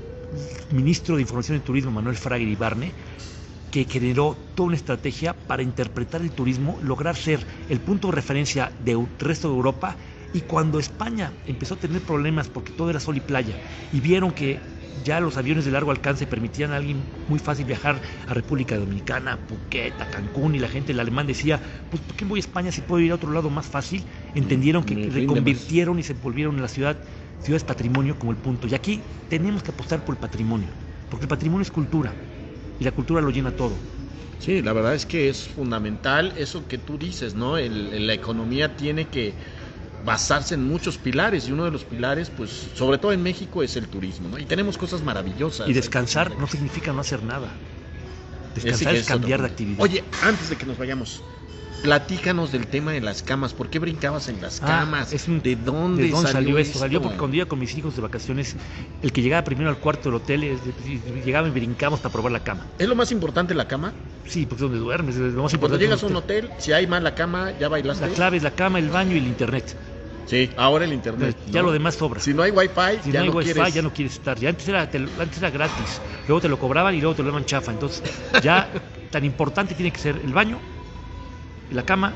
ministro 0.70 1.16
de 1.16 1.22
Información 1.22 1.56
y 1.56 1.60
Turismo, 1.60 1.90
Manuel 1.90 2.16
Fraga 2.16 2.42
Ibarne, 2.42 2.92
que 3.70 3.84
generó 3.84 4.52
toda 4.54 4.68
una 4.68 4.76
estrategia 4.76 5.34
para 5.34 5.62
interpretar 5.62 6.22
el 6.22 6.32
turismo, 6.32 6.78
lograr 6.82 7.16
ser 7.16 7.46
el 7.68 7.80
punto 7.80 8.08
de 8.08 8.14
referencia 8.14 8.72
del 8.78 9.06
resto 9.18 9.48
de 9.48 9.54
Europa 9.54 9.98
y 10.32 10.42
cuando 10.42 10.78
España 10.78 11.34
empezó 11.46 11.74
a 11.74 11.78
tener 11.78 12.02
problemas 12.02 12.48
porque 12.48 12.72
todo 12.72 12.90
era 12.90 13.00
sol 13.00 13.16
y 13.16 13.20
playa 13.20 13.60
y 13.90 14.00
vieron 14.00 14.32
que 14.32 14.60
ya 15.02 15.20
los 15.20 15.36
aviones 15.36 15.64
de 15.64 15.70
largo 15.70 15.90
alcance 15.90 16.26
permitían 16.26 16.72
a 16.72 16.76
alguien 16.76 17.08
muy 17.26 17.38
fácil 17.38 17.66
viajar 17.66 18.00
a 18.26 18.34
República 18.34 18.76
Dominicana, 18.76 19.38
Phuket, 19.46 20.00
a 20.00 20.06
Cancún 20.10 20.54
y 20.54 20.58
la 20.58 20.68
gente, 20.68 20.92
el 20.92 21.00
alemán 21.00 21.26
decía, 21.26 21.60
pues 21.88 22.02
¿por 22.02 22.16
qué 22.16 22.24
voy 22.24 22.38
a 22.38 22.40
España 22.40 22.72
si 22.72 22.80
puedo 22.80 23.00
ir 23.00 23.12
a 23.12 23.14
otro 23.14 23.30
lado 23.32 23.50
más 23.50 23.66
fácil? 23.66 24.06
Entendieron 24.34 24.84
que 24.84 25.08
reconvirtieron 25.10 25.98
y 25.98 26.02
se 26.02 26.14
volvieron 26.14 26.56
en 26.56 26.62
la 26.62 26.68
ciudad 26.68 27.00
ciudades 27.38 27.64
patrimonio 27.64 28.18
como 28.18 28.32
el 28.32 28.38
punto. 28.38 28.66
Y 28.66 28.74
aquí 28.74 29.04
tenemos 29.28 29.62
que 29.62 29.70
apostar 29.70 30.04
por 30.04 30.14
el 30.14 30.18
patrimonio, 30.18 30.74
porque 31.08 31.24
el 31.24 31.28
patrimonio 31.28 31.62
es 31.62 31.70
cultura 31.70 32.18
y 32.78 32.84
la 32.84 32.92
cultura 32.92 33.20
lo 33.20 33.30
llena 33.30 33.50
todo. 33.56 33.78
Sí, 34.38 34.62
la 34.62 34.72
verdad 34.72 34.94
es 34.94 35.04
que 35.04 35.28
es 35.28 35.42
fundamental 35.48 36.32
eso 36.36 36.66
que 36.68 36.78
tú 36.78 36.96
dices, 36.96 37.34
¿no? 37.34 37.58
El- 37.58 38.06
la 38.06 38.14
economía 38.14 38.76
tiene 38.76 39.08
que 39.08 39.34
basarse 40.04 40.54
en 40.54 40.64
muchos 40.64 40.96
pilares 40.96 41.48
y 41.48 41.52
uno 41.52 41.64
de 41.64 41.72
los 41.72 41.84
pilares, 41.84 42.30
pues, 42.30 42.50
sobre 42.50 42.98
todo 42.98 43.12
en 43.12 43.22
México, 43.22 43.62
es 43.64 43.76
el 43.76 43.88
turismo, 43.88 44.28
¿no? 44.28 44.38
Y 44.38 44.46
tenemos 44.46 44.78
cosas 44.78 45.02
maravillosas. 45.02 45.68
Y 45.68 45.72
descansar 45.72 46.38
no 46.38 46.46
significa 46.46 46.92
no 46.92 47.00
hacer 47.00 47.22
nada. 47.24 47.56
Descansar 48.54 48.94
es 48.94 49.06
cambiar 49.06 49.40
de 49.40 49.46
actividad. 49.48 49.82
Oye, 49.84 50.04
antes 50.22 50.48
de 50.50 50.56
que 50.56 50.66
nos 50.66 50.78
vayamos, 50.78 51.22
platícanos 51.82 52.52
del 52.52 52.66
tema 52.66 52.92
de 52.92 53.00
las 53.00 53.22
camas. 53.22 53.54
¿Por 53.54 53.70
qué 53.70 53.78
brincabas 53.78 54.28
en 54.28 54.40
las 54.40 54.62
Ah, 54.62 54.66
camas? 54.66 55.12
es 55.12 55.28
un- 55.28 55.40
¿De 55.40 55.56
dónde, 55.56 56.04
¿De 56.04 56.10
dónde 56.10 56.30
salió, 56.32 56.58
esto? 56.58 56.70
esto? 56.70 56.78
Salió 56.80 57.00
porque 57.02 57.16
cuando 57.18 57.36
iba 57.36 57.46
con 57.46 57.58
mis 57.58 57.74
hijos 57.76 57.94
de 57.96 58.02
vacaciones, 58.02 58.56
el 59.02 59.12
que 59.12 59.22
llegaba 59.22 59.44
primero 59.44 59.70
al 59.70 59.78
cuarto 59.78 60.08
del 60.08 60.16
hotel, 60.16 60.58
llegaba 61.24 61.48
y 61.48 61.50
brincamos 61.50 62.00
para 62.00 62.12
probar 62.12 62.32
la 62.32 62.40
cama. 62.40 62.66
¿Es 62.78 62.88
lo 62.88 62.94
más 62.94 63.12
importante 63.12 63.54
la 63.54 63.68
cama? 63.68 63.92
Sí, 64.26 64.44
porque 64.44 64.64
es 64.64 64.70
donde 64.70 64.78
duermes, 64.78 65.14
es 65.16 65.20
lo 65.20 65.26
más 65.26 65.52
Cuando 65.52 65.54
importante. 65.56 65.84
llegas 65.84 66.02
a 66.02 66.06
un 66.06 66.16
hotel, 66.16 66.50
si 66.58 66.72
hay 66.72 66.86
mala 66.86 67.14
cama, 67.14 67.52
¿ya 67.58 67.68
bailaste? 67.68 68.06
La 68.08 68.12
clave 68.14 68.36
es 68.36 68.42
la 68.42 68.50
cama, 68.50 68.78
el 68.78 68.90
baño 68.90 69.14
y 69.14 69.18
el 69.18 69.26
internet. 69.26 69.74
Sí, 70.26 70.50
ahora 70.56 70.84
el 70.84 70.92
internet. 70.92 71.34
Ya 71.46 71.62
¿no? 71.62 71.68
lo 71.68 71.72
demás 71.72 71.94
sobra. 71.94 72.20
Si 72.20 72.34
no 72.34 72.42
hay 72.42 72.50
wifi, 72.50 73.02
Si 73.02 73.10
ya 73.12 73.20
no 73.20 73.24
hay 73.24 73.30
no 73.30 73.36
wifi, 73.36 73.52
quieres. 73.54 73.74
ya 73.74 73.80
no 73.82 73.92
quieres 73.94 74.12
estar. 74.14 74.38
Ya 74.38 74.50
antes 74.50 74.68
era, 74.68 74.90
te 74.90 74.98
antes 74.98 75.38
era 75.38 75.48
gratis, 75.50 76.02
luego 76.26 76.42
te 76.42 76.48
lo 76.50 76.58
cobraban 76.58 76.94
y 76.94 77.00
luego 77.00 77.14
te 77.14 77.22
lo 77.22 77.28
daban 77.28 77.46
chafa. 77.46 77.72
Entonces, 77.72 78.02
ya 78.42 78.68
tan 79.10 79.24
importante 79.24 79.74
tiene 79.74 79.90
que 79.90 79.98
ser 79.98 80.20
el 80.22 80.34
baño, 80.34 80.60
la 81.70 81.82
cama, 81.84 82.14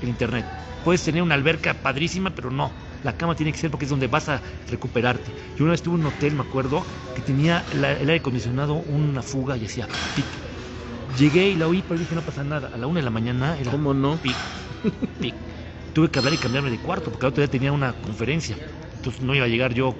el 0.00 0.08
internet. 0.08 0.46
Puedes 0.84 1.02
tener 1.02 1.22
una 1.22 1.34
alberca 1.34 1.74
padrísima, 1.74 2.30
pero 2.30 2.50
no. 2.50 2.72
La 3.02 3.16
cama 3.16 3.34
tiene 3.36 3.52
que 3.52 3.58
ser 3.58 3.70
porque 3.70 3.84
es 3.84 3.90
donde 3.90 4.06
vas 4.08 4.28
a 4.28 4.42
recuperarte. 4.68 5.30
Yo 5.56 5.64
una 5.64 5.72
vez 5.72 5.80
estuve 5.80 5.94
en 5.96 6.00
un 6.00 6.06
hotel, 6.06 6.34
me 6.34 6.42
acuerdo, 6.42 6.84
que 7.14 7.22
tenía 7.22 7.66
la- 7.72 7.92
el 7.92 8.00
aire 8.08 8.16
acondicionado 8.16 8.74
una 8.74 9.22
fuga 9.22 9.56
y 9.56 9.64
hacía 9.66 9.88
pic. 10.14 10.26
Llegué 11.16 11.48
y 11.48 11.56
la 11.56 11.68
oí, 11.68 11.82
pero 11.82 11.98
dije 11.98 12.14
no 12.14 12.22
pasa 12.22 12.44
nada. 12.44 12.70
A 12.72 12.76
la 12.76 12.86
una 12.86 13.00
de 13.00 13.04
la 13.04 13.10
mañana 13.10 13.56
era 13.58 13.70
¿Cómo 13.70 13.94
no? 13.94 14.18
pic, 14.18 14.36
pic. 15.20 15.34
Tuve 15.94 16.10
que 16.10 16.18
hablar 16.18 16.34
y 16.34 16.38
cambiarme 16.38 16.70
de 16.70 16.78
cuarto 16.78 17.10
porque 17.10 17.26
el 17.26 17.30
otro 17.30 17.42
día 17.42 17.50
tenía 17.50 17.72
una 17.72 17.92
conferencia. 17.94 18.56
Entonces 18.96 19.22
no 19.22 19.34
iba 19.34 19.46
a 19.46 19.48
llegar 19.48 19.72
yo 19.74 19.96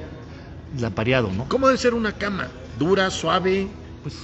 lampareado, 0.76 1.32
¿no? 1.32 1.48
¿Cómo 1.48 1.66
debe 1.66 1.78
ser 1.78 1.94
una 1.94 2.12
cama? 2.12 2.48
¿Dura, 2.78 3.10
suave, 3.10 3.68
Pues 4.02 4.14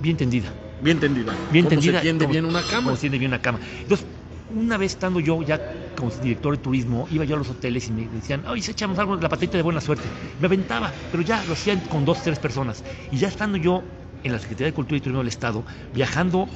bien 0.00 0.16
tendida. 0.16 0.52
Bien 0.80 0.98
tendida? 1.00 1.36
Bien 1.50 1.64
¿Cómo 1.64 1.70
tendida. 1.80 1.98
se 1.98 2.02
tiende 2.02 2.24
como- 2.24 2.32
bien 2.32 2.44
una 2.44 2.62
cama? 2.66 2.84
Como 2.84 2.96
se 2.96 3.00
tiende 3.02 3.18
bien 3.18 3.30
una 3.30 3.40
cama. 3.42 3.60
Entonces, 3.82 4.06
una 4.48 4.76
vez 4.76 4.92
estando 4.92 5.20
yo 5.20 5.42
ya 5.42 5.60
como 5.96 6.10
director 6.10 6.56
de 6.56 6.62
turismo, 6.62 7.06
iba 7.10 7.24
yo 7.24 7.34
a 7.34 7.38
los 7.38 7.50
hoteles 7.50 7.88
y 7.88 7.92
me 7.92 8.08
decían, 8.08 8.44
ay, 8.46 8.62
si 8.62 8.70
echamos 8.70 8.98
algo, 8.98 9.16
la 9.16 9.28
patita 9.28 9.56
de 9.58 9.62
buena 9.62 9.80
suerte. 9.80 10.12
Me 10.38 10.46
aventaba, 10.46 10.94
pero 11.10 11.22
ya 11.22 11.44
lo 11.44 11.54
hacían 11.54 11.80
con 11.80 12.04
dos, 12.04 12.22
tres 12.22 12.38
personas. 12.38 12.84
Y 13.10 13.18
ya 13.18 13.28
estando 13.28 13.58
yo 13.58 13.82
en 14.22 14.32
la 14.32 14.38
Secretaría 14.38 14.66
de 14.68 14.74
Cultura 14.74 14.96
y 14.98 15.00
Turismo 15.00 15.18
del 15.20 15.28
Estado, 15.28 15.64
viajando 15.92 16.48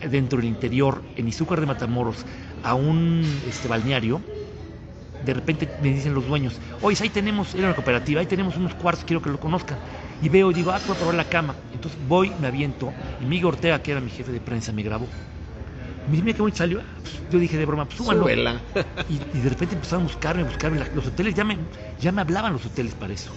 dentro 0.00 0.38
del 0.38 0.46
interior, 0.48 1.04
en 1.14 1.28
Izúcar 1.28 1.60
de 1.60 1.66
Matamoros, 1.66 2.26
a 2.62 2.74
un 2.74 3.40
este, 3.46 3.68
balneario, 3.68 4.22
de 5.20 5.32
repente 5.32 5.68
me 5.78 5.88
dicen 5.88 6.12
los 6.12 6.26
dueños, 6.26 6.60
oye, 6.80 6.96
ahí 7.00 7.08
tenemos, 7.10 7.54
era 7.54 7.66
una 7.68 7.74
cooperativa, 7.74 8.20
ahí 8.20 8.26
tenemos 8.26 8.56
unos 8.56 8.74
cuartos, 8.74 9.04
quiero 9.04 9.22
que 9.22 9.30
lo 9.30 9.38
conozcan. 9.40 9.80
Y 10.20 10.28
veo 10.28 10.50
y 10.50 10.54
digo, 10.54 10.70
ah, 10.72 10.82
puedo 10.84 10.98
probar 10.98 11.14
la 11.14 11.28
cama. 11.28 11.56
Entonces 11.72 12.00
voy, 12.00 12.34
me 12.38 12.46
aviento, 12.46 12.94
y 13.18 13.26
Miguel 13.26 13.46
Ortega, 13.46 13.82
que 13.82 13.92
era 13.92 14.00
mi 14.00 14.10
jefe 14.10 14.32
de 14.32 14.40
prensa, 14.40 14.72
me 14.72 14.82
grabó. 14.82 15.12
Mira, 16.06 16.22
mira 16.22 16.36
qué 16.36 16.42
bonito 16.42 16.58
salió. 16.58 16.82
Yo 17.28 17.38
dije 17.38 17.56
de 17.58 17.66
broma, 17.66 17.86
pues 17.86 17.96
súbanlo. 17.96 18.26
Y, 19.08 19.14
y 19.32 19.40
de 19.40 19.48
repente 19.50 19.74
empezaron 19.74 20.02
a 20.04 20.08
buscarme, 20.08 20.42
a 20.42 20.44
buscarme. 20.46 20.80
Los 20.92 21.06
hoteles, 21.06 21.34
ya 21.34 21.44
me, 21.44 21.68
ya 21.98 22.12
me 22.12 22.20
hablaban 22.22 22.52
los 22.52 22.64
hoteles 22.66 22.94
para 22.94 23.12
eso. 23.12 23.32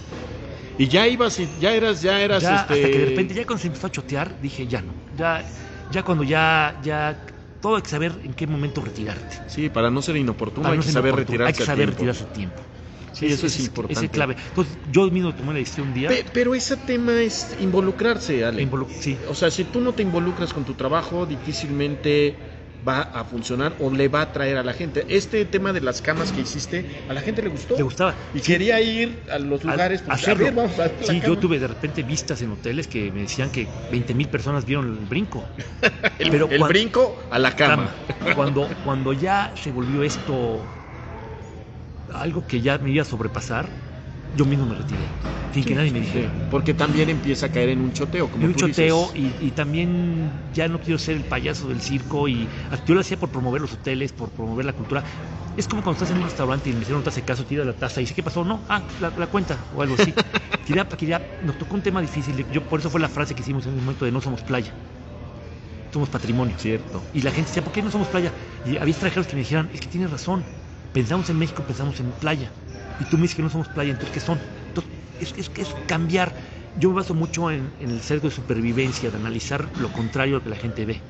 Y 0.78 0.88
ya 0.88 1.06
ibas 1.06 1.36
ya 1.58 1.72
eras, 1.74 2.00
ya 2.02 2.20
eras 2.20 2.42
Ya, 2.42 2.62
este. 2.62 2.74
Hasta 2.74 2.90
que 2.90 2.98
de 2.98 3.04
repente, 3.06 3.34
ya 3.34 3.44
cuando 3.44 3.60
se 3.60 3.66
empezó 3.68 3.86
a 3.86 3.90
chotear, 3.90 4.40
dije, 4.40 4.66
ya 4.66 4.82
no. 4.82 4.94
Ya, 5.16 5.44
ya 5.90 6.02
cuando 6.02 6.24
ya, 6.24 6.80
ya, 6.82 7.24
todo 7.60 7.76
hay 7.76 7.82
que 7.82 7.90
saber 7.90 8.20
en 8.24 8.34
qué 8.34 8.46
momento 8.46 8.80
retirarte. 8.80 9.36
Sí, 9.46 9.68
para 9.68 9.90
no 9.90 10.00
ser 10.02 10.16
inoportuno 10.16 10.62
Para 10.62 10.72
hay 10.72 10.78
no 10.78 10.84
que 10.84 10.90
saber 10.90 11.14
retirarse. 11.14 11.48
Hay 11.48 11.54
que 11.54 11.64
saber 11.64 11.86
tiempo. 11.86 11.96
retirarse 11.96 12.24
a 12.24 12.32
tiempo. 12.32 12.62
Sí, 13.12 13.26
eso 13.26 13.46
es 13.46 13.54
Ese 13.54 13.62
importante. 13.64 14.04
Es 14.06 14.10
clave. 14.10 14.36
Entonces, 14.48 14.78
yo 14.90 15.10
mismo 15.10 15.34
tomé 15.34 15.52
la 15.52 15.58
decisión 15.58 15.88
un 15.88 15.94
día. 15.94 16.08
Pe- 16.08 16.24
pero 16.32 16.54
ese 16.54 16.76
tema 16.76 17.20
es 17.20 17.56
involucrarse, 17.58 18.44
Ale. 18.44 18.62
involu- 18.66 18.88
sí, 18.98 19.18
O 19.28 19.34
sea, 19.34 19.50
si 19.50 19.64
tú 19.64 19.80
no 19.80 19.94
te 19.94 20.02
involucras 20.02 20.52
con 20.52 20.64
tu 20.64 20.74
trabajo, 20.74 21.26
difícilmente 21.26 22.36
va 22.86 23.02
a 23.02 23.24
funcionar 23.24 23.76
o 23.78 23.92
le 23.92 24.08
va 24.08 24.20
a 24.20 24.22
atraer 24.22 24.56
a 24.56 24.62
la 24.64 24.72
gente. 24.72 25.04
Este 25.08 25.44
tema 25.44 25.72
de 25.72 25.80
las 25.80 26.00
camas 26.00 26.32
que 26.32 26.40
hiciste, 26.40 26.86
a 27.08 27.12
la 27.14 27.20
gente 27.20 27.42
le 27.42 27.48
gustó. 27.50 27.76
le 27.76 27.82
gustaba. 27.82 28.16
Y 28.32 28.40
quería 28.40 28.80
ir 28.80 29.22
a 29.30 29.38
los 29.38 29.62
lugares. 29.62 30.00
pues, 30.00 30.10
a 30.10 30.14
hacerlo. 30.14 30.44
ver, 30.46 30.54
vamos 30.54 30.78
a 30.78 30.82
ver 30.88 30.96
la 31.00 31.12
sí, 31.12 31.20
yo 31.20 31.38
tuve 31.38 31.58
de 31.58 31.68
repente 31.68 32.02
vistas 32.02 32.40
en 32.42 32.52
hoteles 32.52 32.88
que 32.88 33.10
me 33.10 33.20
decían 33.20 33.50
que 33.50 33.68
20 33.90 34.14
mil 34.14 34.28
personas 34.28 34.64
vieron 34.64 34.86
el 34.86 35.06
brinco. 35.06 35.46
el, 36.18 36.30
pero 36.30 36.48
el 36.50 36.62
brinco 36.64 37.18
a 37.30 37.38
la 37.38 37.54
cama. 37.54 37.94
cama. 38.18 38.34
Cuando, 38.34 38.70
cuando 38.82 39.12
ya 39.12 39.52
se 39.56 39.70
volvió 39.70 40.02
esto 40.02 40.66
algo 42.12 42.46
que 42.46 42.60
ya 42.60 42.78
me 42.78 42.90
iba 42.90 43.02
a 43.02 43.04
sobrepasar, 43.04 43.78
yo 44.32 44.44
mismo 44.46 44.66
me 44.66 44.74
retiré, 44.74 45.16
sin 45.52 45.64
que 45.64 45.74
nadie 45.74 45.90
me 45.90 46.00
Sí, 46.00 46.00
dijera. 46.00 46.36
porque 46.48 46.74
también 46.74 47.08
empieza 47.08 47.46
a 47.46 47.48
caer 47.50 47.68
en 47.70 47.80
un 47.80 47.92
choteo, 47.92 48.30
como 48.30 48.46
En 48.46 48.50
un 48.50 48.54
tú 48.54 48.60
choteo 48.60 48.60
dices. 48.62 49.14
y, 49.14 49.36
y 49.38 49.52
también 49.52 50.50
ya 50.50 50.66
no 50.68 50.80
quiero 50.80 50.98
ser 50.98 51.16
el 51.16 51.26
payaso 51.26 51.68
del 51.68 51.80
circo 51.82 52.26
y 52.28 52.50
yo 52.86 52.94
lo 52.94 53.00
hacía 53.00 53.18
por 53.18 53.30
promover 53.30 53.60
los 53.60 53.72
hoteles, 53.74 54.12
por 54.12 54.32
promover 54.32 54.64
la 54.64 54.72
cultura. 54.72 55.04
Es 55.56 55.68
como 55.68 55.82
cuando 55.82 55.94
estás 55.94 56.10
en 56.10 56.18
un 56.18 56.24
restaurante 56.24 56.68
y 56.70 56.72
el 56.72 56.78
mesero 56.78 56.96
no 56.98 57.02
te 57.02 57.10
hace 57.10 57.24
caso, 57.24 57.44
tira 57.44 57.64
la 57.64 57.76
taza 57.76 58.00
y 58.00 58.04
dice, 58.04 58.14
¿qué 58.14 58.22
pasó? 58.22 58.44
No, 58.44 58.64
ah, 58.68 58.94
la, 58.98 59.12
la 59.16 59.26
cuenta 59.26 59.66
o 59.70 59.82
algo 59.82 59.94
así. 59.96 60.16
quería, 60.64 60.88
quería, 60.88 61.36
nos 61.40 61.58
tocó 61.58 61.76
un 61.76 61.82
tema 61.82 62.00
difícil, 62.00 62.46
yo 62.48 62.66
por 62.66 62.80
eso 62.80 62.88
fue 62.90 63.00
la 63.00 63.08
frase 63.08 63.34
que 63.34 63.42
hicimos 63.42 63.66
en 63.66 63.72
un 63.74 63.80
momento 63.80 64.04
de 64.06 64.12
no 64.12 64.20
somos 64.22 64.42
playa, 64.42 64.76
somos 65.92 66.10
patrimonio. 66.10 66.58
Cierto. 66.58 67.08
Y 67.12 67.22
la 67.22 67.32
gente 67.32 67.48
decía, 67.50 67.64
¿por 67.64 67.72
qué 67.72 67.82
no 67.82 67.90
somos 67.90 68.08
playa? 68.08 68.34
Y 68.62 68.76
había 68.78 68.92
extranjeros 68.92 69.26
que 69.26 69.36
me 69.36 69.40
dijeran, 69.40 69.70
es 69.72 69.80
que 69.80 69.88
tienes 69.88 70.10
razón, 70.10 70.48
pensamos 70.92 71.30
en 71.30 71.38
México, 71.38 71.62
pensamos 71.62 72.00
en 72.00 72.12
playa. 72.12 72.52
Y 72.98 73.04
tú 73.06 73.16
me 73.16 73.22
dices 73.22 73.36
que 73.36 73.42
no 73.42 73.50
somos 73.50 73.68
playa, 73.68 73.90
entonces 73.92 74.12
¿qué 74.12 74.20
son? 74.20 74.40
Entonces, 74.68 74.92
es, 75.56 75.74
cambiar. 75.86 76.34
Yo 76.74 76.90
me 76.90 76.96
baso 76.96 77.14
mucho 77.14 77.50
en, 77.50 77.74
el 77.78 78.00
sesgo 78.02 78.28
de 78.28 78.34
supervivencia, 78.34 79.10
de 79.10 79.16
analizar 79.16 79.70
lo 79.76 79.92
contrario 79.92 80.36
a 80.36 80.38
lo 80.38 80.42
que 80.44 80.50
la 80.50 80.56
gente 80.56 80.84
ve. 80.84 81.02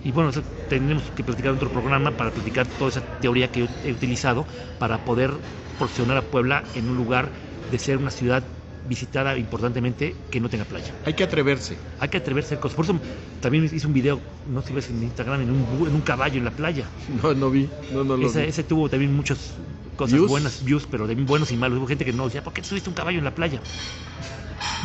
Y 0.00 0.12
bueno, 0.12 0.30
tenemos 0.68 1.10
que 1.10 1.24
platicar 1.24 1.52
otro 1.52 1.70
programa 1.72 2.16
para 2.16 2.32
platicar 2.32 2.66
toda 2.76 2.90
esa 2.90 3.02
teoría 3.20 3.50
que 3.50 3.68
he 3.82 3.92
utilizado 3.92 4.46
para 4.78 5.04
poder 5.04 5.40
posicionar 5.76 6.16
a 6.16 6.30
Puebla 6.30 6.70
en 6.74 6.90
un 6.90 6.96
lugar 6.96 7.32
de 7.66 7.78
ser 7.78 7.98
una 7.98 8.10
ciudad 8.10 8.63
visitada 8.88 9.36
importantemente 9.38 10.14
que 10.30 10.40
no 10.40 10.48
tenga 10.48 10.64
playa. 10.64 10.92
Hay 11.04 11.14
que 11.14 11.24
atreverse. 11.24 11.76
Hay 11.98 12.08
que 12.08 12.18
atreverse 12.18 12.54
a 12.54 12.60
cosas. 12.60 12.76
Por 12.76 12.84
eso 12.84 12.98
también 13.40 13.64
hice 13.64 13.86
un 13.86 13.92
video, 13.92 14.20
no 14.46 14.60
sé 14.62 14.68
si 14.68 14.74
ves 14.74 14.90
en 14.90 15.02
Instagram, 15.02 15.40
en 15.42 15.50
un, 15.50 15.66
bu- 15.66 15.88
en 15.88 15.94
un 15.94 16.02
caballo 16.02 16.38
en 16.38 16.44
la 16.44 16.50
playa. 16.50 16.88
No, 17.22 17.34
no 17.34 17.50
vi. 17.50 17.68
No, 17.90 18.04
no 18.04 18.16
lo 18.16 18.26
Ese, 18.26 18.42
vi. 18.42 18.48
ese 18.48 18.64
tuvo 18.64 18.88
también 18.88 19.12
muchas 19.14 19.52
cosas 19.96 20.14
¿Views? 20.14 20.28
buenas, 20.30 20.64
views, 20.64 20.86
pero 20.90 21.06
también 21.06 21.26
buenos 21.26 21.50
y 21.52 21.56
malos. 21.56 21.78
Hubo 21.78 21.86
gente 21.86 22.04
que 22.04 22.12
no 22.12 22.24
decía, 22.26 22.42
¿por 22.42 22.52
qué 22.52 22.62
subiste 22.62 22.88
un 22.90 22.94
caballo 22.94 23.18
en 23.18 23.24
la 23.24 23.34
playa? 23.34 23.60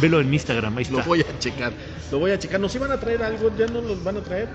Velo 0.01 0.19
en 0.21 0.29
mi 0.29 0.35
Instagram, 0.37 0.77
ahí 0.77 0.85
Lo 0.85 0.99
está. 0.99 1.07
voy 1.09 1.21
a 1.21 1.39
checar. 1.39 1.73
Lo 2.11 2.19
voy 2.19 2.31
a 2.31 2.39
checar. 2.39 2.59
¿Nos 2.59 2.73
iban 2.75 2.91
a 2.91 2.99
traer 2.99 3.21
algo? 3.23 3.51
¿Ya 3.57 3.67
no 3.67 3.81
los 3.81 4.03
van 4.03 4.17
a 4.17 4.21
traer? 4.21 4.47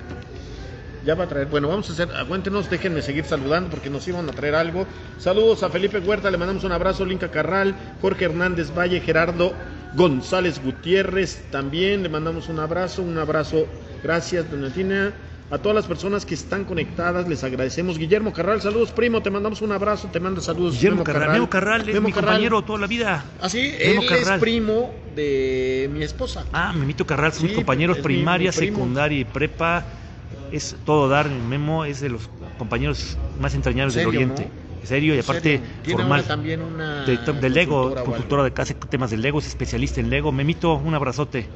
Ya 1.05 1.15
va 1.15 1.25
a 1.25 1.29
traer. 1.29 1.47
Bueno, 1.49 1.69
vamos 1.69 1.89
a 1.91 1.93
hacer. 1.93 2.09
Aguántenos, 2.15 2.71
déjenme 2.71 3.03
seguir 3.03 3.25
saludando 3.25 3.69
porque 3.71 3.91
nos 3.91 4.07
iban 4.09 4.29
a 4.29 4.33
traer 4.33 4.55
algo. 4.55 4.87
Saludos 5.19 5.63
a 5.63 5.69
Felipe 5.71 5.99
Huerta, 5.99 6.31
le 6.31 6.39
mandamos 6.39 6.65
un 6.65 6.73
abrazo. 6.73 7.05
Linca 7.05 7.31
Carral, 7.31 7.75
Jorge 8.01 8.25
Hernández 8.25 8.71
Valle, 8.77 9.01
Gerardo 9.01 9.53
González 9.95 10.61
Gutiérrez. 10.65 11.45
También 11.51 12.03
le 12.03 12.09
mandamos 12.09 12.49
un 12.49 12.59
abrazo. 12.59 13.03
Un 13.03 13.19
abrazo. 13.19 13.67
Gracias, 14.03 14.51
doña 14.51 14.71
Tina. 14.73 15.13
A 15.51 15.59
todas 15.59 15.77
las 15.77 15.87
personas 15.87 16.25
que 16.25 16.35
están 16.35 16.65
conectadas, 16.65 17.29
les 17.29 17.45
agradecemos. 17.45 17.99
Guillermo 17.99 18.33
Carral, 18.33 18.63
saludos, 18.63 18.91
primo. 18.93 19.23
Te 19.23 19.31
mandamos 19.31 19.61
un 19.61 19.73
abrazo. 19.73 20.09
Te 20.11 20.19
manda 20.21 20.41
saludos. 20.41 20.75
Guillermo 20.75 21.05
Carral, 21.05 21.33
Memo 21.33 21.51
Carral 21.51 21.83
es 21.83 21.95
Memo 21.95 22.09
mi 22.09 22.13
Carral. 22.13 22.31
compañero 22.31 22.63
toda 22.63 22.79
la 22.81 22.87
vida. 22.87 23.25
Ah, 23.41 23.49
sí, 23.51 23.75
él 23.79 23.99
es 24.11 24.31
primo 24.41 24.91
de 25.15 25.89
mi 25.93 26.03
esposa. 26.03 26.45
Ah, 26.53 26.73
Memito 26.73 27.07
Carral, 27.07 27.33
son 27.33 27.43
Sí, 27.43 27.47
mis 27.49 27.57
compañeros 27.57 27.99
mi- 27.99 28.03
primaria, 28.03 28.51
mi 28.51 28.57
secundaria 28.57 29.19
y 29.21 29.25
prepa. 29.27 29.85
Es 30.55 30.77
todo 30.85 31.09
dar. 31.09 31.29
Memo 31.29 31.85
es 31.85 32.01
de 32.01 32.09
los 32.09 32.31
compañeros 32.59 33.19
más 33.41 33.57
entrañables 33.57 33.95
del 33.95 34.07
Oriente. 34.07 34.45
¿no? 34.45 34.87
Serio 34.87 35.17
y 35.17 35.19
aparte 35.19 35.61
serio. 35.83 35.99
Formal. 35.99 36.23
también 36.25 36.61
una 36.61 37.05
de, 37.05 37.17
de 37.17 37.51
Lego, 37.51 37.95
consultora 38.05 38.45
de 38.45 38.53
casa, 38.53 38.75
temas 38.75 39.11
de 39.11 39.17
Lego, 39.17 39.41
es 39.41 39.49
especialista 39.49 40.01
en 40.01 40.11
Lego. 40.11 40.31
Memito, 40.31 40.75
un 40.75 40.95
abrazote. 40.95 41.49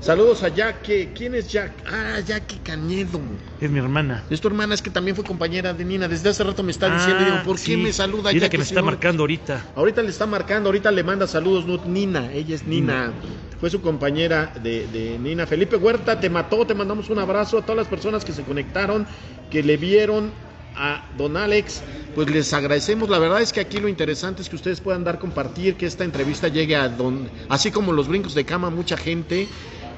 Saludos 0.00 0.42
a 0.44 0.50
Jaque. 0.54 1.12
¿Quién 1.16 1.34
es 1.34 1.48
Jack? 1.50 1.72
Ah, 1.86 2.20
Jaque 2.26 2.58
Cañedo. 2.62 3.20
Es 3.60 3.70
mi 3.70 3.78
hermana. 3.78 4.22
Es 4.30 4.40
tu 4.40 4.46
hermana, 4.48 4.74
es 4.74 4.82
que 4.82 4.90
también 4.90 5.16
fue 5.16 5.24
compañera 5.24 5.72
de 5.74 5.84
Nina. 5.84 6.06
Desde 6.06 6.28
hace 6.28 6.44
rato 6.44 6.62
me 6.62 6.70
está 6.70 6.94
diciendo, 6.94 7.22
Ah, 7.22 7.24
digo, 7.24 7.42
¿por 7.44 7.58
sí. 7.58 7.72
qué 7.72 7.76
me 7.78 7.92
saluda 7.92 8.30
Mira 8.32 8.46
Jaque 8.46 8.58
que 8.58 8.64
si 8.64 8.68
está 8.74 8.82
marcando 8.82 9.22
ahorita. 9.24 9.64
Ahorita 9.74 10.02
le 10.02 10.10
está 10.10 10.26
marcando, 10.26 10.68
ahorita 10.68 10.92
le 10.92 11.02
manda 11.02 11.26
saludos, 11.26 11.66
no, 11.66 11.82
Nina, 11.86 12.30
ella 12.32 12.54
es 12.54 12.64
Nina. 12.66 13.12
Fue 13.58 13.70
su 13.70 13.80
compañera 13.80 14.52
de, 14.62 14.86
de 14.88 15.18
Nina. 15.18 15.46
Felipe 15.46 15.76
Huerta 15.76 16.20
te 16.20 16.30
mató, 16.30 16.66
te 16.66 16.74
mandamos 16.74 17.08
un 17.10 17.18
abrazo 17.18 17.58
a 17.58 17.62
todas 17.62 17.78
las 17.78 17.88
personas 17.88 18.24
que 18.24 18.32
se 18.32 18.42
conectaron, 18.42 19.06
que 19.50 19.62
le 19.62 19.76
vieron 19.76 20.30
a 20.76 21.06
don 21.16 21.36
Alex. 21.38 21.82
Pues 22.14 22.28
les 22.30 22.52
agradecemos. 22.52 23.08
La 23.08 23.18
verdad 23.18 23.40
es 23.40 23.52
que 23.52 23.60
aquí 23.60 23.80
lo 23.80 23.88
interesante 23.88 24.42
es 24.42 24.48
que 24.50 24.56
ustedes 24.56 24.80
puedan 24.82 25.02
dar 25.04 25.18
compartir, 25.18 25.74
que 25.76 25.86
esta 25.86 26.04
entrevista 26.04 26.48
llegue 26.48 26.76
a 26.76 26.88
don, 26.90 27.28
así 27.48 27.70
como 27.72 27.92
los 27.92 28.06
brincos 28.08 28.34
de 28.34 28.44
cama, 28.44 28.68
mucha 28.70 28.96
gente. 28.96 29.48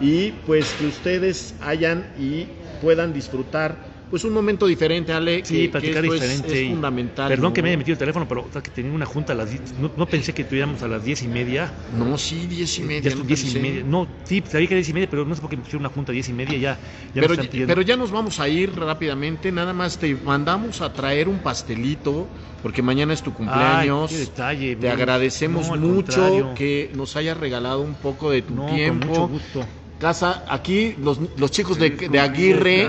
Y 0.00 0.30
pues 0.46 0.74
que 0.74 0.86
ustedes 0.86 1.54
hayan 1.60 2.06
y 2.18 2.46
puedan 2.80 3.12
disfrutar 3.12 3.88
pues 4.08 4.24
un 4.24 4.32
momento 4.32 4.66
diferente, 4.66 5.12
Ale. 5.12 5.42
Sí, 5.44 5.54
que- 5.54 5.62
que 5.64 5.68
platicar 5.68 6.02
esto 6.02 6.14
es- 6.14 6.20
diferente. 6.22 6.54
Es, 6.56 6.62
y- 6.62 6.70
fundamental. 6.70 7.28
Perdón 7.28 7.50
¿no? 7.50 7.52
que 7.52 7.62
me 7.62 7.68
haya 7.68 7.76
metido 7.76 7.92
el 7.92 7.98
teléfono, 7.98 8.26
pero 8.26 8.46
o 8.48 8.50
sea, 8.50 8.62
que 8.62 8.70
tenía 8.70 8.90
una 8.90 9.04
junta 9.04 9.34
a 9.34 9.36
las 9.36 9.50
10. 9.50 9.74
No, 9.78 9.92
no 9.94 10.06
pensé 10.06 10.32
que 10.32 10.44
tuviéramos 10.44 10.82
a 10.82 10.88
las 10.88 11.04
diez 11.04 11.20
y 11.22 11.28
media. 11.28 11.74
No, 11.92 12.16
sí, 12.16 12.46
diez 12.46 12.78
y 12.78 12.84
media. 12.84 13.10
Ya 13.10 13.16
no 13.16 13.24
diez 13.24 13.40
y 13.40 13.44
pensé. 13.44 13.60
media. 13.60 13.82
No, 13.84 14.08
sí, 14.24 14.42
sabía 14.48 14.66
que 14.66 14.74
era 14.74 14.78
diez 14.78 14.88
y 14.88 14.92
media, 14.94 15.08
pero 15.10 15.26
no 15.26 15.34
sé 15.34 15.42
por 15.42 15.50
qué 15.50 15.56
me 15.58 15.62
pusieron 15.62 15.82
una 15.82 15.90
junta 15.90 16.12
a 16.12 16.14
diez 16.14 16.26
y 16.26 16.32
media. 16.32 16.56
Ya, 16.56 16.78
ya 17.14 17.20
me 17.20 17.28
Pero, 17.28 17.42
pidiendo. 17.42 17.66
pero 17.74 17.82
ya 17.82 17.96
nos 17.98 18.10
vamos 18.10 18.40
a 18.40 18.48
ir 18.48 18.74
rápidamente. 18.74 19.52
Nada 19.52 19.74
más 19.74 19.98
te 19.98 20.14
mandamos 20.14 20.80
a 20.80 20.90
traer 20.90 21.28
un 21.28 21.40
pastelito, 21.40 22.30
porque 22.62 22.80
mañana 22.80 23.12
es 23.12 23.20
tu 23.22 23.34
cumpleaños. 23.34 24.10
Ay, 24.10 24.16
qué 24.16 24.20
detalle. 24.24 24.76
te 24.76 24.88
agradecemos 24.88 25.68
no, 25.68 25.76
mucho 25.76 26.12
contrario. 26.14 26.54
que 26.56 26.90
nos 26.94 27.14
hayas 27.16 27.36
regalado 27.36 27.82
un 27.82 27.94
poco 27.94 28.30
de 28.30 28.40
tu 28.40 28.54
No, 28.54 28.68
con 28.68 28.74
tiempo. 28.74 29.06
mucho 29.06 29.28
gusto. 29.28 29.66
Casa, 29.98 30.44
aquí 30.48 30.94
los, 30.98 31.18
los 31.36 31.50
chicos 31.50 31.76
de, 31.78 31.90
de 31.90 32.20
Aguirre 32.20 32.88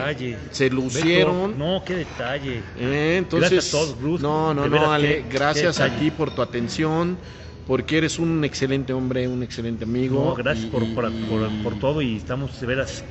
se 0.51 0.69
lucieron. 0.69 1.57
No, 1.57 1.81
qué 1.83 1.95
detalle. 1.95 2.61
Eh, 2.77 3.15
entonces, 3.17 3.49
Gracias 3.51 3.73
a 3.73 3.77
todos, 3.77 3.99
Bruce. 3.99 4.21
no, 4.21 4.53
no, 4.53 4.67
no, 4.67 4.91
Ale, 4.91 5.23
qué- 5.23 5.25
gracias 5.37 5.77
qué 5.77 5.83
a 5.83 5.85
detalle. 5.85 6.03
ti 6.05 6.11
por 6.11 6.29
tu 6.35 6.41
atención, 6.43 7.17
porque 7.65 7.97
eres 7.97 8.19
un 8.19 8.43
excelente 8.43 8.93
hombre, 8.93 9.27
un 9.27 9.41
excelente 9.41 9.85
amigo. 9.85 10.23
No, 10.23 10.35
gracias 10.35 10.67
y- 10.67 10.69
por, 10.69 10.85
por, 10.93 11.11
y- 11.11 11.25
por- 11.25 11.49
por 11.63 11.79
todo 11.79 12.01
y 12.03 12.15
estamos 12.17 12.59
de 12.61 12.67
veras 12.67 13.03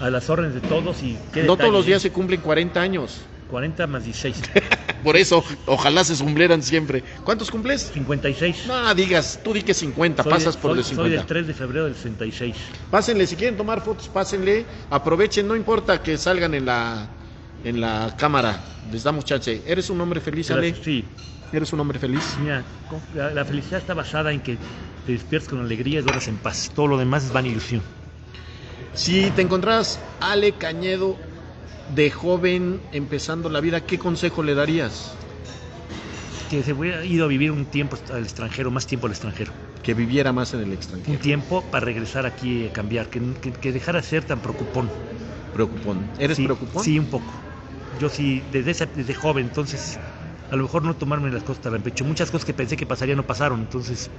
a 0.00 0.10
las 0.10 0.28
órdenes 0.28 0.54
de 0.54 0.60
todos 0.60 1.02
y 1.02 1.16
qué 1.32 1.42
No 1.44 1.52
detalle, 1.52 1.56
todos 1.56 1.72
los 1.72 1.84
¿eh? 1.84 1.88
días 1.88 2.02
se 2.02 2.10
cumplen 2.12 2.42
40 2.42 2.80
años. 2.82 3.20
40 3.48 3.86
más 3.86 4.04
16. 4.04 4.42
Por 5.04 5.16
eso, 5.16 5.44
ojalá 5.66 6.02
se 6.04 6.16
cumplieran 6.22 6.62
siempre. 6.62 7.04
¿Cuántos 7.24 7.50
cumples? 7.50 7.90
56. 7.94 8.64
No, 8.66 8.92
digas, 8.94 9.38
tú 9.44 9.52
di 9.52 9.62
que 9.62 9.72
50, 9.74 10.22
Soy 10.22 10.32
pasas 10.32 10.56
de- 10.56 10.60
por 10.62 10.70
soy, 10.72 10.78
los 10.78 10.86
soy 10.86 10.96
50. 10.96 11.16
del 11.18 11.26
3 11.26 11.46
de 11.46 11.54
febrero 11.54 11.84
del 11.84 11.94
66. 11.94 12.56
Pásenle, 12.90 13.26
si 13.26 13.36
quieren 13.36 13.56
tomar 13.56 13.80
fotos, 13.82 14.08
pásenle, 14.08 14.64
aprovechen, 14.90 15.46
no 15.46 15.54
importa 15.54 16.02
que 16.02 16.18
salgan 16.18 16.54
en 16.54 16.66
la 16.66 17.08
en 17.64 17.80
la 17.80 18.14
cámara, 18.18 18.60
les 18.92 19.02
damos 19.02 19.24
chance. 19.24 19.62
¿Eres 19.66 19.90
un 19.90 20.00
hombre 20.00 20.20
feliz, 20.20 20.50
Ale? 20.50 20.74
Sí, 20.82 21.04
¿Eres 21.52 21.72
un 21.72 21.80
hombre 21.80 21.98
feliz? 21.98 22.36
mira, 22.40 22.64
la, 23.14 23.30
la 23.30 23.44
felicidad 23.44 23.80
está 23.80 23.94
basada 23.94 24.32
en 24.32 24.40
que 24.40 24.56
te 25.06 25.12
despiertes 25.12 25.48
con 25.48 25.60
alegría 25.60 26.00
y 26.00 26.02
duermas 26.02 26.26
en 26.28 26.36
paz. 26.36 26.70
Todo 26.74 26.86
lo 26.88 26.98
demás 26.98 27.24
es 27.24 27.32
van 27.32 27.46
ilusión. 27.46 27.82
Si 28.94 29.30
te 29.32 29.42
encontraras 29.42 29.98
Ale 30.20 30.52
Cañedo 30.52 31.16
de 31.86 32.10
joven 32.10 32.86
empezando 32.92 33.48
la 33.48 33.60
vida, 33.60 33.86
¿qué 33.86 33.98
consejo 33.98 34.42
le 34.42 34.54
darías? 34.54 35.26
Que 36.48 36.62
se 36.62 36.72
hubiera 36.72 37.04
ido 37.04 37.24
a 37.24 37.28
vivir 37.28 37.50
un 37.50 37.66
tiempo 37.66 37.96
al 38.10 38.22
extranjero, 38.24 38.70
más 38.70 38.86
tiempo 38.86 39.06
al 39.06 39.12
extranjero. 39.12 39.52
Que 39.82 39.94
viviera 39.94 40.32
más 40.32 40.54
en 40.54 40.60
el 40.60 40.68
Un 40.68 40.74
extranjero. 40.74 41.18
tiempo 41.18 41.70
para 41.70 41.84
regresar 41.84 42.26
aquí 42.26 42.66
a 42.66 42.72
cambiar, 42.72 43.08
que, 43.10 43.20
que, 43.40 43.52
que 43.52 43.72
dejara 43.72 44.00
de 44.00 44.06
ser 44.06 44.24
tan 44.24 44.40
preocupón. 44.40 44.86
Preocupón. 45.52 46.12
¿Eres 46.18 46.36
sí, 46.36 46.44
preocupón? 46.44 46.82
Sí, 46.84 46.98
un 46.98 47.08
poco. 47.08 47.32
Yo 47.90 48.08
sí, 48.10 48.42
desde, 48.50 48.72
esa- 48.72 48.86
desde 48.86 49.14
joven, 49.14 49.46
entonces, 49.46 50.00
a 50.48 50.56
lo 50.56 50.64
mejor 50.64 50.82
no 50.84 50.96
tomarme 50.96 51.30
las 51.30 51.44
cosas 51.44 51.60
tan 51.62 51.82
pecho. 51.82 52.04
Muchas 52.04 52.30
cosas 52.30 52.44
que 52.44 52.54
pensé 52.54 52.76
que 52.76 52.86
pasarían 52.86 53.16
no 53.18 53.26
pasaron, 53.26 53.60
entonces. 53.60 54.10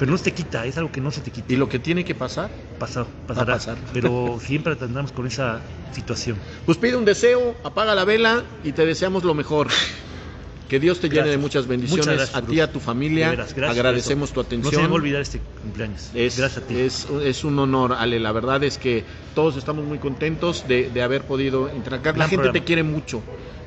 Pero 0.00 0.12
no 0.12 0.18
se 0.18 0.24
te 0.24 0.32
quita, 0.32 0.64
es 0.64 0.78
algo 0.78 0.90
que 0.90 1.02
no 1.02 1.10
se 1.10 1.20
te 1.20 1.30
quita. 1.30 1.52
¿Y 1.52 1.56
lo 1.56 1.68
que 1.68 1.78
tiene 1.78 2.06
que 2.06 2.14
pasar? 2.14 2.50
Pasó, 2.78 3.06
pasará. 3.26 3.52
pasar. 3.52 3.76
Pero 3.92 4.40
siempre 4.44 4.74
andamos 4.80 5.12
con 5.12 5.26
esa 5.26 5.60
situación. 5.92 6.38
Pues 6.64 6.78
pide 6.78 6.96
un 6.96 7.04
deseo, 7.04 7.54
apaga 7.62 7.94
la 7.94 8.06
vela 8.06 8.42
y 8.64 8.72
te 8.72 8.86
deseamos 8.86 9.24
lo 9.24 9.34
mejor. 9.34 9.68
Que 10.70 10.80
Dios 10.80 11.00
te 11.00 11.08
llene 11.08 11.16
Gracias. 11.16 11.36
de 11.36 11.38
muchas 11.38 11.66
bendiciones 11.66 12.06
Muchas 12.06 12.16
gracias, 12.16 12.42
a 12.42 12.46
ti 12.46 12.60
a 12.60 12.72
tu 12.72 12.80
familia. 12.80 13.30
Veras, 13.30 13.54
Agradecemos 13.58 14.32
tu 14.32 14.40
No 14.40 14.48
se 14.48 14.56
me 14.56 14.60
atención. 14.62 14.84
va 14.84 14.88
a 14.88 14.94
olvidar 14.94 15.20
este 15.20 15.40
cumpleaños. 15.62 16.10
Es, 16.14 16.38
gracias 16.38 16.64
a 16.64 16.66
ti. 16.66 16.78
es, 16.78 17.06
es 17.22 17.44
un 17.44 17.58
honor, 17.58 17.92
Ale. 17.92 18.20
La 18.20 18.32
verdad 18.32 18.64
es 18.64 18.78
que 18.78 19.04
todos 19.34 19.56
estamos 19.56 19.84
muy 19.84 19.98
contentos 19.98 20.66
de, 20.66 20.88
de 20.88 21.02
haber 21.02 21.24
podido 21.24 21.70
interactuar. 21.74 22.16
La 22.16 22.24
gente 22.24 22.36
programa. 22.36 22.52
te 22.58 22.64
quiere 22.64 22.84
mucho. 22.84 23.20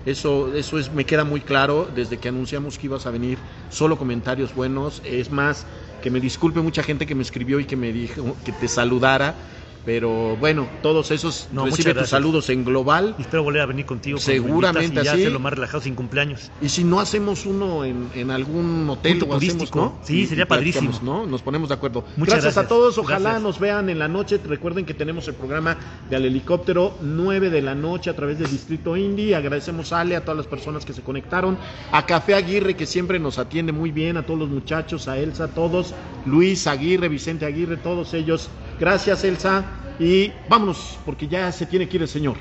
Eso, 0.05 0.53
eso 0.55 0.79
es, 0.79 0.91
me 0.91 1.05
queda 1.05 1.25
muy 1.25 1.41
claro 1.41 1.89
desde 1.93 2.17
que 2.17 2.29
anunciamos 2.29 2.79
que 2.79 2.87
ibas 2.87 3.05
a 3.05 3.11
venir. 3.11 3.37
Solo 3.69 3.97
comentarios 3.97 4.55
buenos. 4.55 5.01
Es 5.05 5.29
más, 5.29 5.65
que 6.03 6.11
me 6.11 6.19
disculpe 6.19 6.59
mucha 6.59 6.83
gente 6.83 7.05
que 7.05 7.15
me 7.15 7.23
escribió 7.23 7.61
y 7.61 7.65
que 7.65 7.77
me 7.77 7.93
dijo 7.93 8.35
que 8.43 8.51
te 8.51 8.67
saludara. 8.67 9.52
Pero 9.85 10.37
bueno, 10.37 10.67
todos 10.81 11.11
esos 11.11 11.49
No, 11.51 11.65
recibe 11.65 11.93
tus 11.93 12.07
saludos 12.09 12.49
en 12.49 12.63
global. 12.63 13.15
Y 13.17 13.23
espero 13.23 13.43
volver 13.43 13.61
a 13.61 13.65
venir 13.65 13.85
contigo. 13.85 14.17
Seguramente 14.17 14.85
invitas 14.85 15.03
y 15.03 15.05
ya 15.07 15.11
así. 15.13 15.21
hacerlo 15.23 15.39
más 15.39 15.53
relajado 15.53 15.81
sin 15.83 15.93
cumpleaños. 15.95 16.51
Y 16.61 16.69
si 16.69 16.83
no 16.85 17.01
hacemos 17.01 17.45
uno 17.45 17.83
en, 17.83 18.09
en 18.15 18.31
algún 18.31 18.89
hotel 18.89 19.19
Punto 19.19 19.33
o 19.33 19.37
hacemos, 19.37 19.55
turístico. 19.55 19.79
¿no? 19.79 19.99
Sí, 20.03 20.21
Y- 20.21 20.27
sería 20.27 20.45
y 20.45 20.47
padrísimo. 20.47 20.91
¿no? 21.03 21.25
Nos 21.25 21.41
ponemos 21.41 21.67
de 21.69 21.75
acuerdo. 21.75 22.05
Muchas 22.15 22.35
gracias, 22.35 22.57
a 22.57 22.61
gracias. 22.61 22.67
todos. 22.69 22.97
Ojalá 22.97 23.19
Gracias. 23.19 23.41
nos 23.43 23.59
vean 23.59 23.89
en 23.89 23.99
la 23.99 24.07
noche. 24.07 24.39
Recuerden 24.47 24.85
que 24.85 24.93
tenemos 24.93 25.27
el 25.27 25.33
programa 25.33 25.77
de 26.09 26.15
Al 26.15 26.23
Helicóptero 26.25 26.95
9 27.01 27.49
de 27.49 27.61
la 27.61 27.75
noche 27.75 28.09
a 28.09 28.15
través 28.15 28.39
del 28.39 28.49
Distrito 28.49 28.95
Indie. 28.95 29.35
Agradecemos 29.35 29.91
a 29.91 29.99
Ale, 29.99 30.15
a 30.15 30.21
todas 30.21 30.37
las 30.37 30.47
personas 30.47 30.85
que 30.85 30.93
se 30.93 31.01
conectaron. 31.01 31.57
A 31.91 32.05
Café 32.05 32.35
Aguirre, 32.35 32.75
que 32.75 32.85
siempre 32.85 33.19
nos 33.19 33.37
atiende 33.37 33.73
muy 33.73 33.91
bien. 33.91 34.15
A 34.15 34.25
todos 34.25 34.39
los 34.39 34.49
muchachos, 34.49 35.09
a 35.09 35.17
Elsa, 35.17 35.43
a 35.45 35.47
todos. 35.49 35.93
Luis 36.25 36.67
Aguirre, 36.67 37.09
Vicente 37.09 37.45
Aguirre, 37.45 37.75
todos 37.75 38.13
ellos. 38.13 38.49
Gracias, 38.79 39.23
Elsa. 39.23 39.65
Y 39.99 40.33
vámonos, 40.47 40.99
porque 41.05 41.27
ya 41.27 41.51
se 41.51 41.65
tiene 41.65 41.87
que 41.87 41.97
ir 41.97 42.01
el 42.03 42.07
señor. 42.07 42.37